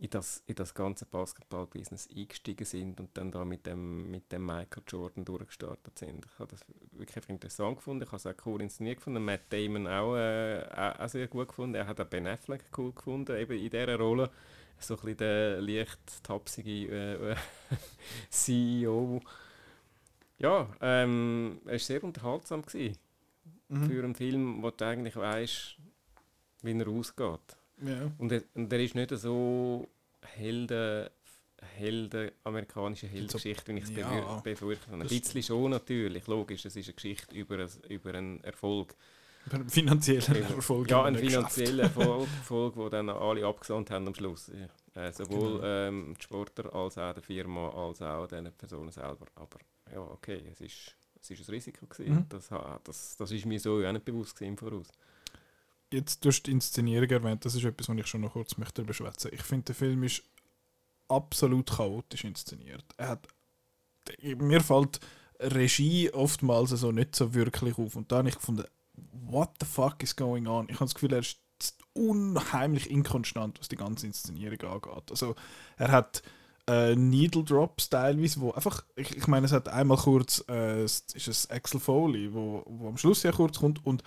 in 0.00 0.10
das, 0.10 0.42
in 0.46 0.54
das 0.54 0.74
ganze 0.74 1.06
Basketball-Business 1.06 2.08
eingestiegen 2.14 2.64
sind 2.64 3.00
und 3.00 3.16
dann 3.16 3.30
da 3.32 3.44
mit 3.44 3.66
dem, 3.66 4.10
mit 4.10 4.30
dem 4.30 4.46
Michael 4.46 4.82
Jordan 4.86 5.24
durchgestartet 5.24 5.98
sind. 5.98 6.24
Ich 6.24 6.38
habe 6.38 6.50
das 6.50 6.64
wirklich 6.92 7.28
interessant 7.28 7.76
gefunden, 7.76 8.04
ich 8.04 8.08
habe 8.08 8.16
es 8.16 8.26
auch 8.26 8.46
cool 8.46 8.62
inszeniert 8.62 8.98
gefunden, 8.98 9.24
Matt 9.24 9.52
Damon 9.52 9.86
auch, 9.86 10.16
äh, 10.16 10.64
auch, 10.98 11.08
sehr 11.08 11.26
gut 11.26 11.48
gefunden, 11.48 11.74
er 11.74 11.86
hat 11.86 12.00
auch 12.00 12.06
Ben 12.06 12.26
Affleck 12.26 12.64
cool 12.76 12.92
gefunden, 12.92 13.36
eben 13.36 13.58
in 13.58 13.70
dieser 13.70 13.96
Rolle, 13.96 14.30
so 14.78 14.94
ein 14.94 15.00
bisschen 15.00 15.16
der 15.16 15.60
leicht 15.60 16.22
tapsige 16.22 17.32
äh, 17.32 17.36
CEO. 18.30 19.20
Ja, 20.38 20.68
ähm, 20.80 21.60
er 21.64 21.72
war 21.72 21.78
sehr 21.80 22.04
unterhaltsam 22.04 22.62
gewesen, 22.62 22.96
Mhm. 23.68 23.84
für 23.84 24.02
einen 24.04 24.14
Film, 24.14 24.62
wo 24.62 24.70
du 24.70 24.84
eigentlich 24.84 25.16
weißt, 25.16 25.76
wie 26.62 26.78
er 26.78 26.88
ausgeht. 26.88 27.57
Ja. 27.82 28.10
Und 28.18 28.32
er, 28.32 28.42
und 28.54 28.72
er 28.72 28.80
ist 28.80 28.94
nicht 28.94 29.10
so 29.18 29.86
Helden, 30.22 31.08
Helden, 31.76 32.30
amerikanische 32.44 33.06
Heldengeschichte, 33.06 33.74
wie 33.74 33.78
ich 33.78 33.84
es 33.84 33.90
ja. 33.96 34.08
befür- 34.08 34.42
befürchte. 34.42 34.92
Ein 34.92 35.00
bisschen 35.00 35.42
schon 35.42 35.70
natürlich, 35.70 36.26
logisch, 36.26 36.64
es 36.64 36.76
ist 36.76 36.86
eine 36.86 36.94
Geschichte 36.94 37.34
über, 37.36 37.58
ein, 37.58 37.68
über 37.88 38.14
einen 38.14 38.42
Erfolg. 38.44 38.94
Über 39.46 39.56
einen 39.56 39.68
finanziellen 39.68 40.42
Erfolg. 40.42 40.90
ja, 40.90 41.00
in 41.00 41.06
ein 41.06 41.16
einem 41.16 41.24
Geschäft. 41.24 41.52
finanzieller 41.52 41.82
Erfolg, 41.84 42.28
Erfolg, 42.38 42.76
wo 42.76 42.88
dann 42.88 43.08
alle 43.08 43.46
abgesandt 43.46 43.90
haben 43.90 44.06
am 44.06 44.14
Schluss. 44.14 44.50
Ja. 44.94 45.02
Äh, 45.02 45.12
sowohl 45.12 45.54
Genau. 45.60 45.64
ähm, 45.64 46.14
die 46.18 46.22
Sportler 46.22 46.74
als 46.74 46.98
auch 46.98 47.12
der 47.14 47.22
Firma, 47.22 47.70
als 47.70 48.02
auch 48.02 48.26
den 48.26 48.52
Personen 48.52 48.90
selber. 48.90 49.26
Aber 49.36 49.58
ja, 49.92 50.00
okay, 50.00 50.42
es 50.52 50.60
ist, 50.60 50.96
es 51.20 51.30
ist 51.30 51.48
ein 51.48 51.52
Risiko 51.54 51.86
gewesen. 51.86 52.14
Mhm. 52.14 52.26
Das, 52.28 52.50
das, 52.84 53.16
das 53.16 53.30
ist 53.30 53.46
mir 53.46 53.58
so 53.60 53.78
auch 53.84 53.92
nicht 53.92 54.04
bewusst 54.04 54.36
gewesen 54.36 54.56
Voraus. 54.56 54.88
Jetzt 55.90 56.24
du 56.24 56.28
hast 56.28 56.42
die 56.42 56.50
Inszenierung 56.50 57.08
erwähnt, 57.08 57.44
das 57.44 57.54
ist 57.54 57.64
etwas, 57.64 57.88
was 57.88 57.96
ich 57.96 58.06
schon 58.06 58.20
noch 58.20 58.32
kurz 58.32 58.56
möchte 58.58 58.82
beschwätzen. 58.82 59.30
Ich 59.32 59.42
finde, 59.42 59.66
der 59.66 59.74
Film 59.74 60.02
ist 60.02 60.22
absolut 61.08 61.70
chaotisch 61.70 62.24
inszeniert. 62.24 62.84
Er 62.98 63.08
hat, 63.08 63.28
mir 64.22 64.60
fällt 64.60 65.00
Regie 65.40 66.10
oftmals 66.12 66.70
so 66.70 66.92
nicht 66.92 67.16
so 67.16 67.32
wirklich 67.34 67.78
auf. 67.78 67.96
Und 67.96 68.12
da 68.12 68.18
habe 68.18 68.28
ich 68.28 68.34
gefunden, 68.34 68.64
what 69.12 69.50
the 69.60 69.66
fuck 69.66 70.02
is 70.02 70.14
going 70.14 70.46
on? 70.46 70.66
Ich 70.68 70.74
habe 70.74 70.86
das 70.86 70.94
Gefühl, 70.94 71.12
er 71.12 71.20
ist 71.20 71.38
unheimlich 71.94 72.90
inkonstant, 72.90 73.58
was 73.58 73.68
die 73.68 73.76
ganze 73.76 74.06
Inszenierung 74.06 74.60
angeht. 74.60 75.10
Also 75.10 75.34
er 75.76 75.90
hat 75.90 76.22
äh, 76.68 76.94
Needle 76.94 77.44
Drops 77.44 77.88
teilweise, 77.88 78.40
wo 78.40 78.52
einfach, 78.52 78.84
ich, 78.94 79.16
ich 79.16 79.26
meine, 79.26 79.46
es 79.46 79.52
hat 79.52 79.68
einmal 79.68 79.96
kurz, 79.96 80.44
äh, 80.48 80.84
ist 80.84 81.16
es 81.16 81.50
Axel 81.50 81.80
Foley, 81.80 82.32
wo, 82.32 82.62
wo 82.66 82.88
am 82.88 82.98
Schluss 82.98 83.22
ja 83.22 83.32
kurz 83.32 83.58
kommt 83.58 83.84
und 83.84 84.02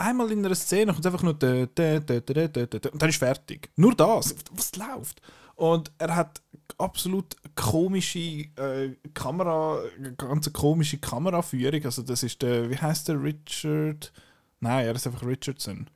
einmal 0.00 0.30
in 0.32 0.44
einer 0.44 0.54
Szene 0.54 0.92
kommt 0.92 1.06
einfach 1.06 1.22
nur 1.22 1.34
dä, 1.34 1.66
dä, 1.66 2.00
dä, 2.00 2.20
dä, 2.20 2.48
dä, 2.48 2.66
dä, 2.66 2.88
und 2.90 3.00
dann 3.00 3.10
ist 3.10 3.18
fertig. 3.18 3.70
Nur 3.76 3.94
das, 3.94 4.34
was 4.52 4.76
läuft. 4.76 5.20
Und 5.56 5.92
er 5.98 6.16
hat 6.16 6.40
absolut 6.78 7.36
komische 7.54 8.18
äh, 8.56 8.96
Kamera, 9.12 9.82
ganz 10.16 10.50
komische 10.52 10.98
Kameraführung. 10.98 11.84
Also 11.84 12.02
das 12.02 12.22
ist 12.22 12.40
der, 12.40 12.70
wie 12.70 12.78
heißt 12.78 13.08
der 13.08 13.22
Richard? 13.22 14.12
Nein, 14.60 14.86
er 14.86 14.94
ist 14.94 15.06
einfach 15.06 15.22
Richardson. 15.22 15.90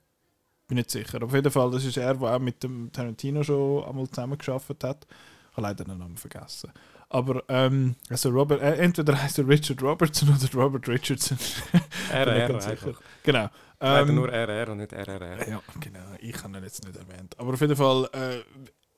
Bin 0.68 0.76
nicht 0.76 0.90
sicher. 0.90 1.22
Auf 1.22 1.32
jeden 1.32 1.50
Fall, 1.50 1.70
das 1.70 1.84
ist 1.84 1.96
er, 1.96 2.14
der 2.14 2.36
auch 2.36 2.38
mit 2.38 2.62
dem 2.62 2.92
Tarantino 2.92 3.42
schon 3.42 3.84
einmal 3.84 4.08
zusammengearbeitet 4.08 4.84
hat. 4.84 5.06
Ich 5.50 5.56
habe 5.56 5.62
leider 5.62 5.84
den 5.84 5.98
Namen 5.98 6.16
vergessen. 6.16 6.70
Aber 7.14 7.44
ähm, 7.46 7.94
also 8.10 8.30
Robert, 8.30 8.60
äh, 8.60 8.74
entweder 8.74 9.22
heißt 9.22 9.38
er 9.38 9.46
Richard 9.46 9.80
Robertson 9.80 10.30
oder 10.30 10.60
Robert 10.60 10.88
Richardson. 10.88 11.38
RR 12.12 12.66
einfach. 12.66 13.00
Genau. 13.22 13.48
Leider 13.78 14.08
Ähm, 14.08 14.14
nur 14.16 14.32
RR 14.32 14.70
und 14.70 14.78
nicht 14.78 14.92
RRR. 14.92 15.48
ja, 15.48 15.62
genau. 15.78 16.00
Ich 16.18 16.42
habe 16.42 16.58
ihn 16.58 16.64
jetzt 16.64 16.84
nicht 16.84 16.96
erwähnt. 16.96 17.38
Aber 17.38 17.52
auf 17.52 17.60
jeden 17.60 17.76
Fall, 17.76 18.08
äh, 18.14 18.40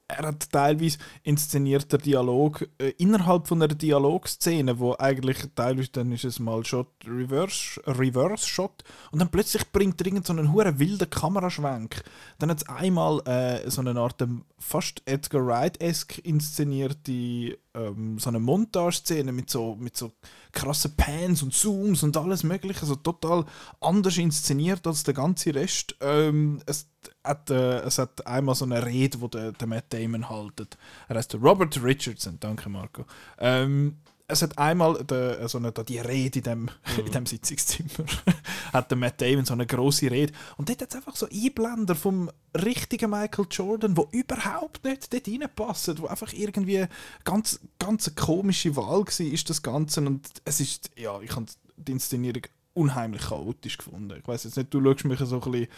er 0.08 0.28
hat 0.28 0.50
teilweise 0.50 0.96
inszeniert 1.24 1.92
der 1.92 1.98
Dialog 1.98 2.66
äh, 2.78 2.94
innerhalb 2.96 3.48
von 3.48 3.60
einer 3.60 3.74
Dialogszene, 3.74 4.78
wo 4.78 4.94
eigentlich 4.98 5.36
teilweise 5.54 5.90
dann 5.90 6.10
ist 6.12 6.24
es 6.24 6.38
mal 6.38 6.64
Shot 6.64 6.88
Reverse, 7.06 7.82
Reverse 7.86 8.48
Shot 8.48 8.82
und 9.10 9.18
dann 9.18 9.30
plötzlich 9.30 9.70
bringt 9.72 10.00
er 10.00 10.06
irgendeinen 10.06 10.24
so 10.24 10.42
einen 10.42 10.54
huere 10.54 10.78
wilden 10.78 11.10
Kameraschwenk. 11.10 12.02
Dann 12.38 12.50
hat 12.50 12.62
es 12.62 12.68
einmal 12.68 13.20
äh, 13.26 13.68
so 13.68 13.82
eine 13.82 13.98
Art 14.00 14.22
ähm, 14.22 14.44
fast 14.58 15.02
Edgar 15.04 15.46
Wright-esque 15.46 16.20
inszenierte 16.20 17.58
ähm, 17.76 18.18
so 18.18 18.30
eine 18.30 18.40
Montageszene 18.40 19.32
mit 19.32 19.50
so, 19.50 19.76
mit 19.76 19.96
so 19.96 20.12
krassen 20.52 20.96
Pans 20.96 21.42
und 21.42 21.52
Zooms 21.52 22.02
und 22.02 22.16
alles 22.16 22.42
mögliche, 22.42 22.80
also 22.80 22.96
total 22.96 23.44
anders 23.80 24.16
inszeniert 24.18 24.86
als 24.86 25.04
der 25.04 25.14
ganze 25.14 25.54
Rest. 25.54 25.94
Ähm, 26.00 26.60
es, 26.66 26.88
hat, 27.22 27.50
äh, 27.50 27.80
es 27.80 27.98
hat 27.98 28.26
einmal 28.26 28.54
so 28.54 28.64
eine 28.64 28.84
Rede, 28.84 29.20
wo 29.20 29.28
der, 29.28 29.52
der 29.52 29.66
Matt 29.66 29.92
Damon 29.92 30.28
haltet. 30.28 30.76
Er 31.08 31.16
heißt 31.16 31.34
Robert 31.36 31.82
Richardson, 31.82 32.38
danke 32.40 32.68
Marco. 32.68 33.04
Ähm, 33.38 33.98
es 34.28 34.42
hat 34.42 34.58
einmal 34.58 35.04
de, 35.04 35.46
so 35.46 35.58
eine, 35.58 35.72
da 35.72 35.84
die 35.84 35.98
Rede 35.98 36.38
in 36.38 36.44
dem, 36.44 36.70
in 36.98 37.12
dem 37.12 37.26
Sitzungszimmer, 37.26 38.08
hat 38.72 38.90
der 38.90 38.98
Matt 38.98 39.20
Damon 39.20 39.44
so 39.44 39.54
eine 39.54 39.66
große 39.66 40.10
Rede. 40.10 40.32
Und 40.56 40.68
dort 40.68 40.82
hat 40.82 40.90
es 40.90 40.96
einfach 40.96 41.16
so 41.16 41.28
Einblender 41.32 41.94
vom 41.94 42.30
richtigen 42.54 43.10
Michael 43.10 43.46
Jordan, 43.50 43.96
wo 43.96 44.08
überhaupt 44.10 44.84
nicht 44.84 45.12
dort 45.12 45.28
reinpassen, 45.28 45.98
wo 45.98 46.06
einfach 46.06 46.32
irgendwie 46.32 46.86
ganz, 47.24 47.60
ganz 47.78 48.08
eine 48.08 48.16
komische 48.16 48.74
Wahl 48.76 49.04
war, 49.04 49.20
ist 49.20 49.50
das 49.50 49.62
Ganze. 49.62 50.00
Und 50.00 50.28
es 50.44 50.60
ist, 50.60 50.90
ja, 50.96 51.20
ich 51.20 51.34
habe 51.34 51.46
die 51.76 51.92
Inszenierung 51.92 52.42
unheimlich 52.74 53.22
chaotisch 53.22 53.78
gefunden. 53.78 54.18
Ich 54.18 54.26
weiß 54.26 54.44
jetzt 54.44 54.56
nicht, 54.56 54.72
du 54.74 54.82
schaust 54.82 55.04
mich 55.04 55.18
so 55.20 55.40
ein 55.40 55.50
bisschen 55.50 55.68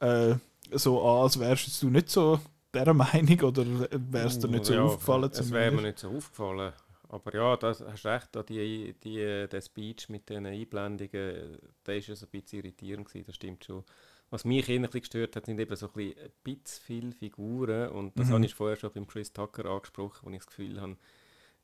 äh, 0.00 0.36
so 0.72 1.02
an, 1.02 1.22
als 1.24 1.38
wärst 1.38 1.82
du 1.82 1.90
nicht 1.90 2.10
so 2.10 2.40
dieser 2.74 2.94
Meinung 2.94 3.40
oder 3.40 3.64
wärst 3.90 4.42
dir 4.42 4.48
nicht 4.48 4.64
so 4.64 4.74
Ja, 4.74 4.82
aufgefallen? 4.82 5.30
Es 5.32 5.50
wäre 5.50 5.70
mir 5.72 5.82
nicht 5.82 5.98
so 5.98 6.08
aufgefallen. 6.08 6.72
Aber 7.08 7.34
ja, 7.34 7.56
das 7.56 7.80
hast 7.80 8.04
recht, 8.06 8.28
da 8.32 8.42
die, 8.42 8.94
die, 9.02 9.46
der 9.50 9.60
Speech 9.62 10.08
mit 10.10 10.28
den 10.28 10.46
Einblendungen, 10.46 11.58
der 11.86 11.96
ist 11.96 12.08
ja 12.08 12.14
so 12.16 12.26
ein 12.26 12.30
bisschen 12.30 12.60
irritierend 12.60 13.08
gewesen, 13.08 13.26
das 13.26 13.36
stimmt 13.36 13.64
schon. 13.64 13.84
Was 14.30 14.44
mich 14.44 14.68
eher 14.68 14.76
ein 14.76 14.82
bisschen 14.82 15.00
gestört 15.00 15.36
hat, 15.36 15.46
sind 15.46 15.58
eben 15.58 15.74
so 15.74 15.86
ein 15.86 15.92
bisschen, 15.94 16.18
ein 16.20 16.30
bisschen 16.44 16.82
viele 16.84 17.12
Figuren 17.12 17.88
und 17.90 18.18
das 18.18 18.28
Mhm. 18.28 18.30
habe 18.30 18.44
ich 18.44 18.54
vorher 18.54 18.76
schon 18.76 18.92
beim 18.92 19.06
Chris 19.06 19.32
Tucker 19.32 19.64
angesprochen, 19.64 20.26
wo 20.26 20.30
ich 20.30 20.36
das 20.38 20.46
Gefühl 20.48 20.80
habe, 20.80 20.98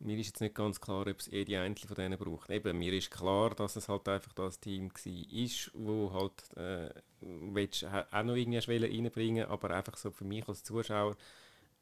mir 0.01 0.19
ist 0.19 0.27
jetzt 0.29 0.41
nicht 0.41 0.55
ganz 0.55 0.81
klar, 0.81 1.07
ob 1.07 1.21
es 1.21 1.27
jede 1.27 1.61
einzelne 1.61 1.89
von 1.89 1.97
denen 1.97 2.19
braucht. 2.19 2.51
Eben, 2.51 2.79
mir 2.79 2.93
ist 2.93 3.11
klar, 3.11 3.55
dass 3.55 3.77
es 3.77 3.89
halt 3.89 4.09
einfach 4.09 4.33
das 4.33 4.61
Team 4.61 4.91
war, 4.91 5.73
wo 5.75 6.13
halt 6.13 6.57
äh, 6.57 6.91
willst, 7.21 7.85
auch 7.85 8.23
noch 8.25 8.35
irgendwie 8.37 8.77
reinbringen 8.77 9.47
aber 9.47 9.71
einfach 9.71 9.97
so 9.97 10.11
für 10.11 10.25
mich 10.25 10.47
als 10.49 10.65
Zuschauer 10.65 11.17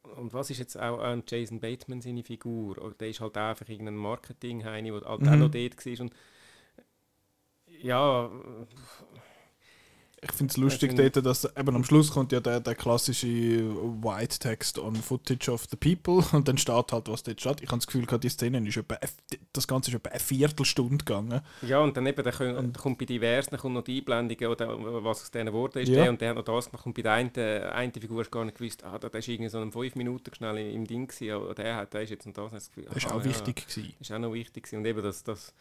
und 0.02 0.32
was 0.34 0.50
ist 0.50 0.58
jetzt 0.58 0.76
auch 0.78 0.98
an 1.00 1.22
Jason 1.26 1.60
Bateman 1.60 2.00
seine 2.02 2.22
Figur? 2.24 2.78
Oder 2.78 2.94
Der 2.94 3.08
ist 3.10 3.20
halt 3.20 3.36
einfach 3.36 3.68
irgendein 3.68 3.96
Marketing-Heini, 3.96 4.90
der 4.90 4.94
halt 4.94 5.06
auch 5.06 5.20
Mhm. 5.20 5.32
noch 5.36 5.50
dort 5.50 5.86
war. 5.86 6.00
Und 6.00 6.12
ja, 7.66 8.30
Ich 10.24 10.30
finde 10.30 10.52
es 10.52 10.56
lustig 10.56 10.92
Also- 10.92 11.02
dort, 11.02 11.26
dass 11.26 11.44
eben 11.56 11.74
am 11.74 11.82
Schluss 11.82 12.12
kommt 12.12 12.30
ja 12.30 12.38
der, 12.38 12.60
der 12.60 12.76
klassische 12.76 13.26
White 13.26 14.38
Text 14.38 14.78
on 14.78 14.94
Footage 14.94 15.50
of 15.50 15.66
the 15.68 15.76
People 15.76 16.24
und 16.36 16.46
dann 16.46 16.58
steht 16.58 16.92
halt, 16.92 17.08
was 17.08 17.24
dort 17.24 17.40
steht. 17.40 17.60
Ich 17.60 17.68
habe 17.68 17.78
das 17.78 17.88
Gefühl, 17.88 18.06
die 18.06 18.28
Szene 18.28 18.66
ist 18.68 18.76
etwa, 18.76 18.98
das 19.52 19.66
Ganze 19.66 19.90
ist 19.90 19.96
etwa 19.96 20.10
eine 20.10 20.20
Viertelstunde 20.20 20.98
gegangen. 20.98 21.40
ja, 21.62 21.80
und 21.80 21.96
dann 21.96 22.06
eben, 22.06 22.22
dann 22.22 22.32
können, 22.32 22.72
kommt 22.72 22.98
bei 22.98 23.04
diversen 23.04 23.56
kommt 23.58 23.74
noch 23.74 23.82
die 23.82 23.98
Einblendungen, 23.98 24.46
oder 24.46 25.02
was 25.02 25.22
aus 25.22 25.30
denen 25.32 25.46
geworden 25.46 25.78
ist. 25.80 25.88
Ja. 25.88 26.02
Der 26.02 26.10
und 26.10 26.20
der 26.20 26.28
hat 26.30 26.36
noch 26.36 26.44
das 26.44 26.70
gemacht. 26.70 26.86
Und 26.86 26.94
bei 26.94 27.02
der 27.02 27.12
einen, 27.14 27.32
der 27.32 27.74
einen 27.74 27.92
Figur 27.92 28.20
hast 28.20 28.28
du 28.28 28.38
gar 28.38 28.44
nicht 28.44 28.56
gewusst, 28.58 28.84
ah, 28.84 28.98
da 29.00 29.08
ist 29.08 29.26
irgendwie 29.26 29.50
so 29.50 29.58
ein 29.58 29.72
5 29.72 29.96
Minuten 29.96 30.32
schnell 30.34 30.56
im, 30.58 30.76
im 30.76 30.86
Ding 30.86 31.08
gewesen, 31.08 31.32
aber 31.32 31.52
der 31.54 31.74
hat, 31.74 31.94
der 31.94 32.02
ist 32.02 32.10
jetzt 32.10 32.26
und 32.26 32.38
das. 32.38 32.52
Das 32.52 32.68
Gefühl, 32.68 32.84
Das 32.94 33.02
war 33.04 33.10
aha, 33.10 33.18
auch 33.18 33.24
ja. 33.24 33.28
wichtig. 33.30 33.66
Gewesen. 33.66 33.92
ist 33.98 34.12
auch 34.12 34.18
noch 34.20 34.32
wichtig 34.32 34.62
gewesen. 34.62 34.78
und 34.78 34.86
eben 34.86 35.02
das, 35.02 35.24
das, 35.24 35.52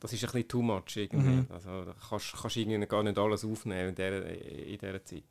das 0.00 0.12
ist 0.12 0.24
ein 0.24 0.32
bisschen 0.32 0.48
too 0.48 0.62
much 0.62 0.96
irgendwie. 0.96 1.28
Mhm. 1.28 1.46
Also 1.50 1.84
da 1.84 1.94
kannst 2.08 2.34
kannst 2.40 2.56
irgendwie 2.56 2.86
gar 2.86 3.02
nicht 3.02 3.18
alles 3.18 3.44
aufnehmen 3.44 3.90
in 3.90 3.94
dieser, 3.94 4.26
in 4.26 4.78
dieser 4.78 5.04
Zeit. 5.04 5.24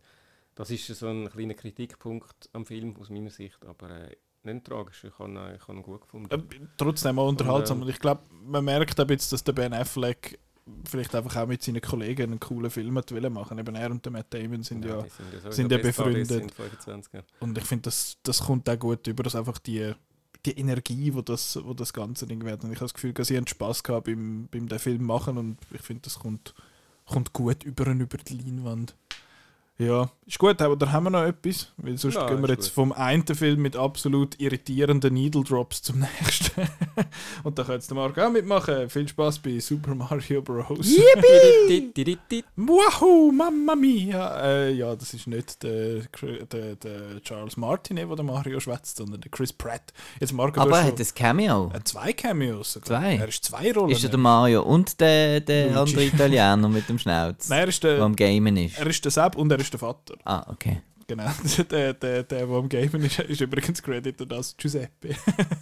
Das 0.55 0.69
ist 0.69 0.87
so 0.87 1.07
ein 1.07 1.29
kleiner 1.29 1.53
Kritikpunkt 1.55 2.49
am 2.53 2.65
Film 2.65 2.95
aus 2.97 3.09
meiner 3.09 3.29
Sicht, 3.29 3.65
aber 3.65 3.89
äh, 3.89 4.15
nicht 4.43 4.65
tragisch. 4.65 5.03
Ich 5.03 5.17
habe 5.17 5.29
ihn, 5.29 5.55
ich 5.55 5.61
habe 5.67 5.79
ihn 5.79 5.83
gut 5.83 6.01
gefunden. 6.01 6.31
Äh, 6.31 6.67
trotzdem 6.77 7.17
auch 7.19 7.27
unterhaltsam. 7.27 7.77
Und, 7.77 7.83
Und 7.83 7.89
ich 7.89 7.99
glaube, 7.99 8.21
man 8.29 8.63
merkt 8.63 8.99
auch 8.99 9.09
jetzt, 9.09 9.31
dass 9.33 9.43
der 9.43 9.53
Ben 9.53 9.73
Affleck 9.73 10.39
vielleicht 10.85 11.15
einfach 11.15 11.35
auch 11.35 11.47
mit 11.47 11.63
seinen 11.63 11.81
Kollegen 11.81 12.23
einen 12.23 12.39
coolen 12.39 12.69
Film 12.69 12.97
hat 12.97 13.11
wollen 13.11 13.33
machen. 13.33 13.57
Eben 13.57 13.75
er 13.75 13.89
und 13.89 14.05
der 14.05 14.11
Matt 14.11 14.33
Damon 14.33 14.63
sind 14.63 14.85
ja. 14.85 15.01
die 15.01 15.09
sind 15.09 15.43
ja, 15.43 15.51
sind 15.51 15.71
ja 15.71 15.77
befreundet. 15.79 16.29
in 16.29 16.49
25 16.49 17.13
Jahren. 17.13 17.25
Und 17.39 17.57
ich 17.57 17.63
finde, 17.63 17.83
das, 17.83 18.17
das 18.23 18.41
kommt 18.41 18.69
auch 18.69 18.77
gut 18.77 19.07
über, 19.07 19.23
dass 19.23 19.35
einfach 19.35 19.57
die, 19.57 19.93
die 20.45 20.57
Energie, 20.57 21.13
wo 21.13 21.21
das, 21.21 21.59
wo 21.63 21.73
das 21.73 21.93
ganze 21.93 22.25
Ding 22.25 22.43
wird. 22.45 22.63
Und 22.63 22.71
ich 22.71 22.77
habe 22.77 22.85
das 22.85 22.93
Gefühl, 22.93 23.13
sie 23.23 23.37
haben 23.37 23.47
Spaß 23.47 23.83
gehabt 23.83 24.05
beim, 24.05 24.47
beim 24.51 24.67
den 24.67 24.79
Film 24.79 25.03
machen 25.03 25.37
und 25.37 25.57
ich 25.71 25.81
finde, 25.81 26.03
das 26.03 26.19
kommt, 26.19 26.53
kommt 27.05 27.33
gut 27.33 27.63
über 27.63 27.87
und 27.87 28.01
über 28.01 28.17
die 28.17 28.37
Leinwand. 28.37 28.95
Ja, 29.81 30.09
ist 30.27 30.37
gut, 30.37 30.61
aber 30.61 30.75
da 30.75 30.91
haben 30.91 31.05
wir 31.05 31.09
noch 31.09 31.23
etwas, 31.23 31.71
weil 31.77 31.97
sonst 31.97 32.15
Ja, 32.15 32.27
gehen 32.27 32.41
wir 32.41 32.49
jetzt 32.49 32.65
gut. 32.65 32.73
vom 32.73 32.91
einen 32.91 33.25
Film 33.25 33.61
mit 33.61 33.77
absolut 33.77 34.37
irritierenden 34.37 35.13
Needle 35.13 35.41
Drops 35.45 35.81
zum 35.81 35.99
nächsten. 36.21 36.67
und 37.45 37.57
da 37.57 37.63
kann 37.63 37.75
jetzt 37.75 37.89
der 37.89 37.95
Marc 37.95 38.17
auch 38.19 38.29
mitmachen. 38.29 38.89
Viel 38.89 39.07
Spaß 39.07 39.39
bei 39.39 39.57
Super 39.59 39.95
Mario 39.95 40.41
Bros. 40.41 40.85
Di-di-di-di. 40.85 42.43
Wahoo, 42.57 43.31
Mamma 43.35 43.73
Mia! 43.75 44.41
Äh, 44.43 44.73
ja, 44.73 44.93
das 44.95 45.13
ist 45.13 45.27
nicht 45.27 45.63
der, 45.63 46.01
der, 46.51 46.75
der 46.75 47.21
Charles 47.23 47.55
Martinet, 47.55 48.09
der 48.09 48.15
der 48.17 48.25
Mario 48.25 48.59
schwätzt, 48.59 48.97
sondern 48.97 49.21
der 49.21 49.31
Chris 49.31 49.53
Pratt. 49.53 49.93
Jetzt 50.19 50.33
Marco, 50.33 50.55
du 50.55 50.61
Aber 50.61 50.79
er 50.79 50.87
hat 50.87 50.99
ein 50.99 51.07
Cameo. 51.15 51.71
äh, 51.73 51.81
zwei 51.85 52.11
Cameos. 52.11 52.73
sogar. 52.73 52.99
Zwei? 52.99 53.15
Er 53.15 53.27
ist 53.29 53.45
zwei 53.45 53.71
Rollen. 53.71 53.91
Ist 53.91 54.03
er 54.03 54.09
der 54.09 54.19
Mario 54.19 54.61
und 54.63 54.99
der, 54.99 55.39
der 55.39 55.77
andere 55.79 56.03
Italiener 56.05 56.67
mit 56.67 56.89
dem 56.89 56.99
Schnauz, 56.99 57.47
Nein, 57.49 57.59
er 57.61 57.67
ist 57.69 57.81
der 57.81 57.95
der, 57.95 58.03
am 58.03 58.15
Gamen 58.15 58.57
ist? 58.57 58.77
er 58.77 58.87
ist 58.87 59.03
der 59.05 59.11
Sepp 59.11 59.37
und 59.37 59.49
er 59.51 59.59
ist 59.59 59.68
der 59.69 59.79
Vater. 59.79 60.15
Ah, 60.25 60.45
okay. 60.51 60.81
Genau. 61.07 61.23
Der, 61.55 61.65
der, 61.65 61.93
der, 61.95 62.23
der 62.23 62.47
am 62.47 62.69
Gamen 62.69 63.03
ist, 63.03 63.17
ist 63.17 63.41
übrigens 63.41 63.81
credited 63.81 64.31
als 64.31 64.55
Giuseppe. 64.55 65.15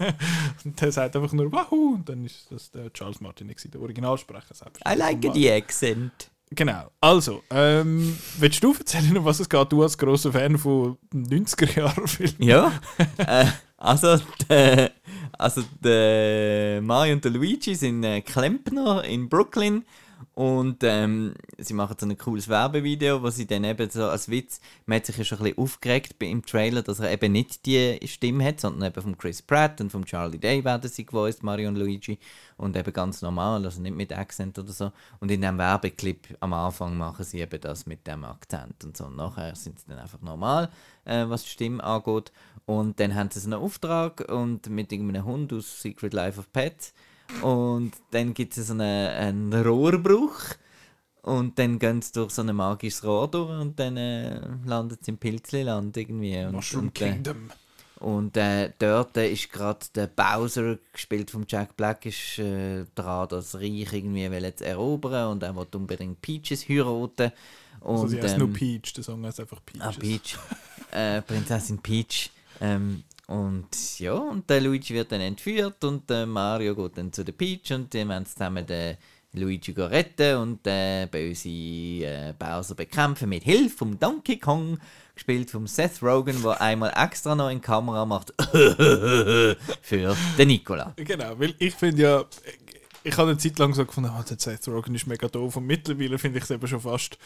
und 0.65 0.81
der 0.81 0.91
sagt 0.91 1.15
einfach 1.15 1.31
nur 1.31 1.49
Wahoo! 1.49 1.93
Und 1.95 2.09
dann 2.09 2.25
ist 2.25 2.51
das 2.51 2.69
der 2.69 2.91
Charles 2.91 3.19
gewesen, 3.19 3.71
der 3.71 3.79
Originalsprecher. 3.79 4.53
selbst. 4.53 4.81
I 4.85 4.95
like 4.97 5.25
the 5.33 5.49
accent. 5.49 6.29
Genau. 6.51 6.91
Also, 6.99 7.43
ähm, 7.49 8.17
willst 8.39 8.61
du 8.61 8.73
erzählen, 8.73 9.17
um 9.17 9.23
was 9.23 9.39
es 9.39 9.47
geht? 9.47 9.71
Du 9.71 9.83
als 9.83 9.97
grosser 9.97 10.33
Fan 10.33 10.57
von 10.57 10.97
90er-Jahren-Filmen. 11.13 12.41
Ja. 12.41 12.71
äh, 13.17 13.45
also, 13.77 14.19
der, 14.49 14.91
also 15.37 15.63
der 15.81 16.81
Mario 16.81 17.13
und 17.13 17.23
der 17.23 17.31
Luigi 17.31 17.75
sind 17.75 18.03
äh, 18.03 18.21
Klempner 18.21 19.03
in 19.03 19.29
Brooklyn 19.29 19.85
und 20.37 20.83
ähm, 20.83 21.33
sie 21.57 21.73
machen 21.73 21.95
so 21.99 22.05
ein 22.05 22.15
cooles 22.15 22.47
Werbevideo, 22.47 23.23
wo 23.23 23.31
sie 23.31 23.47
dann 23.47 23.63
eben 23.63 23.89
so 23.89 24.05
als 24.05 24.29
Witz, 24.29 24.61
man 24.85 24.97
hat 24.97 25.07
sich 25.07 25.17
ja 25.17 25.23
schon 25.23 25.39
ein 25.39 25.45
bisschen 25.45 25.57
aufgeregt 25.57 26.21
im 26.21 26.45
Trailer, 26.45 26.83
dass 26.83 26.99
er 26.99 27.11
eben 27.11 27.31
nicht 27.31 27.65
die 27.65 27.97
Stimme 28.05 28.45
hat, 28.45 28.59
sondern 28.59 28.91
eben 28.91 29.01
von 29.01 29.17
Chris 29.17 29.41
Pratt 29.41 29.81
und 29.81 29.91
von 29.91 30.05
Charlie 30.05 30.37
Day 30.37 30.63
werden 30.63 30.91
sie 30.91 31.07
gevoiced, 31.07 31.41
Mario 31.41 31.69
und 31.69 31.77
Luigi 31.77 32.19
und 32.55 32.77
eben 32.77 32.93
ganz 32.93 33.23
normal, 33.23 33.65
also 33.65 33.81
nicht 33.81 33.95
mit 33.95 34.13
Akzent 34.13 34.59
oder 34.59 34.71
so. 34.71 34.91
Und 35.19 35.31
in 35.31 35.41
dem 35.41 35.57
Werbeclip 35.57 36.37
am 36.39 36.53
Anfang 36.53 36.95
machen 36.95 37.25
sie 37.25 37.39
eben 37.39 37.59
das 37.59 37.87
mit 37.87 38.05
dem 38.05 38.23
Akzent 38.23 38.83
und 38.83 38.95
so. 38.95 39.05
Und 39.05 39.15
nachher 39.15 39.55
sind 39.55 39.79
sie 39.79 39.87
dann 39.87 39.97
einfach 39.97 40.21
normal, 40.21 40.69
äh, 41.05 41.25
was 41.27 41.45
die 41.45 41.49
Stimme 41.49 41.83
angeht. 41.83 42.31
Und 42.67 42.99
dann 42.99 43.15
haben 43.15 43.31
sie 43.31 43.39
so 43.39 43.47
einen 43.47 43.59
Auftrag 43.59 44.31
und 44.31 44.69
mit 44.69 44.91
irgendeinem 44.91 45.25
Hund 45.25 45.51
aus 45.51 45.81
Secret 45.81 46.13
Life 46.13 46.39
of 46.39 46.53
Pets. 46.53 46.93
Und 47.41 47.91
dann 48.11 48.33
gibt 48.33 48.57
es 48.57 48.67
so 48.67 48.73
einen, 48.73 48.81
einen 48.81 49.53
Rohrbruch. 49.53 50.39
Und 51.21 51.59
dann 51.59 51.77
gehen 51.77 52.01
sie 52.01 52.13
durch 52.13 52.31
so 52.31 52.41
ein 52.41 52.55
magisches 52.55 53.03
Rohr 53.03 53.29
durch 53.29 53.49
und 53.59 53.77
dann 53.77 53.97
äh, 53.97 54.39
landet 54.65 55.03
sie 55.03 55.11
im 55.11 55.17
Pilzliland 55.17 55.95
irgendwie. 55.97 56.41
Und, 56.45 56.53
Mushroom 56.53 56.85
und, 56.85 57.01
äh, 57.01 57.11
Kingdom. 57.11 57.51
und 57.99 58.37
äh, 58.37 58.71
dort 58.79 59.17
ist 59.17 59.51
gerade 59.51 59.85
der 59.93 60.07
Bowser, 60.07 60.77
gespielt 60.93 61.29
von 61.29 61.43
Jack 61.45 61.75
Black, 61.75 62.05
ist 62.05 62.39
äh, 62.39 62.85
dran, 62.95 63.27
das 63.27 63.55
Reich 63.55 63.91
irgendwie 63.91 64.31
will 64.31 64.43
jetzt 64.43 64.61
erobern 64.61 65.31
und 65.33 65.43
er 65.43 65.53
will 65.53 65.67
unbedingt 65.75 66.21
Peaches 66.21 66.69
heiraten. 66.69 67.33
Und, 67.81 67.95
Also 67.95 68.07
sie 68.07 68.21
heißt 68.21 68.35
ähm, 68.35 68.39
nur 68.39 68.53
Peach, 68.53 68.93
der 68.93 69.03
Song 69.03 69.25
heißt 69.25 69.41
einfach 69.41 69.59
Peaches. 69.65 69.85
Ah, 69.85 69.99
Peach. 69.99 70.37
äh, 70.91 71.21
Prinzessin 71.23 71.79
Peach. 71.79 72.31
Ähm, 72.61 73.03
und 73.27 73.99
ja, 73.99 74.13
und 74.13 74.49
der 74.49 74.61
Luigi 74.61 74.93
wird 74.93 75.11
dann 75.11 75.19
entführt 75.19 75.83
und 75.83 76.09
der 76.09 76.25
Mario 76.25 76.75
geht 76.75 76.97
dann 76.97 77.11
zu 77.11 77.25
der 77.25 77.33
Peach 77.33 77.73
und 77.73 77.93
die 77.93 78.07
werden 78.07 78.25
zusammen 78.25 78.65
den 78.65 78.97
Luigi 79.33 79.71
retten 79.71 80.37
und 80.37 80.65
den 80.65 81.09
böse 81.09 81.49
äh, 81.49 82.33
Bowser 82.39 82.75
bekämpfen 82.75 83.27
mit 83.27 83.43
Hilfe 83.43 83.77
vom 83.77 83.99
Donkey 83.99 84.39
Kong, 84.39 84.79
gespielt 85.13 85.51
vom 85.51 85.67
Seth 85.67 86.01
Rogen, 86.01 86.41
der 86.41 86.61
einmal 86.61 86.93
extra 86.95 87.35
noch 87.35 87.49
in 87.49 87.59
Kamera 87.59 88.05
macht 88.05 88.33
für 89.81 90.15
den 90.37 90.47
Nicola. 90.47 90.93
Genau, 90.95 91.37
weil 91.37 91.53
ich 91.59 91.75
finde 91.75 92.01
ja, 92.01 92.25
ich 93.03 93.17
habe 93.17 93.31
eine 93.31 93.37
Zeit 93.37 93.59
lang 93.59 93.73
so 93.73 93.85
gefunden, 93.85 94.11
oh, 94.17 94.23
der 94.23 94.39
Seth 94.39 94.67
Rogen 94.69 94.95
ist 94.95 95.05
mega 95.05 95.27
doof 95.27 95.57
und 95.57 95.65
mittlerweile 95.65 96.17
finde 96.17 96.37
ich 96.37 96.45
es 96.45 96.51
eben 96.51 96.67
schon 96.67 96.81
fast 96.81 97.17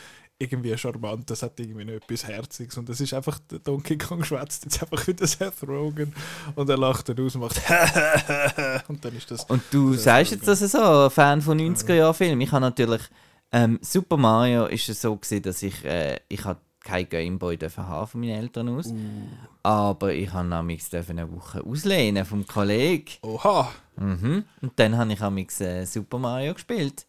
irgendwie 0.41 0.77
charmant, 0.77 1.29
das 1.29 1.43
hat 1.43 1.59
irgendwie 1.59 1.85
noch 1.85 1.93
etwas 1.93 2.27
Herziges 2.27 2.77
und 2.77 2.89
das 2.89 2.99
ist 2.99 3.13
einfach, 3.13 3.39
der 3.51 3.59
Donkey 3.59 3.97
Kong 3.97 4.23
schwätzt 4.23 4.65
jetzt 4.65 4.81
einfach 4.81 5.07
wieder 5.07 5.27
Seth 5.27 5.63
Rogen 5.67 6.13
und 6.55 6.69
er 6.69 6.77
lacht 6.77 7.09
dann 7.09 7.19
aus 7.19 7.35
und 7.35 7.41
macht 7.41 7.57
und 8.87 9.05
dann 9.05 9.15
ist 9.15 9.29
das... 9.31 9.45
Und 9.45 9.63
du 9.71 9.93
Seth 9.93 10.01
sagst 10.03 10.31
Rogen. 10.31 10.39
jetzt, 10.39 10.47
dass 10.47 10.61
er 10.61 10.67
so 10.67 11.05
ein 11.05 11.11
Fan 11.11 11.41
von 11.41 11.59
90er-Jahren-Filmen. 11.59 12.41
Ich 12.41 12.51
habe 12.51 12.61
natürlich 12.61 13.01
ähm, 13.51 13.79
Super 13.81 14.17
Mario 14.17 14.65
ist 14.65 14.87
es 14.89 15.01
so 15.01 15.15
gewesen, 15.15 15.43
dass 15.43 15.61
ich 15.61 15.83
äh, 15.85 16.19
ich 16.29 16.43
hatte 16.45 16.61
kein 16.83 17.07
Gameboy 17.07 17.57
dürfen 17.57 17.87
haben 17.87 18.07
von 18.07 18.21
meinen 18.21 18.31
Eltern 18.31 18.69
aus, 18.69 18.87
Uh. 18.87 18.95
aber 19.63 20.13
ich 20.13 20.33
habe 20.33 20.77
dürfen 20.91 21.19
eine 21.19 21.31
Woche 21.31 21.63
auslehnen 21.63 22.25
vom 22.25 22.47
Kollegen. 22.47 23.11
Oha! 23.21 23.71
Mhm. 23.97 24.45
Und 24.61 24.71
dann 24.77 24.97
habe 24.97 25.13
ich 25.13 25.21
amigs 25.21 25.61
äh, 25.61 25.85
Super 25.85 26.17
Mario 26.17 26.53
gespielt. 26.53 27.05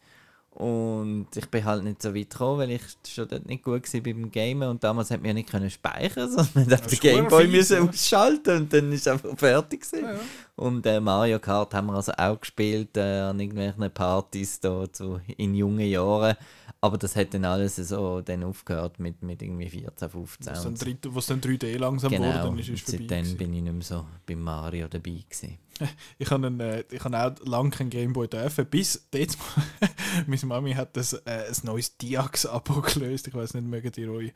Und 0.55 1.29
ich 1.35 1.49
bin 1.49 1.65
halt 1.65 1.83
nicht 1.83 2.03
so 2.03 2.15
weit 2.15 2.29
gekommen, 2.29 2.59
weil 2.59 2.71
ich 2.73 2.83
schon 3.09 3.27
dort 3.27 3.47
nicht 3.47 3.65
gut 3.65 3.93
war 3.93 4.01
beim 4.03 4.31
Gamen 4.31 4.69
und 4.69 4.85
damals 4.85 5.11
hat 5.11 5.21
man 5.21 5.29
ja 5.29 5.35
nicht 5.35 5.51
können 5.51 5.71
speichern, 5.71 6.31
sondern 6.31 6.51
man 6.55 6.71
hat 6.71 6.91
den 6.91 6.99
Gameboy 6.99 7.49
müssen 7.49 7.85
ja. 7.85 7.89
ausschalten 7.89 8.57
und 8.59 8.73
dann 8.73 8.93
ist 8.93 9.09
einfach 9.09 9.37
fertig 9.37 9.81
gewesen. 9.81 10.21
Und 10.63 10.87
äh, 10.87 11.01
Mario 11.01 11.41
Kart 11.41 11.75
haben 11.75 11.89
wir 11.89 11.95
also 11.95 12.13
auch 12.13 12.41
gespielt 12.41 12.97
äh, 12.97 13.19
an 13.21 13.41
irgendwelchen 13.41 13.91
Partys 13.91 14.61
da 14.61 14.85
so 14.93 15.21
in 15.37 15.55
jungen 15.57 15.89
Jahren. 15.89 16.37
Aber 16.81 16.99
das 16.99 17.15
hat 17.17 17.35
dann 17.35 17.45
alles 17.45 17.77
so 17.77 18.21
dann 18.21 18.43
aufgehört 18.45 18.99
mit, 18.99 19.23
mit 19.23 19.43
irgendwie 19.43 19.69
14, 19.69 20.09
15. 20.09 20.53
Was 20.53 20.63
dann, 20.63 20.75
3, 20.75 20.97
was 21.05 21.27
dann 21.27 21.41
3D 21.41 21.79
langsam 21.79 22.11
Genau, 22.11 22.33
geworden 22.33 22.59
ist, 22.59 22.69
ist 22.69 22.85
vorbei. 22.85 22.99
seitdem 23.01 23.19
gewesen. 23.19 23.37
bin 23.39 23.55
ich 23.55 23.63
nicht 23.63 23.73
mehr 23.73 23.83
so 23.83 24.05
bei 24.27 24.37
Mario 24.37 24.89
dabei 24.89 25.25
gewesen. 25.29 25.59
Ich 26.19 26.31
habe 26.31 26.47
äh, 26.63 26.85
ich 26.95 27.03
habe 27.03 27.19
auch 27.19 27.47
lange 27.47 27.71
keinen 27.71 27.91
Gameboy 27.91 28.29
dürfen, 28.29 28.67
bis 28.67 29.09
jetzt 29.13 29.39
meine 30.27 30.47
Mami 30.47 30.75
hat 30.75 30.97
das, 30.97 31.15
äh, 31.15 31.21
ein 31.49 31.55
neues 31.65 31.97
Diax-Abo 31.97 32.83
gelöst. 32.83 33.27
Ich 33.27 33.35
weiß 33.35 33.55
nicht, 33.55 33.67
mögen 33.67 33.91
die 33.91 34.07
euch. 34.07 34.33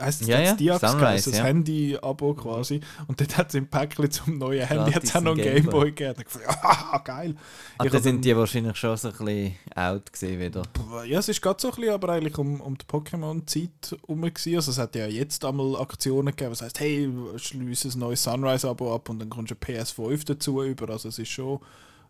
Heißt 0.00 0.22
das 0.22 0.28
Ja, 0.28 0.38
jetzt 0.38 0.60
ja, 0.60 0.78
Diax 0.78 0.92
Sunrise, 0.92 1.30
das 1.30 1.38
ja. 1.38 1.44
Handy-Abo 1.44 2.34
quasi. 2.34 2.80
Und 3.08 3.20
dort 3.20 3.36
hat 3.36 3.48
es 3.48 3.56
im 3.56 3.66
Päckchen 3.68 4.10
zum 4.10 4.38
neuen 4.38 4.66
Handy 4.66 4.94
auch 4.96 5.20
noch 5.20 5.32
ein 5.32 5.38
Gameboy 5.38 5.65
gegeben. 5.70 6.14
Da 6.16 6.22
ich 6.22 6.28
gedacht, 6.32 6.58
ah, 6.62 6.98
geil. 7.04 7.34
Ah, 7.78 7.84
Ich 7.84 7.90
da 7.90 7.96
hab 7.96 8.02
sind 8.02 8.14
dann- 8.16 8.22
die 8.22 8.36
wahrscheinlich 8.36 8.76
schon 8.76 8.96
so 8.96 9.08
ein 9.08 9.14
bisschen 9.16 9.54
out 9.74 10.12
gewesen 10.12 10.40
wieder. 10.40 10.62
Ja, 11.06 11.18
es 11.18 11.28
ist 11.28 11.40
gerade 11.42 11.60
so 11.60 11.68
ein 11.70 11.74
bisschen, 11.76 11.92
aber 11.94 12.08
eigentlich 12.10 12.36
um, 12.38 12.60
um 12.60 12.76
die 12.76 12.84
Pokémon-Zeit 12.86 13.98
herum. 14.06 14.24
Also 14.24 14.70
es 14.70 14.78
hat 14.78 14.94
ja 14.94 15.06
jetzt 15.06 15.44
einmal 15.44 15.76
Aktionen 15.80 16.26
gegeben, 16.34 16.50
das 16.50 16.62
heißt, 16.62 16.80
hey, 16.80 17.10
schließe 17.36 17.88
ein 17.88 17.98
neues 17.98 18.22
Sunrise-Abo 18.22 18.94
ab 18.94 19.08
und 19.08 19.18
dann 19.18 19.30
kommst 19.30 19.50
du 19.50 19.54
ein 19.54 19.58
PS5 19.76 20.24
dazu 20.26 20.62
über. 20.62 20.90
Also 20.90 21.08
es 21.08 21.18
ist 21.18 21.28
schon 21.30 21.60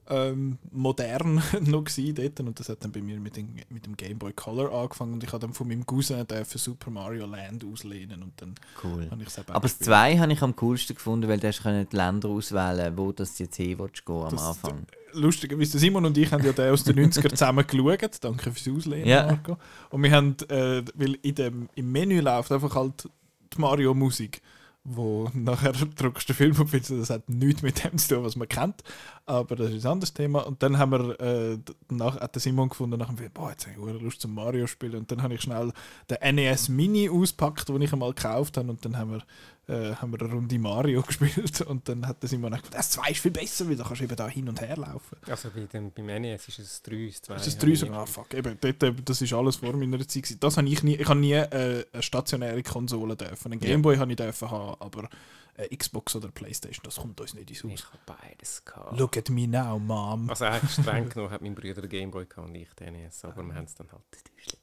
ähm, 0.08 0.58
modern 0.70 1.42
noch 1.62 1.84
gewesen 1.84 2.14
dort. 2.14 2.40
Und 2.40 2.58
das 2.60 2.68
hat 2.68 2.84
dann 2.84 2.92
bei 2.92 3.00
mir 3.02 3.18
mit 3.20 3.36
dem, 3.36 3.48
mit 3.70 3.86
dem 3.86 3.96
Game 3.96 4.18
Boy 4.18 4.32
Color 4.32 4.72
angefangen 4.72 5.14
und 5.14 5.24
ich 5.24 5.32
habe 5.32 5.40
dann 5.40 5.52
von 5.54 5.68
meinem 5.68 5.84
Cousin 5.86 6.24
für 6.44 6.58
Super 6.58 6.90
Mario 6.90 7.26
Land 7.26 7.64
auslehnen 7.64 8.22
und 8.22 8.32
dann 8.40 8.54
Cool. 8.82 9.08
habe 9.10 9.22
ich 9.22 9.28
es 9.28 9.38
Aber 9.38 9.60
das 9.60 9.78
gespielt. 9.78 9.86
2 9.88 10.18
habe 10.18 10.32
ich 10.32 10.42
am 10.42 10.54
coolsten 10.56 10.94
gefunden, 10.94 11.28
weil 11.28 11.38
du 11.40 11.48
hast 11.48 11.62
die 11.64 11.96
Länder 11.96 12.28
auswählen 12.28 12.96
wo 12.96 13.12
das 13.12 13.38
jetzt 13.38 13.56
hin 13.56 13.78
willst 13.78 14.04
gehen 14.06 14.16
am 14.22 14.30
Das- 14.30 14.42
Anfang. 14.46 14.86
lustigerweise, 15.12 15.78
Simon 15.78 16.04
und 16.04 16.16
ich 16.18 16.30
haben 16.32 16.44
ja 16.44 16.52
den 16.52 16.72
aus 16.72 16.84
den 16.84 16.98
90er 16.98 17.30
zusammen 17.30 17.66
geschaut. 17.66 18.18
Danke 18.20 18.52
fürs 18.52 18.76
Auslehnen, 18.76 19.08
Ja. 19.08 19.26
Marco. 19.26 19.56
Und 19.90 20.02
wir 20.02 20.10
haben, 20.12 20.36
äh, 20.48 20.82
weil 20.94 21.14
in 21.22 21.34
dem, 21.34 21.68
im 21.74 21.90
Menü 21.92 22.20
läuft 22.20 22.52
einfach 22.52 22.74
halt 22.74 23.08
die 23.54 23.60
Mario-Musik, 23.60 24.42
wo 24.84 25.28
nachher 25.32 25.72
drückst 25.72 26.28
du 26.28 26.32
den 26.32 26.36
Film 26.36 26.60
und 26.60 26.68
findest, 26.68 26.92
das 26.92 27.10
hat 27.10 27.28
nichts 27.28 27.62
mit 27.62 27.82
dem 27.82 27.96
zu 27.98 28.14
tun, 28.14 28.24
was 28.24 28.36
man 28.36 28.48
kennt. 28.48 28.82
Aber 29.28 29.56
das 29.56 29.72
ist 29.72 29.84
ein 29.84 29.92
anderes 29.92 30.14
Thema. 30.14 30.46
Und 30.46 30.62
dann 30.62 30.78
haben 30.78 30.92
wir, 30.92 31.20
äh, 31.20 31.58
nach, 31.88 32.20
hat 32.20 32.36
der 32.36 32.40
Simon 32.40 32.68
gefunden, 32.68 32.96
nach 32.96 33.08
dem 33.08 33.18
Film, 33.18 33.32
boah, 33.34 33.50
jetzt 33.50 33.66
habe 33.66 33.90
ich 33.90 34.00
Lust 34.00 34.20
zum 34.20 34.32
Mario 34.32 34.68
spielen. 34.68 35.00
Und 35.00 35.10
dann 35.10 35.20
habe 35.20 35.34
ich 35.34 35.42
schnell 35.42 35.72
den 36.08 36.36
NES 36.36 36.68
Mini 36.68 37.10
auspackt, 37.10 37.68
den 37.68 37.82
ich 37.82 37.92
einmal 37.92 38.14
gekauft 38.14 38.56
habe. 38.56 38.70
Und 38.70 38.84
dann 38.84 38.96
haben 38.96 39.10
wir, 39.10 39.74
äh, 39.74 39.96
haben 39.96 40.12
wir 40.12 40.20
eine 40.20 40.32
Runde 40.32 40.56
Mario 40.60 41.02
gespielt. 41.06 41.60
Und 41.62 41.88
dann 41.88 42.06
hat 42.06 42.22
der 42.22 42.28
Simon 42.28 42.52
gesagt, 42.52 42.72
das 42.72 42.90
2 42.90 43.10
ist 43.10 43.20
viel 43.20 43.32
besser, 43.32 43.68
weil 43.68 43.74
da 43.74 43.82
kannst 43.82 44.00
du 44.00 44.04
eben 44.04 44.14
da 44.14 44.28
hin 44.28 44.48
und 44.48 44.60
her 44.60 44.76
laufen. 44.76 45.16
Also 45.28 45.50
bei 45.50 45.62
dem, 45.62 45.90
beim 45.90 46.06
NES 46.06 46.46
ist 46.46 46.58
es 46.60 46.82
3, 46.82 47.10
2. 47.20 47.34
Das 47.34 47.46
ist 47.48 47.60
drei 47.60 47.74
sogar. 47.74 48.02
Ah, 48.02 48.06
fuck. 48.06 48.32
Eben, 48.32 48.56
dort, 48.60 48.82
äh, 48.84 48.94
das 49.04 49.20
ist 49.20 49.32
alles 49.32 49.56
vor 49.56 49.72
meiner 49.72 49.98
Zeit. 50.06 50.22
gewesen. 50.22 50.38
Das 50.38 50.56
habe 50.56 50.68
ich 50.68 50.84
nie. 50.84 50.94
Ich 50.94 51.08
habe 51.08 51.18
nie 51.18 51.32
äh, 51.32 51.84
eine 51.92 52.02
stationäre 52.02 52.62
Konsole 52.62 53.16
dürfen. 53.16 53.50
Einen 53.50 53.60
Gameboy 53.60 53.96
habe 53.96 54.12
ich 54.12 54.16
dürfen 54.16 54.50
haben, 54.52 54.76
aber 54.78 55.08
äh, 55.56 55.74
Xbox 55.76 56.14
oder 56.16 56.28
Playstation, 56.30 56.82
das 56.84 56.96
kommt 56.96 57.20
uns 57.20 57.34
nicht 57.34 57.50
ins 57.50 57.64
Ich 57.64 57.82
Haus. 57.84 57.92
habe 57.92 58.18
beides 58.22 58.64
gehabt. 58.64 58.98
Look 58.98 59.16
at 59.16 59.30
me 59.30 59.46
now, 59.48 59.78
Mom. 59.78 60.28
Also 60.30 60.44
eigentlich 60.46 60.72
streng 60.72 61.08
genommen 61.08 61.30
hat 61.30 61.42
mein 61.42 61.54
Bruder 61.54 61.80
den 61.82 61.88
Gameboy 61.90 62.26
gehabt 62.26 62.48
und 62.48 62.54
ich 62.54 62.72
den 62.74 62.92
NES, 62.94 63.24
aber 63.24 63.42
wir 63.42 63.54
haben 63.54 63.64
es 63.64 63.74
dann 63.74 63.90
halt 63.90 64.02
getäuscht. 64.10 64.56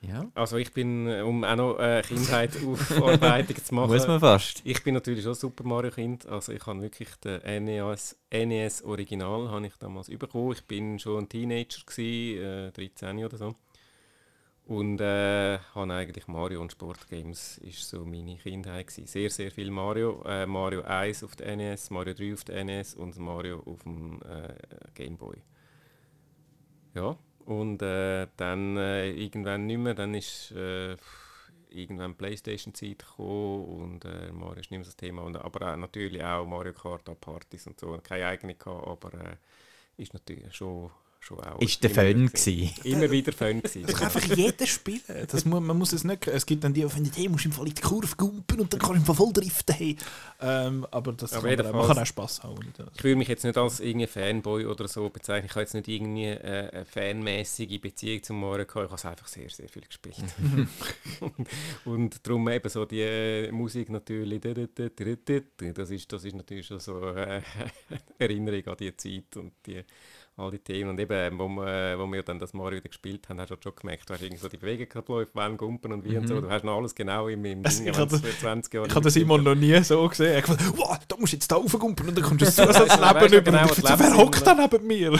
Ja. 0.00 0.30
Also 0.34 0.58
ich 0.58 0.70
bin, 0.74 1.08
um 1.22 1.44
auch 1.44 1.56
noch 1.56 1.78
äh, 1.78 2.02
Kindheit 2.02 2.50
Aufarbeitung 2.66 3.56
zu 3.56 3.74
machen, 3.74 3.90
Muss 3.90 4.06
man 4.06 4.20
fast. 4.20 4.60
ich 4.62 4.82
bin 4.84 4.92
natürlich 4.92 5.24
schon 5.24 5.34
Super 5.34 5.64
Mario 5.64 5.90
Kind. 5.90 6.26
Also 6.26 6.52
ich 6.52 6.66
habe 6.66 6.82
wirklich 6.82 7.08
den 7.24 7.64
NES, 7.64 8.14
NES 8.30 8.82
Original 8.84 9.48
habe 9.48 9.66
ich 9.66 9.74
damals 9.76 10.08
bekommen. 10.08 10.52
Ich 10.52 10.62
bin 10.66 10.98
schon 10.98 11.24
ein 11.24 11.28
Teenager 11.30 11.80
gsi, 11.86 12.36
äh, 12.38 12.70
13 12.72 13.24
oder 13.24 13.38
so. 13.38 13.54
Und 14.66 14.98
äh, 15.00 15.58
habe 15.74 15.92
eigentlich 15.92 16.26
Mario 16.26 16.62
und 16.62 16.72
Sportgames 16.72 17.58
ist 17.58 17.86
so 17.86 18.04
meine 18.06 18.36
Kindheit 18.36 18.86
gsi. 18.86 19.06
Sehr 19.06 19.28
sehr 19.28 19.50
viel 19.50 19.70
Mario, 19.70 20.22
äh, 20.24 20.46
Mario 20.46 20.82
1 20.82 21.22
auf 21.22 21.36
der 21.36 21.54
NES, 21.56 21.90
Mario 21.90 22.14
3 22.14 22.32
auf 22.32 22.44
der 22.44 22.64
NES 22.64 22.94
und 22.94 23.18
Mario 23.18 23.62
auf 23.66 23.82
dem 23.82 24.22
äh, 24.22 24.54
Game. 24.94 25.18
Ja, 26.94 27.18
und 27.44 27.82
äh, 27.82 28.26
dann 28.36 28.76
äh, 28.78 29.10
irgendwann 29.10 29.66
nicht 29.66 29.78
mehr, 29.78 29.94
dann 29.94 30.14
ist 30.14 30.52
äh, 30.52 30.96
irgendwann 31.68 32.14
Playstation-Zeit 32.16 33.00
gekommen 33.00 33.64
und 33.66 34.04
äh, 34.06 34.32
Mario 34.32 34.60
ist 34.60 34.70
nicht 34.70 34.78
mehr 34.78 34.86
das 34.86 34.96
Thema. 34.96 35.22
Und, 35.22 35.36
aber 35.36 35.76
natürlich 35.76 36.24
auch 36.24 36.46
Mario 36.46 36.72
Kart 36.72 37.04
Partys 37.20 37.66
und 37.66 37.78
so. 37.78 37.98
Keine 38.02 38.26
eigene 38.26 38.54
gehabt, 38.54 38.86
aber 38.86 39.36
ist 39.96 40.14
natürlich 40.14 40.54
schon, 40.54 40.90
schon 41.24 41.40
auch... 41.40 41.60
Ist 41.60 41.82
der 41.82 41.90
Fun 41.90 42.26
gewesen. 42.26 42.70
Immer 42.84 43.10
wieder 43.10 43.32
Fun 43.32 43.62
gewesen. 43.62 43.82
Das 43.86 43.94
kann 43.96 44.04
einfach 44.06 44.36
jeder 44.36 44.66
spielen. 44.66 45.00
Das 45.30 45.44
muss, 45.44 45.60
man 45.60 45.76
muss 45.78 45.92
es 45.92 46.04
nicht. 46.04 46.26
Es 46.28 46.44
gibt 46.44 46.62
dann 46.64 46.74
die, 46.74 46.82
die 46.82 46.88
finden, 46.88 47.10
hey, 47.14 47.28
musst 47.28 47.44
du 47.44 47.48
im 47.48 47.52
Fall 47.52 47.66
in 47.68 47.74
die 47.74 47.80
Kurve 47.82 48.14
gumpen 48.16 48.60
und 48.60 48.72
dann 48.72 48.80
kannst 48.80 48.94
du 48.94 48.98
im 48.98 49.04
Fall 49.04 49.14
voll 49.14 49.32
driften. 49.32 49.74
Hey. 49.74 49.96
Ähm, 50.40 50.86
aber 50.90 51.12
das 51.12 51.32
Aber 51.32 51.48
kann 51.48 51.64
man, 51.64 51.74
auch- 51.74 51.78
man 51.78 51.86
kann 51.88 51.98
auch 52.02 52.06
Spass 52.06 52.42
haben. 52.42 52.60
Ich 52.96 53.04
würde 53.04 53.16
mich 53.16 53.28
jetzt 53.28 53.44
nicht 53.44 53.56
als 53.56 53.80
irgendwie 53.80 54.06
Fanboy 54.06 54.66
oder 54.66 54.86
so 54.86 55.08
bezeichnen. 55.08 55.46
Ich 55.46 55.52
habe 55.52 55.62
jetzt 55.62 55.74
nicht 55.74 55.88
irgendwie 55.88 56.26
äh, 56.26 56.68
eine 56.70 56.84
fanmäßige 56.84 57.80
Beziehung 57.80 58.22
zum 58.22 58.40
Mario 58.40 58.66
gehabt. 58.66 58.84
Ich 58.84 58.90
habe 58.90 58.94
es 58.96 59.04
einfach 59.06 59.28
sehr, 59.28 59.48
sehr 59.48 59.68
viel 59.68 59.82
gespielt. 59.82 60.16
und 61.84 62.26
darum 62.26 62.48
eben 62.48 62.68
so 62.68 62.84
die 62.84 63.00
äh, 63.00 63.50
Musik 63.50 63.88
natürlich. 63.90 64.40
Das 65.74 65.90
ist, 65.90 66.12
das 66.12 66.24
ist 66.24 66.34
natürlich 66.34 66.66
schon 66.66 66.80
so 66.80 67.00
äh, 67.08 67.40
Erinnerung 68.18 68.66
an 68.66 68.76
die 68.78 68.96
Zeit 68.96 69.36
und 69.36 69.52
die, 69.66 69.82
all 70.36 70.50
die 70.50 70.58
Themen. 70.58 70.90
Und 70.90 71.00
eben, 71.00 71.38
wo 71.38 71.48
wir, 71.48 71.98
wo 71.98 72.06
wir 72.10 72.22
dann 72.22 72.38
das 72.38 72.52
Mario 72.52 72.78
wieder 72.78 72.88
gespielt 72.88 73.28
haben, 73.28 73.40
hast 73.40 73.50
du 73.50 73.56
schon 73.62 73.74
gemerkt, 73.76 74.08
du 74.08 74.14
hast 74.14 74.22
irgendwie 74.22 74.40
so 74.40 74.48
die 74.48 74.56
Bewegung 74.56 74.88
gerade 74.88 75.12
läuft, 75.12 75.30
wann 75.34 75.56
gumpen 75.56 75.92
und 75.92 76.04
wie 76.04 76.16
und 76.16 76.26
so. 76.26 76.40
Du 76.40 76.50
hast 76.50 76.64
noch 76.64 76.76
alles 76.76 76.94
genau 76.94 77.28
im, 77.28 77.44
im 77.44 77.64
Also 77.64 77.78
Ding, 77.82 77.92
ich 77.92 77.98
wenn 77.98 78.00
habe 78.00 78.14
es 78.16 78.20
für 78.20 78.38
20 78.38 78.74
Jahre 78.74 78.86
Ich 78.88 78.94
habe 78.94 79.10
Simon 79.10 79.42
gespielt 79.42 79.44
noch 79.44 79.54
nie 79.54 79.82
so 79.84 80.08
gesehen. 80.08 80.36
Hat 80.36 80.44
gesagt, 80.44 80.76
wow, 80.76 80.98
da 81.06 81.16
musst 81.16 81.32
du 81.32 81.36
jetzt 81.36 81.50
da 81.50 81.56
raufgumpen 81.56 82.08
und 82.08 82.16
dann 82.16 82.24
kommst 82.24 82.42
du 82.42 82.44
das 82.46 82.58
Weißt 82.58 83.32
du, 83.32 83.36
neben 83.36 83.44
genau, 83.44 83.64
ich 83.64 83.74
so, 83.74 83.82
wer 83.82 84.16
hockt 84.16 84.46
da 84.46 84.54
neben 84.54 84.86
mir? 84.86 85.12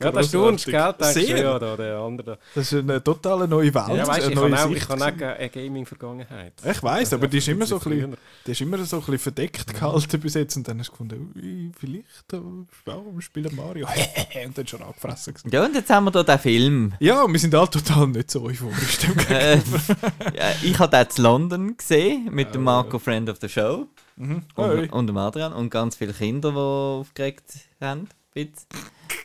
Ja, 0.00 0.12
das 0.12 0.30
du, 0.30 0.56
Sehr. 0.56 1.38
ja, 1.38 1.58
da, 1.58 1.76
der 1.76 1.98
andere. 1.98 2.38
Das 2.54 2.72
ist 2.72 2.78
eine 2.78 3.02
total 3.02 3.48
neue 3.48 3.74
Welt. 3.74 3.96
Ja, 3.96 4.06
weißt, 4.06 4.28
ich 4.28 4.36
habe 4.36 4.48
neue 4.48 4.64
auch, 4.64 4.70
ich 4.70 4.88
habe 4.88 5.04
auch 5.04 5.38
eine 5.38 5.48
Gaming-Vergangenheit. 5.48 6.52
Ich 6.64 6.82
weiß, 6.82 7.14
aber 7.14 7.26
die 7.26 7.38
ist 7.38 7.48
immer 7.48 7.66
so 7.66 7.80
ein 7.80 7.90
bisschen, 7.90 8.16
die 8.46 8.50
ist 8.52 8.60
immer 8.60 8.78
so 8.78 8.96
ein 8.96 9.00
bisschen 9.00 9.18
verdeckt 9.18 9.74
gehalten 9.74 10.20
bis 10.20 10.34
jetzt 10.34 10.56
und 10.56 10.68
dann 10.68 10.78
hast 10.78 10.88
du 10.88 10.92
gefunden, 10.92 11.32
ui, 11.34 11.72
vielleicht 11.76 12.32
ja, 12.32 13.02
wir 13.12 13.22
spielen 13.22 13.54
Mario 13.56 13.88
und 14.46 14.56
dann 14.56 14.66
schon 14.66 14.82
angefressen 14.82 15.34
gewesen. 15.34 15.50
Ja, 15.52 15.64
und 15.64 15.74
jetzt 15.74 15.90
haben 15.90 16.04
wir 16.04 16.12
hier 16.12 16.24
den 16.24 16.38
Film. 16.38 16.92
Ja, 17.00 17.22
und 17.22 17.32
wir 17.32 17.40
sind 17.40 17.54
alle 17.54 17.70
total 17.70 18.06
nicht 18.06 18.30
so 18.30 18.42
euphorisch 18.42 18.98
dem 18.98 19.18
Äh, 19.30 19.56
ja, 19.56 20.54
ich 20.62 20.78
habe 20.78 20.96
den 20.96 21.06
in 21.16 21.22
London 21.22 21.76
gesehen 21.76 22.28
mit 22.32 22.54
dem 22.54 22.62
Marco, 22.62 23.00
Friend 23.00 23.28
of 23.28 23.38
the 23.40 23.48
Show. 23.48 23.86
Mhm. 24.16 24.42
Und, 24.54 24.92
und 24.92 25.06
dem 25.06 25.16
Adrian 25.16 25.52
und 25.52 25.70
ganz 25.70 25.96
viele 25.96 26.12
Kinder, 26.12 26.50
die 26.50 26.56
aufgeregt 26.56 27.44
haben. 27.80 28.08
Witz. 28.38 28.66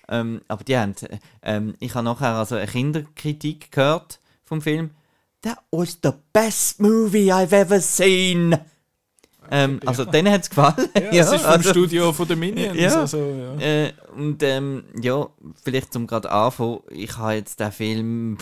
Ähm, 0.09 0.41
aber 0.47 0.63
die 0.63 0.77
haben. 0.77 0.95
äh, 1.01 1.19
Ähm, 1.41 1.75
ich 1.79 1.95
habe 1.95 2.05
nachher 2.05 2.35
also 2.35 2.55
eine 2.55 2.67
Kinderkritik 2.67 3.71
gehört 3.71 4.19
vom 4.43 4.61
Film. 4.61 4.91
That 5.41 5.59
was 5.71 5.99
the 6.01 6.11
best 6.31 6.81
movie 6.81 7.31
I've 7.31 7.53
ever 7.53 7.79
seen. 7.79 8.57
Ähm, 9.51 9.79
also 9.85 10.05
denen 10.05 10.31
hat 10.31 10.43
es 10.43 10.49
gefallen. 10.49 10.89
Ja, 10.95 11.23
es 11.23 11.31
ist 11.31 11.41
vom 11.41 11.51
also, 11.51 11.69
Studio 11.69 12.13
von 12.13 12.27
den 12.27 12.39
Minions. 12.39 12.79
Ja. 12.79 13.01
Also, 13.01 13.17
ja. 13.17 13.59
Äh, 13.59 13.93
und 14.15 14.41
ähm, 14.41 14.85
ja, 15.01 15.27
vielleicht 15.63 15.91
zum 15.91 16.07
gerade 16.07 16.31
anfangen, 16.31 16.79
ich 16.89 17.17
habe 17.17 17.33
jetzt 17.33 17.59
den 17.59 17.71
Film 17.71 18.37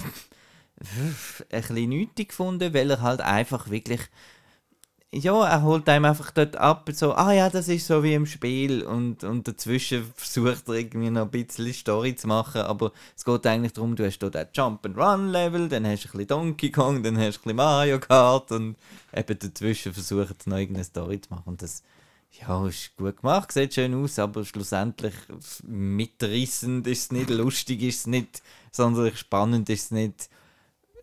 ein 0.80 1.15
bisschen 1.49 1.89
nötig 1.89 2.30
gefunden, 2.30 2.74
weil 2.74 2.91
er 2.91 3.01
halt 3.01 3.22
einfach 3.22 3.69
wirklich. 3.69 4.01
Ja, 5.14 5.45
er 5.45 5.64
holt 5.64 5.89
einem 5.89 6.05
einfach 6.05 6.32
dort 6.32 6.55
ab, 6.55 6.89
so, 6.93 7.14
ah 7.14 7.34
ja, 7.34 7.49
das 7.49 7.68
ist 7.68 7.86
so 7.86 8.01
wie 8.01 8.14
im 8.14 8.26
Spiel 8.26 8.82
und, 8.84 9.26
und 9.26 9.45
dazwischen 9.45 10.05
versucht 10.16 10.70
er 10.70 10.76
irgendwie 10.76 11.09
noch 11.09 11.24
ein 11.24 11.32
bisschen 11.32 11.74
Story 11.74 12.16
zu 12.16 12.28
machen, 12.28 12.62
aber 12.62 12.93
es 13.18 13.26
geht 13.26 13.45
eigentlich 13.45 13.74
darum, 13.74 13.97
du 13.97 14.05
hast 14.05 14.20
dort 14.20 14.38
ein 14.38 14.47
Jump-and-Run-Level, 14.53 15.68
dann 15.68 15.86
hast 15.86 16.05
du 16.05 16.07
ein 16.07 16.12
bisschen 16.12 16.28
Donkey 16.28 16.72
Kong, 16.72 17.03
dann 17.03 17.18
hast 17.18 17.39
du 17.39 17.39
ein 17.39 17.43
bisschen 17.43 17.55
Mario 17.57 17.99
Kart 17.99 18.53
und 18.53 18.78
eben 19.14 19.38
dazwischen 19.39 19.93
versucht 19.93 20.45
er 20.45 20.49
noch 20.49 20.57
irgendeine 20.57 20.86
Story 20.86 21.20
zu 21.20 21.30
machen 21.30 21.43
und 21.45 21.62
das, 21.62 21.84
ja, 22.39 22.66
ist 22.66 22.95
gut 22.95 23.18
gemacht, 23.18 23.51
sieht 23.51 23.74
schön 23.74 23.93
aus, 24.01 24.18
aber 24.18 24.45
schlussendlich 24.45 25.16
mitreißend 25.68 26.88
ist 26.88 27.01
es 27.01 27.12
nicht, 27.12 27.30
lustig 27.30 27.82
ist 27.82 27.99
es 27.99 28.07
nicht, 28.07 28.41
sonderlich 28.72 29.18
spannend 29.18 29.70
ist 29.70 29.84
es 29.84 29.91
nicht. 29.91 30.30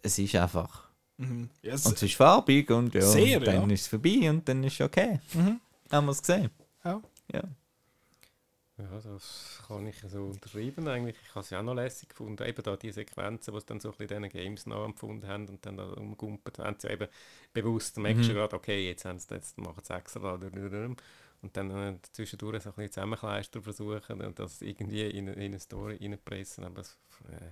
Es 0.03 0.19
ist 0.19 0.35
einfach. 0.35 0.88
Mhm. 1.19 1.51
Ja, 1.63 1.75
es- 1.75 1.85
Und 1.87 1.97
es 1.97 2.03
ist 2.05 2.15
farbig 2.15 2.71
und 2.71 2.95
ja, 2.95 3.03
Sehr, 3.03 3.39
und 3.39 3.47
dann 3.47 3.69
ja. 3.69 3.75
ist 3.75 3.83
es 3.83 3.89
vorbei 3.89 4.31
und 4.31 4.49
dann 4.49 4.63
ist 4.65 4.75
es 4.75 4.81
okay. 4.81 5.21
Mhm. 5.35 5.61
Haben 5.91 6.07
wir 6.07 6.13
es 6.13 6.21
gesehen? 6.23 6.51
Ja. 6.85 7.03
Ja. 7.33 7.43
Ja, 8.79 8.85
das 9.03 9.61
kann 9.67 9.85
ich 9.89 9.97
so 10.07 10.27
unterschreiben 10.27 10.87
eigentlich. 10.87 11.17
Ich 11.21 11.31
habe 11.35 11.41
es 11.41 11.51
ja 11.51 11.59
auch 11.59 11.65
noch 11.65 11.75
lässig 11.75 12.11
gefunden. 12.11 12.47
Eben 12.47 12.63
da 12.63 12.77
die 12.77 12.93
Sequenzen, 12.93 13.53
die 13.53 13.59
sie 13.61 13.67
dann 13.67 13.81
so 13.81 13.89
ein 13.91 13.97
bisschen 13.97 14.23
diesen 14.23 14.29
Games 14.41 14.67
nachempfunden 14.67 15.29
haben 15.29 15.49
und 15.49 15.67
dann 15.67 15.77
da 15.77 15.85
umgumpelt, 15.95 16.61
haben 16.61 16.77
sie 16.79 16.87
ja 16.87 16.93
eben 16.93 17.09
bewusst, 17.53 17.97
da 17.97 18.01
merkst 18.03 18.29
du 18.29 18.33
Mhm. 18.33 18.37
gerade, 18.37 18.55
okay, 18.55 18.87
jetzt, 18.87 19.05
haben 19.05 19.19
sie, 19.19 19.35
jetzt 19.35 19.59
machen 19.59 19.83
sie 19.83 19.93
extra 19.95 20.37
da, 20.37 20.49
und 21.41 21.57
dann 21.57 21.71
äh, 21.71 21.99
zwischendurch 22.13 22.63
so 22.63 22.71
ein 22.71 22.75
bisschen 22.77 22.93
zusammenkleistern 22.93 23.63
versuchen 23.63 24.21
und 24.23 24.39
das 24.39 24.63
irgendwie 24.63 25.09
in, 25.09 25.29
eine- 25.29 25.33
in 25.33 25.53
eine 25.53 25.61
Story 25.61 25.97
reinpressen. 26.01 26.63
Aber 26.65 26.81
es, 26.83 26.97
äh, 27.31 27.51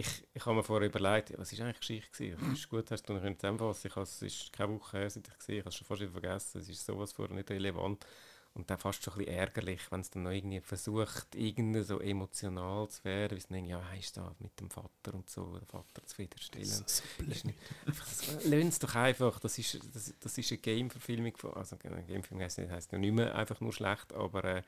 ich, 0.00 0.24
ich 0.34 0.44
habe 0.46 0.56
mir 0.56 0.62
vorher 0.64 0.88
überlegt, 0.88 1.36
was 1.38 1.52
ist 1.52 1.60
eigentlich 1.60 1.80
Geschichte 1.80 2.10
gewesen? 2.10 2.52
Es 2.52 2.58
ist 2.60 2.68
gut, 2.68 2.90
hast 2.90 3.02
du 3.08 3.12
noch 3.14 3.22
zusammenfassen 3.36 3.86
Ich 3.88 3.94
habe 3.96 4.02
es 4.04 4.22
ist 4.22 4.52
keine 4.52 4.74
Woche 4.74 4.98
her, 4.98 5.10
seit 5.10 5.28
ich 5.28 5.38
gesehen 5.38 5.54
ich 5.56 5.60
habe 5.60 5.68
es 5.70 5.76
schon 5.76 5.86
fast 5.86 6.00
wieder 6.00 6.12
vergessen. 6.12 6.60
Es 6.60 6.68
ist 6.68 6.84
sowas 6.84 7.12
vorher 7.12 7.34
nicht 7.34 7.50
relevant. 7.50 8.04
Und 8.52 8.68
dann 8.68 8.78
fast 8.78 9.04
schon 9.04 9.12
ein 9.14 9.18
bisschen 9.20 9.34
ärgerlich, 9.36 9.80
wenn 9.92 10.00
es 10.00 10.10
dann 10.10 10.24
noch 10.24 10.32
irgendwie 10.32 10.60
versucht, 10.60 11.36
irgendwie 11.36 11.84
so 11.84 12.00
emotional 12.00 12.88
zu 12.88 13.04
werden, 13.04 13.36
wie 13.36 13.38
es 13.38 13.46
dann, 13.46 13.64
ja, 13.64 13.80
ist 13.96 14.16
da 14.16 14.34
mit 14.40 14.58
dem 14.58 14.68
Vater 14.70 15.14
und 15.14 15.30
so, 15.30 15.56
den 15.56 15.68
Vater 15.68 16.04
zufriedenstellen. 16.04 16.64
Ist 16.64 16.80
das- 16.80 18.44
Lass 18.44 18.64
es 18.64 18.78
doch 18.80 18.94
einfach, 18.96 19.38
das 19.38 19.56
ist, 19.56 19.78
das, 19.94 20.14
das 20.18 20.36
ist 20.36 20.50
eine 20.50 20.58
Game-Verfilmung, 20.58 21.36
von- 21.36 21.54
also 21.54 21.76
eine 21.84 22.02
Game-Verfilmung 22.02 22.42
heisst, 22.42 22.58
nicht- 22.58 22.70
heisst 22.72 22.92
nicht 22.92 23.12
mehr 23.14 23.32
einfach 23.36 23.60
nur 23.60 23.72
schlecht, 23.72 24.12
aber 24.14 24.44
äh, 24.44 24.62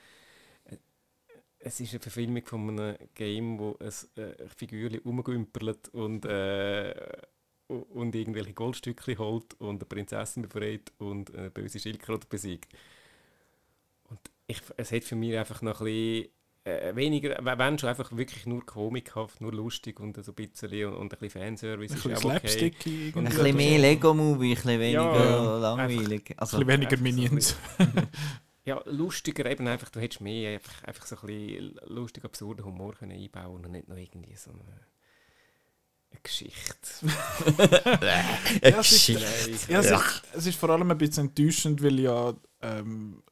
es 1.64 1.80
ist 1.80 1.92
eine 1.92 2.00
Verfilmung 2.00 2.44
von 2.44 2.68
einem 2.68 2.96
Game, 3.14 3.58
wo 3.58 3.76
ein 3.80 4.22
äh, 4.22 4.48
Figürchen 4.56 5.00
rumgümpelt 5.00 5.88
und, 5.90 6.24
äh, 6.24 6.94
und 7.68 8.14
irgendwelche 8.14 8.52
Goldstücke 8.52 9.16
holt 9.18 9.54
und 9.60 9.76
eine 9.76 9.84
Prinzessin 9.86 10.42
befreit 10.42 10.92
und 10.98 11.34
eine 11.34 11.50
böse 11.50 11.78
Schildkröte 11.78 12.26
besiegt. 12.28 12.72
Und 14.08 14.20
ich, 14.46 14.60
es 14.76 14.92
hat 14.92 15.04
für 15.04 15.16
mich 15.16 15.36
einfach 15.36 15.62
noch 15.62 15.80
ein 15.80 15.86
bisschen 15.86 16.28
äh, 16.64 16.94
weniger, 16.94 17.38
wenn 17.44 17.78
schon 17.78 17.88
einfach 17.88 18.16
wirklich 18.16 18.46
nur 18.46 18.64
komikhaft, 18.64 19.40
nur 19.40 19.52
lustig 19.52 19.98
und 20.00 20.22
so 20.24 20.32
ein 20.32 20.34
bisschen 20.34 20.86
und, 20.86 20.94
und 20.94 21.12
ein 21.12 21.18
bisschen 21.18 21.42
Fanservice 21.42 21.94
Ein 21.94 22.02
bisschen 22.02 22.14
auch 22.14 22.24
okay. 22.36 22.72
Ein 23.14 23.24
bisschen 23.24 23.56
mehr 23.56 23.78
Lego-Movie, 23.78 24.50
ein 24.50 24.54
bisschen 24.54 24.80
weniger 24.80 25.30
Ja, 25.30 25.58
langweilig. 25.58 26.30
Ein 26.30 26.38
Also, 26.38 26.58
bisschen 26.58 26.68
weniger 26.68 26.98
einfach 26.98 27.12
so 27.12 27.22
ein 27.22 27.30
Minions. 27.30 27.56
Ja, 28.64 28.80
lustiger 28.84 29.46
eben 29.50 29.66
einfach, 29.66 29.88
du 29.90 30.00
hättest 30.00 30.20
mehr 30.20 30.52
einfach, 30.54 30.84
einfach 30.84 31.06
so 31.06 31.16
ein 31.16 31.26
bisschen 31.26 31.80
lustig, 31.86 32.24
absurden 32.24 32.64
Humor 32.64 32.94
können 32.94 33.12
einbauen 33.12 33.64
und 33.64 33.72
nicht 33.72 33.88
noch 33.88 33.96
irgendwie 33.96 34.36
so 34.36 34.50
eine, 34.50 34.60
eine 36.12 36.20
Geschichte. 36.22 36.88
Ja, 38.62 38.78
es 38.80 38.92
ist- 38.92 39.68
Ja, 39.68 39.80
es, 39.80 39.90
Ist, 39.96 40.22
es 40.34 40.46
ist 40.46 40.58
vor 40.58 40.70
allem 40.70 40.90
ein 40.90 40.98
bisschen 40.98 41.26
enttäuschend, 41.28 41.82
weil 41.82 41.98
ja 41.98 42.34
ähm, 42.60 43.22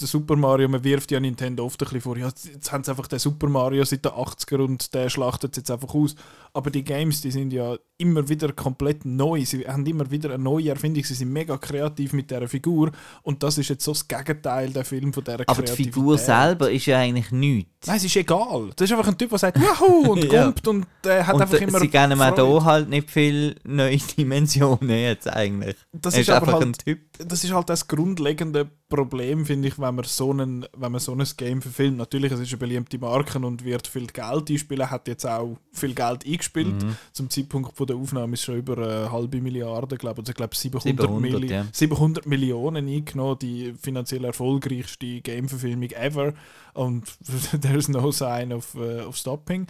der 0.00 0.08
Super 0.08 0.36
Mario, 0.36 0.68
man 0.68 0.82
wirft 0.84 1.10
ja 1.10 1.20
Nintendo 1.20 1.64
oft 1.64 1.80
ein 1.80 1.84
bisschen 1.86 2.00
vor, 2.00 2.16
ja, 2.16 2.26
jetzt 2.26 2.70
haben 2.72 2.82
sie 2.84 2.90
einfach 2.90 3.06
den 3.08 3.18
Super 3.18 3.48
Mario 3.48 3.84
seit 3.84 4.04
den 4.04 4.12
80er 4.12 4.58
und 4.62 4.94
der 4.94 5.08
schlachtet 5.10 5.52
es 5.52 5.56
jetzt 5.58 5.70
einfach 5.70 5.94
aus. 5.94 6.14
Aber 6.54 6.70
die 6.70 6.84
Games, 6.84 7.20
die 7.22 7.30
sind 7.30 7.52
ja 7.52 7.76
immer 7.96 8.28
wieder 8.28 8.52
komplett 8.52 9.04
neu. 9.04 9.44
Sie 9.44 9.66
haben 9.66 9.86
immer 9.86 10.10
wieder 10.10 10.34
eine 10.34 10.42
neue 10.42 10.70
Erfindung. 10.70 11.04
Sie 11.04 11.14
sind 11.14 11.32
mega 11.32 11.56
kreativ 11.56 12.12
mit 12.12 12.30
dieser 12.30 12.48
Figur. 12.48 12.90
Und 13.22 13.42
das 13.42 13.58
ist 13.58 13.68
jetzt 13.70 13.84
so 13.84 13.92
das 13.92 14.06
Gegenteil 14.06 14.70
der 14.70 14.84
Film 14.84 15.12
von 15.12 15.22
dieser 15.24 15.40
aber 15.46 15.62
die 15.62 15.72
Figur 15.72 16.18
selber 16.18 16.70
ist 16.70 16.86
ja 16.86 16.98
eigentlich 16.98 17.30
nichts. 17.30 17.86
Nein, 17.86 17.96
es 17.96 18.04
ist 18.04 18.16
egal. 18.16 18.70
Das 18.76 18.90
ist 18.90 18.96
einfach 18.96 19.08
ein 19.08 19.16
Typ, 19.16 19.30
der 19.30 19.38
sagt 19.38 19.60
«Wahoo!» 19.60 20.12
und 20.12 20.24
Ja. 20.24 20.44
kommt 20.44 20.68
und 20.68 20.86
äh, 21.06 21.22
hat 21.22 21.34
Und 21.34 21.42
einfach 21.42 21.60
immer 21.60 21.80
sie 21.80 21.88
geben 21.88 22.16
Freude. 22.16 22.36
da 22.36 22.64
halt 22.64 22.88
nicht 22.88 23.10
viele 23.10 23.54
neue 23.64 23.96
Dimensionen 24.18 24.90
jetzt 24.90 25.28
eigentlich. 25.28 25.76
Das 25.92 26.14
ist, 26.14 26.20
ist 26.22 26.30
aber 26.30 26.46
einfach 26.48 26.60
halt 26.60 26.66
ein 26.66 26.72
Typ. 26.74 27.00
das 27.18 27.44
ist 27.44 27.52
halt 27.52 27.68
das 27.68 27.86
grundlegende 27.88 28.68
Problem, 28.88 29.46
finde 29.46 29.68
ich, 29.68 29.78
wenn 29.78 29.94
man 29.94 30.04
so 30.04 30.30
einen, 30.32 30.66
wenn 30.76 30.92
man 30.92 31.00
so 31.00 31.12
ein 31.14 31.24
Game 31.36 31.62
verfilmt. 31.62 31.96
Natürlich, 31.96 32.30
es 32.32 32.40
ist 32.40 32.50
eine 32.50 32.58
beliebte 32.58 32.98
Marke 32.98 33.38
und 33.38 33.64
wird 33.64 33.86
viel 33.86 34.06
Geld 34.06 34.50
einspielen, 34.50 34.90
hat 34.90 35.08
jetzt 35.08 35.24
auch 35.26 35.56
viel 35.72 35.94
Geld 35.94 36.24
eingespielt. 36.26 36.41
Mhm. 36.82 36.96
Zum 37.12 37.30
Zeitpunkt 37.30 37.76
von 37.76 37.86
der 37.86 37.96
Aufnahme 37.96 38.34
ist 38.34 38.42
schon 38.42 38.56
über 38.56 38.78
eine 38.78 39.12
halbe 39.12 39.40
Milliarde, 39.40 39.96
glaube 39.96 40.20
ich, 40.20 40.24
also 40.24 40.30
ich 40.30 40.36
glaube 40.36 40.56
700, 40.56 41.08
700, 41.08 41.20
Milli 41.20 41.52
ja. 41.52 41.66
700 41.72 42.26
Millionen 42.26 42.88
eingenommen, 42.88 43.38
die 43.40 43.74
finanziell 43.80 44.24
erfolgreichste 44.24 45.20
Game-Verfilmung 45.20 45.90
ever. 45.90 46.34
Und 46.74 47.12
there's 47.60 47.88
no 47.88 48.10
sign 48.10 48.52
of, 48.52 48.74
äh, 48.74 49.00
of 49.00 49.16
stopping. 49.16 49.66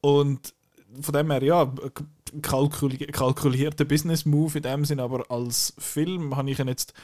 Und 0.00 0.54
von 1.00 1.14
dem 1.14 1.30
her, 1.30 1.42
ja, 1.42 1.72
kalkuli 2.42 2.98
kalkulierter 3.06 3.84
Business-Move 3.84 4.58
in 4.58 4.62
dem 4.62 4.84
Sinn, 4.84 5.00
aber 5.00 5.30
als 5.30 5.74
Film 5.78 6.36
habe 6.36 6.50
ich 6.50 6.58
ihn 6.58 6.68
jetzt 6.68 6.94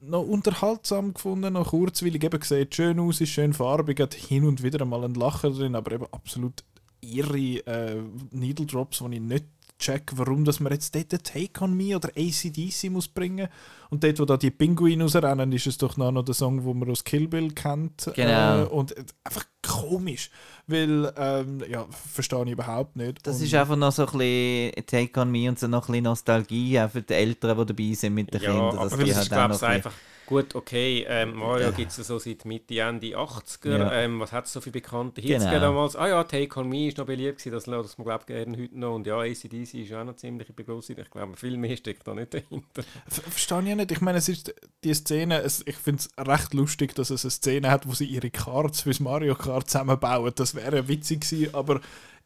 noch 0.00 0.22
unterhaltsam 0.22 1.14
gefunden, 1.14 1.54
noch 1.54 1.70
kurzweilig. 1.70 2.24
Eben 2.24 2.42
sieht 2.42 2.74
schön 2.74 2.98
aus, 2.98 3.20
ist 3.20 3.30
schön 3.30 3.52
farbig, 3.52 4.00
hat 4.00 4.14
hin 4.14 4.44
und 4.44 4.62
wieder 4.62 4.84
mal 4.84 5.04
einen 5.04 5.14
Lacher 5.14 5.50
drin, 5.50 5.76
aber 5.76 5.92
eben 5.92 6.06
absolut 6.10 6.64
irre 7.02 7.66
äh, 7.66 8.02
Needle 8.30 8.66
Drops, 8.66 9.00
wo 9.00 9.08
ich 9.08 9.20
nicht 9.20 9.44
check, 9.78 10.12
warum 10.14 10.44
dass 10.44 10.60
man 10.60 10.72
jetzt 10.72 10.94
dort 10.94 11.24
Take 11.24 11.64
on 11.64 11.76
Me 11.76 11.96
oder 11.96 12.08
ACDC 12.16 12.88
muss 12.90 13.08
bringen. 13.08 13.48
Und 13.90 14.04
dort, 14.04 14.20
wo 14.20 14.24
da 14.24 14.36
die 14.36 14.50
Pinguine 14.50 15.02
rausrennen, 15.02 15.52
ist 15.52 15.66
es 15.66 15.76
doch 15.76 15.96
noch 15.96 16.22
der 16.22 16.34
Song, 16.34 16.62
wo 16.64 16.72
man 16.72 16.88
aus 16.88 17.04
Kill 17.04 17.26
Bill 17.28 17.50
kennt. 17.50 18.10
Genau. 18.14 18.62
Äh, 18.62 18.66
und 18.66 18.96
äh, 18.96 19.04
einfach 19.24 19.44
komisch, 19.66 20.30
weil, 20.66 21.12
ähm, 21.16 21.62
ja, 21.68 21.84
verstehe 21.90 22.44
ich 22.44 22.52
überhaupt 22.52 22.96
nicht. 22.96 23.26
Das 23.26 23.38
und, 23.38 23.44
ist 23.44 23.54
einfach 23.54 23.76
noch 23.76 23.92
so 23.92 24.06
ein 24.06 24.18
bisschen 24.18 24.86
Take 24.86 25.20
on 25.20 25.30
Me 25.30 25.48
und 25.48 25.58
so 25.58 25.66
noch 25.66 25.88
ein 25.88 25.92
bisschen 25.92 26.04
Nostalgie 26.04 26.80
auch 26.80 26.90
für 26.90 27.02
die 27.02 27.14
Eltern, 27.14 27.58
die 27.58 27.66
dabei 27.66 27.94
sind 27.94 28.14
mit 28.14 28.32
den 28.32 28.40
ja, 28.40 28.50
Kindern. 28.50 28.78
aber 28.78 28.88
Dass 28.88 28.90
das 28.90 29.04
die 29.04 29.10
ist, 29.10 29.16
halt 29.16 29.26
auch 29.26 29.36
glaube 29.36 29.54
ich, 29.54 29.60
bisschen- 29.60 29.72
einfach 29.72 29.92
gut, 30.26 30.54
okay, 30.54 31.04
ähm, 31.08 31.34
Mario 31.36 31.66
Ja. 31.66 31.70
gibt 31.72 31.90
es 31.90 31.96
so 32.06 32.18
seit 32.18 32.44
Mitte, 32.44 32.78
Ende 32.80 33.16
80er. 33.16 33.78
Ja. 33.78 33.92
Ähm, 33.92 34.20
was 34.20 34.32
hat 34.32 34.46
es 34.46 34.52
so 34.52 34.60
für 34.60 34.70
bekannte 34.70 35.20
Hits 35.20 35.30
Genau. 35.38 35.44
gegeben 35.46 35.60
damals? 35.62 35.96
Ah 35.96 36.08
ja, 36.08 36.24
Take 36.24 36.58
On 36.60 36.68
Me 36.68 36.88
ist 36.88 36.98
noch 36.98 37.06
beliebt 37.06 37.38
gewesen, 37.38 37.52
das 37.52 37.66
lässt 37.66 37.98
man 37.98 38.06
glaube 38.06 38.24
gerne 38.26 38.56
heute 38.56 38.78
noch. 38.78 38.94
Und 38.94 39.06
ja, 39.06 39.18
ACDC 39.18 39.74
ist 39.82 39.92
auch 39.92 40.04
noch 40.04 40.16
ziemlich 40.16 40.48
groß. 40.54 40.90
Ich 40.90 41.10
glaube, 41.10 41.36
viel 41.36 41.56
mehr 41.56 41.76
steckt 41.76 42.06
da 42.06 42.14
nicht 42.14 42.34
dahinter. 42.34 42.82
Ver- 43.08 43.22
Verstehe 43.30 43.58
ich 43.70 43.76
nicht. 43.76 43.92
Ich 43.92 44.00
meine, 44.00 44.18
es 44.18 44.28
ist 44.28 44.54
die 44.84 44.94
Szene, 44.94 45.40
es, 45.42 45.62
ich 45.66 45.76
finde 45.76 46.00
es 46.02 46.26
recht 46.28 46.54
lustig, 46.54 46.94
dass 46.94 47.10
es 47.10 47.24
eine 47.24 47.30
Szene 47.30 47.70
hat, 47.70 47.88
wo 47.88 47.92
sie 47.94 48.06
ihre 48.06 48.30
Karts 48.30 48.82
fürs 48.82 49.00
Mario 49.00 49.34
Kart 49.34 49.68
zusammenbauen. 49.68 50.32
Das 50.34 50.54
wäre 50.54 50.76
ja 50.76 50.88
witzig 50.88 51.22
gewesen, 51.22 51.54
aber 51.54 51.80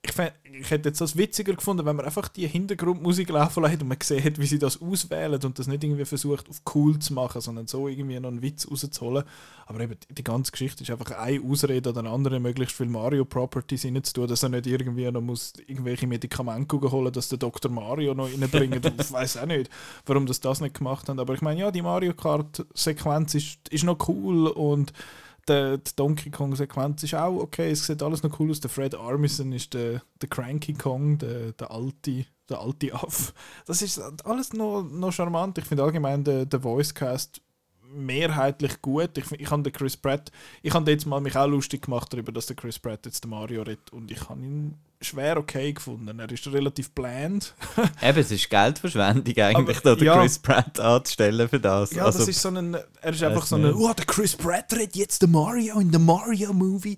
ich, 0.06 0.12
fänd, 0.12 0.32
ich 0.44 0.70
hätte 0.70 0.88
jetzt 0.88 1.00
das 1.00 1.16
witziger 1.16 1.54
gefunden, 1.54 1.84
wenn 1.84 1.96
man 1.96 2.06
einfach 2.06 2.28
die 2.28 2.46
Hintergrundmusik 2.46 3.28
laufen 3.28 3.64
hätte 3.66 3.84
und 3.84 3.88
man 3.88 3.98
hätte, 3.98 4.40
wie 4.40 4.46
sie 4.46 4.58
das 4.58 4.80
auswählen 4.80 5.40
und 5.44 5.58
das 5.58 5.66
nicht 5.66 5.84
irgendwie 5.84 6.04
versucht, 6.04 6.48
auf 6.48 6.62
cool 6.74 6.98
zu 6.98 7.12
machen, 7.14 7.40
sondern 7.40 7.66
so 7.66 7.88
irgendwie 7.88 8.18
noch 8.18 8.30
einen 8.30 8.42
Witz 8.42 8.66
rauszuholen. 8.70 9.24
Aber 9.66 9.80
eben, 9.80 9.96
die 10.08 10.24
ganze 10.24 10.52
Geschichte 10.52 10.82
ist 10.82 10.90
einfach 10.90 11.10
eine 11.10 11.42
Ausrede 11.42 11.90
oder 11.90 12.00
eine 12.00 12.10
andere, 12.10 12.40
möglichst 12.40 12.76
viel 12.76 12.86
Mario-Properties 12.86 13.84
reinzutun, 13.84 14.28
dass 14.28 14.42
er 14.42 14.48
nicht 14.48 14.66
irgendwie 14.66 15.10
noch 15.10 15.20
muss 15.20 15.52
irgendwelche 15.66 16.06
Medikamente 16.06 16.80
holen 16.90 17.12
dass 17.12 17.28
der 17.28 17.38
Dr. 17.38 17.70
Mario 17.70 18.14
noch 18.14 18.30
reinbringt. 18.30 18.84
ich 18.86 19.12
weiß 19.12 19.38
auch 19.38 19.46
nicht, 19.46 19.70
warum 20.06 20.26
das 20.26 20.40
das 20.40 20.60
nicht 20.60 20.78
gemacht 20.78 21.08
haben. 21.08 21.18
Aber 21.18 21.34
ich 21.34 21.42
meine, 21.42 21.60
ja, 21.60 21.70
die 21.70 21.82
Mario 21.82 22.14
Kart-Sequenz 22.14 23.34
ist, 23.34 23.68
ist 23.70 23.84
noch 23.84 24.08
cool 24.08 24.46
und 24.48 24.92
die, 25.48 25.78
die 25.78 25.96
Donkey 25.96 26.30
Kong-Sequenz 26.30 27.02
ist 27.02 27.14
auch 27.14 27.40
okay. 27.40 27.70
Es 27.70 27.86
sieht 27.86 28.02
alles 28.02 28.22
noch 28.22 28.38
cool 28.38 28.50
aus. 28.50 28.60
Der 28.60 28.70
Fred 28.70 28.94
Armisen 28.94 29.52
ist 29.52 29.74
der, 29.74 30.02
der 30.20 30.28
Cranky 30.28 30.74
Kong, 30.74 31.18
der, 31.18 31.52
der 31.52 31.70
alte 31.70 32.26
der 32.48 32.60
alte 32.60 32.94
Aff. 32.94 33.34
Das 33.66 33.82
ist 33.82 33.98
alles 34.24 34.52
noch, 34.52 34.82
noch 34.82 35.12
charmant. 35.12 35.58
Ich 35.58 35.64
finde 35.64 35.82
allgemein 35.82 36.24
den, 36.24 36.48
den 36.48 36.62
Voicecast 36.62 37.40
mehrheitlich 37.88 38.80
gut. 38.82 39.16
Ich, 39.18 39.30
ich 39.32 39.50
habe 39.50 39.62
den 39.62 39.72
Chris 39.72 39.96
Pratt, 39.96 40.30
ich 40.62 40.72
habe 40.74 40.90
jetzt 40.90 41.06
mal 41.06 41.20
mich 41.20 41.36
auch 41.36 41.46
lustig 41.46 41.82
gemacht 41.82 42.12
darüber, 42.12 42.32
dass 42.32 42.46
der 42.46 42.56
Chris 42.56 42.78
Pratt 42.78 43.06
jetzt 43.06 43.24
den 43.24 43.30
Mario 43.30 43.62
redet 43.62 43.92
und 43.92 44.10
ich 44.10 44.28
habe 44.28 44.42
ihn 44.42 44.74
schwer 45.00 45.36
okay 45.36 45.72
gefunden. 45.72 46.18
Er 46.18 46.30
ist 46.30 46.46
relativ 46.46 46.90
bland. 46.90 47.54
Eben, 48.02 48.18
es 48.18 48.30
ist 48.30 48.48
Geldverschwendung 48.48 49.36
eigentlich, 49.36 49.78
Aber, 49.78 49.90
da 49.90 49.94
den 49.94 50.04
ja. 50.04 50.20
Chris 50.20 50.38
Pratt 50.38 50.80
anzustellen 50.80 51.48
für 51.48 51.60
das. 51.60 51.92
Ja, 51.92 52.04
also, 52.04 52.20
das 52.20 52.28
ist 52.28 52.40
so 52.40 52.48
ein, 52.48 52.74
er 52.74 53.12
ist 53.12 53.22
einfach 53.22 53.46
so 53.46 53.56
ein, 53.56 53.72
oh, 53.72 53.92
der 53.92 54.04
Chris 54.06 54.36
Pratt 54.36 54.72
redet 54.72 54.96
jetzt 54.96 55.22
den 55.22 55.30
Mario 55.30 55.78
in 55.80 55.90
der 55.90 56.00
Mario-Movie. 56.00 56.96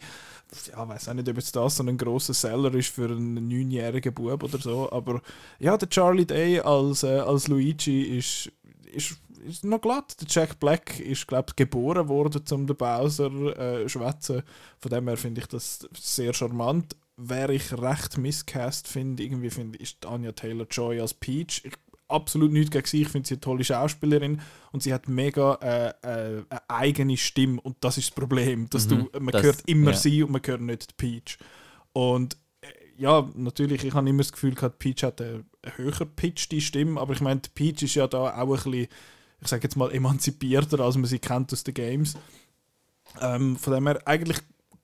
Ja, 0.71 0.89
weiß 0.89 1.09
auch 1.09 1.15
nicht, 1.15 1.29
ob 1.29 1.37
jetzt 1.37 1.55
das 1.55 1.77
so 1.77 1.83
ein 1.83 1.99
grosser 1.99 2.33
Seller 2.33 2.73
ist 2.75 2.89
für 2.89 3.11
einen 3.11 3.49
neunjährigen 3.49 4.15
Bub 4.15 4.43
oder 4.43 4.59
so, 4.59 4.91
aber 4.91 5.21
ja, 5.59 5.77
der 5.77 5.91
Charlie 5.91 6.25
Day 6.25 6.61
als, 6.61 7.03
äh, 7.03 7.19
als 7.19 7.49
Luigi 7.49 8.03
ist, 8.03 8.51
ist, 8.91 9.17
ist 9.47 9.65
noch 9.65 9.81
glatt. 9.81 10.17
Der 10.21 10.29
Jack 10.29 10.59
Black 10.59 11.01
ist, 11.01 11.27
glaube 11.27 11.47
ich, 11.51 11.57
geboren 11.57 12.09
worden, 12.09 12.43
um 12.51 12.67
den 12.67 12.77
Bowser 12.77 13.31
äh, 13.59 13.89
schwätzen. 13.89 14.43
Von 14.79 14.91
dem 14.91 15.09
her 15.09 15.19
finde 15.19 15.43
ich 15.43 15.49
das 15.49 15.87
sehr 15.95 16.33
charmant. 16.33 16.97
Wer 17.21 17.51
ich 17.51 17.73
recht 17.73 18.17
miscast 18.17 18.87
finde, 18.87 19.25
irgendwie 19.25 19.51
finde 19.51 19.77
ist 19.79 20.07
Anya 20.07 20.31
Taylor-Joy 20.33 21.01
als 21.01 21.15
Peach. 21.15 21.63
Ich, 21.65 21.73
absolut 22.07 22.53
nichts 22.53 22.71
gegen 22.71 22.87
sie. 22.87 23.03
Ich 23.03 23.09
finde 23.09 23.27
sie 23.27 23.35
eine 23.35 23.41
tolle 23.41 23.65
Schauspielerin 23.65 24.41
und 24.73 24.83
sie 24.85 24.95
hat 24.95 25.09
mega 25.09 25.55
äh, 25.57 25.89
äh, 26.39 26.45
eine 26.49 26.61
eigene 26.71 27.17
Stimme 27.17 27.61
und 27.61 27.77
das 27.81 27.99
ist 27.99 28.11
das 28.11 28.15
Problem, 28.15 28.71
dass 28.71 28.87
Mhm, 28.87 29.09
du 29.13 29.21
man 29.21 29.33
das- 29.33 29.43
hört 29.43 29.63
immer 29.67 29.91
ja. 29.91 29.97
sie 29.97 30.23
und 30.23 30.31
man 30.31 30.41
hört 30.45 30.61
nicht 30.61 30.97
Peach. 30.97 31.39
Und 31.93 32.37
äh, 32.61 32.67
ja, 32.97 33.29
natürlich, 33.35 33.85
ich 33.85 33.95
habe 33.95 34.09
immer 34.09 34.23
das 34.23 34.33
Gefühl 34.33 34.55
gehabt, 34.55 34.79
Peach 34.79 35.03
hat 35.03 35.21
eine, 35.21 35.45
eine 35.63 35.77
höher 35.77 36.07
pitchte 36.07 36.61
Stimme, 36.61 37.01
aber 37.01 37.15
ich 37.15 37.21
meine, 37.21 37.41
Peach 37.55 37.83
ist 37.83 37.97
ja 37.97 38.07
da 38.07 38.41
auch 38.41 38.49
ein 38.49 38.71
bisschen, 38.71 38.87
ich 39.43 39.49
sage 39.49 39.65
jetzt 39.65 39.77
mal, 39.77 39.91
emanzipierter, 39.93 40.81
als 40.81 40.95
man 40.97 41.07
sie 41.07 41.19
kennt 41.19 41.53
aus 41.53 41.65
den 41.65 41.75
Games. 41.75 42.15
Ähm, 43.21 43.57
von 43.57 43.73
dem 43.75 43.87
her 43.87 44.01
eigentlich 44.07 44.39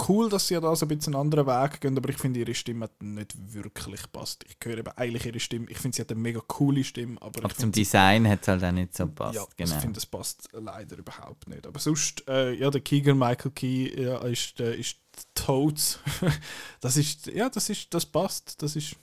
cool, 0.08 0.28
dass 0.28 0.48
sie 0.48 0.60
da 0.60 0.74
so 0.74 0.86
ein 0.86 0.88
bisschen 0.88 1.14
einen 1.14 1.20
anderen 1.22 1.46
Weg 1.46 1.80
gehen, 1.80 1.96
aber 1.96 2.08
ich 2.08 2.18
finde, 2.18 2.40
ihre 2.40 2.54
Stimme 2.54 2.84
hat 2.84 3.02
nicht 3.02 3.34
wirklich 3.52 4.00
passt. 4.12 4.44
Ich 4.44 4.56
höre 4.64 4.78
eben 4.78 4.90
eigentlich 4.96 5.26
ihre 5.26 5.40
Stimme, 5.40 5.66
ich 5.70 5.78
finde, 5.78 5.96
sie 5.96 6.02
hat 6.02 6.10
eine 6.10 6.20
mega 6.20 6.40
coole 6.46 6.84
Stimme, 6.84 7.20
aber, 7.20 7.44
Aber 7.44 7.54
zum 7.54 7.72
Design 7.72 8.28
hat 8.28 8.42
es 8.42 8.48
halt 8.48 8.64
auch 8.64 8.72
nicht 8.72 8.96
so 8.96 9.06
gepasst. 9.06 9.34
ja, 9.34 9.44
genau. 9.56 9.74
ich 9.74 9.80
finde, 9.80 9.94
das 9.94 10.06
passt 10.06 10.48
leider 10.52 10.98
überhaupt 10.98 11.48
nicht. 11.48 11.66
Aber 11.66 11.78
sonst, 11.78 12.26
äh, 12.28 12.52
ja, 12.52 12.70
der 12.70 12.80
Keegan 12.80 13.18
Michael 13.18 13.50
Key 13.52 14.02
ja, 14.02 14.18
ist, 14.18 14.60
äh, 14.60 14.74
ist 14.76 14.98
Toads. 15.34 16.00
das 16.80 16.96
ist, 16.96 17.26
ja, 17.26 17.48
das 17.48 17.70
ist, 17.70 17.92
das 17.94 18.06
passt. 18.06 18.62
Das 18.62 18.76
ist 18.76 18.96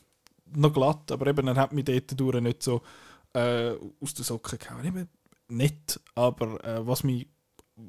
noch 0.54 0.74
glatt, 0.74 1.12
aber 1.12 1.28
eben, 1.28 1.48
er 1.48 1.56
hat 1.56 1.74
mich 1.74 1.86
dort 1.86 2.20
durch 2.20 2.42
nicht 2.42 2.64
so 2.64 2.82
äh, 3.34 3.72
aus 4.00 4.14
den 4.14 4.24
Socken 4.24 4.60
gehauen. 4.60 4.86
Eben 4.86 5.10
nicht, 5.48 6.00
aber 6.16 6.64
äh, 6.64 6.86
was 6.86 7.04
mich 7.04 7.28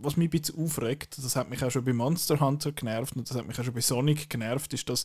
was 0.01 0.17
mich 0.17 0.29
ein 0.29 0.31
bisschen 0.31 0.59
aufregt, 0.59 1.19
das 1.19 1.37
hat 1.37 1.51
mich 1.51 1.63
auch 1.65 1.71
schon 1.71 1.85
bei 1.85 1.93
Monster 1.93 2.41
Hunter 2.41 2.73
genervt 2.73 3.17
und 3.17 3.29
das 3.29 3.37
hat 3.37 3.47
mich 3.47 3.59
auch 3.59 3.65
schon 3.65 3.75
bei 3.75 3.81
Sonic 3.81 4.31
genervt, 4.31 4.73
ist, 4.73 4.89
dass 4.89 5.05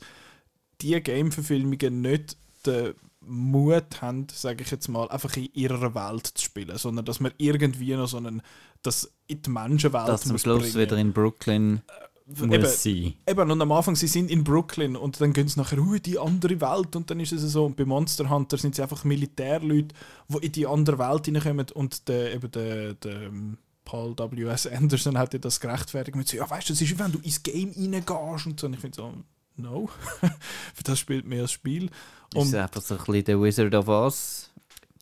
die 0.82 1.00
Game-Verfilmungen 1.02 2.02
nicht 2.02 2.38
den 2.66 2.94
Mut 3.22 4.02
haben, 4.02 4.28
sage 4.32 4.64
ich 4.64 4.72
jetzt 4.72 4.88
mal, 4.88 5.10
einfach 5.10 5.36
in 5.36 5.50
ihrer 5.54 5.94
Welt 5.94 6.28
zu 6.28 6.46
spielen, 6.46 6.78
sondern 6.78 7.06
dass 7.06 7.20
man 7.20 7.34
irgendwie 7.38 7.96
noch 7.96 8.08
so 8.08 8.18
einen, 8.18 8.42
das 8.84 9.12
in 9.28 9.42
die 9.42 9.50
Menschenwelt 9.50 10.08
Dass 10.08 10.30
am 10.30 10.38
Schluss 10.38 10.72
bringen. 10.72 10.76
wieder 10.76 10.98
in 10.98 11.14
Brooklyn 11.14 11.82
Eben, 12.30 12.62
muss 12.62 12.84
sein. 12.84 13.14
Eben, 13.26 13.52
und 13.52 13.62
am 13.62 13.72
Anfang, 13.72 13.96
sie 13.96 14.08
sind 14.08 14.30
in 14.30 14.44
Brooklyn 14.44 14.98
und 14.98 15.22
dann 15.22 15.32
gehen 15.32 15.48
sie 15.48 15.58
nachher 15.58 15.80
uh, 15.80 15.94
in 15.94 16.04
die 16.04 16.20
andere 16.20 16.60
Welt 16.60 16.96
und 16.98 17.10
dann 17.10 17.22
ist 17.22 17.32
es 17.32 17.42
so. 17.44 17.66
Und 17.66 17.78
bei 17.78 17.86
Monster 17.86 18.30
Hunter 18.30 18.58
sind 18.58 18.76
sie 18.76 18.82
einfach 18.82 19.06
Militärleute, 19.06 19.96
die 20.28 20.46
in 20.46 20.52
die 20.52 20.68
andere 20.68 21.00
Welt 21.00 21.26
hineinkommen 21.26 21.68
und 21.74 22.08
der, 22.10 22.34
eben 22.34 22.52
der, 22.52 22.94
der 22.96 23.22
ähm, 23.22 23.58
Paul 23.88 24.14
W.S. 24.18 24.68
Anderson 24.68 25.18
hat 25.18 25.32
ja 25.32 25.40
das 25.40 25.62
gerechtfertigt 25.62 26.18
mit 26.18 26.28
so, 26.28 26.36
ja 26.36 26.50
weißt 26.50 26.68
du, 26.68 26.74
das 26.74 26.82
ist 26.82 26.90
wie 26.92 27.00
wenn 27.00 27.14
du 27.14 27.20
ins 27.20 27.42
Game 27.42 27.72
reingehst 27.72 28.46
und 28.46 28.60
so. 28.60 28.68
Und 28.68 28.74
ich 28.74 28.80
finde 28.82 28.96
so, 28.98 29.14
no, 29.56 29.90
für 30.76 30.84
das 30.84 31.00
spielt 31.00 31.26
mehr 31.26 31.44
das 31.44 31.54
Spiel. 31.54 31.86
Ist 31.86 31.92
Und- 32.36 32.54
einfach 32.56 32.82
so 32.82 32.96
ein 32.96 32.98
bisschen 33.06 33.24
der 33.24 33.42
Wizard 33.42 33.74
of 33.74 33.88
Oz 33.88 34.52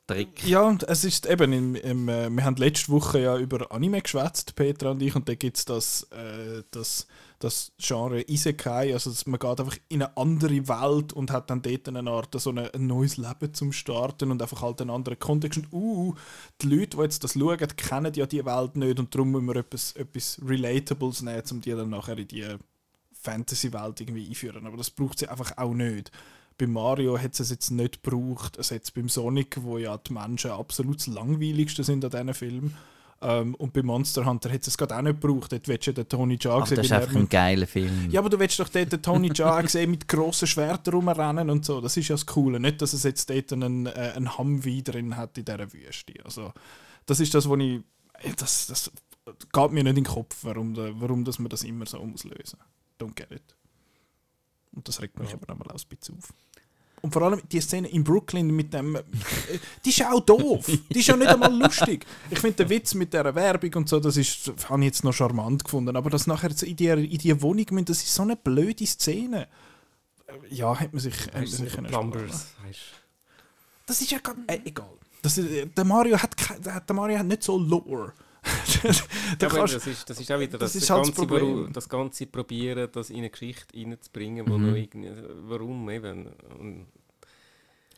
Trick. 0.06 0.48
Ja, 0.48 0.62
und 0.62 0.84
es 0.84 1.04
ist 1.04 1.26
eben, 1.26 1.52
im, 1.52 1.74
im, 1.74 2.08
äh, 2.10 2.30
wir 2.30 2.44
haben 2.44 2.56
letzte 2.58 2.90
Woche 2.92 3.22
ja 3.22 3.38
über 3.40 3.72
Anime 3.72 4.04
geschwätzt, 4.04 4.56
Petra 4.56 4.92
und 4.92 5.02
ich, 5.02 5.16
und 5.16 5.28
da 5.28 5.34
gibt 5.34 5.58
es 5.58 5.66
das, 5.66 6.04
äh, 6.12 6.62
das, 6.70 7.08
das 7.40 7.72
Genre 7.78 8.24
Isekai, 8.30 8.94
also 8.94 9.10
dass 9.10 9.26
man 9.26 9.40
geht 9.40 9.60
einfach 9.60 9.78
in 9.90 10.02
eine 10.02 10.16
andere 10.18 10.68
Welt 10.68 11.14
und 11.14 11.32
hat 11.32 11.50
dann 11.50 11.62
dort 11.62 11.88
eine 11.88 12.10
Art, 12.10 12.40
so 12.40 12.50
eine, 12.50 12.74
ein 12.74 12.88
neues 12.88 13.18
Leben 13.18 13.54
zum 13.54 13.72
Starten 13.72 14.32
und 14.32 14.42
einfach 14.42 14.62
halt 14.62 14.82
einen 14.82 14.90
anderen 14.90 15.20
Kontext. 15.20 15.58
Und 15.58 15.74
uh, 15.74 16.16
die 16.62 16.68
Leute, 16.68 16.98
die 16.98 17.04
jetzt 17.04 17.24
das 17.24 17.34
schauen, 17.34 17.58
kennen 17.58 18.14
ja 18.14 18.26
die 18.26 18.46
Welt 18.46 18.76
nicht 18.76 19.00
und 19.00 19.14
darum 19.14 19.32
müssen 19.32 19.48
wir 19.48 19.58
etwas, 19.58 19.92
etwas 19.94 20.40
Relatables 20.46 21.22
nehmen, 21.22 21.44
um 21.52 21.62
die 21.62 21.72
dann 21.72 21.90
nachher 21.90 22.18
in 22.18 22.28
die 22.28 22.46
Fantasy-Welt 23.12 24.02
irgendwie 24.02 24.28
einführen. 24.28 24.66
Aber 24.66 24.78
das 24.78 24.90
braucht 24.90 25.20
sie 25.20 25.28
einfach 25.28 25.58
auch 25.58 25.74
nicht. 25.74 26.12
Bei 26.58 26.68
Mario 26.68 27.20
hat 27.20 27.38
es 27.38 27.50
jetzt 27.50 27.72
nicht 27.72 28.02
gebraucht. 28.02 28.58
Es 28.58 28.72
hat 28.72 28.94
beim 28.94 29.10
Sonic, 29.10 29.62
wo 29.62 29.78
ja 29.78 29.98
die 29.98 30.14
Menschen 30.14 30.52
absolut 30.52 31.00
das 31.00 31.08
langweiligste 31.08 31.84
sind 31.84 32.06
an 32.06 32.12
diesen 32.12 32.34
Film. 32.34 32.74
Ähm, 33.22 33.56
und 33.56 33.72
bei 33.74 33.82
Monster 33.82 34.26
Hunter 34.26 34.52
hat 34.52 34.68
es 34.68 34.78
gerade 34.78 34.96
auch 34.98 35.02
nicht 35.02 35.22
gebraucht. 35.22 35.52
Dort 35.52 35.68
willst 35.68 35.88
du 35.88 35.92
ja 35.92 35.96
den 35.96 36.10
Tony 36.10 36.38
Jaa 36.40 36.66
sehen, 36.66 36.76
das 36.76 36.86
ist 36.86 36.92
einfach 36.92 37.16
ein 37.16 37.22
mit- 37.22 37.30
geiler 37.30 37.66
Film. 37.66 38.10
ja, 38.12 38.20
aber 38.20 38.30
du 38.30 38.38
willst 38.38 38.60
doch 38.60 38.70
dort 38.70 38.92
den 38.92 39.02
Tony 39.02 39.32
Jaa 39.34 39.66
sehen 39.68 39.92
mit 39.92 40.08
grossen 40.08 40.48
Schwertern 40.48 40.94
rumrennen 40.94 41.50
und 41.50 41.66
so. 41.66 41.80
Das 41.82 41.96
ist 41.98 42.08
ja 42.10 42.14
das 42.16 42.26
Coole. 42.26 42.60
Nicht, 42.60 42.82
dass 42.82 42.94
es 42.94 43.04
jetzt 43.04 43.30
dort 43.30 43.54
einen, 43.54 43.86
äh, 43.88 44.14
einen 44.16 44.38
Humvee 44.38 44.82
drin 44.82 45.16
hat 45.16 45.38
in 45.38 45.46
dieser 45.46 45.72
Wüste. 45.74 46.14
Also, 46.24 46.52
das 47.06 47.20
ist 47.20 47.34
das, 47.34 47.50
was 47.50 47.60
ich... 47.60 47.82
Das, 48.38 48.68
das 48.68 48.92
geht 49.26 49.72
mir 49.72 49.84
nicht 49.84 49.98
in 49.98 50.04
den 50.04 50.06
Kopf, 50.06 50.38
warum, 50.44 50.76
warum 50.76 51.24
dass 51.26 51.40
man 51.40 51.50
das 51.50 51.64
immer 51.64 51.86
so 51.86 52.04
muss 52.06 52.24
lösen 52.26 52.60
Don't 53.00 53.16
get 53.16 53.32
it. 53.32 53.56
Und 54.74 54.88
das 54.88 55.02
regt 55.02 55.18
mich 55.20 55.34
aber 55.34 55.48
nochmal 55.48 55.68
ein 55.76 55.82
bisschen 55.90 56.18
auf. 56.18 56.34
Und 57.02 57.12
vor 57.12 57.22
allem 57.22 57.42
die 57.52 57.62
Szene 57.62 57.88
in 57.90 58.04
Brooklyn 58.04 58.48
mit 58.48 58.74
dem. 58.74 58.96
äh, 58.96 59.04
Die 59.84 59.90
ist 59.90 60.04
auch 60.04 60.20
doof. 60.22 60.66
Die 60.90 61.00
ist 61.00 61.08
ja 61.08 61.16
nicht 61.16 61.28
einmal 61.28 61.54
lustig. 61.56 62.04
Ich 62.32 62.40
finde 62.40 62.58
den 62.64 62.70
Witz 62.70 62.94
mit 62.96 63.14
dieser 63.14 63.36
Werbung 63.36 63.72
und 63.76 63.90
so, 63.90 64.00
das 64.00 64.18
ist, 64.18 64.52
habe 64.70 64.82
ich 64.82 64.86
jetzt 64.88 65.04
noch 65.04 65.14
charmant 65.14 65.64
gefunden. 65.64 65.96
Aber 65.96 66.10
das 66.10 66.26
nachher 66.26 66.52
so 66.52 66.66
in 66.66 66.76
die, 66.76 66.88
in 66.88 67.18
die 67.20 67.42
Wohnung, 67.42 67.66
müssen, 67.72 67.86
das 67.86 68.02
ist 68.04 68.14
so 68.16 68.24
eine 68.24 68.36
blöde 68.36 68.86
Szene. 68.88 69.48
Äh, 70.28 70.34
Ja, 70.56 70.80
hat 70.80 70.94
man 70.94 71.00
sich, 71.00 71.16
hat 71.28 71.36
man 71.36 71.46
sich. 71.46 71.74
Plumbers. 71.74 72.48
Das 73.86 74.02
ist 74.02 74.10
ja 74.12 74.18
gar, 74.20 74.36
äh, 74.48 74.60
egal. 74.66 74.90
Das, 75.22 75.38
ist- 75.38 75.78
der, 75.78 75.86
Mario 75.86 76.18
hat, 76.18 76.36
der 76.88 76.96
Mario 76.96 77.20
hat 77.20 77.28
nicht 77.28 77.44
so 77.44 77.58
Lore. 77.58 78.14
Da 79.40 79.48
kannst, 79.48 79.76
das, 79.76 79.88
ist, 79.88 80.10
das 80.10 80.20
ist 80.20 80.32
auch 80.32 80.40
wieder 80.40 80.58
das, 80.58 80.74
das 80.74 80.82
ist 80.82 80.90
das, 80.90 80.98
halt 80.98 81.08
das 81.08 81.28
ganze, 81.28 81.70
das 81.72 81.90
ganze 81.90 82.26
Probieren, 82.28 82.90
das 82.92 83.10
in 83.10 83.18
eine 83.18 83.30
Geschichte 83.30 83.76
reinzubringen, 83.76 84.48
wo 84.48 84.58
Mhm. 84.58 84.68
noch 84.68 84.76
irgendwie, 84.76 85.12
warum 85.48 85.90
eben, 85.90 86.28
und 86.60 86.86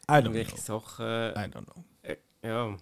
irgendwelche 0.09 0.55
know. 0.55 0.79
Sachen, 0.79 1.05
I 1.05 1.49
don't 1.49 1.65
know. 1.65 1.83
äh, 2.03 2.17
ja, 2.43 2.77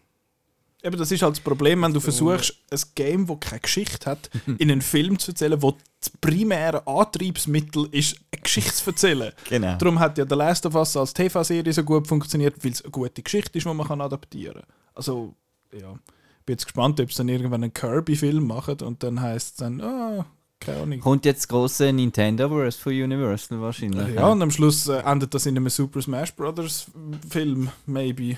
Eben, 0.84 0.98
das 0.98 1.12
ist 1.12 1.24
halt 1.24 1.32
das 1.32 1.40
Problem, 1.40 1.82
wenn 1.82 1.94
du 1.94 2.00
versuchst, 2.00 2.54
ein 2.70 2.80
Game, 2.94 3.26
das 3.26 3.40
keine 3.40 3.60
Geschichte 3.62 4.06
hat, 4.08 4.30
in 4.60 4.70
einen 4.70 4.84
Film 4.84 5.18
zu 5.18 5.32
erzählen, 5.32 5.60
wo 5.60 5.76
das 6.00 6.12
primäre 6.22 6.86
Antriebsmittel 6.86 7.88
ist, 7.92 8.18
eine 8.32 8.42
Geschichte 8.44 8.72
zu 8.72 8.92
erzählen. 8.92 9.34
Genau. 9.50 9.78
Darum 9.78 10.00
hat 10.00 10.20
ja 10.20 10.26
The 10.30 10.36
Last 10.36 10.64
of 10.68 10.76
Us 10.76 10.96
als 10.96 11.12
TV-Serie 11.12 11.74
so 11.74 11.84
gut 11.84 12.08
funktioniert, 12.08 12.64
weil 12.64 12.72
es 12.72 12.84
eine 12.84 12.92
gute 12.92 13.24
Geschichte 13.24 13.58
ist, 13.58 13.66
die 13.66 13.74
man 13.74 13.88
kann 13.88 14.00
adaptieren 14.00 14.62
kann. 14.62 14.74
Also, 14.94 15.34
ja. 15.74 15.98
Ich 16.46 16.48
bin 16.48 16.54
jetzt 16.54 16.66
gespannt, 16.66 17.00
ob 17.00 17.10
es 17.10 17.16
dann 17.16 17.28
irgendwann 17.28 17.64
einen 17.64 17.74
Kirby-Film 17.74 18.46
machen 18.46 18.78
und 18.82 19.02
dann 19.02 19.20
heisst 19.20 19.54
es 19.54 19.56
dann, 19.56 19.82
ah, 19.82 20.28
keine 20.60 20.84
Ahnung. 20.84 21.00
Kommt 21.00 21.26
jetzt 21.26 21.40
das 21.40 21.48
große 21.48 21.92
Nintendo-Verse 21.92 22.80
von 22.80 22.94
Universal 22.94 23.62
wahrscheinlich. 23.62 24.14
Ja, 24.14 24.28
und 24.28 24.44
am 24.44 24.52
Schluss 24.52 24.88
äh, 24.88 25.00
endet 25.00 25.34
das 25.34 25.48
in 25.48 25.58
einem 25.58 25.70
Super 25.70 26.04
Smash 26.04 26.36
Brothers 26.36 26.86
Film, 27.28 27.72
maybe. 27.88 28.38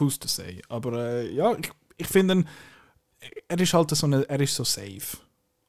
Who's 0.00 0.18
to 0.18 0.26
say? 0.26 0.62
Aber 0.68 0.94
äh, 0.94 1.32
ja, 1.32 1.56
ich, 1.56 1.70
ich 1.96 2.08
finde, 2.08 2.44
er 3.46 3.60
ist 3.60 3.72
halt 3.72 3.90
so 3.90 4.06
eine, 4.06 4.28
er 4.28 4.40
ist 4.40 4.56
so 4.56 4.64
safe. 4.64 5.16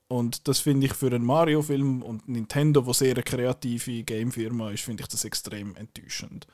Und 0.08 0.48
das 0.48 0.58
finde 0.58 0.88
ich 0.88 0.94
für 0.94 1.06
einen 1.06 1.24
Mario-Film 1.24 2.02
und 2.02 2.28
Nintendo, 2.28 2.84
wo 2.84 2.94
sehr 2.94 3.14
eine 3.14 3.22
kreative 3.22 4.02
Game-Firma 4.02 4.72
ist, 4.72 4.86
finde 4.86 5.04
ich 5.04 5.08
das 5.08 5.24
extrem 5.24 5.76
enttäuschend. 5.76 6.48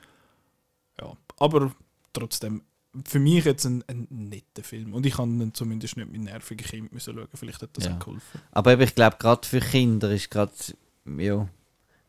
Ja, 0.99 1.13
aber 1.37 1.71
trotzdem, 2.11 2.63
für 3.07 3.19
mich 3.19 3.45
jetzt 3.45 3.65
ein, 3.65 3.83
ein 3.87 4.07
netter 4.09 4.63
Film. 4.63 4.93
Und 4.93 5.05
ich 5.05 5.15
kann 5.15 5.39
ihn 5.39 5.53
zumindest 5.53 5.97
nicht 5.97 6.11
mit 6.11 6.21
nervigen 6.21 6.65
Kindern 6.65 6.89
müssen 6.93 7.13
schauen. 7.15 7.27
Vielleicht 7.33 7.61
hat 7.61 7.69
das 7.73 7.85
Ja. 7.85 7.95
auch 7.95 7.99
geholfen. 7.99 8.41
Aber 8.51 8.79
ich 8.79 8.95
glaube, 8.95 9.17
gerade 9.19 9.47
für 9.47 9.59
Kinder 9.59 10.11
ist 10.11 10.29
gerade, 10.31 10.51
ja, 11.17 11.47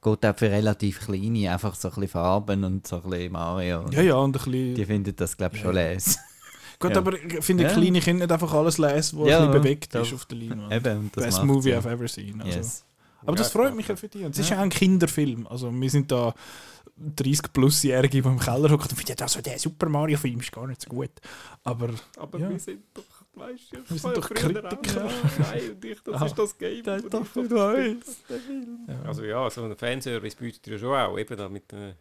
geht 0.02 0.26
auch 0.26 0.36
für 0.38 0.50
relativ 0.50 1.00
kleine 1.00 1.52
einfach 1.52 1.74
so 1.74 1.88
ein 1.88 1.94
bisschen 1.94 2.08
Farben 2.08 2.64
und 2.64 2.86
so 2.86 2.96
ein 3.02 3.10
bisschen 3.10 3.32
Mario. 3.32 3.86
Ja, 3.90 4.02
ja, 4.02 4.14
und 4.16 4.30
ein 4.30 4.32
bisschen... 4.32 4.74
Die 4.74 4.84
finden 4.86 5.14
das, 5.16 5.36
glaube 5.36 5.56
ich, 5.56 5.62
schon 5.62 5.74
Ja. 5.76 5.82
les. 5.92 6.18
Gut, 6.78 6.92
Ja. 6.92 6.96
aber 6.98 7.12
ich 7.12 7.44
finde, 7.44 7.66
kleine 7.66 8.00
Kinder 8.00 8.24
nicht 8.24 8.32
einfach 8.32 8.52
alles 8.54 8.78
lesen, 8.78 9.18
was 9.18 9.28
Ja, 9.28 9.40
ein 9.40 9.46
bisschen 9.48 9.62
bewegt 9.62 9.94
ist 9.94 10.14
auf 10.14 10.24
der 10.24 10.38
Leinwand. 10.38 10.72
Eben, 10.72 11.10
Best 11.10 11.44
Movie. 11.44 11.74
I've 11.74 11.86
ever 11.90 12.08
seen. 12.08 12.40
Also. 12.40 12.56
Yes. 12.58 12.84
Aber 13.26 13.36
das 13.36 13.52
freut 13.52 13.74
mich 13.74 13.86
ja 13.88 13.94
klar. 13.94 13.96
für 13.98 14.08
dich. 14.08 14.24
Und 14.24 14.32
es 14.32 14.38
ist 14.38 14.50
ja 14.50 14.58
auch 14.58 14.62
ein 14.62 14.70
Kinderfilm. 14.70 15.46
Also 15.46 15.72
wir 15.72 15.90
sind 15.90 16.10
da 16.10 16.34
30-Plus-Jährige, 17.16 18.22
die 18.22 18.28
im 18.28 18.38
Keller 18.38 18.70
hocken 18.70 18.88
und 18.90 18.96
finden, 18.96 19.22
also 19.22 19.40
der 19.40 19.58
Super 19.58 19.88
Mario-Film 19.88 20.40
ist 20.40 20.52
gar 20.52 20.66
nicht 20.66 20.82
so 20.82 20.88
gut. 20.90 21.10
Aber 21.64 21.90
aber 22.16 22.38
Ja. 22.38 22.50
wir 22.50 22.58
sind 22.58 22.82
doch, 22.94 23.04
weißt 23.34 23.72
du, 23.72 23.76
Wir 23.76 23.82
ich 23.96 24.02
sind 24.02 24.04
habe 24.04 24.14
doch 24.20 24.30
Kritiker. 24.30 25.04
auch- 25.06 25.38
Nein, 25.38 25.70
und 25.72 25.84
ich, 25.84 26.00
das 26.02 26.14
Ah. 26.22 26.26
ist 26.26 26.38
das 26.38 26.58
Game. 26.58 26.82
Das 26.84 27.02
ist 27.02 27.14
doch 27.14 27.26
für 27.26 27.40
uns. 27.40 28.22
Also 29.04 29.24
ja, 29.24 29.48
so 29.50 29.64
ein 29.64 29.76
Fanservice 29.76 30.36
bietet 30.36 30.66
ja 30.66 30.78
schon 30.78 30.94
auch, 30.94 31.18
eben 31.18 31.36
da 31.36 31.48
mit 31.48 31.72
äh, 31.72 31.94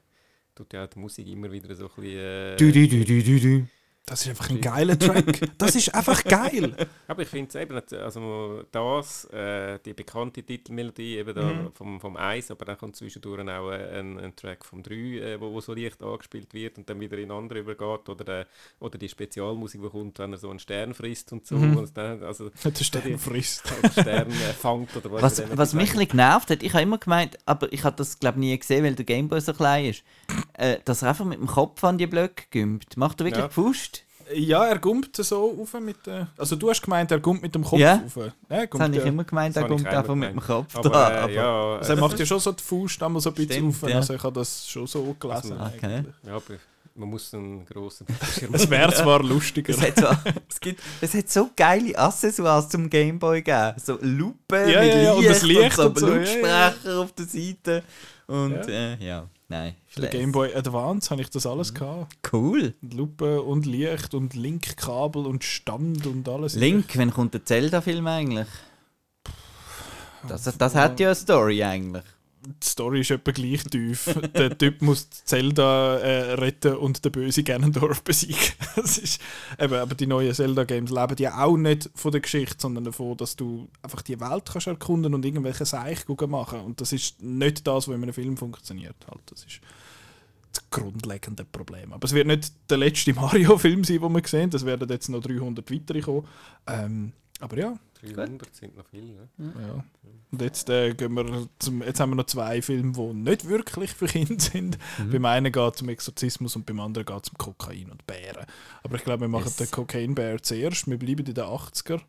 tut 0.56 0.74
ja 0.74 0.84
auch 0.86 0.88
die 0.90 1.00
Musik 1.00 1.28
immer 1.28 1.52
wieder 1.52 1.74
so 1.76 1.86
ein 1.86 1.92
bisschen... 1.96 2.18
Äh, 2.20 2.56
Du, 2.58 2.72
du, 2.72 2.88
du, 2.88 3.06
du, 3.06 3.24
du, 3.24 3.40
du. 3.40 3.68
Das 4.10 4.22
ist 4.22 4.30
einfach 4.30 4.50
ein 4.50 4.60
geiler 4.60 4.98
Track. 4.98 5.50
Das 5.58 5.76
ist 5.76 5.94
einfach 5.94 6.24
geil. 6.24 6.76
Aber 7.08 7.22
ich 7.22 7.28
finde 7.30 7.50
es 7.50 7.56
eben, 7.56 7.76
nicht- 7.76 7.94
also 7.94 8.64
das, 8.72 9.26
äh, 9.26 9.80
die 9.86 9.94
bekannte 9.94 10.44
Titelmelodie 10.44 11.18
eben 11.18 11.34
da 11.36 11.44
Mhm. 11.44 11.72
vom, 11.74 12.00
vom 12.00 12.18
1, 12.18 12.52
aber 12.52 12.66
dann 12.66 12.78
kommt 12.78 12.96
zwischendurch 12.96 13.42
auch 13.42 13.72
äh, 13.72 14.00
ein, 14.00 14.20
ein 14.20 14.36
Track 14.36 14.66
vom 14.66 14.84
3, 14.84 14.94
äh, 14.96 15.40
wo, 15.42 15.52
wo 15.54 15.62
so 15.62 15.74
leicht 15.74 16.02
angespielt 16.04 16.54
wird 16.54 16.78
und 16.78 16.90
dann 16.90 17.00
wieder 17.00 17.18
in 17.18 17.32
andere 17.32 17.60
übergeht 17.60 18.10
oder, 18.10 18.24
der, 18.24 18.48
oder 18.80 18.98
die 18.98 19.10
Spezialmusik, 19.10 19.82
die 19.82 19.90
kommt, 19.90 20.20
wenn 20.20 20.32
er 20.34 20.38
so 20.38 20.50
einen 20.50 20.60
Stern 20.60 20.94
frisst 20.94 21.32
und 21.32 21.46
so. 21.46 21.56
Mhm. 21.56 21.78
Und 21.78 21.98
dann, 21.98 22.24
also 22.24 22.50
Der 22.64 22.84
Stern 22.84 23.18
frisst. 23.20 23.64
halt 23.84 23.92
Stern 23.94 24.30
äh, 24.32 24.54
fängt 24.54 24.96
oder 24.96 25.12
was. 25.12 25.22
Was, 25.40 25.58
was 25.58 25.74
mich 25.74 25.92
ein 25.92 25.98
bisschen 26.00 26.10
genervt 26.18 26.50
hat, 26.50 26.64
ich 26.64 26.74
habe 26.74 26.84
immer 26.84 26.98
gemeint, 26.98 27.38
aber 27.46 27.72
ich 27.72 27.84
habe 27.84 27.96
das 27.96 28.20
glaube 28.20 28.40
nie 28.40 28.58
gesehen, 28.58 28.84
weil 28.84 28.96
der 28.96 29.06
Gameboy 29.06 29.40
so 29.42 29.54
klein 29.54 29.86
ist, 29.86 30.04
äh, 30.60 30.80
dass 30.86 31.02
er 31.02 31.10
einfach 31.10 31.26
mit 31.26 31.40
dem 31.40 31.48
Kopf 31.48 31.84
an 31.84 31.98
die 31.98 32.08
Blöcke 32.08 32.44
gümpt. 32.52 32.98
Macht 32.98 33.20
er 33.22 33.26
wirklich 33.26 33.44
Ja. 33.44 33.50
Pfust? 33.50 34.04
Ja, 34.32 34.66
er 34.68 34.78
gumpt 34.78 35.16
so 35.16 35.58
auf 35.60 35.74
mit 35.82 36.06
der... 36.06 36.28
Also 36.38 36.56
du 36.56 36.70
hast 36.70 36.84
gemeint, 36.84 37.10
er 37.10 37.20
gumpt 37.20 37.42
mit 37.42 37.56
dem 37.56 37.64
Kopf 37.64 37.80
Ja. 37.80 37.96
auf. 38.06 38.16
Ja, 38.16 38.24
er 38.50 38.62
Das 38.62 38.70
gumpt 38.70 38.84
habe 38.84 38.96
ich 38.96 39.02
ja. 39.02 39.08
immer 39.08 39.24
gemeint, 39.24 39.56
er 39.58 39.66
auch 39.66 39.72
einfach 39.72 40.14
mit 40.16 40.30
dem 40.30 40.40
gemeint. 40.40 40.46
Kopf 40.46 40.76
Aber, 40.76 40.90
da. 40.90 41.12
äh, 41.12 41.18
aber- 41.24 41.32
ja, 41.32 41.76
Also 41.78 41.94
er 41.94 41.98
äh, 41.98 42.02
macht 42.02 42.20
ja 42.20 42.26
schon 42.28 42.40
so 42.40 42.52
die 42.52 42.64
Faust 42.64 43.02
einmal 43.02 43.22
so 43.22 43.30
ein 43.30 43.36
bisschen 43.36 43.54
Stimmt, 43.72 43.84
auf. 43.84 43.90
ja. 43.90 43.96
Also 43.96 44.14
ich 44.14 44.22
habe 44.24 44.40
das 44.40 44.68
schon 44.70 44.86
so 44.86 45.16
gelesen. 45.20 45.54
Also, 45.60 45.76
okay. 45.78 45.86
eigentlich. 45.96 46.16
ja, 46.28 46.36
aber 46.36 46.44
Man 46.94 47.10
muss 47.10 47.34
einen 47.34 47.66
grossen 47.66 48.06
Schirm 48.38 48.54
Es 48.54 48.70
wäre 48.70 48.94
zwar 48.94 49.24
lustiger. 49.24 49.74
Es 49.74 49.82
hat, 49.82 49.98
so, 49.98 50.32
es, 50.48 50.60
gibt, 50.60 50.80
es 51.02 51.14
hat 51.16 51.30
so 51.30 51.50
geile 51.56 51.98
Accessoires 51.98 52.70
zum 52.70 52.88
Gameboy 52.88 53.42
gegeben. 53.42 53.74
So 53.84 53.98
Lupe 54.02 54.58
Ja, 54.72 54.82
mit 54.82 54.94
ja, 54.94 55.02
ja, 55.02 55.14
und 55.14 55.26
das 55.26 55.42
Licht, 55.42 55.60
Licht 55.62 55.80
und 55.80 55.86
und 55.88 55.98
so, 56.00 56.06
so, 56.08 56.14
ja, 56.14 56.20
Lautsprecher 56.20 57.00
auf 57.00 57.12
der 57.14 57.26
Seite. 57.26 57.84
Und 58.28 58.54
äh, 58.68 58.96
ja 58.98 59.28
nein. 59.50 59.76
Für 59.88 60.02
den 60.02 60.10
Game 60.12 60.32
Boy 60.32 60.54
Advance 60.54 61.10
habe 61.10 61.22
ich 61.22 61.30
das 61.30 61.46
alles 61.46 61.74
gehabt. 61.74 62.16
Cool. 62.32 62.74
Und 62.82 62.94
Lupe 62.94 63.42
und 63.42 63.66
Licht 63.66 64.14
und 64.14 64.36
Linkkabel 64.36 65.26
und 65.26 65.44
Stand 65.44 66.08
und 66.08 66.28
alles. 66.30 66.56
Link, 66.56 66.86
wann 66.96 67.12
kommt 67.12 67.34
der 67.34 67.44
Zelda-Film 67.44 68.08
eigentlich? 68.08 68.48
Das, 70.28 70.44
das 70.44 70.76
hat 70.76 71.00
ja 71.00 71.10
eine 71.10 71.16
Story 71.16 71.64
eigentlich. 71.64 72.04
Die 72.50 72.68
Story 72.68 73.02
ist 73.02 73.12
etwa 73.12 73.32
gleich 73.32 73.64
tief. 73.64 74.14
der 74.36 74.58
Typ 74.58 74.82
muss 74.82 75.10
Zelda 75.10 75.98
äh, 75.98 76.34
retten 76.34 76.76
und 76.76 77.04
den 77.04 77.12
bösen 77.12 77.44
Ganondorf 77.44 78.04
besiegen. 78.04 78.38
das 78.76 78.98
ist, 78.98 79.22
eben, 79.60 79.74
aber 79.74 79.96
die 79.96 80.08
neuen 80.08 80.34
Zelda-Games 80.34 80.92
leben 80.92 81.16
ja 81.20 81.44
auch 81.44 81.58
nicht 81.58 81.90
von 81.96 82.12
der 82.12 82.22
Geschichte, 82.22 82.58
sondern 82.60 82.84
davon, 82.86 83.18
dass 83.18 83.36
du 83.36 83.70
einfach 83.82 84.02
die 84.02 84.20
Welt 84.20 84.50
kannst 84.52 84.68
erkunden 84.68 85.14
und 85.14 85.26
irgendwelche 85.26 85.66
Seich 85.66 86.08
machen. 86.08 86.62
Und 86.62 86.82
das 86.82 86.94
ist 86.94 87.22
nicht 87.22 87.66
das, 87.68 87.88
was 87.88 87.96
in 87.96 88.04
einem 88.04 88.14
Film 88.14 88.38
funktioniert. 88.38 88.96
Halt. 89.08 89.22
Das 89.28 89.44
ist 89.44 89.62
das 90.52 90.70
grundlegende 90.70 91.46
Problem. 91.46 91.94
Aber 91.94 92.06
es 92.06 92.14
wird 92.14 92.28
nicht 92.28 92.52
der 92.70 92.78
letzte 92.78 93.14
Mario-Film 93.16 93.84
sein, 93.84 94.00
den 94.00 94.14
wir 94.14 94.28
sehen. 94.28 94.50
Es 94.54 94.66
werden 94.66 94.90
jetzt 94.90 95.10
noch 95.10 95.22
300 95.22 95.70
weitere 95.72 96.02
kommen. 96.02 96.28
Ähm, 96.68 97.14
aber 97.40 97.58
ja, 97.58 97.80
300 98.02 98.56
sind 98.56 98.78
noch 98.78 98.86
viele. 98.90 99.14
Ne? 99.14 99.30
ja. 99.38 99.84
Und 100.32 100.42
jetzt, 100.42 100.70
äh, 100.70 100.94
gehen 100.94 101.14
wir 101.16 101.48
zum, 101.60 101.82
jetzt 101.84 102.00
haben 102.00 102.12
wir 102.12 102.16
noch 102.16 102.26
zwei 102.28 102.62
Filme, 102.62 102.94
die 102.94 103.14
nicht 103.14 103.48
wirklich 103.48 103.94
für 103.94 104.06
Kinder 104.08 104.40
sind. 104.40 104.78
Beim 105.12 105.26
einen 105.26 105.52
geht 105.52 105.76
es 105.76 105.82
um 105.82 105.90
Exorzismus 105.90 106.56
und 106.56 106.66
beim 106.66 106.80
anderen 106.80 107.06
geht 107.06 107.24
es 107.24 107.30
um 107.30 107.38
Kokain 107.38 107.90
und 107.92 108.06
Bären. 108.08 108.46
Aber 108.84 108.96
ich 108.96 109.04
glaube, 109.04 109.22
wir 109.22 109.28
machen 109.28 109.46
Yes. 109.46 109.58
den 109.58 109.72
Cocaine 109.72 110.14
Bear 110.14 110.42
zuerst. 110.42 110.88
Wir 110.90 110.98
bleiben 110.98 111.26
in 111.26 111.34
den 111.34 111.44
80er. 111.44 112.00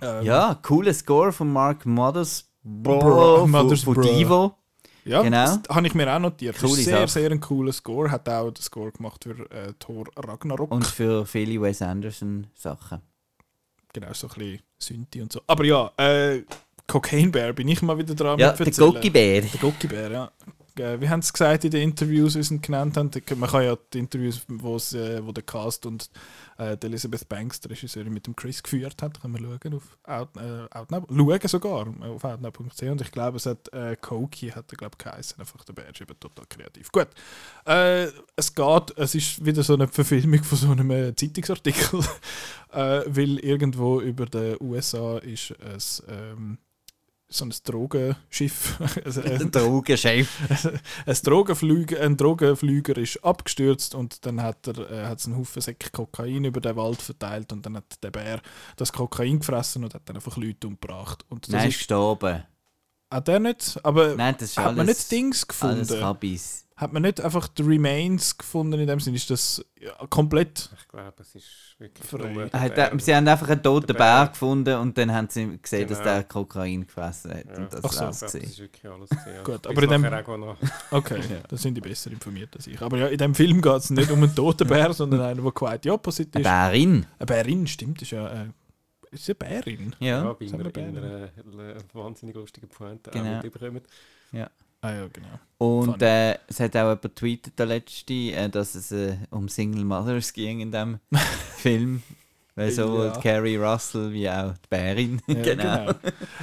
Ähm, 0.00 0.24
Ja, 0.24 0.54
cooler 0.62 0.94
Score 0.94 1.32
von 1.32 1.52
Mark 1.52 1.84
Mothers 1.86 2.48
Bro- 2.62 3.40
von, 3.40 3.50
Mothers 3.50 3.82
von. 3.84 4.00
Divo. 4.02 4.54
ja 5.04 5.22
genau. 5.22 5.44
das 5.56 5.60
habe 5.74 5.86
ich 5.86 5.94
mir 5.94 6.12
auch 6.14 6.18
notiert. 6.18 6.62
Ist 6.62 6.74
sehr, 6.84 6.98
Sache. 7.06 7.08
sehr 7.08 7.30
ein 7.30 7.40
cooler 7.40 7.72
Score. 7.72 8.10
Hat 8.10 8.28
auch 8.28 8.50
den 8.50 8.62
Score 8.62 8.92
gemacht 8.92 9.24
für 9.24 9.50
äh, 9.50 9.72
Thor 9.78 10.04
Ragnarok. 10.16 10.70
Und 10.70 10.86
für 10.86 11.24
viele 11.26 11.60
Wes 11.62 11.80
Anderson 11.82 12.46
Sachen. 12.54 13.00
Genau, 14.00 14.12
so 14.12 14.28
ein 14.28 14.34
bisschen 14.34 14.62
Synthi 14.78 15.22
und 15.22 15.32
so. 15.32 15.40
Aber 15.46 15.64
ja, 15.64 15.90
äh, 15.96 16.42
Cocaine 16.86 17.30
Bear 17.30 17.52
bin 17.52 17.68
ich 17.68 17.82
mal 17.82 17.98
wieder 17.98 18.14
dran 18.14 18.38
Ja, 18.38 18.52
der 18.52 18.66
erzählen. 18.66 18.92
Goki-Bär. 18.92 19.40
Der 19.42 19.60
Gockibär, 19.60 20.10
ja. 20.10 20.30
Äh, 20.78 21.00
Wir 21.00 21.10
haben 21.10 21.20
es 21.20 21.32
gesagt 21.32 21.64
in 21.64 21.70
den 21.70 21.82
Interviews, 21.82 22.34
die 22.34 22.42
sie 22.42 22.60
genannt 22.60 22.96
haben. 22.96 23.10
Man 23.36 23.50
kann 23.50 23.64
ja 23.64 23.76
die 23.92 23.98
Interviews, 23.98 24.42
wo's, 24.48 24.94
äh, 24.94 25.24
wo 25.24 25.32
der 25.32 25.42
Cast 25.42 25.86
und 25.86 26.10
äh, 26.58 26.76
die 26.76 26.86
Elizabeth 26.86 27.28
Banks, 27.28 27.60
die 27.60 27.68
Regisseurin, 27.68 28.12
mit 28.12 28.26
dem 28.26 28.36
Chris 28.36 28.62
geführt 28.62 29.02
hat, 29.02 29.20
kann 29.20 29.32
man 29.32 29.42
schauen 29.42 29.74
auf 29.74 29.98
Out, 30.04 30.28
äh, 30.36 30.76
Outnow. 30.76 31.04
Schauen 31.08 31.48
sogar 31.48 31.86
auf 32.00 32.24
outnow.ch 32.24 32.82
und 32.82 33.00
ich 33.00 33.10
glaube, 33.10 33.36
es 33.36 33.46
hat 33.46 33.72
äh, 33.72 33.96
Koki, 33.96 34.50
hat 34.50 34.70
er 34.72 34.76
glaube 34.76 34.96
geheißen, 34.98 35.40
einfach 35.40 35.64
der 35.64 35.88
ist 35.88 36.00
eben 36.00 36.18
total 36.18 36.46
kreativ. 36.48 36.90
Gut, 36.92 37.08
äh, 37.66 38.08
es 38.36 38.54
geht, 38.54 38.96
es 38.96 39.14
ist 39.14 39.44
wieder 39.44 39.62
so 39.62 39.74
eine 39.74 39.88
Verfilmung 39.88 40.42
von 40.42 40.58
so 40.58 40.70
einem 40.70 40.90
äh, 40.90 41.14
Zeitungsartikel, 41.14 42.00
äh, 42.72 43.02
weil 43.06 43.38
irgendwo 43.38 44.00
über 44.00 44.26
den 44.26 44.56
USA 44.60 45.18
ist 45.18 45.52
es 45.60 46.02
ähm, 46.08 46.58
so 47.28 47.44
ein 47.44 47.52
Drogenschiff, 47.64 48.78
also, 49.04 49.20
äh, 49.20 49.38
Der 49.38 49.46
Drogenchef. 49.48 50.28
ein 51.06 51.16
Drogenflüger, 51.24 52.00
ein 52.00 52.16
Drogenflüger 52.16 52.96
ist 52.98 53.22
abgestürzt 53.24 53.94
und 53.94 54.24
dann 54.26 54.40
hat 54.42 54.66
er 54.68 54.90
äh, 54.90 55.06
hat's 55.06 55.26
einen 55.26 55.36
Haufen 55.36 55.60
Säcke 55.60 55.90
Kokain 55.90 56.44
über 56.44 56.60
den 56.60 56.76
Wald 56.76 57.02
verteilt 57.02 57.52
und 57.52 57.66
dann 57.66 57.76
hat 57.76 58.02
der 58.02 58.10
Bär 58.12 58.40
das 58.76 58.92
Kokain 58.92 59.40
gefressen 59.40 59.82
und 59.84 59.94
hat 59.94 60.02
dann 60.08 60.16
einfach 60.16 60.36
Leute 60.36 60.68
umgebracht. 60.68 61.24
Und 61.28 61.46
das 61.48 61.52
Nein, 61.52 61.68
ist 61.68 61.78
gestorben. 61.78 62.44
hat 63.10 63.28
er 63.28 63.40
nicht, 63.40 63.80
aber 63.82 64.14
Nein, 64.14 64.36
das 64.38 64.50
ist 64.50 64.58
hat 64.58 64.66
alles, 64.66 64.76
man 64.76 64.86
nicht 64.86 65.10
Dings 65.10 65.46
alles 65.60 65.88
gefunden? 65.88 66.02
Hat 66.76 66.92
man 66.92 67.00
nicht 67.02 67.22
einfach 67.22 67.48
die 67.48 67.62
Remains 67.62 68.36
gefunden 68.36 68.78
in 68.78 68.86
dem 68.86 69.00
Sinne? 69.00 69.16
Ist 69.16 69.30
das 69.30 69.64
ja, 69.80 69.92
komplett 70.10 70.68
Ich 70.78 70.88
glaube, 70.88 71.14
es 71.20 71.34
ist 71.34 71.74
wirklich 71.78 72.06
Frei. 72.06 72.50
hat, 72.52 72.74
Bär. 72.74 72.92
sie 72.98 73.14
haben 73.16 73.26
einfach 73.26 73.48
einen 73.48 73.62
toten 73.62 73.86
Bär 73.86 73.94
Bär. 74.24 74.28
gefunden 74.28 74.76
und 74.76 74.98
dann 74.98 75.10
haben 75.10 75.26
sie 75.30 75.56
gesehen, 75.56 75.88
dass 75.88 75.98
Genau. 76.00 76.10
der 76.10 76.24
Kokain 76.24 76.86
gefressen 76.86 77.30
hat. 77.32 77.46
Ja. 77.46 77.56
Und 77.56 77.72
das 77.72 77.82
Ach 77.82 77.92
so. 77.92 78.00
war's 78.02 78.20
das 78.20 78.34
ist 78.34 78.58
wirklich 78.58 78.92
alles 78.92 79.08
gewesen, 79.08 79.34
ja. 79.36 79.42
Gut, 79.42 79.66
aber 79.66 79.82
in 79.84 79.88
dem- 79.88 80.56
Okay, 80.90 81.20
Ja. 81.30 81.36
da 81.48 81.56
sind 81.56 81.74
die 81.76 81.80
besser 81.80 82.10
informiert 82.10 82.54
als 82.54 82.66
ich. 82.66 82.78
Aber 82.82 82.98
ja, 82.98 83.06
in 83.06 83.16
dem 83.18 83.34
Film 83.34 83.62
geht 83.62 83.72
es 83.76 83.88
nicht 83.88 84.10
um 84.10 84.22
einen 84.22 84.34
toten 84.34 84.68
Bär, 84.68 84.92
sondern 84.92 85.22
einen, 85.22 85.42
der 85.42 85.52
quite 85.52 85.90
Opposite 85.90 86.36
Eine 86.36 86.42
ist. 86.44 86.50
Bärin. 86.50 87.06
Eine 87.18 87.26
Bärin, 87.26 87.66
stimmt, 87.66 88.02
ist 88.02 88.10
ja 88.10 88.28
äh, 88.28 88.46
ist 89.12 89.26
eine 89.30 89.34
Bärin. 89.36 89.96
Ja, 89.98 90.24
Ja. 90.24 90.32
bei 90.34 90.46
einer, 90.46 90.76
einer, 90.76 91.22
äh, 91.76 91.76
wahnsinnig 91.94 92.34
lustigen 92.36 92.68
Pointe 92.68 93.10
Genau. 93.12 93.38
auch 93.38 93.42
mitbekommen. 93.42 93.80
Ah 94.82 94.92
ja, 94.92 95.08
genau. 95.08 95.28
Und 95.58 96.02
äh, 96.02 96.38
es 96.48 96.60
hat 96.60 96.76
auch 96.76 96.80
jemand 96.80 97.02
getweetet, 97.02 97.58
der 97.58 97.66
letzte, 97.66 98.12
äh, 98.12 98.48
dass 98.48 98.74
es 98.74 98.92
äh, 98.92 99.16
um 99.30 99.48
Single 99.48 99.84
Mothers 99.84 100.32
ging 100.32 100.60
in 100.60 100.70
dem 100.70 101.00
Film. 101.56 102.02
Weil 102.58 102.70
sowohl 102.70 103.06
Ja. 103.06 103.20
Carrie 103.20 103.56
Russell 103.56 104.10
wie 104.12 104.28
auch 104.30 104.52
die 104.54 104.68
Bärin. 104.70 105.20
Ja, 105.26 105.34
genau. 105.42 105.90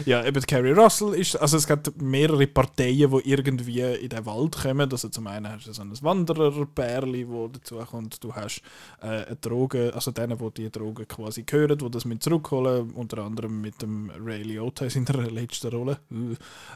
Ja, 0.05 0.23
eben 0.25 0.41
Carrie 0.43 0.71
Russell 0.71 1.15
ist, 1.15 1.35
also 1.35 1.57
es 1.57 1.65
gibt 1.67 1.99
mehrere 2.01 2.45
Parteien, 2.45 3.09
die 3.11 3.29
irgendwie 3.31 3.81
in 3.81 4.09
den 4.09 4.25
Wald 4.25 4.55
kommen. 4.61 4.91
Also 4.91 5.09
zum 5.09 5.25
einen 5.25 5.49
hast 5.51 5.65
du 5.67 5.73
so 5.73 5.81
ein 5.81 5.91
Wandererbärli, 6.01 7.27
wo 7.27 7.47
dazu 7.47 7.77
kommt, 7.77 8.23
du 8.23 8.33
hast 8.33 8.61
äh, 9.01 9.07
eine 9.25 9.35
Droge, 9.41 9.91
also 9.93 10.11
denen, 10.11 10.37
die 10.37 10.51
die 10.51 10.69
Drogen 10.71 11.07
quasi 11.07 11.43
gehören, 11.43 11.77
die 11.79 11.89
das 11.89 12.05
mit 12.05 12.21
zurückholen, 12.23 12.91
unter 12.91 13.19
anderem 13.23 13.59
mit 13.61 13.81
dem 13.81 14.11
Ray 14.23 14.43
Liotta 14.43 14.85
in 14.85 14.91
seiner 14.91 15.23
letzten 15.31 15.69
Rolle, 15.69 15.97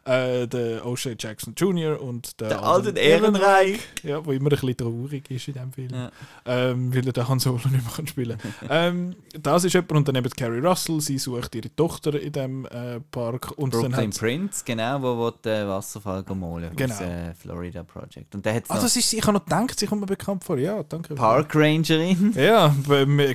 äh, 0.06 0.48
der 0.48 0.84
O'Shea 0.84 1.16
Jackson 1.18 1.54
Jr. 1.56 2.02
und 2.02 2.40
der, 2.42 2.50
Der 2.50 2.64
Alden 2.64 2.96
Ehrenreich. 2.96 3.80
ja, 4.04 4.26
wo 4.26 4.32
immer 4.32 4.46
ein 4.46 4.50
bisschen 4.50 4.78
traurig 4.78 5.30
ist 5.30 5.48
in 5.48 5.54
dem 5.54 5.72
Film 5.72 5.90
Ja. 5.94 6.12
ähm, 6.46 6.94
weil 6.94 7.06
er 7.06 7.14
den 7.14 7.28
Han 7.28 7.40
Solo 7.40 7.60
nicht 7.70 7.98
mehr 7.98 8.08
spielen 8.08 8.38
kann. 8.40 8.68
ähm, 8.70 9.16
das 9.42 9.64
ist 9.64 9.74
jemand, 9.74 9.92
und 9.92 10.08
dann 10.08 10.16
eben 10.16 10.30
Carrie 10.30 10.60
Russell, 10.60 11.02
sie 11.02 11.18
sucht 11.18 11.56
ihre 11.56 11.74
Tochter 11.76 12.20
in 12.20 12.32
dem 12.32 12.66
äh, 12.66 13.00
Park 13.12 13.52
und 13.58 13.74
dann 13.74 13.82
Brooklyn 13.82 14.08
hat 14.08 14.18
Prince, 14.18 14.64
genau, 14.66 15.02
wo, 15.02 15.18
wo 15.18 15.32
den 15.32 15.68
Wasserfall 15.68 16.24
malen 16.36 16.76
Genau. 16.76 16.94
Das 16.94 17.02
äh, 17.02 17.34
Florida 17.34 17.84
Project. 17.84 18.34
Und 18.36 18.46
der 18.46 18.56
hat 18.56 18.64
Ah, 18.70 18.80
das 18.80 18.96
ist, 18.96 19.14
ich 19.14 19.22
habe 19.24 19.34
noch 19.34 19.44
gedacht, 19.44 19.80
sie 19.80 19.86
kommt 19.88 20.02
mir 20.02 20.08
bekannt 20.08 20.44
vor. 20.44 20.58
Ja, 20.58 20.84
danke. 20.84 21.16
Park 21.16 21.56
Rangerin. 21.56 22.34
Ja, 22.38 22.74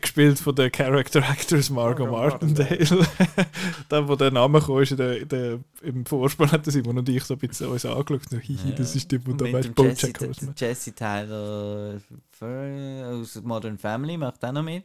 gespielt 0.01 0.39
von 0.39 0.55
der 0.55 0.71
Character 0.71 1.21
Actress 1.29 1.71
Margot 1.71 2.11
Margot 2.11 2.43
Martindale. 2.43 3.07
da, 3.89 4.07
wo 4.09 4.17
der 4.17 4.31
Name 4.31 4.61
kam, 4.61 4.81
ist 4.81 4.93
in 4.93 4.97
der, 4.97 5.21
in 5.21 5.29
der, 5.29 5.59
im 5.83 6.07
Vorspann 6.07 6.51
hat 6.53 6.65
der 6.67 6.73
Simon 6.73 6.99
und 6.99 7.09
ich 7.09 7.25
so 7.25 7.35
ein 7.35 7.39
bisschen 7.41 7.69
uns 7.69 7.85
angeschaut. 7.85 8.31
So, 8.31 8.39
hihi, 8.39 8.75
das 8.75 8.95
ist 8.95 9.11
die, 9.11 9.25
wo 9.27 9.33
dem 9.33 9.75
Bojack 9.75 10.03
Jesse, 10.03 10.13
Horseman. 10.27 10.55
Jesse 10.57 10.95
Tyler 10.95 12.01
aus 12.41 13.41
Modern 13.43 13.79
Family 13.79 14.17
macht 14.17 14.45
auch 14.45 14.53
noch 14.53 14.63
mit. 14.63 14.85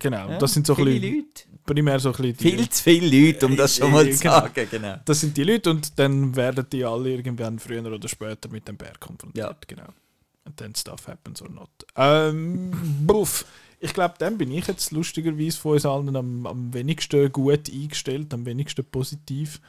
Genau, 0.00 0.28
Ja, 0.30 0.38
das 0.38 0.52
sind 0.54 0.66
so 0.66 0.74
viele 0.74 0.92
Leute. 0.94 1.44
primär 1.64 2.00
so 2.00 2.12
ein 2.12 2.34
Viel 2.34 2.68
zu 2.68 2.82
viele 2.82 3.26
Leute, 3.26 3.46
um 3.46 3.56
das 3.56 3.76
schon 3.76 3.92
mal 3.92 4.10
zu 4.10 4.18
Genau. 4.20 4.32
sagen. 4.40 4.66
Genau. 4.70 4.96
Das 5.04 5.20
sind 5.20 5.36
die 5.36 5.44
Leute 5.44 5.70
und 5.70 5.98
dann 5.98 6.34
werden 6.34 6.66
die 6.72 6.84
alle 6.84 7.10
irgendwann 7.10 7.58
früher 7.58 7.84
oder 7.84 8.08
später 8.08 8.48
mit 8.48 8.66
dem 8.66 8.76
Bär 8.76 8.92
konfrontiert. 8.98 9.46
Ja. 9.46 9.56
Genau. 9.66 9.88
And 10.44 10.56
then 10.56 10.74
stuff 10.74 11.06
happens 11.06 11.40
or 11.42 11.50
not. 11.50 11.68
Ähm, 11.96 12.72
buff. 13.06 13.44
Ich 13.78 13.94
glaube, 13.94 14.14
dann 14.18 14.36
bin 14.36 14.50
ich 14.52 14.66
jetzt 14.66 14.90
lustigerweise 14.90 15.58
von 15.58 15.72
uns 15.72 15.86
allen 15.86 16.14
am, 16.16 16.46
am 16.46 16.74
wenigsten 16.74 17.30
gut 17.32 17.70
eingestellt, 17.72 18.32
am 18.34 18.44
wenigsten 18.44 18.84
positiv. 18.84 19.60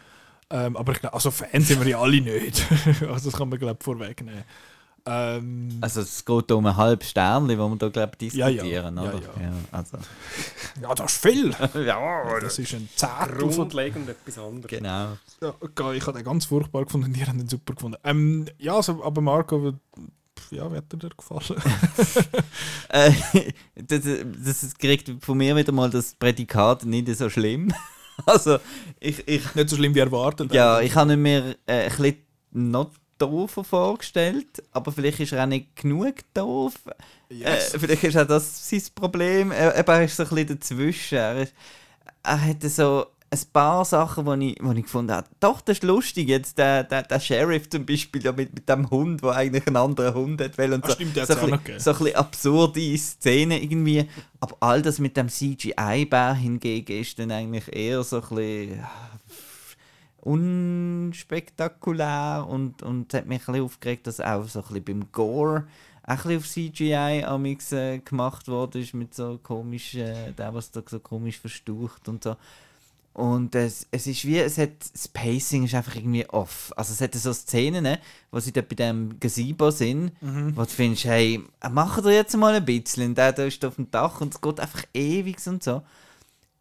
Ähm, 0.50 0.76
aber 0.76 0.92
ich 0.94 1.00
glaube, 1.00 1.14
also 1.14 1.32
Fans 1.32 1.68
sind 1.70 1.80
wir 1.82 1.88
ja 1.92 2.00
alle 2.02 2.20
nicht. 2.20 2.66
also 3.10 3.30
das 3.30 3.38
kann 3.38 3.48
man 3.50 3.60
glaube 3.60 3.78
ich 3.80 3.84
vorwegnehmen. 3.86 4.44
Ähm, 5.06 5.78
Also 5.82 6.02
es 6.02 6.24
geht 6.24 6.52
um 6.52 6.66
ein 6.66 6.76
halbes 6.78 7.10
Sternchen, 7.10 7.58
wo 7.60 7.68
wir 7.70 7.76
da 7.78 7.90
glaube 7.90 8.12
ich 8.20 8.34
Ja, 8.34 8.48
ja. 8.48 8.62
diskutieren, 8.64 8.96
Ja, 8.98 9.02
oder? 9.04 9.14
ja. 9.42 9.54
also. 9.72 9.98
ja, 10.82 10.94
das 10.96 11.12
ist 11.14 11.22
viel. 11.22 11.52
ja, 11.86 12.40
Das 12.40 12.60
ist 12.60 12.74
ein 12.74 12.88
von 12.98 13.50
Grundlegend 13.52 14.10
etwas 14.10 14.38
anderes. 14.38 14.68
genau. 14.68 15.18
Ja, 15.42 15.54
okay, 15.60 15.98
ich 15.98 16.06
habe 16.06 16.18
den 16.20 16.26
ganz 16.26 16.46
furchtbar 16.46 16.86
gefunden 16.86 17.08
und 17.08 17.18
ihr 17.18 17.26
habt 17.28 17.40
den 17.40 17.48
super 17.50 17.74
gefunden. 17.74 17.98
Ähm, 18.04 18.46
ja, 18.60 18.76
also, 18.76 19.04
aber 19.04 19.22
Marco, 19.22 19.74
ja, 20.52 20.72
wie 20.72 20.78
hat 20.78 20.86
er 20.94 20.98
dir 21.00 21.10
gefallen? 21.10 21.62
Äh, 22.90 23.12
das, 23.76 24.02
das 24.46 24.76
kriegt 24.78 25.24
von 25.24 25.38
mir 25.38 25.56
wieder 25.56 25.72
mal 25.72 25.90
das 25.90 26.14
Prädikat 26.16 26.86
nicht 26.86 27.08
so 27.16 27.30
schlimm. 27.30 27.74
Also 28.26 28.60
ich, 29.00 29.28
ich, 29.28 29.56
Nicht 29.56 29.70
so 29.70 29.76
schlimm 29.78 29.96
wie 29.96 30.00
erwartet. 30.00 30.54
ja, 30.54 30.80
ich 30.82 30.94
habe 30.96 31.14
ihn 31.14 31.22
mir 31.24 31.56
äh, 31.66 31.86
ein 31.86 31.90
bisschen 31.90 32.18
noch 32.52 32.92
doofer 33.22 33.64
vorgestellt, 33.64 34.64
aber 34.72 34.92
vielleicht 34.92 35.20
ist 35.20 35.32
er 35.34 35.44
auch 35.44 35.48
nicht 35.48 35.76
genug 35.76 36.16
doof. 36.34 36.74
Yes. 37.30 37.74
Äh, 37.74 37.80
vielleicht 37.80 38.04
ist 38.04 38.18
auch 38.18 38.28
das 38.28 38.70
sein 38.70 38.82
Problem. 38.96 39.52
Er, 39.52 39.74
er 39.76 40.04
ist 40.04 40.16
so 40.18 40.24
ein 40.24 40.30
bisschen 40.30 40.48
dazwischen. 40.60 41.18
Er, 41.18 41.42
ist, 41.44 41.54
er 42.24 42.42
hat 42.46 42.62
so. 42.64 43.06
ein 43.34 43.40
paar 43.54 43.86
Sachen, 43.86 44.40
die 44.42 44.52
ich, 44.52 44.58
wo 44.62 44.74
ich 44.74 44.84
gefunden 44.84 45.14
habe, 45.14 45.26
doch, 45.40 45.62
das 45.62 45.78
ist 45.78 45.84
lustig. 45.84 46.28
Jetzt 46.28 46.58
der, 46.58 46.84
der, 46.84 47.04
der 47.04 47.20
Sheriff 47.22 47.70
zum 47.70 47.86
Beispiel 47.86 48.22
ja 48.22 48.34
mit, 48.34 48.54
mit 48.54 48.68
dem 48.68 48.90
Hund, 48.90 49.24
der 49.24 49.32
eigentlich 49.32 49.66
einen 49.68 49.78
anderen 49.78 50.14
Hund 50.14 50.42
hat. 50.42 50.58
Will 50.58 50.74
und 50.74 50.84
Ah, 50.84 50.88
so, 50.90 50.94
stimmt, 50.96 51.16
so, 51.16 51.22
hat's 51.22 51.30
ein 51.32 51.50
bisschen- 51.52 51.80
so 51.80 51.92
ein 51.92 51.98
bisschen 52.00 52.16
absurde 52.18 52.98
Szenen 52.98 53.62
irgendwie. 53.64 54.10
Aber 54.42 54.58
all 54.60 54.82
das 54.82 55.00
mit 55.00 55.16
dem 55.16 55.30
CGI-Bär 55.30 56.34
hingegen 56.34 57.00
ist 57.00 57.18
dann 57.20 57.32
eigentlich 57.32 57.74
eher 57.74 58.04
so 58.04 58.18
ein 58.18 58.22
bisschen 58.36 58.84
unspektakulär 60.22 62.46
und, 62.48 62.84
und 62.84 63.14
hat 63.14 63.26
mich 63.26 63.42
ein 63.42 63.54
bisschen 63.54 63.66
aufgeregt, 63.66 64.08
dass 64.08 64.20
auch 64.20 64.48
so 64.48 64.60
ein 64.60 64.66
bisschen 64.68 64.86
beim 64.86 65.12
Gore 65.12 65.68
auch 66.04 66.26
ein 66.26 66.38
bisschen 66.38 66.38
auf 66.38 66.48
CGI 66.48 67.24
amix, 67.26 67.72
äh, 67.72 68.00
gemacht 68.00 68.48
worden 68.48 68.82
ist 68.82 68.94
mit 68.94 69.14
so 69.14 69.40
komisch, 69.42 69.96
äh, 69.96 70.32
der 70.32 70.54
was 70.54 70.72
da 70.72 70.82
so 70.86 71.00
komisch 71.00 71.40
verstaucht 71.40 72.08
und 72.08 72.24
so. 72.24 72.36
Und 73.14 73.56
es, 73.56 73.88
es 73.92 74.08
ist 74.08 74.26
wie, 74.26 74.40
es 74.40 74.58
hat, 74.58 74.72
das 74.94 75.10
Pacing 75.10 75.66
ist 75.66 75.76
einfach 75.76 75.96
irgendwie 75.96 76.26
off. 76.30 76.72
Also 76.78 76.94
es 76.94 77.02
hat 77.02 77.14
so 77.14 77.34
Szenen, 77.34 77.84
ne, 77.84 78.00
wo 78.32 78.40
sie 78.40 78.54
dort 78.54 78.70
bei 78.70 78.76
dem 78.76 79.20
Gazebo 79.20 79.70
sind, 79.70 80.14
wo 80.56 80.62
du 80.62 80.70
findest, 80.70 81.06
hey, 81.06 81.44
mach 81.72 82.02
dir 82.02 82.14
jetzt 82.14 82.38
mal 82.38 82.54
ein 82.54 82.64
bisschen. 82.64 83.14
Der 83.14 83.34
da 83.34 83.44
ist 83.44 83.66
auf 83.66 83.76
dem 83.76 83.92
Dach 83.92 84.22
und 84.22 84.34
es 84.34 84.40
geht 84.40 84.62
einfach 84.62 84.86
ewig 84.94 85.46
und 85.46 85.62
so. 85.62 85.82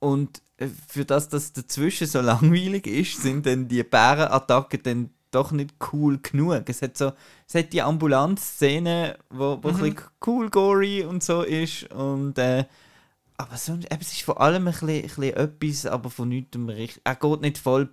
Und 0.00 0.42
für 0.88 1.04
das, 1.04 1.28
dass 1.28 1.52
dazwischen 1.52 2.06
so 2.06 2.20
langweilig 2.20 2.86
ist, 2.86 3.22
sind 3.22 3.46
dann 3.46 3.68
die 3.68 3.82
Bärenattacken 3.82 4.80
dann 4.82 5.10
doch 5.30 5.52
nicht 5.52 5.74
cool 5.92 6.18
genug. 6.22 6.64
Es 6.66 6.82
hat 6.82 6.96
so, 6.98 7.12
es 7.46 7.54
hat 7.54 7.72
die 7.72 7.82
Ambulanzszene, 7.82 9.16
wo, 9.30 9.58
wo 9.62 9.68
ein 9.68 9.74
bisschen 9.78 9.96
cool 10.26 10.50
gory 10.50 11.04
und 11.04 11.22
so 11.22 11.42
ist 11.42 11.84
und 11.92 12.36
äh, 12.38 12.64
aber 13.36 13.56
sonst, 13.56 13.86
eben, 13.90 14.00
es 14.02 14.12
ist 14.12 14.22
vor 14.22 14.38
allem 14.40 14.66
ein 14.68 14.74
bisschen, 14.74 14.88
ein 14.88 15.02
bisschen 15.02 15.34
etwas, 15.34 15.86
aber 15.86 16.10
von 16.10 16.28
nichts 16.28 16.58
richtig. 16.58 17.00
Er 17.04 17.14
geht 17.14 17.40
nicht 17.40 17.58
voll. 17.58 17.88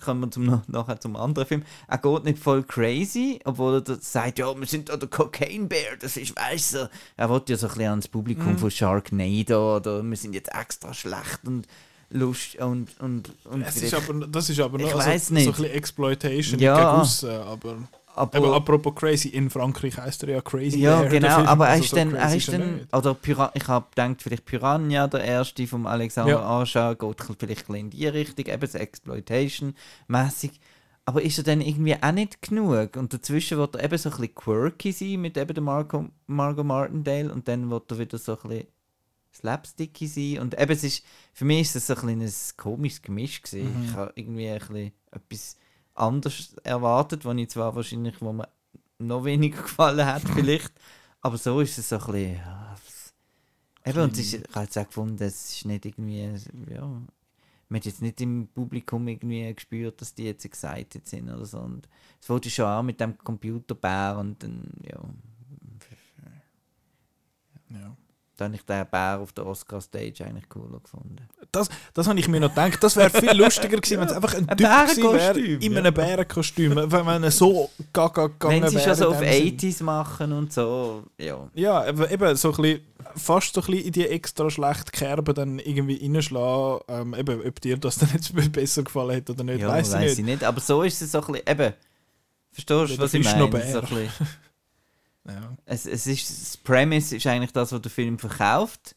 Kommen 0.00 0.20
wir 0.22 0.30
zum, 0.32 0.46
noch- 0.46 0.62
nachher 0.66 0.98
zum 0.98 1.14
anderen 1.14 1.46
Film. 1.46 1.62
Er 1.86 1.98
geht 1.98 2.24
nicht 2.24 2.38
voll 2.40 2.64
crazy, 2.64 3.38
obwohl 3.44 3.80
er 3.86 3.96
sagt, 4.00 4.40
ja, 4.40 4.52
wir 4.58 4.66
sind 4.66 4.88
da 4.88 4.96
der 4.96 5.08
Cocaine 5.08 5.66
Bear, 5.68 5.96
das 6.00 6.16
ist, 6.16 6.34
weißt 6.34 6.74
du. 6.74 6.90
Er 7.16 7.30
will 7.30 7.42
ja 7.46 7.56
so 7.56 7.66
ein 7.68 7.74
bisschen 7.74 7.90
ans 7.90 8.08
Publikum 8.08 8.58
von 8.58 8.70
Sharknado 8.72 9.76
oder 9.76 10.02
wir 10.02 10.16
sind 10.16 10.34
jetzt 10.34 10.52
extra 10.52 10.92
schlecht 10.92 11.46
und 11.46 11.68
Lust 12.12 12.56
und. 12.56 12.88
und, 13.00 13.32
und 13.44 13.62
Es 13.62 13.82
ist 13.82 13.94
aber, 13.94 14.26
das 14.26 14.50
ist 14.50 14.60
aber 14.60 14.78
noch 14.78 14.86
Ich 14.86 14.94
also, 14.94 15.34
so 15.34 15.34
ein 15.34 15.46
bisschen 15.46 15.64
Exploitation 15.66 16.58
Ja. 16.60 16.74
gegen 16.76 16.86
aussen, 16.86 17.30
aber... 17.30 17.76
aber, 18.14 18.38
Eben, 18.38 18.52
apropos 18.52 18.94
crazy, 18.94 19.28
in 19.28 19.48
Frankreich 19.50 19.96
heißt 19.96 20.22
er 20.24 20.28
ja 20.30 20.40
Crazy 20.42 20.78
Ja, 20.78 21.00
Bear, 21.00 21.10
genau, 21.10 21.34
Film. 21.36 21.46
aber 21.46 21.66
er 21.66 21.70
Also 21.72 21.84
ist 21.84 21.90
so 21.90 21.96
dann, 21.96 22.14
er 22.14 22.34
ist 22.36 22.52
dann, 22.52 22.80
oder 22.92 23.16
ich 23.54 23.68
habe 23.68 23.86
gedacht, 23.90 24.22
vielleicht 24.22 24.44
Piranha, 24.44 25.06
der 25.08 25.24
erste 25.24 25.66
vom 25.66 25.86
Alexander 25.86 26.32
Ja. 26.32 26.60
Aja, 26.60 26.94
geht 26.94 27.16
vielleicht 27.38 27.68
in 27.70 27.90
die 27.90 28.06
Richtung, 28.06 28.46
eben 28.46 28.66
so 28.66 28.78
Exploitation-mäßig. 28.78 30.52
Aber 31.04 31.20
ist 31.22 31.38
er 31.38 31.44
dann 31.44 31.60
irgendwie 31.60 31.96
auch 32.00 32.12
nicht 32.12 32.40
genug? 32.42 32.96
Und 32.96 33.12
dazwischen 33.12 33.58
wird 33.58 33.74
er 33.74 33.84
eben 33.84 33.98
so 33.98 34.08
ein 34.10 34.16
bisschen 34.16 34.34
quirky 34.36 34.92
sein 34.92 35.20
mit 35.20 35.36
eben 35.36 35.52
der 35.52 35.62
Marco, 35.62 36.06
Margot 36.28 36.64
Martindale 36.64 37.32
und 37.32 37.48
dann 37.48 37.70
wird 37.70 37.90
er 37.90 37.98
wieder 37.98 38.18
so 38.18 38.38
ein 38.40 38.48
bisschen 38.48 38.66
slapsticky 39.34 40.06
sein. 40.06 40.42
Und 40.42 40.60
eben, 40.60 40.72
es 40.72 40.84
ist, 40.84 41.04
für 41.32 41.44
mich 41.44 41.62
ist 41.62 41.76
es 41.76 41.90
ein 41.90 41.96
kleines 41.96 42.56
komisches 42.56 43.02
Gemisch 43.02 43.42
gewesen. 43.42 43.78
Mhm. 43.78 43.84
Ich 43.84 43.92
habe 43.94 44.12
irgendwie 44.14 44.48
ein 44.50 44.58
bisschen 44.58 44.92
etwas 45.10 45.56
anderes 45.94 46.54
erwartet, 46.64 47.24
was 47.24 47.36
ich 47.36 47.50
zwar 47.50 47.74
wahrscheinlich, 47.74 48.20
wo 48.20 48.32
mir 48.32 48.48
noch 48.98 49.24
weniger 49.24 49.62
gefallen 49.62 50.06
hat 50.06 50.22
vielleicht, 50.22 50.72
aber 51.20 51.36
so 51.36 51.60
ist 51.60 51.78
es 51.78 51.88
so 51.88 51.96
ein 51.96 52.06
bisschen, 52.06 52.36
ja, 52.36 52.76
eben, 53.84 54.00
und 54.00 54.18
ist, 54.18 54.34
ich 54.34 54.42
habe 54.54 54.64
jetzt 54.64 54.78
auch 54.78 54.86
gefunden, 54.86 55.22
es 55.22 55.52
ist 55.56 55.64
nicht 55.66 55.84
irgendwie, 55.84 56.34
ja, 56.70 56.82
man 56.82 57.78
hat 57.78 57.86
jetzt 57.86 58.02
nicht 58.02 58.20
im 58.20 58.48
Publikum 58.48 59.06
irgendwie 59.08 59.52
gespürt, 59.54 60.00
dass 60.00 60.14
die 60.14 60.24
jetzt 60.24 60.44
excited 60.44 61.06
sind 61.08 61.30
oder 61.30 61.46
so. 61.46 61.58
Und 61.58 61.88
es 62.20 62.28
wurde 62.28 62.50
schon 62.50 62.66
an 62.66 62.86
mit 62.86 63.00
dem 63.00 63.16
Computerbär 63.16 64.18
und 64.18 64.42
dann, 64.42 64.70
ja, 64.84 65.00
Ja. 67.72 67.96
Da 68.42 68.46
habe 68.46 68.56
ich 68.56 68.62
den 68.64 68.86
Bär 68.90 69.20
auf 69.20 69.32
der 69.32 69.46
Oscar-Stage 69.46 70.24
eigentlich 70.24 70.48
cooler 70.48 70.80
gefunden. 70.80 71.28
Das, 71.52 71.68
das 71.94 72.08
habe 72.08 72.18
ich 72.18 72.26
mir 72.26 72.40
noch 72.40 72.48
gedacht. 72.48 72.82
Das 72.82 72.96
wäre 72.96 73.08
viel 73.08 73.32
lustiger 73.32 73.76
gewesen, 73.76 74.00
wenn 74.00 74.08
es 74.08 74.12
einfach 74.12 74.34
ein, 74.34 74.48
Ein 74.48 74.56
Typ 74.56 74.66
gewesen 74.66 75.12
wäre 75.12 75.38
in 75.38 75.78
einem 75.78 75.94
Bärenkostüm. 75.94 76.74
Wenn 76.74 77.04
man 77.04 77.30
so 77.30 77.70
gaga 77.92 78.26
gegangen 78.26 78.62
Wenn 78.62 78.70
sie 78.70 78.80
schon 78.80 78.94
so 78.96 79.10
auf 79.10 79.20
wäre 79.20 79.36
in 79.36 79.56
dem 79.56 79.70
80s 79.70 79.84
machen 79.84 80.32
und 80.32 80.52
so, 80.52 81.04
ja. 81.18 81.48
Ja, 81.54 81.84
aber 81.84 82.10
eben 82.10 82.34
so 82.34 82.50
ein 82.52 82.56
bisschen, 82.56 82.80
fast 83.14 83.54
so 83.54 83.60
ein 83.60 83.66
bisschen 83.66 83.84
in 83.86 83.92
die 83.92 84.06
extra 84.08 84.50
schlechte 84.50 84.90
Kerbe 84.90 85.34
dann 85.34 85.60
irgendwie 85.60 86.00
reinschlagen. 86.02 86.80
Ähm, 86.88 87.14
eben, 87.14 87.46
ob 87.46 87.60
dir 87.60 87.76
das 87.76 87.96
dann 87.96 88.10
jetzt 88.12 88.32
besser 88.52 88.82
gefallen 88.82 89.16
hat 89.18 89.30
oder 89.30 89.44
nicht, 89.44 89.60
Ja, 89.60 89.68
weiß 89.68 89.94
ich 89.94 90.00
nicht. 90.00 90.24
nicht. 90.24 90.44
Aber 90.44 90.60
so 90.60 90.82
ist 90.82 91.00
es 91.00 91.12
so 91.12 91.20
ein 91.20 91.26
bisschen, 91.32 91.46
eben, 91.48 91.74
verstehst 92.50 92.98
du, 92.98 92.98
was 92.98 93.14
ich 93.14 93.24
meine? 93.24 93.38
So 93.38 93.80
ein 93.80 93.88
bisschen, 93.88 94.10
Es, 95.64 95.86
es 95.86 96.06
ist, 96.06 96.30
das 96.30 96.56
Premise 96.56 97.16
ist 97.16 97.26
eigentlich 97.26 97.52
das, 97.52 97.72
was 97.72 97.80
der 97.80 97.90
Film 97.90 98.18
verkauft. 98.18 98.96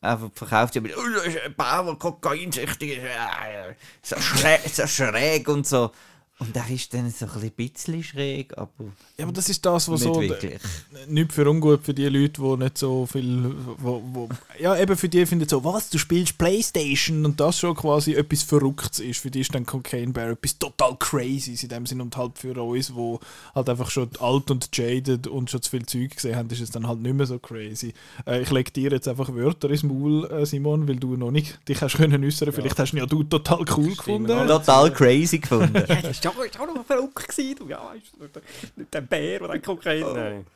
Einfach 0.00 0.30
verkauft 0.34 0.74
ja 0.74 0.80
mit, 0.80 0.96
oh, 0.96 1.00
das 1.14 1.26
ist 1.26 1.40
ein 1.40 1.54
Bär, 1.54 1.82
der 1.84 1.94
kokainsüchtig 1.96 2.98
äh, 2.98 3.74
so 4.02 4.18
schräg, 4.20 4.60
so 4.68 4.86
schräg 4.86 5.48
und 5.48 5.66
so. 5.66 5.90
Und 6.38 6.54
der 6.54 6.68
ist 6.68 6.92
dann 6.92 7.10
so 7.10 7.24
ein 7.24 7.50
bisschen 7.52 8.02
schräg, 8.02 8.52
aber 8.58 8.70
ja, 9.16 9.24
aber 9.24 9.32
das 9.32 9.48
ist 9.48 9.64
das, 9.64 9.88
was 9.88 10.02
nicht 10.02 10.14
so... 10.14 10.20
wirklich. 10.20 10.60
nicht 11.08 11.32
für 11.32 11.48
ungut 11.48 11.82
für 11.82 11.94
die 11.94 12.06
Leute, 12.08 12.42
die 12.42 12.56
nicht 12.62 12.76
so 12.76 13.06
viel. 13.06 13.54
Wo, 13.78 14.02
wo, 14.12 14.28
ja, 14.60 14.76
eben 14.76 14.96
für 14.96 15.08
die 15.08 15.24
finden 15.24 15.48
so, 15.48 15.64
was, 15.64 15.88
du 15.88 15.96
spielst 15.96 16.36
Playstation 16.36 17.24
und 17.24 17.40
das 17.40 17.58
schon 17.58 17.74
quasi 17.74 18.12
etwas 18.12 18.42
Verrücktes 18.42 19.00
ist. 19.00 19.20
Für 19.20 19.30
die 19.30 19.40
ist 19.40 19.54
dann 19.54 19.64
Cocaine 19.64 20.12
Bear 20.12 20.32
etwas 20.32 20.58
total 20.58 20.96
crazy 20.98 21.56
in 21.62 21.70
dem 21.70 21.86
Sinn 21.86 22.02
und 22.02 22.14
halt 22.18 22.38
für 22.38 22.62
uns, 22.62 22.94
wo 22.94 23.18
halt 23.54 23.70
einfach 23.70 23.90
schon 23.90 24.10
alt 24.20 24.50
und 24.50 24.68
jaded 24.76 25.28
und 25.28 25.50
schon 25.50 25.62
zu 25.62 25.70
viel 25.70 25.86
Zeug 25.86 26.16
gesehen 26.16 26.36
haben, 26.36 26.50
ist 26.50 26.60
es 26.60 26.70
dann 26.70 26.86
halt 26.86 27.00
nicht 27.00 27.16
mehr 27.16 27.26
so 27.26 27.38
crazy. 27.38 27.94
Äh, 28.26 28.42
ich 28.42 28.50
lege 28.50 28.70
dir 28.70 28.90
jetzt 28.90 29.08
einfach 29.08 29.34
Wörter 29.34 29.70
ins 29.70 29.84
Maul, 29.84 30.30
äh, 30.30 30.44
Simon, 30.44 30.86
weil 30.86 30.96
du 30.96 31.16
noch 31.16 31.30
nicht 31.30 31.58
dich 31.66 31.80
hast 31.80 31.96
können 31.96 32.22
äußern. 32.22 32.52
Vielleicht 32.52 32.78
hast 32.78 32.92
du 32.92 32.96
ihn 32.96 33.00
ja 33.00 33.06
du 33.06 33.22
total 33.22 33.64
cool 33.74 33.84
Stimmt, 33.84 33.96
gefunden. 33.96 34.30
ja. 34.30 34.46
Total 34.46 34.92
crazy 34.92 35.38
gefunden. 35.38 35.82
Ja, 36.26 36.30
das 36.30 36.38
war 36.38 36.66
ja 36.66 36.70
auch 36.70 36.74
noch 36.74 36.86
verrückt. 36.86 37.28
Gewesen. 37.28 37.56
Du, 37.56 37.68
ja, 37.68 37.92
ist 37.94 38.18
nicht 38.18 38.34
der, 38.34 38.42
nicht 38.76 38.94
der 38.94 39.00
Bär, 39.00 39.38
der 39.38 39.48
dann 39.48 39.62
Kokain... 39.62 40.00
Nein. 40.00 40.46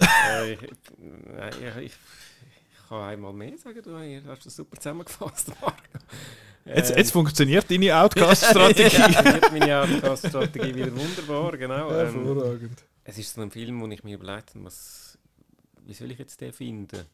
äh, 0.00 0.52
ich, 0.52 0.58
nein, 0.98 1.52
ich, 1.60 1.76
ich, 1.84 1.92
ich 1.92 2.88
kann 2.88 3.02
einmal 3.02 3.32
mehr 3.32 3.56
sagen, 3.56 3.82
du 3.82 4.30
hast 4.30 4.44
das 4.46 4.56
super 4.56 4.76
zusammengefasst, 4.76 5.48
Marco. 5.60 5.76
Jetzt, 6.66 6.90
Ähm, 6.90 6.98
jetzt 6.98 7.12
funktioniert 7.12 7.70
deine 7.70 7.96
Outcast-Strategie. 8.02 8.90
funktioniert 8.90 9.52
meine 9.52 9.80
Outcast-Strategie 9.82 10.74
wieder 10.74 10.94
wunderbar, 10.96 11.56
genau. 11.56 11.90
Ähm, 11.90 12.14
Hervorragend. 12.14 12.84
es 13.04 13.18
ist 13.18 13.34
so 13.34 13.40
ein 13.40 13.50
Film, 13.50 13.80
wo 13.80 13.86
ich 13.88 14.02
mir 14.04 14.16
überlegt 14.16 14.50
habe, 14.54 14.64
was, 14.64 15.16
wie 15.84 15.94
soll 15.94 16.10
ich 16.10 16.18
jetzt 16.18 16.40
den 16.40 16.52
finden? 16.52 17.06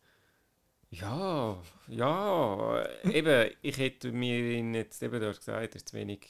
Ja, 0.91 1.57
ja, 1.89 2.85
eben, 3.05 3.51
ich 3.63 3.79
hätte 3.79 4.13
mir 4.13 4.39
ihn 4.39 4.75
jetzt 4.75 5.03
eben, 5.03 5.21
du 5.21 5.29
hast 5.29 5.39
gesagt, 5.39 5.75
er 5.75 5.77
ist 5.77 5.89
zu 5.89 5.97
wenig, 5.97 6.27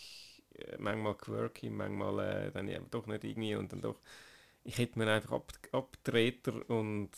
manchmal 0.78 1.14
quirky, 1.16 1.70
manchmal 1.70 2.18
äh, 2.20 2.50
dann 2.52 2.68
eben 2.68 2.90
doch 2.90 3.06
nicht 3.06 3.24
irgendwie 3.24 3.54
und 3.56 3.72
dann 3.72 3.80
doch, 3.82 4.00
ich 4.64 4.78
hätte 4.78 4.98
mir 4.98 5.10
einfach 5.10 5.32
ab, 5.32 5.52
Abtreter 5.72 6.68
und, 6.70 7.10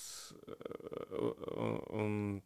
äh, 0.46 1.14
und 1.16 2.42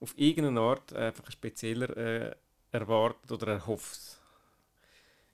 auf 0.00 0.16
irgendeine 0.16 0.60
Art 0.60 0.92
einfach 0.92 1.30
spezieller 1.30 1.96
äh, 1.96 2.36
erwartet 2.70 3.32
oder 3.32 3.48
erhofft. 3.48 4.18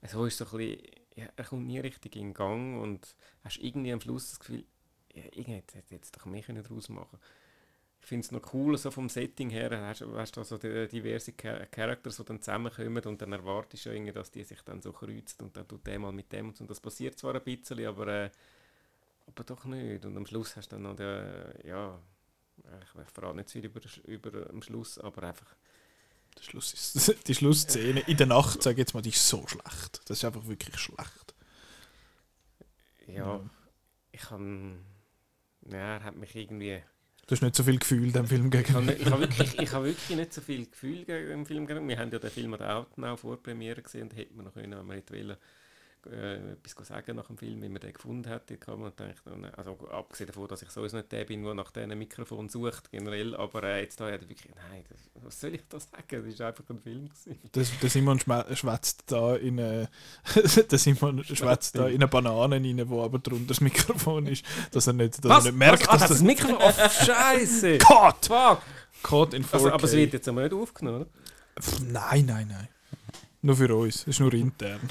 So 0.07 0.25
ist 0.25 0.39
so 0.39 0.45
ein 0.45 0.51
bisschen, 0.57 0.87
ja, 1.15 1.27
er 1.37 1.45
kommt 1.45 1.67
nie 1.67 1.79
richtig 1.79 2.17
in 2.17 2.35
Gang 2.35 2.81
und 2.81 3.15
hast 3.45 3.59
irgendwie 3.59 3.93
am 3.93 4.01
Schluss 4.01 4.31
das 4.31 4.41
Gefühl, 4.41 4.65
ja, 5.15 5.25
irgendwie 5.33 5.53
hätte 5.53 5.95
jetzt 5.95 6.17
doch 6.17 6.27
mehr 6.27 6.43
können 6.43 6.63
daraus 6.63 6.89
machen 6.89 7.19
Ich 8.03 8.09
finde 8.09 8.25
es 8.27 8.33
noch 8.33 8.53
cool, 8.53 8.77
so 8.79 8.91
vom 8.91 9.09
Setting 9.09 9.51
her, 9.51 9.71
hast, 9.87 10.03
hast 10.03 10.37
du 10.37 10.43
so 10.43 10.59
die, 10.59 10.89
diverse 10.89 11.33
Cha- 11.35 11.67
Characters, 11.67 12.17
die 12.17 12.25
dann 12.25 12.41
zusammenkommen 12.43 13.03
und 13.05 13.23
dann 13.23 13.33
erwartest 13.33 13.85
du 13.87 13.91
ja 13.91 13.95
irgendwie, 13.95 14.13
dass 14.13 14.31
die 14.31 14.45
sich 14.45 14.61
dann 14.63 14.83
so 14.83 14.93
kreuzen 14.93 15.43
und 15.45 15.57
dann 15.57 15.69
tut 15.69 15.87
der 15.87 15.99
mal 16.01 16.13
mit 16.13 16.33
dem 16.33 16.49
und 16.51 16.69
das 16.71 16.81
passiert 16.81 17.19
zwar 17.19 17.35
ein 17.37 17.45
bisschen, 17.45 17.87
aber, 17.87 18.09
äh, 18.09 18.31
aber 19.27 19.45
doch 19.45 19.65
nicht. 19.65 20.05
Und 20.05 20.17
am 20.17 20.27
Schluss 20.27 20.57
hast 20.57 20.69
du 20.73 20.77
dann 20.77 20.83
noch 20.85 20.97
den, 20.97 21.25
ja, 21.67 21.99
ich, 22.83 23.13
verrate 23.13 23.37
nicht 23.37 23.51
viel 23.51 23.65
über, 23.67 23.81
über 24.07 24.51
am 24.51 24.63
Schluss, 24.63 24.99
aber 24.99 25.25
einfach 25.25 25.57
Der 26.39 26.43
Schluss 26.43 26.75
ist, 26.75 27.15
die 27.29 27.35
Schlussszene 27.35 28.01
in 28.01 28.17
der 28.17 28.27
Nacht, 28.27 28.63
sage 28.63 28.75
ich 28.75 28.79
jetzt 28.81 28.95
mal, 28.95 29.03
die 29.03 29.11
ist 29.11 29.27
so 29.29 29.47
schlecht. 29.47 30.01
Das 30.07 30.19
ist 30.19 30.25
einfach 30.25 30.47
wirklich 30.47 30.79
schlecht. 30.79 31.35
Ja, 33.07 33.41
ich 34.13 34.23
kann. 34.23 34.85
Ja, 35.67 35.97
er 35.99 36.05
hat 36.05 36.17
mich 36.17 36.37
irgendwie. 36.37 36.83
Du 37.27 37.33
hast 37.33 37.43
nicht 37.43 37.55
so 37.55 37.63
viel 37.63 37.79
Gefühl 37.79 38.11
dem 38.13 38.27
Film 38.27 38.51
Ich 38.53 38.71
habe 38.73 38.85
gegenüber. 38.85 38.93
ich 39.01 39.11
hab 39.11 39.21
wirklich, 39.21 39.59
ich 39.61 39.73
wirklich 39.73 40.17
nicht 40.17 40.33
so 40.35 40.41
viel 40.41 40.67
Gefühl 40.67 41.05
gegen 41.05 41.29
den 41.29 41.47
Film 41.47 41.67
gehabt. 41.67 41.87
Wir 41.87 41.99
haben 41.99 42.11
ja 42.11 42.19
den 42.19 42.31
Film 42.31 42.53
an 42.55 42.59
der 42.59 42.77
Outnow 42.77 43.19
Vorpremiere 43.21 43.81
gesehen 43.81 44.03
und 44.03 44.17
hätten 44.17 44.37
wir 44.37 44.43
noch 44.43 44.55
können, 44.55 44.77
wenn 44.77 44.87
wir 44.87 44.95
hätten 44.97 45.15
wollen, 45.15 45.37
äh, 46.11 46.53
etwas 46.53 46.87
sagen 46.89 47.17
nach 47.17 47.27
dem 47.27 47.39
Film, 47.39 47.63
wie 47.63 47.69
man 47.69 47.81
den 47.81 47.93
gefunden 47.93 48.29
hat. 48.29 48.51
Ich 48.51 48.61
dachte, 48.61 48.73
oh 48.75 49.37
nein, 49.37 49.55
also 49.55 49.79
abgesehen 49.91 50.27
davon, 50.27 50.49
dass 50.49 50.63
ich 50.63 50.71
sowieso 50.71 50.97
nicht 50.97 51.13
der 51.13 51.25
bin, 51.25 51.43
der 51.45 51.55
nach 51.55 51.71
diesem 51.71 51.97
Mikrofon 51.99 52.49
sucht, 52.49 52.91
generell, 52.91 53.35
aber 53.37 53.63
äh, 53.65 53.83
jetzt 53.83 54.01
da 54.01 54.07
hat 54.07 54.23
er 54.23 54.29
wirklich, 54.29 54.53
nein, 54.55 54.85
das, 54.89 54.99
was 55.23 55.41
soll 55.41 55.55
ich 55.55 55.63
da 55.69 55.79
sagen? 55.79 56.29
Das 56.29 56.39
war 56.39 56.49
einfach 56.49 56.65
ein 56.71 56.81
Film. 56.81 57.09
Gewesen. 57.09 57.39
Der 57.83 57.91
Simon 57.91 58.21
schwätzt 58.21 59.05
da 59.07 59.37
in 59.37 59.61
eine, 59.61 59.89
der 60.71 60.79
Simon 60.79 61.25
schwätzt 61.25 61.77
da 61.77 61.87
in 61.87 61.97
eine 61.97 62.09
Banane 62.09 62.57
rein, 62.57 62.89
wo 62.89 63.03
aber 63.03 63.19
drunter 63.19 63.49
das 63.49 63.61
Mikrofon 63.61 64.27
ist, 64.27 64.45
dass 64.73 64.87
er 64.87 64.93
nicht, 64.95 65.25
dass 65.25 65.45
er 65.45 65.53
nicht 65.53 65.59
merkt, 65.59 65.89
Ah, 65.89 65.93
dass 65.93 66.03
das 66.03 66.11
das 66.11 66.23
Mikrofon? 66.23 66.59
Oh, 66.61 66.73
Scheiße! 67.05 67.79
Cut! 67.79 68.27
Fuck! 68.27 68.63
Caught 69.03 69.35
in 69.35 69.45
4K. 69.45 69.53
Also, 69.55 69.73
aber 69.73 69.85
es 69.85 69.93
wird 69.93 70.13
jetzt 70.13 70.29
aber 70.29 70.43
nicht 70.43 70.53
aufgenommen, 70.53 71.03
oder? 71.03 71.07
Nein, 71.85 72.27
nein, 72.27 72.49
nein. 72.49 72.69
Nur 73.45 73.57
für 73.57 73.75
uns. 73.75 73.97
Es 74.03 74.07
ist 74.09 74.21
nur 74.21 74.33
intern. 74.35 74.79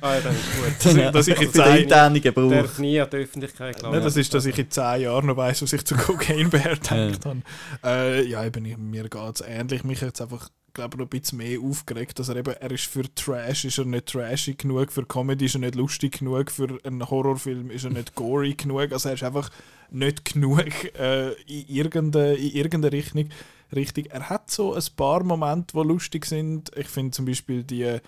Ah, 0.00 0.14
ja, 0.14 0.20
dann 0.20 0.34
ist 0.34 0.84
gut. 0.84 0.84
Dass 0.86 0.94
ich, 0.96 1.10
dass 1.12 1.28
ich 1.28 1.40
in 1.40 1.52
zehn, 1.52 2.22
Gebrauch. 2.22 2.50
Darf 2.50 2.78
nie 2.78 3.00
an 3.00 3.08
die 3.10 3.16
Öffentlichkeit 3.16 3.76
gelangen. 3.76 3.96
Nicht, 3.96 4.06
das 4.06 4.16
ist, 4.16 4.32
dass 4.32 4.46
ich 4.46 4.56
in 4.58 4.70
zehn 4.70 5.00
Jahren 5.02 5.26
noch 5.26 5.36
weiss, 5.36 5.60
was 5.62 5.72
ich 5.72 5.84
zu 5.84 5.96
Cocaine 5.96 6.48
Bear 6.50 6.76
gedacht 6.76 7.26
habe. 7.26 7.42
Äh, 7.84 8.24
ja, 8.26 8.44
eben, 8.44 8.64
ich- 8.64 8.78
mir 8.78 9.08
geht 9.08 9.34
es 9.34 9.40
ähnlich. 9.40 9.82
Mich 9.84 10.00
jetzt 10.00 10.20
einfach, 10.22 10.48
glaube 10.72 10.98
noch 10.98 11.06
ein 11.06 11.08
bisschen 11.08 11.38
mehr 11.38 11.60
aufgeregt, 11.60 12.18
dass 12.18 12.28
er 12.28 12.36
eben, 12.36 12.54
er 12.54 12.70
ist 12.70 12.86
für 12.86 13.02
Trash 13.14 13.64
ist 13.64 13.78
er 13.78 13.84
nicht 13.84 14.06
trashig 14.06 14.58
genug, 14.58 14.92
für 14.92 15.04
Comedy 15.04 15.46
ist 15.46 15.54
er 15.54 15.60
nicht 15.60 15.74
lustig 15.74 16.18
genug, 16.18 16.50
für 16.50 16.78
einen 16.84 17.08
Horrorfilm 17.08 17.70
ist 17.70 17.84
er 17.84 17.90
nicht 17.90 18.14
gory 18.14 18.54
genug. 18.54 18.92
Also 18.92 19.08
er 19.08 19.14
ist 19.14 19.22
einfach 19.22 19.50
nicht 19.90 20.24
genug 20.32 20.64
äh, 20.98 21.32
in, 21.42 21.66
irgendeine, 21.68 22.34
in 22.34 22.50
irgendeine 22.50 22.92
Richtung. 22.92 23.28
Richtung. 23.74 24.06
Er 24.06 24.28
hat 24.28 24.50
so 24.50 24.74
ein 24.74 24.82
paar 24.96 25.22
Momente, 25.22 25.76
die 25.76 25.86
lustig 25.86 26.26
sind. 26.26 26.70
Ich 26.76 26.88
finde 26.88 27.12
zum 27.12 27.24
Beispiel 27.24 27.62
die, 27.62 27.82
äh, 27.82 28.00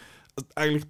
eigentlich 0.54 0.84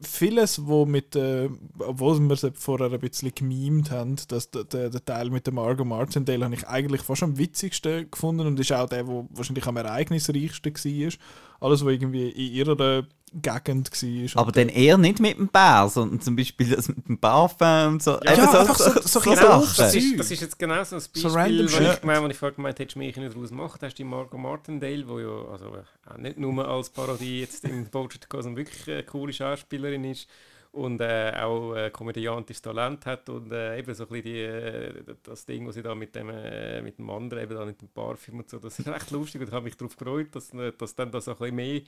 vieles, 0.00 0.66
wo 0.66 0.84
mit, 0.84 1.16
äh, 1.16 1.48
obwohl 1.78 2.20
wir 2.20 2.32
es 2.32 2.46
vorher 2.54 2.92
ein 2.92 3.00
bisschen 3.00 3.34
gemimt 3.34 3.90
haben, 3.90 4.16
dass 4.28 4.50
der, 4.50 4.64
der, 4.64 4.90
der 4.90 5.04
Teil 5.04 5.30
mit 5.30 5.46
dem 5.46 5.54
Margot 5.54 5.86
Martindale 5.86 6.44
habe 6.44 6.54
ich 6.54 6.66
eigentlich 6.66 7.02
fast 7.02 7.22
am 7.22 7.38
witzigsten 7.38 8.10
gefunden 8.10 8.46
und 8.46 8.60
ist 8.60 8.72
auch 8.72 8.88
der, 8.88 9.06
wo 9.06 9.26
wahrscheinlich 9.30 9.66
am 9.66 9.76
ereignisreichsten 9.76 10.74
war. 10.74 11.12
Alles, 11.60 11.84
was 11.84 11.92
irgendwie 11.92 12.28
in 12.30 12.52
ihrer 12.54 13.04
Gegend 13.32 13.90
war. 14.34 14.42
Aber 14.42 14.52
dann 14.52 14.68
eher 14.68 14.96
nicht 14.96 15.20
mit 15.20 15.36
dem 15.36 15.48
Bär, 15.48 15.88
sondern 15.90 16.20
zum 16.20 16.36
Beispiel 16.36 16.70
das 16.74 16.88
mit 16.88 17.06
dem 17.08 17.18
Parfum 17.18 17.94
und 17.94 18.02
so. 18.02 18.12
Ja, 18.24 18.32
Eben 18.32 18.42
einfach 18.48 18.76
so- 18.78 18.92
so 18.92 19.00
so 19.00 19.20
genau, 19.20 19.60
Das 19.60 19.76
Sachen. 19.76 19.98
ist, 19.98 20.18
das 20.20 20.30
ist 20.30 20.40
jetzt 20.40 20.58
genau 20.58 20.82
so 20.84 20.96
ein 20.96 21.02
Beispiel, 21.12 21.68
So 21.68 21.76
shit. 21.76 21.92
ich 21.94 22.00
gemeint, 22.00 22.22
wo 22.22 22.26
ich 22.28 22.36
vorher 22.38 22.54
gemeint 22.56 22.78
hätte, 22.78 22.98
mich 22.98 23.16
nicht 23.16 23.34
daraus. 23.34 23.50
Da 23.50 23.86
hast 23.86 23.94
du 23.94 23.96
die 23.96 24.04
Margot 24.04 24.40
Martindale, 24.40 25.04
die 25.04 25.22
ja 25.22 25.44
also, 25.52 25.66
auch 26.08 26.16
nicht 26.18 26.38
nur 26.38 26.66
als 26.66 26.88
Parodie 26.90 27.40
jetzt 27.40 27.64
im 27.64 27.86
Bojack 27.86 28.26
Horseman 28.32 28.56
wirklich 28.56 28.88
eine 28.88 29.02
coole 29.02 29.32
Schauspielerin 29.32 30.04
ist 30.04 30.28
und 30.76 31.00
äh, 31.00 31.32
auch 31.40 31.74
äh, 31.74 31.90
komödiantisches 31.90 32.60
Talent 32.60 33.06
hat 33.06 33.30
und 33.30 33.50
äh, 33.50 33.78
eben 33.78 33.94
so 33.94 34.04
ein 34.04 34.08
bisschen 34.10 34.24
die, 34.24 34.40
äh, 34.40 35.04
das 35.22 35.46
Ding, 35.46 35.66
was 35.66 35.74
sie 35.74 35.82
da 35.82 35.94
mit 35.94 36.14
dem, 36.14 36.28
äh, 36.28 36.82
mit 36.82 36.98
dem 36.98 37.08
anderen, 37.08 37.44
eben 37.44 37.56
da 37.56 37.64
mit 37.64 37.80
dem 37.80 37.88
Parfüm 37.88 38.40
und 38.40 38.50
so, 38.50 38.58
das 38.58 38.78
ist 38.78 38.86
recht 38.88 39.10
lustig 39.10 39.40
und 39.40 39.48
ich 39.48 39.54
habe 39.54 39.64
mich 39.64 39.76
darauf 39.76 39.96
gefreut, 39.96 40.34
dass, 40.34 40.52
äh, 40.52 40.72
dass 40.76 40.94
dann 40.94 41.10
da 41.10 41.20
so 41.22 41.30
ein 41.30 41.38
bisschen 41.38 41.56
mehr, 41.56 41.80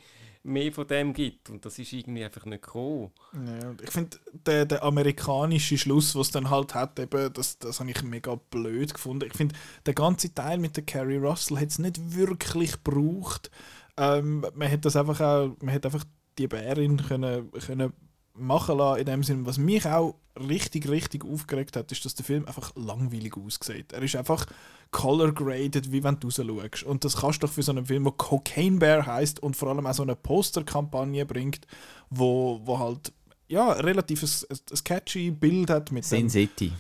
mehr 0.43 0.73
von 0.73 0.87
dem 0.87 1.13
gibt 1.13 1.51
und 1.51 1.67
das 1.67 1.79
ist 1.79 1.93
irgendwie 1.93 2.25
einfach 2.25 2.47
nicht 2.47 2.63
gekommen. 2.63 3.11
Ja, 3.35 3.75
ich 3.83 3.91
finde, 3.91 4.17
der, 4.47 4.65
der 4.65 4.83
amerikanische 4.83 5.77
Schluss, 5.77 6.17
was 6.17 6.29
es 6.29 6.33
dann 6.33 6.49
halt 6.49 6.75
hat, 6.75 6.99
eben, 6.99 7.31
das, 7.35 7.59
das 7.59 7.81
habe 7.81 7.91
ich 7.91 8.03
mega 8.03 8.37
blöd 8.51 8.95
gefunden. 8.95 9.27
Ich 9.27 9.37
finde, 9.37 9.55
der 9.85 9.93
ganze 9.93 10.33
Teil 10.33 10.57
mit 10.57 10.77
der 10.79 10.85
Carrie 10.85 11.19
Russell 11.19 11.59
hat 11.59 11.69
es 11.69 11.79
nicht 11.79 12.17
wirklich 12.17 12.83
gebraucht. 12.83 13.51
Ähm, 13.99 14.47
man 14.55 14.69
hätte 14.69 14.83
das 14.83 14.97
einfach 14.97 15.21
auch, 15.21 15.57
man 15.61 15.73
hätte 15.75 15.89
einfach 15.89 16.05
die 16.39 16.49
Bärin 16.49 16.97
können, 16.97 17.51
können 17.53 17.93
machen 18.39 18.79
lassen, 18.79 19.01
in 19.01 19.07
dem 19.07 19.23
Sinne. 19.23 19.47
Was 19.47 19.59
mich 19.59 19.87
auch 19.87 20.15
richtig, 20.39 20.89
richtig 20.89 21.25
aufgeregt 21.25 21.77
hat, 21.77 21.91
ist, 21.93 22.05
dass 22.05 22.15
der 22.15 22.25
Film 22.25 22.47
einfach 22.47 22.73
langweilig 22.77 23.37
aussieht. 23.37 23.93
Er 23.93 24.03
ist 24.03 24.17
einfach 24.17 24.47
color 24.91 25.33
graded, 25.33 25.93
wie 25.93 26.03
wenn 26.03 26.19
du 26.19 26.29
rausschaust. 26.29 26.85
Und 26.85 27.05
das 27.05 27.17
kannst 27.17 27.43
du 27.43 27.47
doch 27.47 27.53
für 27.53 27.63
so 27.63 27.73
einen 27.73 27.87
Film, 27.87 28.05
der 28.05 28.13
Cocaine 28.13 28.79
Bear 28.79 29.07
heißt 29.07 29.43
und 29.43 29.57
vor 29.57 29.69
allem 29.69 29.87
auch 29.87 29.95
so 29.95 30.03
eine 30.03 30.17
Posterkampagne 30.17 31.27
bringt, 31.27 31.67
wo, 32.11 32.61
wo 32.65 32.79
halt 32.79 33.13
ja, 33.49 33.73
relativ 33.73 34.23
ein, 34.23 34.59
ein, 34.71 34.85
catchy 34.85 35.31
Bild 35.31 35.71
hat 35.71 35.91
mit 35.91 36.05
Sin 36.05 36.29
City. 36.29 36.73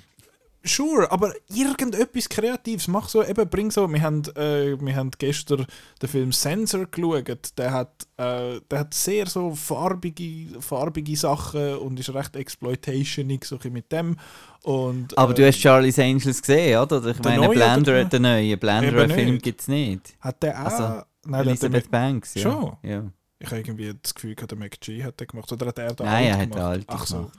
Sure, 0.65 1.11
aber 1.13 1.33
irgendetwas 1.55 2.29
Kreatives. 2.29 2.89
Mach 2.89 3.09
so, 3.09 3.25
eben, 3.25 3.49
bring 3.49 3.71
so. 3.71 3.91
Wir 3.91 4.03
haben, 4.03 4.23
äh, 4.37 4.77
wir 4.81 4.97
haben 4.97 5.11
gestern 5.17 5.65
den 6.03 6.09
Film 6.09 6.33
Sensor 6.33 6.87
geschaut. 6.87 7.57
Der 7.57 7.73
hat, 7.73 8.07
äh, 8.17 8.61
der 8.69 8.79
hat 8.81 8.93
sehr 8.93 9.27
so 9.27 9.55
farbige, 9.55 10.61
farbige 10.61 11.17
Sachen 11.17 11.77
und 11.77 12.01
ist 12.01 12.13
recht 12.13 12.35
exploitationig 12.37 13.45
so 13.45 13.59
mit 13.71 13.91
dem. 13.93 14.17
Und, 14.65 15.17
Aber 15.17 15.33
äh, 15.33 15.35
du 15.37 15.47
hast 15.47 15.61
Charlie's 15.61 15.99
Angels 15.99 16.41
gesehen, 16.43 16.79
oder? 16.81 17.05
Ich 17.07 17.19
Der 17.21 17.31
meine, 17.31 17.47
neue 17.47 17.55
Blender, 17.55 18.05
den 18.05 18.23
neuen 18.23 18.59
Blender 18.59 19.05
Eben 19.05 19.11
Film 19.15 19.31
nicht. 19.35 19.43
gibt 19.45 19.61
es 19.61 19.69
nicht. 19.69 20.17
Hat 20.21 20.43
der 20.43 20.61
auch. 20.61 20.65
Also, 20.67 20.83
nein, 21.25 21.45
der 21.45 21.57
der 21.57 21.71
Elizabeth 21.71 21.85
Mac, 21.85 21.91
Banks, 21.93 22.35
ja. 22.35 22.43
Schon? 22.43 22.77
Ja. 22.83 23.05
ich 23.39 23.47
habe 23.47 23.59
irgendwie 23.61 23.95
das 24.03 24.13
Gefühl, 24.15 24.35
der 24.35 24.59
McG 24.59 25.05
hat 25.05 25.21
den 25.21 25.29
gemacht. 25.29 25.51
Oder 25.53 25.67
hat 25.69 25.79
er 25.79 25.95
den 25.95 26.05
Nein, 26.05 26.25
er 26.27 26.33
alt 26.33 26.41
hat 26.41 26.41
den 26.41 26.51
gemacht? 26.51 26.67
alten 26.67 26.85
Ach 26.89 27.07
so. 27.07 27.17
gemacht. 27.19 27.39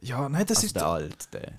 Ja, 0.00 0.28
nein, 0.28 0.44
das 0.46 0.58
Also 0.58 0.66
ist 0.66 0.76
der 0.76 0.86
alt, 0.86 1.34
der. 1.34 1.52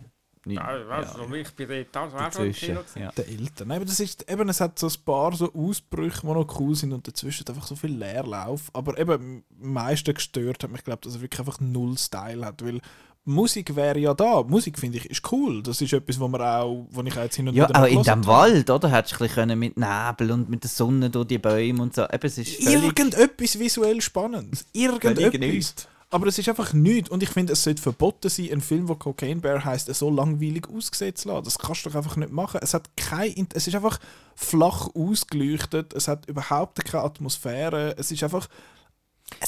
Nicht, 0.50 0.60
Ja, 0.60 1.02
ja, 1.02 1.36
ich 1.36 1.52
bin 1.54 1.68
dort 1.70 1.88
das 1.92 2.04
auch 2.04 2.10
schon 2.10 2.18
im 2.18 2.24
dazwischen. 2.26 2.66
Kino 2.68 2.80
gewesen. 2.82 3.02
Ja. 3.02 3.12
der 3.12 3.28
Eltern. 3.28 3.68
Nein, 3.68 3.78
aber 3.78 3.86
das 3.86 4.00
ist 4.00 4.30
eben, 4.30 4.50
es 4.50 4.62
hat 4.62 4.80
so 4.80 4.88
ein 4.88 4.94
paar 5.06 5.36
so 5.36 5.54
Ausbrüche, 5.54 6.22
die 6.22 6.28
noch 6.28 6.60
cool 6.60 6.76
sind 6.76 6.92
und 6.94 7.08
dazwischen 7.08 7.48
einfach 7.48 7.66
so 7.66 7.76
viel 7.76 7.92
Leerlauf. 7.92 8.70
Aber 8.74 8.98
eben 8.98 9.44
am 9.62 9.72
meisten 9.74 10.14
gestört 10.14 10.64
hat 10.64 10.72
mich, 10.72 10.84
glaube 10.84 11.02
dass 11.04 11.16
er 11.16 11.22
wirklich 11.22 11.40
einfach 11.40 11.60
null 11.60 11.98
Style 11.98 12.46
hat, 12.46 12.64
weil 12.66 12.82
Musik 13.26 13.76
wäre 13.76 14.00
ja 14.00 14.14
da. 14.14 14.44
Musik 14.44 14.80
finde 14.80 14.98
ich 14.98 15.10
ist 15.10 15.32
cool. 15.32 15.62
Das 15.62 15.82
ist 15.82 15.94
etwas, 15.94 16.20
wo 16.20 16.28
man 16.28 16.42
auch, 16.42 16.88
wo 16.90 17.02
ich 17.04 17.16
auch 17.18 17.24
jetzt 17.24 17.36
hin 17.36 17.48
und 17.48 17.54
Ja, 17.56 17.70
wieder 17.70 17.78
aber 17.78 17.90
noch 17.90 17.98
in 17.98 18.04
dem. 18.04 18.26
Wald, 18.26 18.70
oder? 18.70 18.92
Hättest 18.92 19.20
du 19.20 19.24
ein 19.24 19.28
bisschen 19.30 19.60
mit 19.60 19.78
Nebel 19.78 20.32
und 20.32 20.50
mit 20.50 20.64
der 20.64 20.70
Sonne 20.70 21.10
durch 21.10 21.28
die 21.28 21.38
Bäume 21.38 21.84
und 21.84 21.94
so. 21.94 22.04
Eben, 22.04 22.26
es 22.26 22.38
ist. 22.38 22.60
Irgendetwas 22.62 23.60
visuell 23.60 24.02
Spannendes. 24.02 24.66
Irgendetwas. 24.74 25.76
Aber 26.12 26.26
es 26.28 26.40
ist 26.40 26.50
einfach 26.50 26.74
nichts. 26.74 27.10
Und 27.10 27.22
ich 27.22 27.30
finde, 27.30 27.54
es 27.54 27.64
sollte 27.64 27.82
verboten 27.82 28.30
sein, 28.30 28.52
einen 28.52 28.62
Film, 28.62 28.88
der 28.88 28.96
Cocaine 28.96 29.42
Bear 29.42 29.64
heisst, 29.64 29.94
so 29.94 30.10
langweilig 30.10 30.68
ausgesehen 30.68 31.16
zu 31.16 31.30
lassen. 31.30 31.44
Das 31.44 31.60
kannst 31.60 31.86
du 31.86 31.90
doch 31.90 31.98
einfach 31.98 32.16
nicht 32.16 32.32
machen. 32.32 32.60
Es, 32.64 32.74
hat 32.74 32.90
kein, 32.98 33.48
es 33.54 33.68
ist 33.68 33.76
einfach 33.76 34.00
flach 34.36 34.90
ausgeleuchtet. 34.96 35.94
Es 35.94 36.08
hat 36.08 36.28
überhaupt 36.28 36.84
keine 36.84 37.04
Atmosphäre. 37.04 37.96
Es 37.98 38.12
ist 38.12 38.24
einfach. 38.24 38.48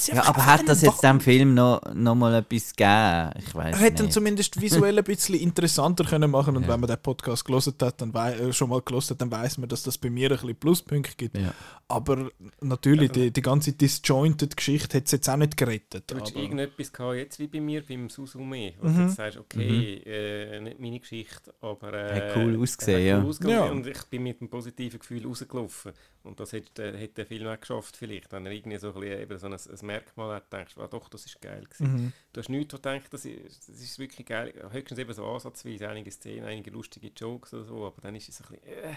Ja, 0.06 0.24
aber 0.26 0.46
hat 0.46 0.68
das 0.68 0.82
jetzt 0.82 1.02
dem 1.02 1.20
Film 1.20 1.54
noch, 1.54 1.80
noch 1.94 2.14
mal 2.14 2.34
etwas 2.34 2.74
gegeben? 2.74 3.30
Ich 3.46 3.54
weiß 3.54 3.74
er 3.76 3.80
hätte 3.80 4.02
ihn 4.02 4.06
nicht. 4.06 4.12
zumindest 4.14 4.60
visuell 4.60 4.98
ein 4.98 5.04
bisschen 5.04 5.34
interessanter 5.34 6.04
können 6.04 6.30
machen 6.30 6.56
und 6.56 6.62
Ja. 6.62 6.68
wenn 6.70 6.80
man 6.80 6.88
den 6.88 6.98
Podcast 7.02 7.44
gelesen 7.44 7.74
hat, 7.80 8.00
dann 8.00 8.14
äh, 8.14 8.52
schon 8.52 8.70
mal 8.70 8.80
gelesen 8.80 9.10
hat, 9.10 9.20
dann 9.20 9.30
weiß 9.30 9.58
man, 9.58 9.68
dass 9.68 9.82
das 9.82 9.98
bei 9.98 10.10
mir 10.10 10.30
ein 10.30 10.36
bisschen 10.36 10.56
Pluspunkte 10.56 11.14
gibt. 11.16 11.36
Ja. 11.36 11.52
Aber 11.88 12.30
natürlich, 12.60 13.10
die, 13.12 13.30
die 13.30 13.42
ganze 13.42 13.72
disjointed 13.72 14.56
Geschichte 14.56 14.96
hat 14.96 15.04
es 15.06 15.12
jetzt 15.12 15.28
auch 15.28 15.36
nicht 15.36 15.56
gerettet. 15.56 16.04
Du 16.10 16.16
hättest 16.16 16.34
aber- 16.34 16.42
irgendetwas 16.42 16.92
gehabt, 16.92 17.16
jetzt 17.16 17.38
wie 17.38 17.46
bei 17.48 17.60
mir, 17.60 17.82
beim 17.86 18.08
Susume, 18.08 18.72
wo 18.80 18.88
Mhm. 18.88 18.96
du 18.96 19.02
jetzt 19.02 19.16
sagst, 19.16 19.38
okay, 19.38 19.96
äh, 20.06 20.60
nicht 20.60 20.80
meine 20.80 21.00
Geschichte, 21.00 21.52
aber... 21.60 21.92
Äh, 21.92 22.30
Hat 22.30 22.36
cool 22.36 22.58
ausgesehen, 22.60 22.98
hat 22.98 23.06
ja. 23.06 23.18
cool 23.20 23.28
ausgesehen 23.28 23.56
Ja. 23.58 23.70
Und 23.70 23.86
ich 23.86 24.02
bin 24.04 24.22
mit 24.22 24.40
einem 24.40 24.48
positiven 24.48 24.98
Gefühl 24.98 25.26
rausgelaufen. 25.26 25.92
Und 26.24 26.38
das 26.40 26.52
hätte, 26.52 26.82
äh, 26.94 26.96
hätte 26.96 27.14
der 27.14 27.26
Film 27.26 27.46
auch 27.48 27.60
geschafft 27.60 27.96
vielleicht, 27.96 28.30
wenn 28.32 28.46
er 28.46 28.52
irgendwie 28.52 28.78
so 28.78 28.88
ein, 28.94 29.00
bisschen, 29.00 29.20
eben 29.20 29.38
so 29.38 29.46
ein, 29.48 29.71
ein 29.72 29.86
Merkmal 29.86 30.36
hat, 30.36 30.52
denkst 30.52 30.74
du, 30.74 30.82
ah, 30.82 30.88
doch, 30.88 31.08
das 31.08 31.24
ist 31.24 31.40
geil 31.40 31.64
gewesen. 31.64 31.92
Mhm. 31.92 32.12
Du 32.32 32.40
hast 32.40 32.48
nichts, 32.48 32.74
wo 32.74 32.76
du 32.76 32.82
denkst, 32.82 33.08
das 33.10 33.24
ist, 33.24 33.68
das 33.68 33.80
ist 33.80 33.98
wirklich 33.98 34.26
geil. 34.26 34.52
Höchstens 34.70 34.98
eben 34.98 35.12
so 35.12 35.26
ansatzweise 35.26 35.88
einige 35.88 36.10
Szenen, 36.10 36.44
einige 36.44 36.70
lustige 36.70 37.10
Jokes 37.16 37.54
oder 37.54 37.64
so, 37.64 37.86
aber 37.86 38.00
dann 38.02 38.14
ist 38.14 38.28
es 38.28 38.40
ein 38.42 38.48
bisschen, 38.48 38.68
äh, 38.68 38.94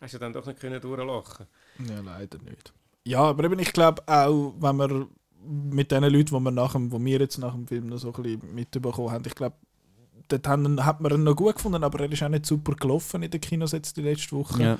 hast 0.00 0.14
du 0.14 0.18
dann 0.18 0.32
doch 0.32 0.46
nicht 0.46 0.60
können 0.60 0.80
durchlachen 0.80 1.46
Ja, 1.88 2.00
leider 2.00 2.38
nicht. 2.38 2.72
Ja, 3.04 3.20
aber 3.20 3.44
eben, 3.44 3.58
ich 3.58 3.72
glaube 3.72 4.02
auch, 4.06 4.54
wenn 4.58 4.76
wir 4.76 5.08
mit 5.42 5.90
den 5.90 6.04
Leuten, 6.04 6.36
die 6.36 6.40
wir, 6.40 6.50
nach 6.50 6.72
dem, 6.72 6.92
wo 6.92 7.02
wir 7.02 7.18
jetzt 7.18 7.38
nach 7.38 7.54
dem 7.54 7.66
Film 7.66 7.86
noch 7.86 7.98
so 7.98 8.12
ein 8.12 8.22
bisschen 8.22 8.54
mitbekommen 8.54 9.10
haben, 9.10 9.24
ich 9.26 9.34
glaube, 9.34 9.56
dort 10.28 10.46
haben, 10.46 10.84
hat 10.84 11.00
man 11.00 11.12
ihn 11.12 11.24
noch 11.24 11.36
gut 11.36 11.56
gefunden, 11.56 11.82
aber 11.82 12.00
er 12.00 12.12
ist 12.12 12.22
auch 12.22 12.28
nicht 12.28 12.46
super 12.46 12.74
gelaufen 12.74 13.22
in 13.22 13.30
den 13.30 13.40
Kinos 13.40 13.72
jetzt 13.72 13.96
die 13.96 14.02
letzte 14.02 14.36
Woche. 14.36 14.62
Ja. 14.62 14.78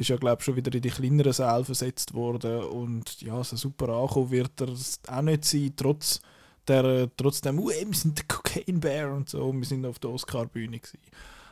Ist 0.00 0.08
ja, 0.08 0.16
glaube 0.16 0.40
schon 0.40 0.56
wieder 0.56 0.74
in 0.74 0.80
die 0.80 0.88
kleineren 0.88 1.34
Säle 1.34 1.62
versetzt 1.62 2.14
worden 2.14 2.62
und 2.62 3.20
ja, 3.20 3.44
so 3.44 3.54
super 3.56 3.90
angekommen 3.90 4.30
wird 4.30 4.58
er 4.62 4.68
auch 5.14 5.20
nicht 5.20 5.44
sein, 5.44 5.74
trotz 5.76 6.22
der, 6.66 7.14
trotzdem, 7.18 7.58
uh, 7.58 7.68
wir 7.68 7.94
sind 7.94 8.16
der 8.16 8.24
Cocaine 8.26 8.78
Bear 8.78 9.12
und 9.12 9.28
so, 9.28 9.52
wir 9.52 9.64
sind 9.66 9.84
auf 9.84 9.98
der 9.98 10.08
Oscar-Bühne. 10.08 10.80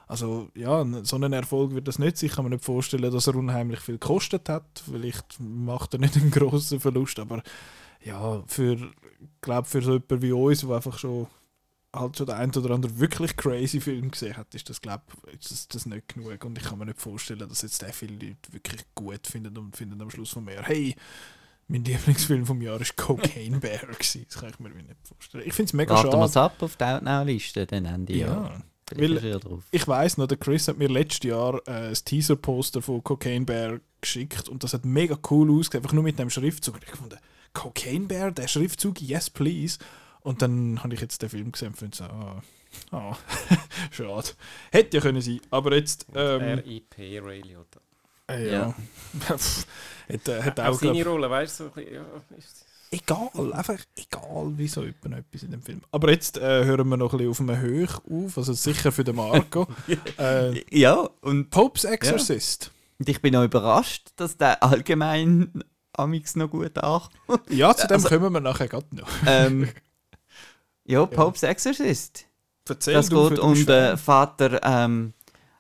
Also 0.07 0.49
ja, 0.55 0.83
so 1.03 1.17
einen 1.17 1.35
Erfolg 1.35 1.75
wird 1.75 1.89
das 1.89 1.99
nicht 1.99 2.17
sein. 2.17 2.29
Ich 2.29 2.37
kann 2.37 2.45
mir 2.45 2.53
nicht 2.53 2.65
vorstellen, 2.65 3.13
dass 3.13 3.27
er 3.27 3.37
unheimlich 3.37 3.81
viel 3.81 3.99
gekostet 3.99 4.49
hat. 4.49 4.83
Vielleicht 4.91 5.39
macht 5.39 5.93
er 5.93 6.01
nicht 6.01 6.17
einen 6.17 6.31
grossen 6.31 6.81
Verlust, 6.81 7.19
aber 7.19 7.43
ja, 8.03 8.43
für, 8.47 8.79
glaub, 9.43 9.67
für 9.67 9.83
so 9.83 9.93
jemanden 9.93 10.23
wie 10.23 10.33
uns, 10.33 10.63
der 10.63 10.71
einfach 10.71 10.99
schon 10.99 11.27
halt 11.95 12.17
schon 12.17 12.27
der 12.27 12.37
ein 12.37 12.55
oder 12.55 12.75
andere 12.75 12.99
wirklich 12.99 13.37
crazy 13.37 13.81
Film 13.81 14.11
gesehen 14.11 14.37
hat, 14.37 14.55
ist 14.55 14.69
das, 14.69 14.81
glaube 14.81 15.05
ist 15.33 15.51
das, 15.51 15.69
das 15.69 15.87
nicht 15.87 16.09
genug. 16.09 16.45
Und 16.45 16.59
ich 16.59 16.65
kann 16.65 16.79
mir 16.79 16.87
nicht 16.87 17.01
vorstellen, 17.01 17.49
dass 17.49 17.63
jetzt 17.63 17.81
der 17.83 17.93
viele 17.93 18.13
Leute 18.15 18.53
wirklich 18.53 18.85
gut 18.95 19.27
finden 19.27 19.57
und 19.57 19.77
finden 19.77 20.01
am 20.03 20.11
Schluss 20.11 20.31
von 20.31 20.45
mir, 20.45 20.63
hey, 20.63 20.95
Mein 21.71 21.85
Lieblingsfilm 21.85 22.47
vom 22.47 22.63
Jahr 22.63 22.81
war 22.81 22.87
Cocaine 22.97 23.59
Bear. 23.61 23.81
gewesen. 23.87 24.25
Das 24.29 24.39
kann 24.41 24.51
ich 24.51 24.59
mir 24.59 24.71
nicht 24.71 24.97
vorstellen. 25.07 25.45
Ich 25.47 25.53
finde 25.55 25.69
es 25.69 25.73
mega 25.75 25.95
Warten 25.95 26.13
wir 26.19 26.25
es 26.25 26.33
schade. 26.33 26.55
ab 26.55 26.63
auf 26.63 26.77
die 26.77 26.85
Outnow-Liste, 26.85 27.67
dann 27.67 27.85
Ende 27.85 28.13
Ja. 28.17 28.27
Jahr. 28.27 28.63
Weil-. 28.95 29.41
Ich 29.71 29.87
weiß 29.87 30.17
noch, 30.17 30.27
der 30.29 30.39
Chris 30.39 30.67
hat 30.69 30.79
mir 30.79 30.89
letztes 30.89 31.29
Jahr 31.29 31.61
äh, 31.69 31.89
ein 31.89 31.95
Teaser-Poster 31.95 32.81
von 32.81 33.05
Cocaine 33.05 33.45
Bear 33.45 33.81
geschickt 34.01 34.49
und 34.49 34.65
das 34.65 34.73
hat 34.73 34.87
mega 34.87 35.19
cool 35.31 35.51
ausgesehen, 35.51 35.83
einfach 35.85 35.93
nur 35.93 36.05
mit 36.05 36.19
dem 36.19 36.31
Schriftzug. 36.31 36.77
Und 36.77 36.85
ich 36.85 36.91
fand, 36.91 37.17
Cocaine 37.53 38.07
Bear, 38.07 38.31
der 38.33 38.49
Schriftzug, 38.49 39.01
yes 39.03 39.29
please. 39.29 39.79
Und 40.29 40.43
dann 40.43 40.83
habe 40.83 40.93
ich 40.95 41.01
jetzt 41.01 41.23
den 41.23 41.31
Film 41.31 41.53
gesehen 41.53 41.69
und 41.69 41.77
finde 41.77 41.97
so, 41.97 42.05
ah, 42.05 42.43
ah, 42.93 43.17
schade. 43.91 44.29
Hätte 44.71 44.97
ja 44.99 45.03
können 45.03 45.23
sein, 45.23 45.41
aber 45.51 45.75
jetzt, 45.75 46.07
ähm, 46.15 46.41
R.I.P. 46.43 47.19
Ray 47.21 47.41
Liotta. 47.41 47.81
äh, 48.31 48.47
Ja. 48.53 48.53
ja, 48.61 48.75
Pff, 49.39 49.67
hat, 50.13 50.29
äh, 50.29 50.43
hat 50.43 50.61
Auch 50.61 50.67
auch, 50.69 50.75
seine 50.81 50.93
glaub, 51.03 51.15
Rolle, 51.15 51.31
weißt 51.31 51.61
du, 51.61 51.65
so 51.65 51.71
ein 51.71 51.85
bisschen, 51.85 51.95
ja, 51.95 52.05
egal, 52.91 53.53
einfach 53.55 53.79
egal, 53.97 54.53
wie 54.57 54.69
so 54.69 54.83
etwa 54.83 55.17
etwas 55.17 55.43
in 55.43 55.51
dem 55.51 55.63
Film. 55.63 55.81
Aber 55.93 56.11
jetzt 56.11 56.37
äh, 56.39 56.65
hören 56.65 56.89
wir 56.89 56.97
noch 56.99 57.13
ein 57.15 57.19
bisschen 57.19 57.31
auf 57.31 57.41
einem 57.41 57.61
Höch 57.63 57.95
auf, 58.11 58.37
also 58.39 58.53
sicher 58.53 58.93
für 58.93 59.05
den 59.05 59.17
Marco. 59.17 59.67
äh, 60.19 60.63
Ja, 60.77 61.09
und, 61.23 61.49
Popes 61.51 61.85
Exorcist. 61.85 62.71
und 62.99 63.09
ich 63.09 63.21
bin 63.23 63.35
auch 63.37 63.45
überrascht, 63.45 64.09
dass 64.17 64.37
der 64.37 64.63
allgemein 64.63 65.65
amix 65.95 66.37
noch 66.37 66.49
gut 66.51 66.77
ankommt. 66.79 67.11
Ja, 67.49 67.75
zu 67.75 67.87
dem 67.87 67.95
Also- 67.95 68.09
kommen 68.11 68.33
wir 68.33 68.41
nachher 68.41 68.69
gerade 68.69 68.87
noch. 68.95 69.09
ähm, 69.27 69.69
ja, 70.89 71.07
Popes 71.07 71.43
Exorcist. 71.43 72.27
Erzähl 72.69 72.95
Das 72.95 73.11
geht 73.11 73.39
um 73.39 73.67
den. 73.67 73.97
Vater 73.97 74.61
ähm, 74.63 75.13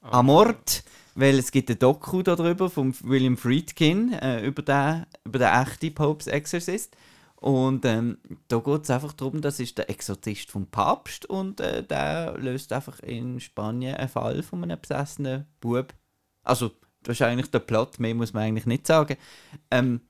Amort, 0.02 0.82
weil 1.14 1.38
es 1.38 1.50
gibt 1.50 1.70
ein 1.70 1.78
Doku 1.78 2.22
darüber 2.22 2.70
von 2.70 2.94
William 3.02 3.36
Friedkin 3.36 4.12
äh, 4.14 4.44
über, 4.44 4.62
den, 4.62 5.06
über 5.24 5.38
den 5.38 5.48
echten 5.48 5.94
Popes 5.94 6.26
Exorcist. 6.26 6.96
Und 7.36 7.84
ähm, 7.84 8.18
da 8.48 8.58
geht 8.58 8.82
es 8.82 8.90
einfach 8.90 9.12
darum, 9.12 9.40
das 9.40 9.60
ist 9.60 9.78
der 9.78 9.88
Exorzist 9.88 10.50
vom 10.50 10.66
Papst 10.66 11.24
und 11.26 11.60
äh, 11.60 11.84
der 11.84 12.36
löst 12.36 12.72
einfach 12.72 12.98
in 13.00 13.38
Spanien 13.38 13.94
einen 13.94 14.08
Fall 14.08 14.42
von 14.42 14.64
einem 14.64 14.80
besessenen 14.80 15.46
Bub. 15.60 15.94
Also, 16.42 16.72
das 17.04 17.16
ist 17.16 17.22
eigentlich 17.22 17.50
der 17.50 17.60
Plot, 17.60 18.00
mehr 18.00 18.14
muss 18.14 18.32
man 18.32 18.42
eigentlich 18.42 18.66
nicht 18.66 18.88
sagen. 18.88 19.16
Ähm, 19.70 20.00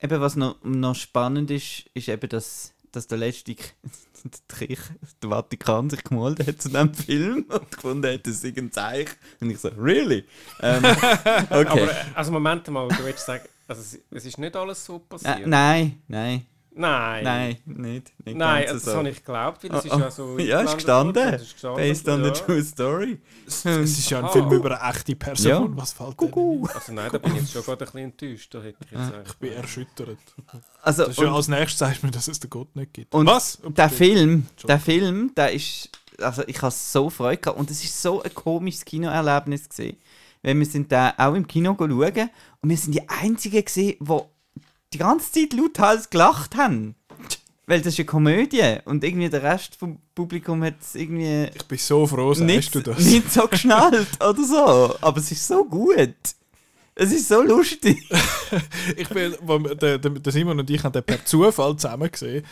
eben, 0.00 0.20
was 0.20 0.36
noch, 0.36 0.56
noch 0.64 0.94
spannend 0.94 1.50
ist, 1.50 1.84
ist 1.92 2.08
eben, 2.08 2.28
dass, 2.30 2.72
dass 2.92 3.06
der 3.06 3.18
letzte 3.18 3.54
Kirche, 3.54 4.94
der 5.22 5.30
Vatikan 5.30 5.90
sich 5.90 6.02
gemalt 6.04 6.46
hat 6.46 6.60
zu 6.60 6.68
diesem 6.68 6.94
Film 6.94 7.46
und 7.48 7.70
gefunden 7.70 8.12
hat, 8.12 8.26
das 8.26 8.40
sei 8.40 8.52
ein 8.56 8.72
Zeichen. 8.72 9.14
Und 9.40 9.50
ich 9.50 9.58
so, 9.58 9.68
really? 9.68 10.24
Ähm, 10.60 10.84
okay. 10.84 11.66
Aber, 11.66 11.90
äh, 11.90 12.04
also 12.14 12.32
Moment 12.32 12.68
mal, 12.68 12.88
du 12.88 13.04
willst 13.04 13.26
sagen, 13.26 13.44
also 13.66 13.82
es, 13.82 13.98
es 14.10 14.24
ist 14.26 14.38
nicht 14.38 14.56
alles 14.56 14.84
so 14.84 14.98
passiert? 14.98 15.46
nein, 15.46 16.02
nein, 16.08 16.46
Nein. 16.72 17.24
nein, 17.24 17.56
nicht. 17.66 18.12
nicht 18.24 18.36
Nein, 18.38 18.60
ganz 18.64 18.72
also 18.72 18.84
das 18.84 18.92
so. 18.92 18.98
habe 18.98 19.08
ich 19.10 19.16
geglaubt, 19.16 19.64
weil 19.64 19.74
es 19.78 19.84
ist 19.84 19.92
Oh, 19.92 19.96
oh. 19.96 20.00
ja 20.00 20.10
so... 20.10 20.38
Ja, 20.38 20.60
ist 20.60 20.74
gestanden. 20.76 21.16
worden, 21.16 21.34
es 21.34 21.42
ist 21.42 21.52
gestanden, 21.54 21.76
Based 21.82 22.08
on 22.08 22.24
ja. 22.24 22.34
the 22.34 22.40
true 22.40 22.62
story. 22.64 23.20
Es 23.46 23.64
ist 23.64 24.10
ja 24.10 24.18
ein 24.18 24.24
Aha. 24.24 24.32
Film 24.32 24.52
über 24.52 24.80
eine 24.80 24.90
echte 24.96 25.16
Person. 25.16 25.50
Ja. 25.50 25.68
Was 25.76 25.92
fällt 25.92 26.20
dir? 26.20 26.32
Also 26.74 26.92
nein, 26.92 27.08
da 27.12 27.18
bin 27.18 27.34
ich 27.34 27.40
jetzt 27.42 27.52
schon 27.52 27.62
gerade 27.62 27.84
ein 27.84 27.86
bisschen 27.86 28.00
enttäuscht. 28.00 28.54
Da 28.54 28.62
hätte 28.62 28.78
ich 28.84 28.90
jetzt 28.92 29.12
Ich 29.30 29.34
bin 29.38 29.52
erschüttert. 29.52 30.18
Also, 30.82 31.02
Das 31.04 31.10
ist 31.12 31.18
ja 31.20 31.28
und- 31.28 31.34
als 31.34 31.48
nächstes 31.48 31.78
sagst 31.78 32.02
du 32.02 32.06
mir, 32.06 32.12
dass 32.12 32.28
es 32.28 32.40
den 32.40 32.50
Gott 32.50 32.74
nicht 32.76 32.92
gibt. 32.94 33.14
Und 33.14 33.26
Was? 33.26 33.58
der 33.66 33.90
Film, 33.90 34.46
der 34.66 34.78
Film, 34.80 35.32
der 35.36 35.52
ist, 35.52 35.90
also 36.20 36.42
ich 36.46 36.62
habe 36.62 36.72
so 36.72 37.10
Freude 37.10 37.38
gehabt 37.38 37.58
und 37.58 37.70
es 37.70 37.82
ist 37.82 38.00
so 38.00 38.22
ein 38.22 38.32
komisches 38.32 38.84
Kinoerlebnis 38.84 39.68
gesehen, 39.68 39.96
weil 40.42 40.56
wir 40.58 40.66
sind 40.66 40.90
da 40.92 41.12
auch 41.18 41.34
im 41.34 41.46
Kino 41.46 41.74
schauen 41.76 42.30
und 42.62 42.70
wir 42.70 42.76
sind 42.76 42.94
die 42.94 43.08
einzigen 43.08 43.64
gesehen, 43.64 43.96
die 44.00 44.18
die 44.92 44.98
ganze 44.98 45.32
Zeit 45.32 45.52
lauthals 45.52 46.10
gelacht 46.10 46.56
haben, 46.56 46.94
weil 47.66 47.80
das 47.80 47.94
ist 47.94 48.00
eine 48.00 48.06
Komödie 48.06 48.78
und 48.84 49.04
irgendwie 49.04 49.28
der 49.28 49.42
Rest 49.42 49.76
vom 49.76 49.98
Publikum 50.14 50.64
hat 50.64 50.74
es 50.80 50.94
irgendwie 50.94 51.48
Ich 51.54 51.64
bin 51.66 51.78
so 51.78 52.06
froh, 52.06 52.34
sagst 52.34 52.46
nicht, 52.46 52.74
du 52.74 52.80
das. 52.80 52.98
nicht 52.98 53.32
so 53.32 53.46
geschnallt 53.46 54.08
oder 54.20 54.44
so, 54.44 54.96
aber 55.00 55.18
es 55.18 55.30
ist 55.30 55.46
so 55.46 55.64
gut. 55.64 56.14
Es 56.96 57.12
ist 57.12 57.28
so 57.28 57.42
lustig. 57.42 57.98
Ich 58.96 59.08
bin, 59.08 59.32
der, 59.80 59.98
der, 59.98 60.32
Simon 60.32 60.58
und 60.58 60.68
ich 60.68 60.82
haben 60.82 60.92
den 60.92 61.04
per 61.04 61.24
Zufall 61.24 61.76
zusammen 61.76 62.10
gesehen. 62.10 62.44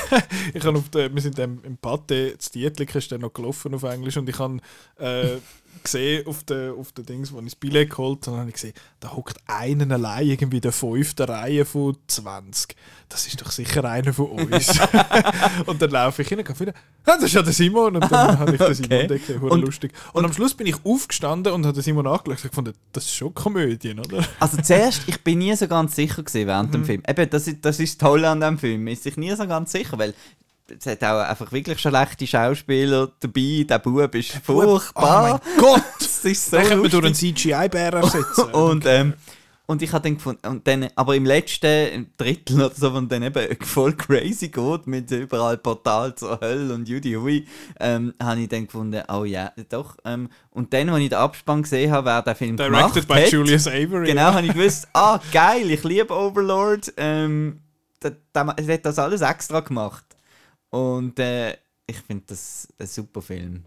ich 0.54 0.64
habe 0.64 0.78
auf 0.78 0.88
der, 0.90 1.12
wir 1.12 1.20
sind 1.20 1.36
dann 1.36 1.60
im 1.64 1.76
Pate, 1.76 2.36
das 2.36 2.52
Dietlik 2.52 2.94
ist 2.94 3.10
dann 3.10 3.22
noch 3.22 3.32
gelaufen 3.32 3.74
auf 3.74 3.82
Englisch 3.82 4.16
und 4.16 4.28
ich 4.28 4.38
habe 4.38 4.58
äh, 4.96 5.38
gesehen 5.82 6.26
auf 6.26 6.44
den 6.44 6.72
auf 6.74 6.92
den 6.92 7.06
Dings, 7.06 7.32
wo 7.32 7.38
ich 7.38 7.44
das 7.46 7.54
Billett 7.56 7.90
geholt 7.90 8.26
habe, 8.26 8.38
habe 8.38 8.48
ich 8.48 8.54
gesehen, 8.54 8.74
da 9.00 9.12
hockt 9.14 9.36
einer 9.46 9.94
allein 9.94 10.26
irgendwie 10.28 10.56
in 10.58 10.62
der 10.62 10.72
fünften 10.72 11.22
Reihe 11.22 11.64
von 11.64 11.96
20. 12.06 12.76
Das 13.08 13.26
ist 13.26 13.40
doch 13.40 13.50
sicher 13.50 13.84
einer 13.84 14.12
von 14.12 14.26
uns. 14.26 14.78
und 15.66 15.80
dann 15.80 15.90
laufe 15.90 16.22
ich 16.22 16.28
hin 16.28 16.38
und 16.38 16.44
gehe 16.46 16.60
wieder, 16.60 16.74
ah, 17.06 17.14
das 17.16 17.24
ist 17.24 17.32
ja 17.34 17.42
der 17.42 17.52
Simon 17.52 17.96
und 17.96 18.10
dann 18.12 18.38
habe 18.38 18.52
ich 18.52 18.58
den 18.60 18.74
Simon 18.74 18.92
Okay. 19.04 19.18
gesehen, 19.18 19.40
hure 19.40 19.52
Und- 19.52 19.60
lustig. 19.62 19.92
Und, 20.12 20.24
am 20.24 20.32
Schluss 20.32 20.54
bin 20.54 20.66
ich 20.66 20.76
aufgestanden 20.84 21.52
und 21.52 21.64
habe 21.64 21.74
den 21.74 21.82
Simon 21.82 22.06
angeschaut 22.06 22.44
und 22.44 22.50
gefunden, 22.50 22.72
das 22.92 23.04
ist 23.04 23.14
schon 23.14 23.34
Komödien, 23.34 23.98
oder? 24.00 24.24
Also 24.38 24.58
zuerst, 24.62 25.02
ich 25.06 25.20
bin 25.22 25.38
nie 25.38 25.54
so 25.56 25.66
ganz 25.66 25.96
sicher 25.96 26.22
gewesen 26.22 26.46
während 26.46 26.74
dem 26.74 26.84
Film. 26.84 27.02
Eben, 27.08 27.30
das 27.30 27.46
ist, 27.48 27.64
das 27.64 27.80
ist 27.80 28.00
das 28.00 28.08
Tolle 28.08 28.28
an 28.28 28.40
dem 28.40 28.58
Film. 28.58 28.84
Man 28.84 28.92
ist 28.92 29.02
sich 29.04 29.16
nie 29.16 29.34
so 29.34 29.46
ganz 29.46 29.72
sicher, 29.72 29.98
weil 29.98 30.14
es 30.78 30.86
hat 30.86 31.02
auch 31.04 31.20
einfach 31.20 31.50
wirklich 31.52 31.78
schlechte 31.78 32.26
Schauspieler 32.26 33.10
dabei. 33.20 33.64
Der 33.68 33.78
Bub 33.78 34.14
ist 34.14 34.32
furchtbar. 34.42 35.40
Oh 35.42 35.48
mein 35.48 35.58
Gott! 35.58 35.82
das 35.98 36.24
ist 36.24 36.50
so 36.50 36.56
Den 36.56 36.66
können 36.66 36.82
wir 36.82 36.90
durch 36.90 37.04
einen. 37.04 37.14
CGI-Bär 37.14 37.94
ersetzen. 37.94 38.44
Und, 38.52 38.84
ähm, 38.86 39.14
und 39.66 39.82
ich 39.82 39.92
habe 39.92 40.02
dann 40.02 40.16
gefunden, 40.16 40.44
und 40.48 40.66
dann, 40.66 40.88
aber 40.96 41.14
im 41.14 41.24
letzten 41.24 42.10
Drittel 42.16 42.56
oder 42.60 42.74
so, 42.74 42.92
wenn 42.92 43.08
dann 43.08 43.22
eben 43.22 43.56
voll 43.64 43.92
crazy 43.92 44.48
geht, 44.48 44.88
mit 44.88 45.12
überall 45.12 45.58
Portal 45.58 46.12
zur 46.16 46.40
Hölle 46.40 46.74
und 46.74 46.88
Judy 46.88 47.12
Hui, 47.12 47.46
ähm, 47.78 48.12
habe 48.20 48.40
ich 48.40 48.48
dann 48.48 48.66
gefunden, 48.66 49.00
oh 49.06 49.22
ja, 49.22 49.52
doch. 49.68 49.96
Ähm, 50.04 50.28
und 50.50 50.74
dann, 50.74 50.88
als 50.88 50.98
ich 50.98 51.10
den 51.10 51.18
Abspann 51.18 51.62
gesehen 51.62 51.92
habe, 51.92 52.06
wer 52.06 52.22
der 52.22 52.34
Film 52.34 52.56
Directed 52.56 53.06
gemacht 53.06 53.06
by 53.06 53.14
hat, 53.22 53.30
Julius 53.30 53.68
Avery. 53.68 54.06
Genau, 54.06 54.32
habe 54.32 54.44
ich 54.44 54.52
gewusst, 54.54 54.88
ah, 54.92 55.20
geil, 55.30 55.70
ich 55.70 55.84
liebe 55.84 56.12
Overlord. 56.12 56.92
Ähm, 56.96 57.60
der, 58.02 58.16
der, 58.34 58.54
der 58.54 58.74
hat 58.74 58.84
das 58.86 58.98
alles 58.98 59.20
extra 59.20 59.60
gemacht. 59.60 60.04
Und 60.70 61.18
äh, 61.18 61.52
ich 61.86 61.98
finde 62.06 62.24
das 62.28 62.68
ein 62.78 62.86
super 62.86 63.20
Film. 63.22 63.64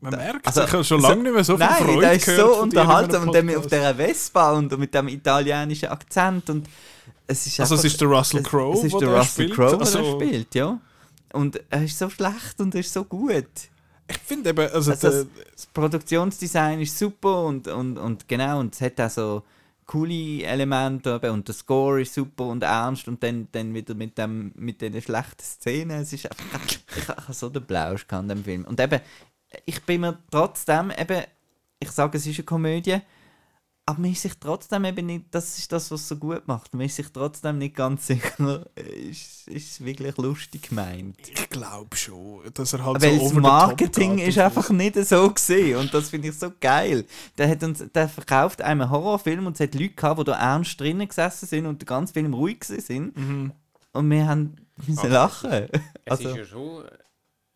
Man 0.00 0.14
merkt 0.16 0.46
Also, 0.46 0.64
ich 0.64 0.72
habe 0.72 0.84
schon 0.84 1.00
lange 1.00 1.22
nicht 1.22 1.32
mehr 1.34 1.44
so 1.44 1.56
viel 1.56 1.64
Nein, 1.66 1.84
Freude 1.84 2.00
der 2.00 2.12
ist 2.14 2.26
so 2.26 2.56
unterhaltsam 2.60 3.28
und 3.28 3.34
dann 3.34 3.54
auf 3.56 3.66
dieser 3.66 3.94
Vespa 3.94 4.52
und 4.52 4.76
mit 4.78 4.92
dem 4.92 5.08
italienischen 5.08 5.88
Akzent 5.90 6.50
und 6.50 6.68
es 7.26 7.46
ist 7.46 7.60
Also 7.60 7.76
es 7.76 7.84
ist 7.84 8.00
der 8.00 8.08
Russell 8.08 8.40
es- 8.40 8.46
Crowe, 8.48 8.76
Es 8.78 8.84
ist 8.84 8.92
wo 8.92 8.98
der 8.98 9.08
der 9.10 9.18
Russell. 9.18 9.50
Crowe, 9.50 9.70
der 9.70 9.80
Also- 9.80 10.20
spielt, 10.20 10.54
ja. 10.56 10.80
Und 11.32 11.60
er 11.70 11.84
ist 11.84 11.98
so 11.98 12.10
schlecht 12.10 12.60
und 12.60 12.74
er 12.74 12.80
ist 12.80 12.92
so 12.92 13.04
gut. 13.04 13.46
Ich 14.08 14.18
finde 14.18 14.50
eben, 14.50 14.60
also, 14.70 14.90
Also 14.90 15.08
der, 15.08 15.10
das, 15.24 15.26
das 15.54 15.66
Produktionsdesign 15.66 16.80
ist 16.80 16.98
super 16.98 17.44
und, 17.44 17.68
und, 17.68 17.96
und 17.96 18.28
genau, 18.28 18.58
und 18.60 18.74
es 18.74 18.80
hat 18.80 19.00
auch 19.00 19.08
so 19.08 19.42
coole 19.92 20.42
Elemente 20.42 21.20
und 21.30 21.46
der 21.46 21.54
Score 21.54 22.00
ist 22.00 22.14
super 22.14 22.46
und 22.46 22.62
ernst 22.62 23.08
und 23.08 23.22
dann, 23.22 23.48
dann 23.52 23.74
wieder 23.74 23.94
mit, 23.94 24.16
dem, 24.16 24.50
mit 24.54 24.80
den 24.80 24.98
schlechten 25.02 25.42
Szenen. 25.42 26.00
Es 26.00 26.14
ist 26.14 26.30
einfach, 26.30 26.60
ich 26.96 27.08
habe 27.08 27.32
so 27.34 27.50
den 27.50 27.62
Blausch 27.62 28.06
an 28.08 28.26
dem 28.26 28.42
Film. 28.42 28.64
Und 28.64 28.80
eben, 28.80 29.00
ich 29.66 29.82
bin 29.82 30.00
mir 30.00 30.18
trotzdem 30.30 30.90
eben, 30.96 31.24
ich 31.78 31.90
sage, 31.90 32.16
es 32.16 32.26
ist 32.26 32.38
eine 32.38 32.44
Komödie, 32.44 33.00
aber 33.84 34.00
man 34.00 34.12
ist 34.12 34.22
sich 34.22 34.34
trotzdem 34.38 34.84
eben 34.84 35.06
nicht, 35.06 35.26
das 35.32 35.58
ist 35.58 35.72
das, 35.72 35.90
was 35.90 36.06
so 36.06 36.16
gut 36.16 36.46
macht, 36.46 36.72
man 36.72 36.86
ist 36.86 36.96
sich 36.96 37.08
trotzdem 37.12 37.58
nicht 37.58 37.74
ganz 37.74 38.06
sicher, 38.08 38.64
ist 38.76 39.48
ist 39.48 39.84
wirklich 39.84 40.16
lustig 40.18 40.68
gemeint. 40.68 41.16
ich 41.28 41.50
glaube 41.50 41.96
schon, 41.96 42.42
dass 42.54 42.72
er 42.72 42.84
halt 42.84 43.02
Weil 43.02 43.18
so 43.18 43.24
das 43.24 43.32
Marketing 43.34 44.18
ist 44.18 44.38
einfach 44.38 44.70
nicht 44.70 44.94
so 45.04 45.28
gesehen 45.30 45.78
und 45.78 45.92
das 45.92 46.10
finde 46.10 46.28
ich 46.28 46.38
so 46.38 46.50
geil. 46.60 47.04
Der, 47.38 47.48
hat 47.48 47.62
uns, 47.64 47.84
der 47.92 48.08
verkauft 48.08 48.62
einem 48.62 48.88
Horrorfilm 48.88 49.46
und 49.46 49.54
es 49.54 49.60
hat 49.60 49.74
Leute 49.74 49.94
gehabt, 49.94 50.20
die 50.20 50.24
da 50.24 50.34
ernst 50.38 50.80
drinnen 50.80 51.08
gesessen 51.08 51.46
sind 51.46 51.66
und 51.66 51.82
den 51.82 51.86
ganzen 51.86 52.12
Film 52.14 52.34
ruhig 52.34 52.62
sind 52.64 53.16
Mhm. 53.16 53.52
und 53.92 54.10
wir 54.10 54.26
haben 54.28 54.56
müssen 54.86 54.98
Also, 55.00 55.08
lachen. 55.12 55.50
Es 56.04 56.10
Also, 56.12 56.28
ist 56.30 56.36
ja 56.36 56.44
schon... 56.44 56.84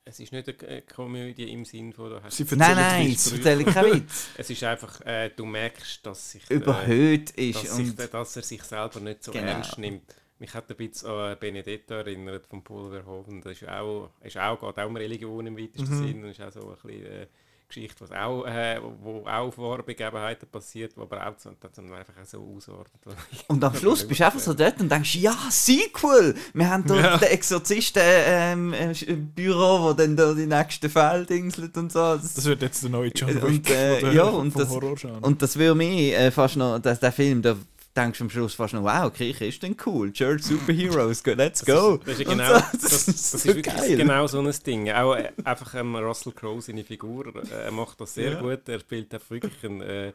Es 0.08 0.20
ist 0.20 0.30
nicht 0.32 0.62
eine 0.64 0.82
Komödie 0.82 1.50
im 1.50 1.64
Sinn 1.64 1.92
von... 1.92 2.10
Du 2.10 2.22
hast 2.22 2.36
Sie 2.36 2.44
erzählen 2.44 2.60
nein, 2.60 2.76
nein, 2.76 3.08
Witze. 3.08 3.30
das 3.30 3.38
erzähle 3.38 3.62
ich 3.68 3.74
keinen 3.74 3.92
Witz. 3.94 4.28
es 4.36 4.50
ist 4.50 4.62
einfach... 4.62 5.00
Äh, 5.00 5.30
du 5.34 5.44
merkst, 5.44 6.06
dass 6.06 6.30
sich... 6.30 6.48
äh, 6.48 6.54
Überhöht 6.54 7.30
ist 7.30 7.56
dass, 7.64 7.76
sich, 7.76 7.88
und 7.88 8.14
dass 8.14 8.36
er 8.36 8.42
sich 8.42 8.62
selber 8.62 9.00
nicht 9.00 9.24
so 9.24 9.32
Genau. 9.32 9.46
ernst 9.48 9.78
nimmt. 9.78 10.14
Mich 10.38 10.54
hat 10.54 10.70
ein 10.70 10.76
bisschen 10.76 11.10
an 11.10 11.36
Benedetto 11.40 11.94
erinnert 11.94 12.46
von 12.46 12.62
Paul 12.62 12.90
Verhoeven. 12.92 13.40
Das 13.42 13.60
ist 13.60 13.68
auch, 13.68 14.10
ist 14.22 14.36
auch, 14.38 14.60
geht 14.60 14.78
auch 14.84 14.86
um 14.88 14.96
Religion 14.96 15.44
im 15.48 15.58
weitesten 15.58 15.98
Mhm. 15.98 16.06
Sinn 16.06 16.24
und 16.24 16.30
ist 16.30 16.40
auch 16.40 16.52
so 16.52 16.68
ein 16.70 16.76
bisschen 16.88 17.04
äh, 17.06 17.26
Geschichte, 17.68 17.96
was 18.00 18.12
auch, 18.12 18.44
äh, 18.46 18.80
wo 19.02 19.20
auch 19.26 19.48
auf 19.48 19.58
wahre 19.58 19.82
Begebenheiten 19.82 20.48
passiert, 20.48 20.92
wo 20.96 21.02
aber 21.02 21.26
auch 21.26 21.34
so, 21.38 21.50
das 21.60 21.72
dann 21.72 21.92
einfach 21.92 22.12
so 22.24 22.38
ausordnet. 22.56 23.02
Und 23.48 23.62
am 23.64 23.74
Schluss 23.76 24.06
bist 24.06 24.20
du 24.20 24.26
einfach 24.26 24.38
so 24.38 24.54
dort 24.54 24.80
und 24.80 24.90
denkst, 24.90 25.16
ja, 25.16 25.36
Sequel! 25.50 26.34
Wir 26.54 26.70
haben 26.70 26.84
dort 26.86 27.00
Ja. 27.02 27.16
den 27.18 27.28
Exorzisten 27.28 28.02
ähm, 28.04 28.72
äh, 28.72 28.92
Büro, 29.14 29.82
wo 29.82 29.92
dann 29.92 30.16
da 30.16 30.32
die 30.32 30.46
nächsten 30.46 30.88
Fälle 30.88 31.26
dingselt 31.26 31.76
und 31.76 31.90
so. 31.90 31.98
Das, 32.16 32.34
Das 32.34 32.44
wird 32.44 32.62
jetzt 32.62 32.82
der 32.82 32.90
neue 32.90 33.10
John 33.14 33.30
Und, 33.36 33.50
Wick 33.50 33.70
äh, 33.70 34.00
von 34.00 34.08
der- 34.10 34.12
ja, 34.16 34.24
und 34.24 34.52
vom 34.52 34.60
das- 34.94 35.04
und 35.22 35.42
das 35.42 35.56
würde 35.56 35.74
mich 35.74 36.12
äh, 36.12 36.30
fast 36.30 36.56
noch, 36.56 36.78
dass 36.78 37.00
der 37.00 37.12
Film, 37.12 37.42
der 37.42 37.56
denkst 37.96 38.18
du 38.18 38.24
am 38.24 38.30
Schluss 38.30 38.54
fast 38.54 38.74
noch, 38.74 38.82
wow, 38.84 39.12
Kirche 39.12 39.46
ist 39.46 39.62
denn 39.62 39.76
cool. 39.86 40.12
Church 40.12 40.42
Superheroes, 40.44 41.24
let's 41.24 41.64
go. 41.64 41.96
Das 41.98 42.18
ist 42.18 42.20
ja 42.26 42.28
Und 42.32 42.38
genau, 42.38 42.54
so, 42.58 42.64
das, 42.72 42.80
das, 42.80 43.08
ist 43.08 43.30
so 43.30 43.44
wirklich 43.54 43.74
geil. 43.74 43.96
genau 43.96 44.26
so 44.26 44.40
ein 44.40 44.54
Ding. 44.66 44.90
Auch 44.92 45.14
äh, 45.14 45.32
einfach 45.44 45.74
ähm, 45.74 45.96
Russell 45.96 46.32
Crowe, 46.32 46.60
seine 46.60 46.84
Figur, 46.84 47.26
äh, 47.36 47.64
er 47.66 47.72
macht 47.72 48.00
das 48.00 48.14
sehr 48.14 48.32
Ja. 48.32 48.40
gut. 48.40 48.68
Er 48.68 48.80
spielt 48.80 49.12
einfach 49.14 49.30
wirklich 49.30 49.64
einen, 49.64 49.80
äh, 49.80 50.12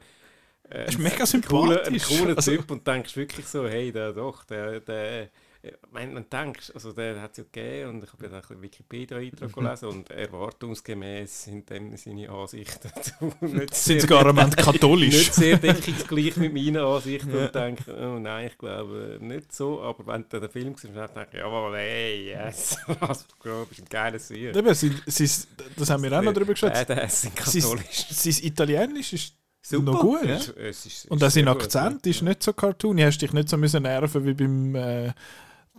äh, 0.70 0.88
ist 0.88 1.00
mega 1.00 1.24
einen 1.26 1.42
coolen, 1.44 1.78
einen 1.80 2.00
sympathisch. 2.00 2.18
coolen 2.20 2.36
Also- 2.38 2.52
Typ 2.52 2.72
und 2.72 2.86
denkst 2.88 3.16
wirklich 3.18 3.46
so, 3.48 3.68
hey, 3.68 3.92
der 3.92 4.14
doch, 4.14 4.44
der, 4.46 4.80
der 4.80 5.30
äh, 5.64 5.72
man, 5.92 6.14
man 6.14 6.26
denkt, 6.30 6.72
also 6.74 6.92
der 6.92 7.22
hat 7.22 7.32
es 7.32 7.38
ja 7.38 7.44
gegeben 7.52 7.90
und 7.92 8.04
ich 8.04 8.12
habe 8.14 8.24
ja 8.24 8.30
dann 8.30 8.40
ein 8.40 8.42
bisschen 8.48 8.62
Wikipedia-Eintrag 8.62 9.54
gelesen 9.54 9.86
und 9.90 10.10
erwartungsgemäß 10.10 11.44
sind 11.44 11.70
dem 11.70 11.96
seine 11.98 12.30
Ansichten 12.30 12.90
dazu 12.96 13.34
nicht 13.42 13.74
Sind 13.76 14.02
sogar 14.02 14.26
am 14.26 14.38
Ende 14.38 14.56
nicht 14.56 14.66
katholisch. 14.66 15.32
sehr 15.32 15.58
deckungsgleich 15.58 16.38
mit 16.38 16.54
meinen 16.54 16.78
Ansichten 16.78 17.32
und 17.36 17.54
denke, 17.54 17.96
oh 17.96 18.20
nein, 18.20 18.48
ich 18.48 18.58
glaube 18.58 19.18
nicht 19.22 19.54
so. 19.54 19.82
Aber 19.82 20.06
wenn 20.08 20.26
du 20.30 20.40
den 20.40 20.50
Film 20.50 20.76
siehst, 20.76 20.96
dann 20.96 21.14
denke 21.14 21.30
ich, 21.34 21.40
jawohl, 21.40 21.76
hey, 21.78 22.30
yes, 22.30 22.78
was 23.00 23.26
du 23.28 23.66
bist 23.68 23.82
ein 23.82 23.88
geiler 23.90 24.20
Sieg. 24.20 24.56
Eben, 24.56 24.74
sie, 24.74 24.92
sie, 25.06 25.30
das 25.78 25.90
haben 25.90 26.04
wir 26.04 26.18
auch 26.18 26.22
noch 26.22 26.34
drüber 26.34 26.54
geschätzt. 26.54 26.88
Badass 26.88 27.22
sind 27.22 27.36
katholisch. 27.36 28.06
sein 28.10 28.36
Italienisch 28.46 29.14
ist 29.14 29.36
Super, 29.64 29.92
noch 29.92 30.02
gut. 30.02 30.24
ja. 30.26 30.36
Es 30.38 30.48
ist- 30.48 30.58
es 30.58 30.86
ist 30.88 31.12
Und 31.12 31.24
auch 31.24 31.30
sein 31.30 31.48
Akzent 31.48 32.06
ja. 32.06 32.10
ist 32.10 32.22
nicht 32.24 32.42
so 32.42 32.52
cartoony. 32.52 33.04
Hast 33.04 33.20
dich 33.20 33.32
nicht 33.32 33.48
so 33.48 33.58
müssen 33.58 33.84
nerven 33.84 34.26
wie 34.26 34.34
beim. 34.34 34.74
Äh, 34.76 35.14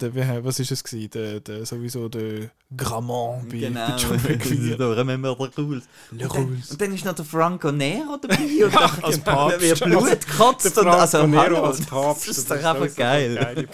der, 0.00 0.14
wie, 0.14 0.44
was 0.44 0.58
ist 0.58 0.70
es 0.72 0.82
gewesen? 0.82 1.10
Der, 1.10 1.40
der, 1.40 1.66
sowieso 1.66 2.08
der 2.08 2.50
Gramont 2.76 3.48
bei, 3.48 3.58
Genau, 3.58 3.86
bei 3.88 3.96
John 3.96 4.18
4. 4.18 4.76
da 4.76 4.92
remember 4.92 5.34
der 5.36 5.64
Rules. 5.64 5.84
Le 6.10 6.24
Und 6.28 6.34
dann, 6.34 6.42
Rules. 6.44 6.70
und 6.70 6.80
dann 6.80 6.94
ist 6.94 7.04
noch 7.04 7.14
der 7.14 7.24
Franco 7.24 7.70
Nero 7.72 8.16
dabei 8.20 8.36
und 8.64 8.74
dann 8.74 9.02
als 9.02 9.18
Papst. 9.18 9.60
wird 9.60 9.84
Blut 9.84 10.26
gekotzt 10.26 10.66
und 10.66 10.84
Franco 10.84 10.90
also 10.98 11.26
Nero 11.26 11.64
als 11.66 11.80
Papst. 11.86 12.28
Das 12.28 12.38
ist 12.38 12.50
doch 12.50 12.56
einfach 12.64 12.94
geil. 12.96 13.36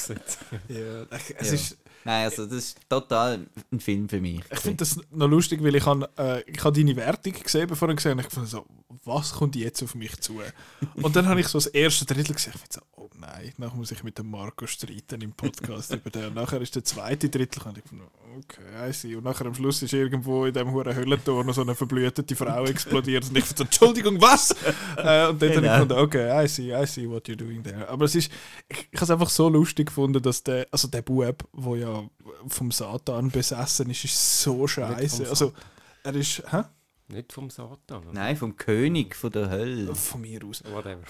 Ja, 0.69 1.07
es 1.39 1.49
Ja. 1.49 1.55
ist, 1.55 1.77
Nein, 2.05 2.25
also 2.25 2.47
das 2.47 2.55
ist 2.55 2.79
total 2.89 3.47
ein 3.71 3.81
Film 3.81 4.09
für 4.09 4.21
mich. 4.21 4.41
ich 4.51 4.61
finde 4.61 4.79
das 4.79 4.99
noch 5.11 5.29
lustig, 5.29 5.63
weil 5.63 5.75
ich 5.75 5.85
habe 5.85 6.09
äh, 6.17 6.43
ich 6.51 6.63
habe 6.65 6.79
deine 6.79 6.97
Wertung 6.97 7.33
gesehen, 7.33 7.69
bevor 7.69 7.89
ich 7.91 7.97
gesehen 7.97 8.13
habe. 8.13 8.23
Ich 8.23 8.33
fand 8.33 8.49
so, 8.49 8.65
was 9.05 9.33
kommt 9.33 9.57
jetzt 9.57 9.83
auf 9.83 9.95
mich 9.95 10.19
zu? 10.21 10.41
Und 10.95 11.17
dann 11.17 11.27
habe 11.29 11.41
ich 11.41 11.49
so 11.49 11.59
das 11.59 11.67
erste 11.67 12.05
Drittel 12.05 12.35
gesehen. 12.35 12.55
Ich 12.57 12.73
so, 12.73 12.81
oh 12.97 13.09
nein, 13.19 13.53
nachher 13.59 13.77
muss 13.77 13.91
ich 13.91 14.03
mit 14.03 14.19
dem 14.19 14.31
Marco 14.31 14.67
streiten 14.67 15.21
im 15.21 15.33
Podcast 15.33 15.93
über 15.95 16.11
den. 16.11 16.27
Und 16.27 16.35
nachher 16.35 16.61
ist 16.61 16.75
der 16.75 16.85
zweite 16.85 17.29
Drittel 17.29 17.63
und 17.67 17.79
ich 17.79 17.85
fand, 17.85 18.03
okay, 18.39 18.89
I 18.89 18.93
see. 18.93 19.15
Und 19.17 19.25
nachher 19.25 19.47
am 19.47 19.55
Schluss 19.55 19.83
ist 19.83 19.93
irgendwo 19.93 20.45
in 20.47 20.53
dem 20.53 20.71
hohen 20.73 20.95
Höllentor 20.95 21.45
noch 21.45 21.55
so 21.55 21.63
eine 21.63 21.75
verblühte 21.75 22.25
Frau 22.37 22.65
explodiert 22.65 23.29
und 23.29 23.37
ich 23.37 23.45
fand 23.45 23.59
so, 23.59 23.65
Entschuldigung, 23.65 24.21
was? 24.21 24.53
äh, 24.97 25.29
und 25.29 25.41
dann 25.41 25.41
habe 25.41 25.47
ich 25.47 25.55
Genau. 25.55 25.73
gefunden, 25.75 25.93
okay, 25.99 26.45
I 26.45 26.49
see, 26.49 26.73
I 26.75 26.87
see 26.87 27.09
what 27.09 27.27
you're 27.29 27.37
doing 27.37 27.63
there. 27.63 27.89
Aber 27.89 28.05
es 28.05 28.15
ist, 28.15 28.31
ich, 28.69 28.89
ich 28.91 28.97
habe 29.01 29.05
es 29.05 29.11
einfach 29.11 29.31
so 29.31 29.49
lustig 29.49 29.87
gefunden, 29.89 30.23
dass 30.23 30.43
der, 30.43 30.67
also 30.71 30.89
der 30.89 31.03
Bub, 31.03 31.49
der 31.53 31.77
ja 31.77 32.11
vom 32.49 32.71
Satan 32.71 33.31
besessen 33.31 33.91
ist, 33.91 34.05
ist 34.05 34.43
so 34.43 34.67
scheiße. 34.67 35.29
Also, 35.29 35.53
er 36.05 36.15
ist, 36.15 36.43
hä? 36.51 36.63
Nicht 37.09 37.33
vom 37.33 37.49
Satan. 37.51 38.03
oder? 38.05 38.13
Nein, 38.13 38.37
vom 38.37 38.57
König 38.57 39.17
von 39.17 39.33
der 39.33 39.49
Hölle. 39.51 39.95
Von 39.95 40.21
mir 40.21 40.45
aus. 40.45 40.63
Whatever. 40.71 41.03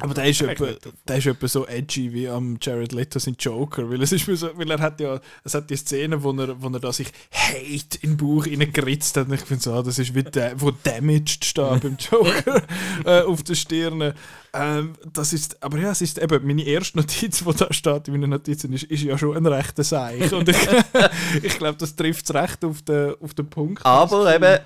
Aber 0.00 0.12
der 0.12 0.24
ist, 0.24 0.42
etwa, 0.42 0.66
der 1.06 1.18
ist 1.18 1.26
etwa 1.26 1.46
so 1.46 1.68
edgy 1.68 2.12
wie 2.12 2.28
am 2.28 2.58
Jared 2.60 2.90
Leto 2.90 3.20
sein 3.20 3.36
Joker, 3.38 3.88
weil 3.88 4.02
es 4.02 4.10
ist 4.10 4.26
mir 4.26 4.36
so, 4.36 4.50
weil 4.56 4.68
er 4.68 4.80
hat 4.80 4.98
ja, 4.98 5.20
es 5.44 5.54
hat 5.54 5.70
die 5.70 5.76
Szene, 5.76 6.20
wo 6.20 6.32
er, 6.32 6.60
wo 6.60 6.68
er 6.68 6.80
da 6.80 6.92
sich 6.92 7.12
Hate 7.30 7.98
in 8.00 8.10
den 8.10 8.16
Bauch 8.16 8.44
reingeritzt 8.44 9.16
hat 9.16 9.28
und 9.28 9.34
ich 9.34 9.42
finde 9.42 9.62
so, 9.62 9.72
ah, 9.72 9.82
das 9.84 10.00
ist 10.00 10.12
wie 10.12 10.24
der, 10.24 10.60
wo 10.60 10.72
Damaged 10.72 11.44
steht 11.44 11.82
beim 11.82 11.96
Joker 11.96 12.62
äh, 13.04 13.20
auf 13.20 13.44
der 13.44 13.54
Stirn. 13.54 14.14
Ähm, 14.52 14.94
das 15.12 15.32
ist, 15.32 15.62
aber 15.62 15.78
ja, 15.78 15.92
es 15.92 16.00
ist 16.00 16.18
eben, 16.18 16.44
meine 16.44 16.64
erste 16.64 16.98
Notiz, 16.98 17.44
die 17.44 17.54
da 17.54 17.72
steht 17.72 18.08
in 18.08 18.14
meinen 18.14 18.30
Notizen, 18.30 18.72
ist, 18.72 18.84
ist 18.84 19.04
ja 19.04 19.16
schon 19.16 19.36
ein 19.36 19.46
rechter 19.46 19.84
Seich 19.84 20.32
und 20.32 20.48
ich, 20.48 20.58
ich 21.44 21.56
glaube, 21.56 21.78
das 21.78 21.94
trifft 21.94 22.24
es 22.24 22.34
recht 22.34 22.64
auf 22.64 22.82
den, 22.82 23.14
auf 23.20 23.32
den 23.34 23.48
Punkt. 23.48 23.86
Aber 23.86 24.34
eben, 24.34 24.58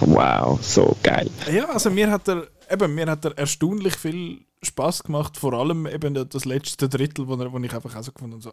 Wow, 0.00 0.60
so 0.62 0.96
geil. 1.02 1.28
Ja, 1.52 1.70
also 1.70 1.90
mir 1.90 2.10
hat 2.10 2.28
er 2.28 2.46
eben, 2.70 2.94
mir 2.94 3.06
hat 3.06 3.24
er 3.24 3.36
erstaunlich 3.36 3.96
viel 3.96 4.47
Spaß 4.62 5.04
gemacht, 5.04 5.36
vor 5.36 5.52
allem 5.52 5.86
eben 5.86 6.28
das 6.28 6.44
letzte 6.44 6.88
Drittel, 6.88 7.28
wo, 7.28 7.38
wo 7.38 7.58
ich 7.58 7.72
einfach 7.72 7.94
auch 7.94 8.02
so 8.02 8.12
gefunden 8.12 8.34
habe, 8.34 8.42
so, 8.42 8.52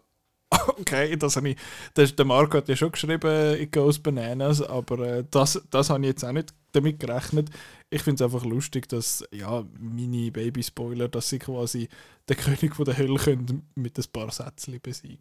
okay, 0.79 1.15
das 1.17 1.35
habe 1.35 1.49
ich, 1.49 1.57
das, 1.93 2.15
der 2.15 2.25
Marco 2.25 2.57
hat 2.57 2.69
ja 2.69 2.75
schon 2.75 2.91
geschrieben, 2.91 3.59
it 3.59 3.71
goes 3.71 3.99
bananas, 3.99 4.61
aber 4.61 4.99
äh, 4.99 5.23
das, 5.29 5.61
das 5.69 5.89
habe 5.89 6.01
ich 6.01 6.09
jetzt 6.09 6.23
auch 6.23 6.31
nicht 6.31 6.53
damit 6.71 6.99
gerechnet. 6.99 7.49
Ich 7.89 8.01
finde 8.01 8.23
es 8.23 8.33
einfach 8.33 8.45
lustig, 8.45 8.89
dass, 8.89 9.23
ja, 9.31 9.63
meine 9.79 10.31
Baby-Spoiler, 10.31 11.07
dass 11.07 11.29
sie 11.29 11.39
quasi 11.39 11.87
den 12.27 12.37
König 12.37 12.75
von 12.75 12.85
der 12.85 12.97
Hölle 12.97 13.17
können 13.17 13.67
mit 13.75 13.97
ein 13.97 14.05
paar 14.11 14.31
Sätzchen 14.31 14.79
besiegen. 14.81 15.19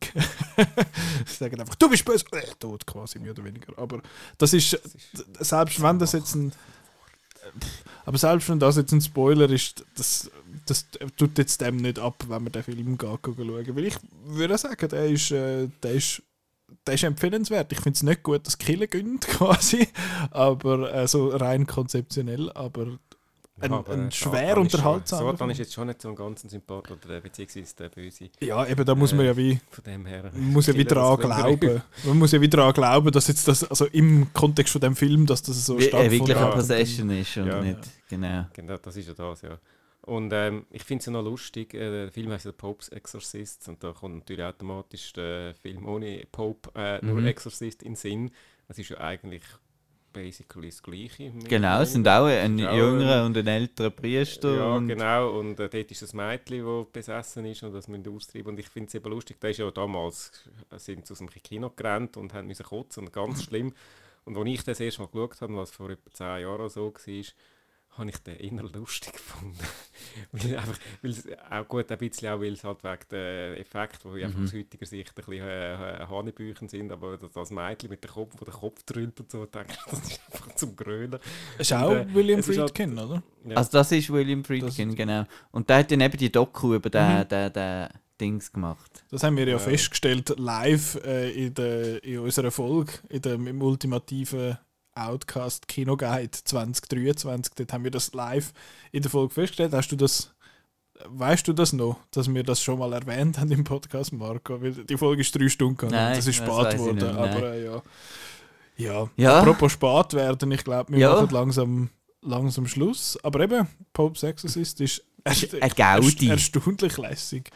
sie 1.27 1.35
sagen 1.35 1.61
einfach, 1.61 1.77
du 1.77 1.89
bist 1.89 2.05
böse, 2.05 2.25
äh, 2.33 2.43
tot 2.59 2.87
quasi, 2.87 3.19
mehr 3.19 3.33
oder 3.33 3.45
weniger. 3.45 3.79
Aber 3.79 4.01
das 4.39 4.53
ist, 4.53 4.79
selbst 5.41 5.81
wenn 5.83 5.99
das 5.99 6.13
jetzt 6.13 6.35
ein 6.35 6.53
aber 8.07 8.19
selbst 8.19 8.49
wenn 8.49 8.59
das 8.59 8.77
jetzt 8.77 8.93
ein 8.93 9.01
Spoiler 9.01 9.49
ist, 9.51 9.85
das, 9.97 10.31
das 10.67 10.87
tut 11.17 11.39
jetzt 11.39 11.61
dem 11.61 11.77
nicht 11.77 11.99
ab, 11.99 12.25
wenn 12.29 12.43
man 12.45 12.53
den 12.53 12.63
Film 12.63 12.99
geht, 12.99 13.09
schauen. 13.25 13.77
Weil 13.77 13.85
ich 13.85 13.97
würde 14.27 14.59
sagen, 14.59 14.89
der 14.89 15.07
ist, 15.07 15.31
äh, 15.31 15.69
der 15.83 15.93
ist, 15.93 16.23
der 16.87 16.95
ist 16.95 17.05
empfehlenswert. 17.05 17.73
Ich 17.73 17.81
finde 17.81 17.97
es 17.97 18.03
nicht 18.03 18.23
gut, 18.23 18.47
dass 18.47 18.59
Kille 18.59 18.89
gönnt, 18.89 19.27
quasi, 19.29 19.89
aber 20.31 20.93
äh, 20.95 21.07
so 21.09 21.29
rein 21.29 21.67
konzeptionell, 21.67 22.51
aber 22.53 22.99
ein, 23.61 23.73
aber, 23.73 23.93
ein 23.93 24.09
äh, 24.09 24.11
schwer 24.11 24.59
unterhaltsamer 24.59 25.31
Satan 25.31 25.51
ist 25.51 25.59
jetzt 25.59 25.73
schon 25.75 25.87
nicht 25.87 26.03
so 26.03 26.09
ein 26.09 26.17
ganz 26.17 26.43
Sympath 26.43 26.91
oder 26.91 27.15
äh, 27.17 27.21
beziehungsweise 27.21 27.77
der 27.77 27.89
Böse. 27.89 28.29
Ja, 28.41 28.67
eben, 28.67 28.85
da 28.85 28.97
muss 28.97 29.13
man 29.13 29.21
äh, 29.25 29.29
ja 29.29 29.37
wie 29.37 29.61
Von 29.71 29.85
dem 29.85 30.07
her. 30.07 30.33
man 30.35 30.53
muss 30.53 30.67
ja 30.67 30.75
wie 30.75 30.85
dran 30.85 31.17
glauben. 31.19 31.81
Man 32.05 32.19
muss 32.19 32.33
ja 32.33 32.41
wie 32.41 32.49
dran 32.49 32.73
glauben, 32.73 33.13
dass 33.13 33.29
jetzt 33.29 33.47
das, 33.47 33.63
also 33.63 33.87
im 33.87 34.33
Kontext 34.33 34.73
von 34.73 34.81
dem 34.81 34.97
Film, 34.97 35.25
dass 35.27 35.41
das 35.43 35.65
so 35.65 35.79
wie, 35.79 35.85
äh, 35.85 35.89
stattfindet. 35.89 36.19
wirklich 36.21 36.37
eine 36.37 36.47
Ja. 36.49 36.53
Possession 36.53 37.11
ist 37.11 37.37
und 37.37 37.47
Ja. 37.47 37.61
nicht, 37.63 37.79
genau. 38.09 38.47
Genau, 38.53 38.77
das 38.77 38.97
ist 38.97 39.07
ja 39.07 39.15
das, 39.15 39.43
ja. 39.43 39.57
Und 40.07 40.33
ähm, 40.35 40.67
ich 40.71 40.85
finde 40.85 41.01
es 41.01 41.07
ja 41.07 41.13
noch 41.13 41.23
lustig, 41.23 41.73
äh, 41.75 41.79
der 41.91 42.13
Film 42.13 42.31
heißt 42.31 42.45
ja 42.45 42.53
Pope's 42.53 42.89
Exorcist 42.91 43.69
und 43.69 43.83
da 43.83 43.93
kommt 43.93 44.17
natürlich 44.17 44.45
automatisch 44.45 45.13
der 45.15 45.55
Film 45.55 45.87
ohne 45.87 46.25
Pope, 46.31 46.71
äh, 46.75 47.05
nur 47.05 47.21
Mhm. 47.21 47.27
Exorcist 47.27 47.83
in 47.83 47.93
den 47.93 47.97
Sinn. 47.97 48.31
Das 48.69 48.79
ist 48.79 48.91
ja 48.91 48.99
eigentlich 48.99 49.43
basically 50.13 50.69
das 50.69 50.83
Gleiche. 50.83 51.33
Genau, 51.49 51.81
es 51.81 51.93
sind 51.93 52.07
auch 52.07 52.27
ein 52.27 52.65
auch 52.65 52.77
jüngerer 52.77 53.25
und 53.27 53.37
ein 53.37 53.47
älterer 53.47 53.91
Priester. 53.91 54.55
Ja, 54.57 54.75
und 54.77 54.89
genau. 54.89 55.39
Und 55.39 55.59
äh, 55.59 55.69
dort 55.69 55.91
ist 55.91 56.03
das 56.03 56.13
Mädchen, 56.15 56.65
das 56.65 56.87
besessen 56.93 57.45
ist 57.47 57.63
und 57.63 57.73
das 57.73 57.89
müssen 57.89 58.09
austreiben. 58.15 58.51
Und 58.51 58.59
ich 58.61 58.69
finde 58.69 58.89
es 58.89 58.95
eben 58.95 59.11
lustig, 59.11 59.39
da 59.41 59.49
ist 59.49 59.59
ja 59.59 59.71
damals, 59.71 60.49
äh, 60.71 60.79
sind 60.79 61.07
sie 61.07 61.13
aus 61.13 61.19
dem 61.19 61.31
Kino 61.31 61.71
gerannt 61.75 62.17
und 62.17 62.33
haben 62.35 62.47
müssen 62.47 62.65
kotzen 62.65 63.05
und 63.07 63.13
ganz 63.13 63.43
schlimm. 63.45 63.73
Und 64.25 64.37
als 64.37 64.49
ich 64.49 64.65
das 64.65 64.81
erste 64.81 65.03
Mal 65.03 65.09
geschaut 65.09 65.41
habe, 65.41 65.57
was 65.57 65.71
vor 65.71 65.91
etwa 65.91 66.11
10 66.11 66.27
Jahren 66.43 66.69
so 66.69 66.93
war, 66.95 67.25
habe 67.97 68.11
ich 68.11 68.19
den 68.19 68.37
eher 68.37 68.63
lustig 68.65 69.13
gefunden. 69.13 69.57
weil 70.33 70.57
einfach, 70.57 70.79
weil 71.03 71.11
es 71.11 71.25
auch 71.51 71.69
gut, 71.69 71.91
ein 71.91 71.99
bisschen 71.99 72.29
auch, 72.33 72.41
weil 72.41 72.53
es 72.53 72.65
halt 72.65 72.83
wegen 72.83 73.05
der 73.11 73.61
Effekte, 73.61 74.13
die 74.15 74.25
einfach 74.25 74.39
Mhm. 74.39 74.45
aus 74.47 74.53
heutiger 74.53 74.87
Sicht 74.87 75.11
ein 75.11 75.15
bisschen 75.15 75.47
äh, 75.47 76.07
Hanebüchen 76.09 76.69
sind, 76.69 76.91
aber 76.93 77.17
das, 77.17 77.31
das 77.33 77.51
Mädchen 77.51 77.91
mit 77.91 78.03
dem 78.05 78.11
Kopf, 78.11 78.35
wo 78.39 78.45
der 78.45 78.55
Kopf 78.55 78.83
drüllt 78.85 79.19
und 79.21 79.31
so, 79.31 79.47
denke 79.47 79.73
ich, 79.73 79.91
das 79.91 80.01
ist 80.11 80.21
einfach 80.33 80.55
zum 80.57 80.77
Grölen. 80.77 81.19
Ist 81.59 81.73
auch 81.73 81.91
Und, 81.91 81.97
äh, 81.99 82.15
William 82.15 82.37
halt- 82.43 82.47
Friedkin, 82.47 82.99
oder? 82.99 83.23
Ja. 83.45 83.57
Also 83.57 83.71
das 83.73 83.93
ist 83.93 84.11
William 84.13 84.45
Friedkin, 84.45 84.95
genau. 84.95 85.25
Und 85.53 85.69
der 85.69 85.79
hat 85.79 85.91
dann 85.91 86.01
eben 86.01 86.17
die 86.19 86.31
Doku 86.33 86.75
über 86.75 86.91
den, 86.91 87.19
Mhm. 87.21 87.29
den, 87.29 87.53
den 87.53 87.89
Dings 88.21 88.53
gemacht. 88.53 89.05
Das 89.11 89.23
haben 89.25 89.37
wir 89.37 89.45
ja, 89.45 89.53
Ja. 89.53 89.59
festgestellt 89.59 90.35
live 90.39 90.97
äh, 91.05 91.31
in, 91.31 91.55
der, 91.55 92.03
in 92.05 92.19
unserer 92.21 92.51
Folge, 92.51 92.93
in 93.09 93.23
dem, 93.23 93.47
im 93.49 93.61
ultimativen 93.63 94.57
Outcast 94.95 95.69
Kino 95.69 95.97
Guide 95.97 96.31
2023. 96.31 97.55
Dort 97.55 97.73
haben 97.73 97.85
wir 97.85 97.91
das 97.91 98.13
live 98.15 98.53
in 98.93 99.03
der 99.03 99.11
Folge 99.11 99.35
festgestellt. 99.35 99.73
Hast 99.73 99.89
du 99.93 99.97
das, 99.97 100.33
weißt 101.07 101.47
du 101.49 101.53
das 101.53 101.73
noch, 101.73 101.99
dass 102.11 102.33
wir 102.33 102.43
das 102.43 102.63
schon 102.63 102.79
mal 102.79 102.93
erwähnt 102.93 103.39
haben 103.39 103.51
im 103.53 103.65
Podcast, 103.65 104.13
Marco? 104.13 104.61
Weil 104.63 104.73
die 104.73 104.97
Folge 104.97 105.23
ist 105.23 105.35
drei 105.35 105.49
Stunden 105.49 105.77
gegangen. 105.77 105.93
Nein, 105.95 106.17
das 106.17 106.27
ist 106.27 106.37
spät 106.37 106.49
geworden. 106.49 107.03
aber 107.17 107.53
äh, 107.55 107.65
ja. 107.65 107.83
ja. 108.77 109.11
Ja. 109.17 109.41
Apropos 109.41 109.73
spät 109.73 110.13
werden, 110.15 110.51
ich 110.53 110.65
glaube, 110.65 110.93
wir 110.93 110.99
Ja. 110.99 111.15
machen 111.15 111.29
langsam, 111.31 111.91
langsam 112.23 112.67
Schluss. 112.67 113.19
Aber 113.23 113.41
eben, 113.41 113.67
Pope's 113.93 114.23
Exorcist 114.23 114.81
ist 114.81 115.05
erst, 115.25 115.55
erstaunlich 115.55 116.97
lässig. 116.99 117.51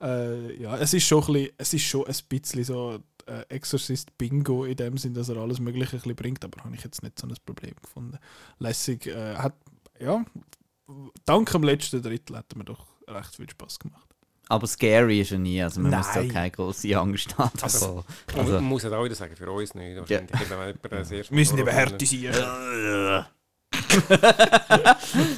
Äh, 0.00 0.60
ja, 0.60 0.76
es 0.78 0.94
ist 0.94 1.06
schon 1.06 1.22
ein 1.22 1.32
bisschen, 1.32 1.52
es 1.58 1.74
ist 1.74 1.82
schon 1.84 2.06
ein 2.06 2.14
bisschen 2.28 2.64
so 2.64 2.98
äh, 3.26 3.42
Exorcist 3.48 4.16
Bingo 4.18 4.64
in 4.64 4.76
dem 4.76 4.96
Sinn, 4.98 5.14
dass 5.14 5.28
er 5.28 5.36
alles 5.36 5.58
Mögliche 5.60 5.96
ein 5.96 6.00
bisschen 6.00 6.14
bringt, 6.16 6.44
aber 6.44 6.62
habe 6.64 6.74
ich 6.74 6.84
jetzt 6.84 7.02
nicht 7.02 7.18
so 7.18 7.26
ein 7.26 7.34
Problem 7.44 7.74
gefunden. 7.82 8.18
Lässig, 8.58 9.06
äh, 9.06 9.36
hat, 9.36 9.54
ja, 10.00 10.24
dank 11.24 11.50
dem 11.52 11.62
letzten 11.62 12.02
Drittel 12.02 12.36
hat 12.36 12.54
mir 12.56 12.64
doch 12.64 12.86
recht 13.08 13.36
viel 13.36 13.48
Spaß 13.50 13.78
gemacht. 13.78 14.06
Aber 14.48 14.66
scary 14.66 15.20
ist 15.20 15.32
er 15.32 15.38
nie, 15.38 15.62
also 15.62 15.80
man 15.80 15.92
muss 15.92 16.08
da 16.12 16.16
Nein. 16.20 16.28
keine 16.28 16.50
grosse 16.50 16.98
Angst 16.98 17.38
haben. 17.38 17.50
Also, 17.62 17.78
davor. 17.78 18.04
Man 18.34 18.38
Also, 18.40 18.52
man 18.54 18.64
muss 18.64 18.84
es 18.84 18.92
auch 18.92 19.04
wieder 19.04 19.14
sagen, 19.14 19.34
für 19.36 19.50
uns 19.50 19.74
nicht. 19.74 19.98
Das 20.90 21.10
erste 21.10 21.34
Müssen 21.34 21.58
eben 21.58 21.68
Härte 21.70 22.04
sein. 22.04 23.24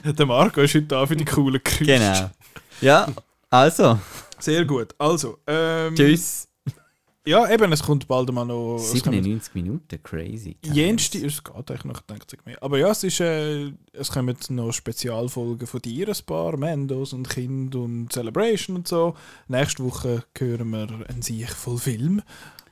Der 0.05 0.27
Marco 0.27 0.61
ist 0.63 0.75
heute 0.75 0.87
da 0.87 1.07
für 1.07 1.17
die 1.17 1.25
coolen 1.25 1.61
Geräusche. 1.63 1.85
genau. 1.85 2.31
Ja, 2.81 3.07
Also, 3.51 3.99
Sehr 4.39 4.65
gut. 4.65 4.95
Also, 4.99 5.39
ähm, 5.47 5.95
tschüss. 5.95 6.49
Ja, 7.27 7.51
eben, 7.51 7.73
es 7.73 7.83
kommt 7.83 8.07
bald 8.07 8.31
mal 8.33 8.45
noch. 8.45 8.77
es 8.77 9.03
kommen- 9.03 9.23
97 9.23 9.55
Minuten, 9.55 10.03
crazy. 10.03 10.57
Jenste, 10.63 11.25
es 11.25 11.43
geht 11.43 11.55
eigentlich 11.57 11.85
noch, 11.85 12.01
denke 12.03 12.27
ich 12.31 12.45
mehr. 12.45 12.63
Aber 12.63 12.79
ja, 12.79 12.91
es 12.91 13.03
ist, 13.03 13.21
äh, 13.21 13.73
es 13.95 14.11
kommen 14.11 14.37
noch 14.51 14.73
Spezialfolgen 14.73 15.67
von 15.67 15.81
dir, 15.81 16.09
ein 16.09 16.27
paar, 16.27 16.57
Mendos 16.59 17.15
und 17.15 17.29
Kind 17.31 17.75
und 17.77 18.13
Celebration 18.13 18.77
und 18.77 18.89
so. 18.89 19.15
Nächste 19.49 19.83
Woche 19.85 20.25
hören 20.37 20.69
wir 20.71 20.89
einen 21.09 21.23
Sieg 21.23 21.49
voll 21.51 21.79
Film, 21.79 22.21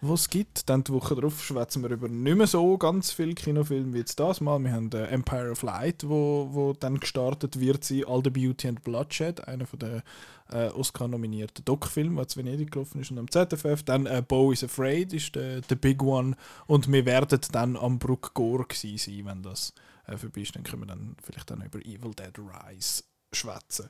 was 0.03 0.23
es 0.23 0.31
gibt. 0.31 0.69
Dann 0.69 0.85
die 0.85 0.93
Woche 0.93 1.15
darauf 1.15 1.43
schwätzen 1.43 1.83
wir 1.83 1.91
über 1.91 2.09
nicht 2.09 2.37
mehr 2.37 2.47
so 2.47 2.77
ganz 2.77 3.12
viele 3.12 3.35
Kinofilme 3.35 3.95
wie 3.95 3.99
jetzt 3.99 4.19
das 4.19 4.41
Mal. 4.41 4.59
Wir 4.59 4.73
haben 4.73 4.91
äh, 4.93 5.07
Empire 5.07 5.53
of 5.53 5.62
Light, 5.62 6.05
wo, 6.07 6.49
wo 6.53 6.73
dann 6.73 6.99
gestartet 7.01 7.61
wird 7.61 7.85
sein, 7.85 8.05
All 8.07 8.23
the 8.23 8.31
Beauty 8.31 8.69
and 8.69 8.83
Bloodshed, 8.83 9.47
einer 9.47 9.66
von 9.66 9.79
der 9.79 10.03
äh, 10.51 10.69
Oscar-nominierten 10.70 11.65
Doc-Film, 11.65 12.16
der 12.16 12.29
zu 12.29 12.41
Venedig 12.41 12.73
gelaufen 12.73 13.01
ist 13.01 13.11
und 13.11 13.19
am 13.19 13.31
ZFF. 13.31 13.85
Dann 13.85 14.07
äh, 14.07 14.23
Bo 14.27 14.53
is 14.53 14.65
Afraid 14.65 15.12
ist 15.12 15.37
der, 15.37 15.61
der 15.61 15.77
Big 15.77 16.03
One 16.03 16.37
und 16.66 16.91
wir 16.91 17.07
werden 17.07 17.41
dann 17.53 17.77
am 17.77 17.99
Brook 17.99 18.35
Gore 18.35 18.66
sein, 18.74 19.23
wenn 19.24 19.43
das 19.43 19.73
äh, 20.07 20.16
vorbei 20.16 20.41
ist. 20.41 20.57
Dann 20.57 20.65
können 20.65 20.83
wir 20.83 20.87
dann 20.87 21.16
vielleicht 21.23 21.51
dann 21.51 21.62
über 21.62 21.79
Evil 21.79 22.12
Dead 22.12 22.37
Rise 22.39 23.05
schwätzen. 23.33 23.89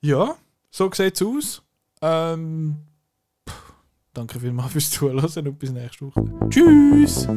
Ja, 0.00 0.36
so 0.70 0.90
sieht 0.92 1.20
es 1.20 1.26
aus. 1.26 1.62
Ähm, 2.00 2.76
danke 4.12 4.40
vielmals 4.40 4.72
fürs 4.72 4.90
Zuhören 4.90 5.46
und 5.48 5.58
bis 5.58 5.72
nächste 5.72 6.06
Woche. 6.06 6.24
Tschüss! 6.50 7.26
Tschüss. 7.26 7.28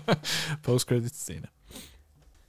Post-credit 0.62 1.14
scene. 1.14 1.48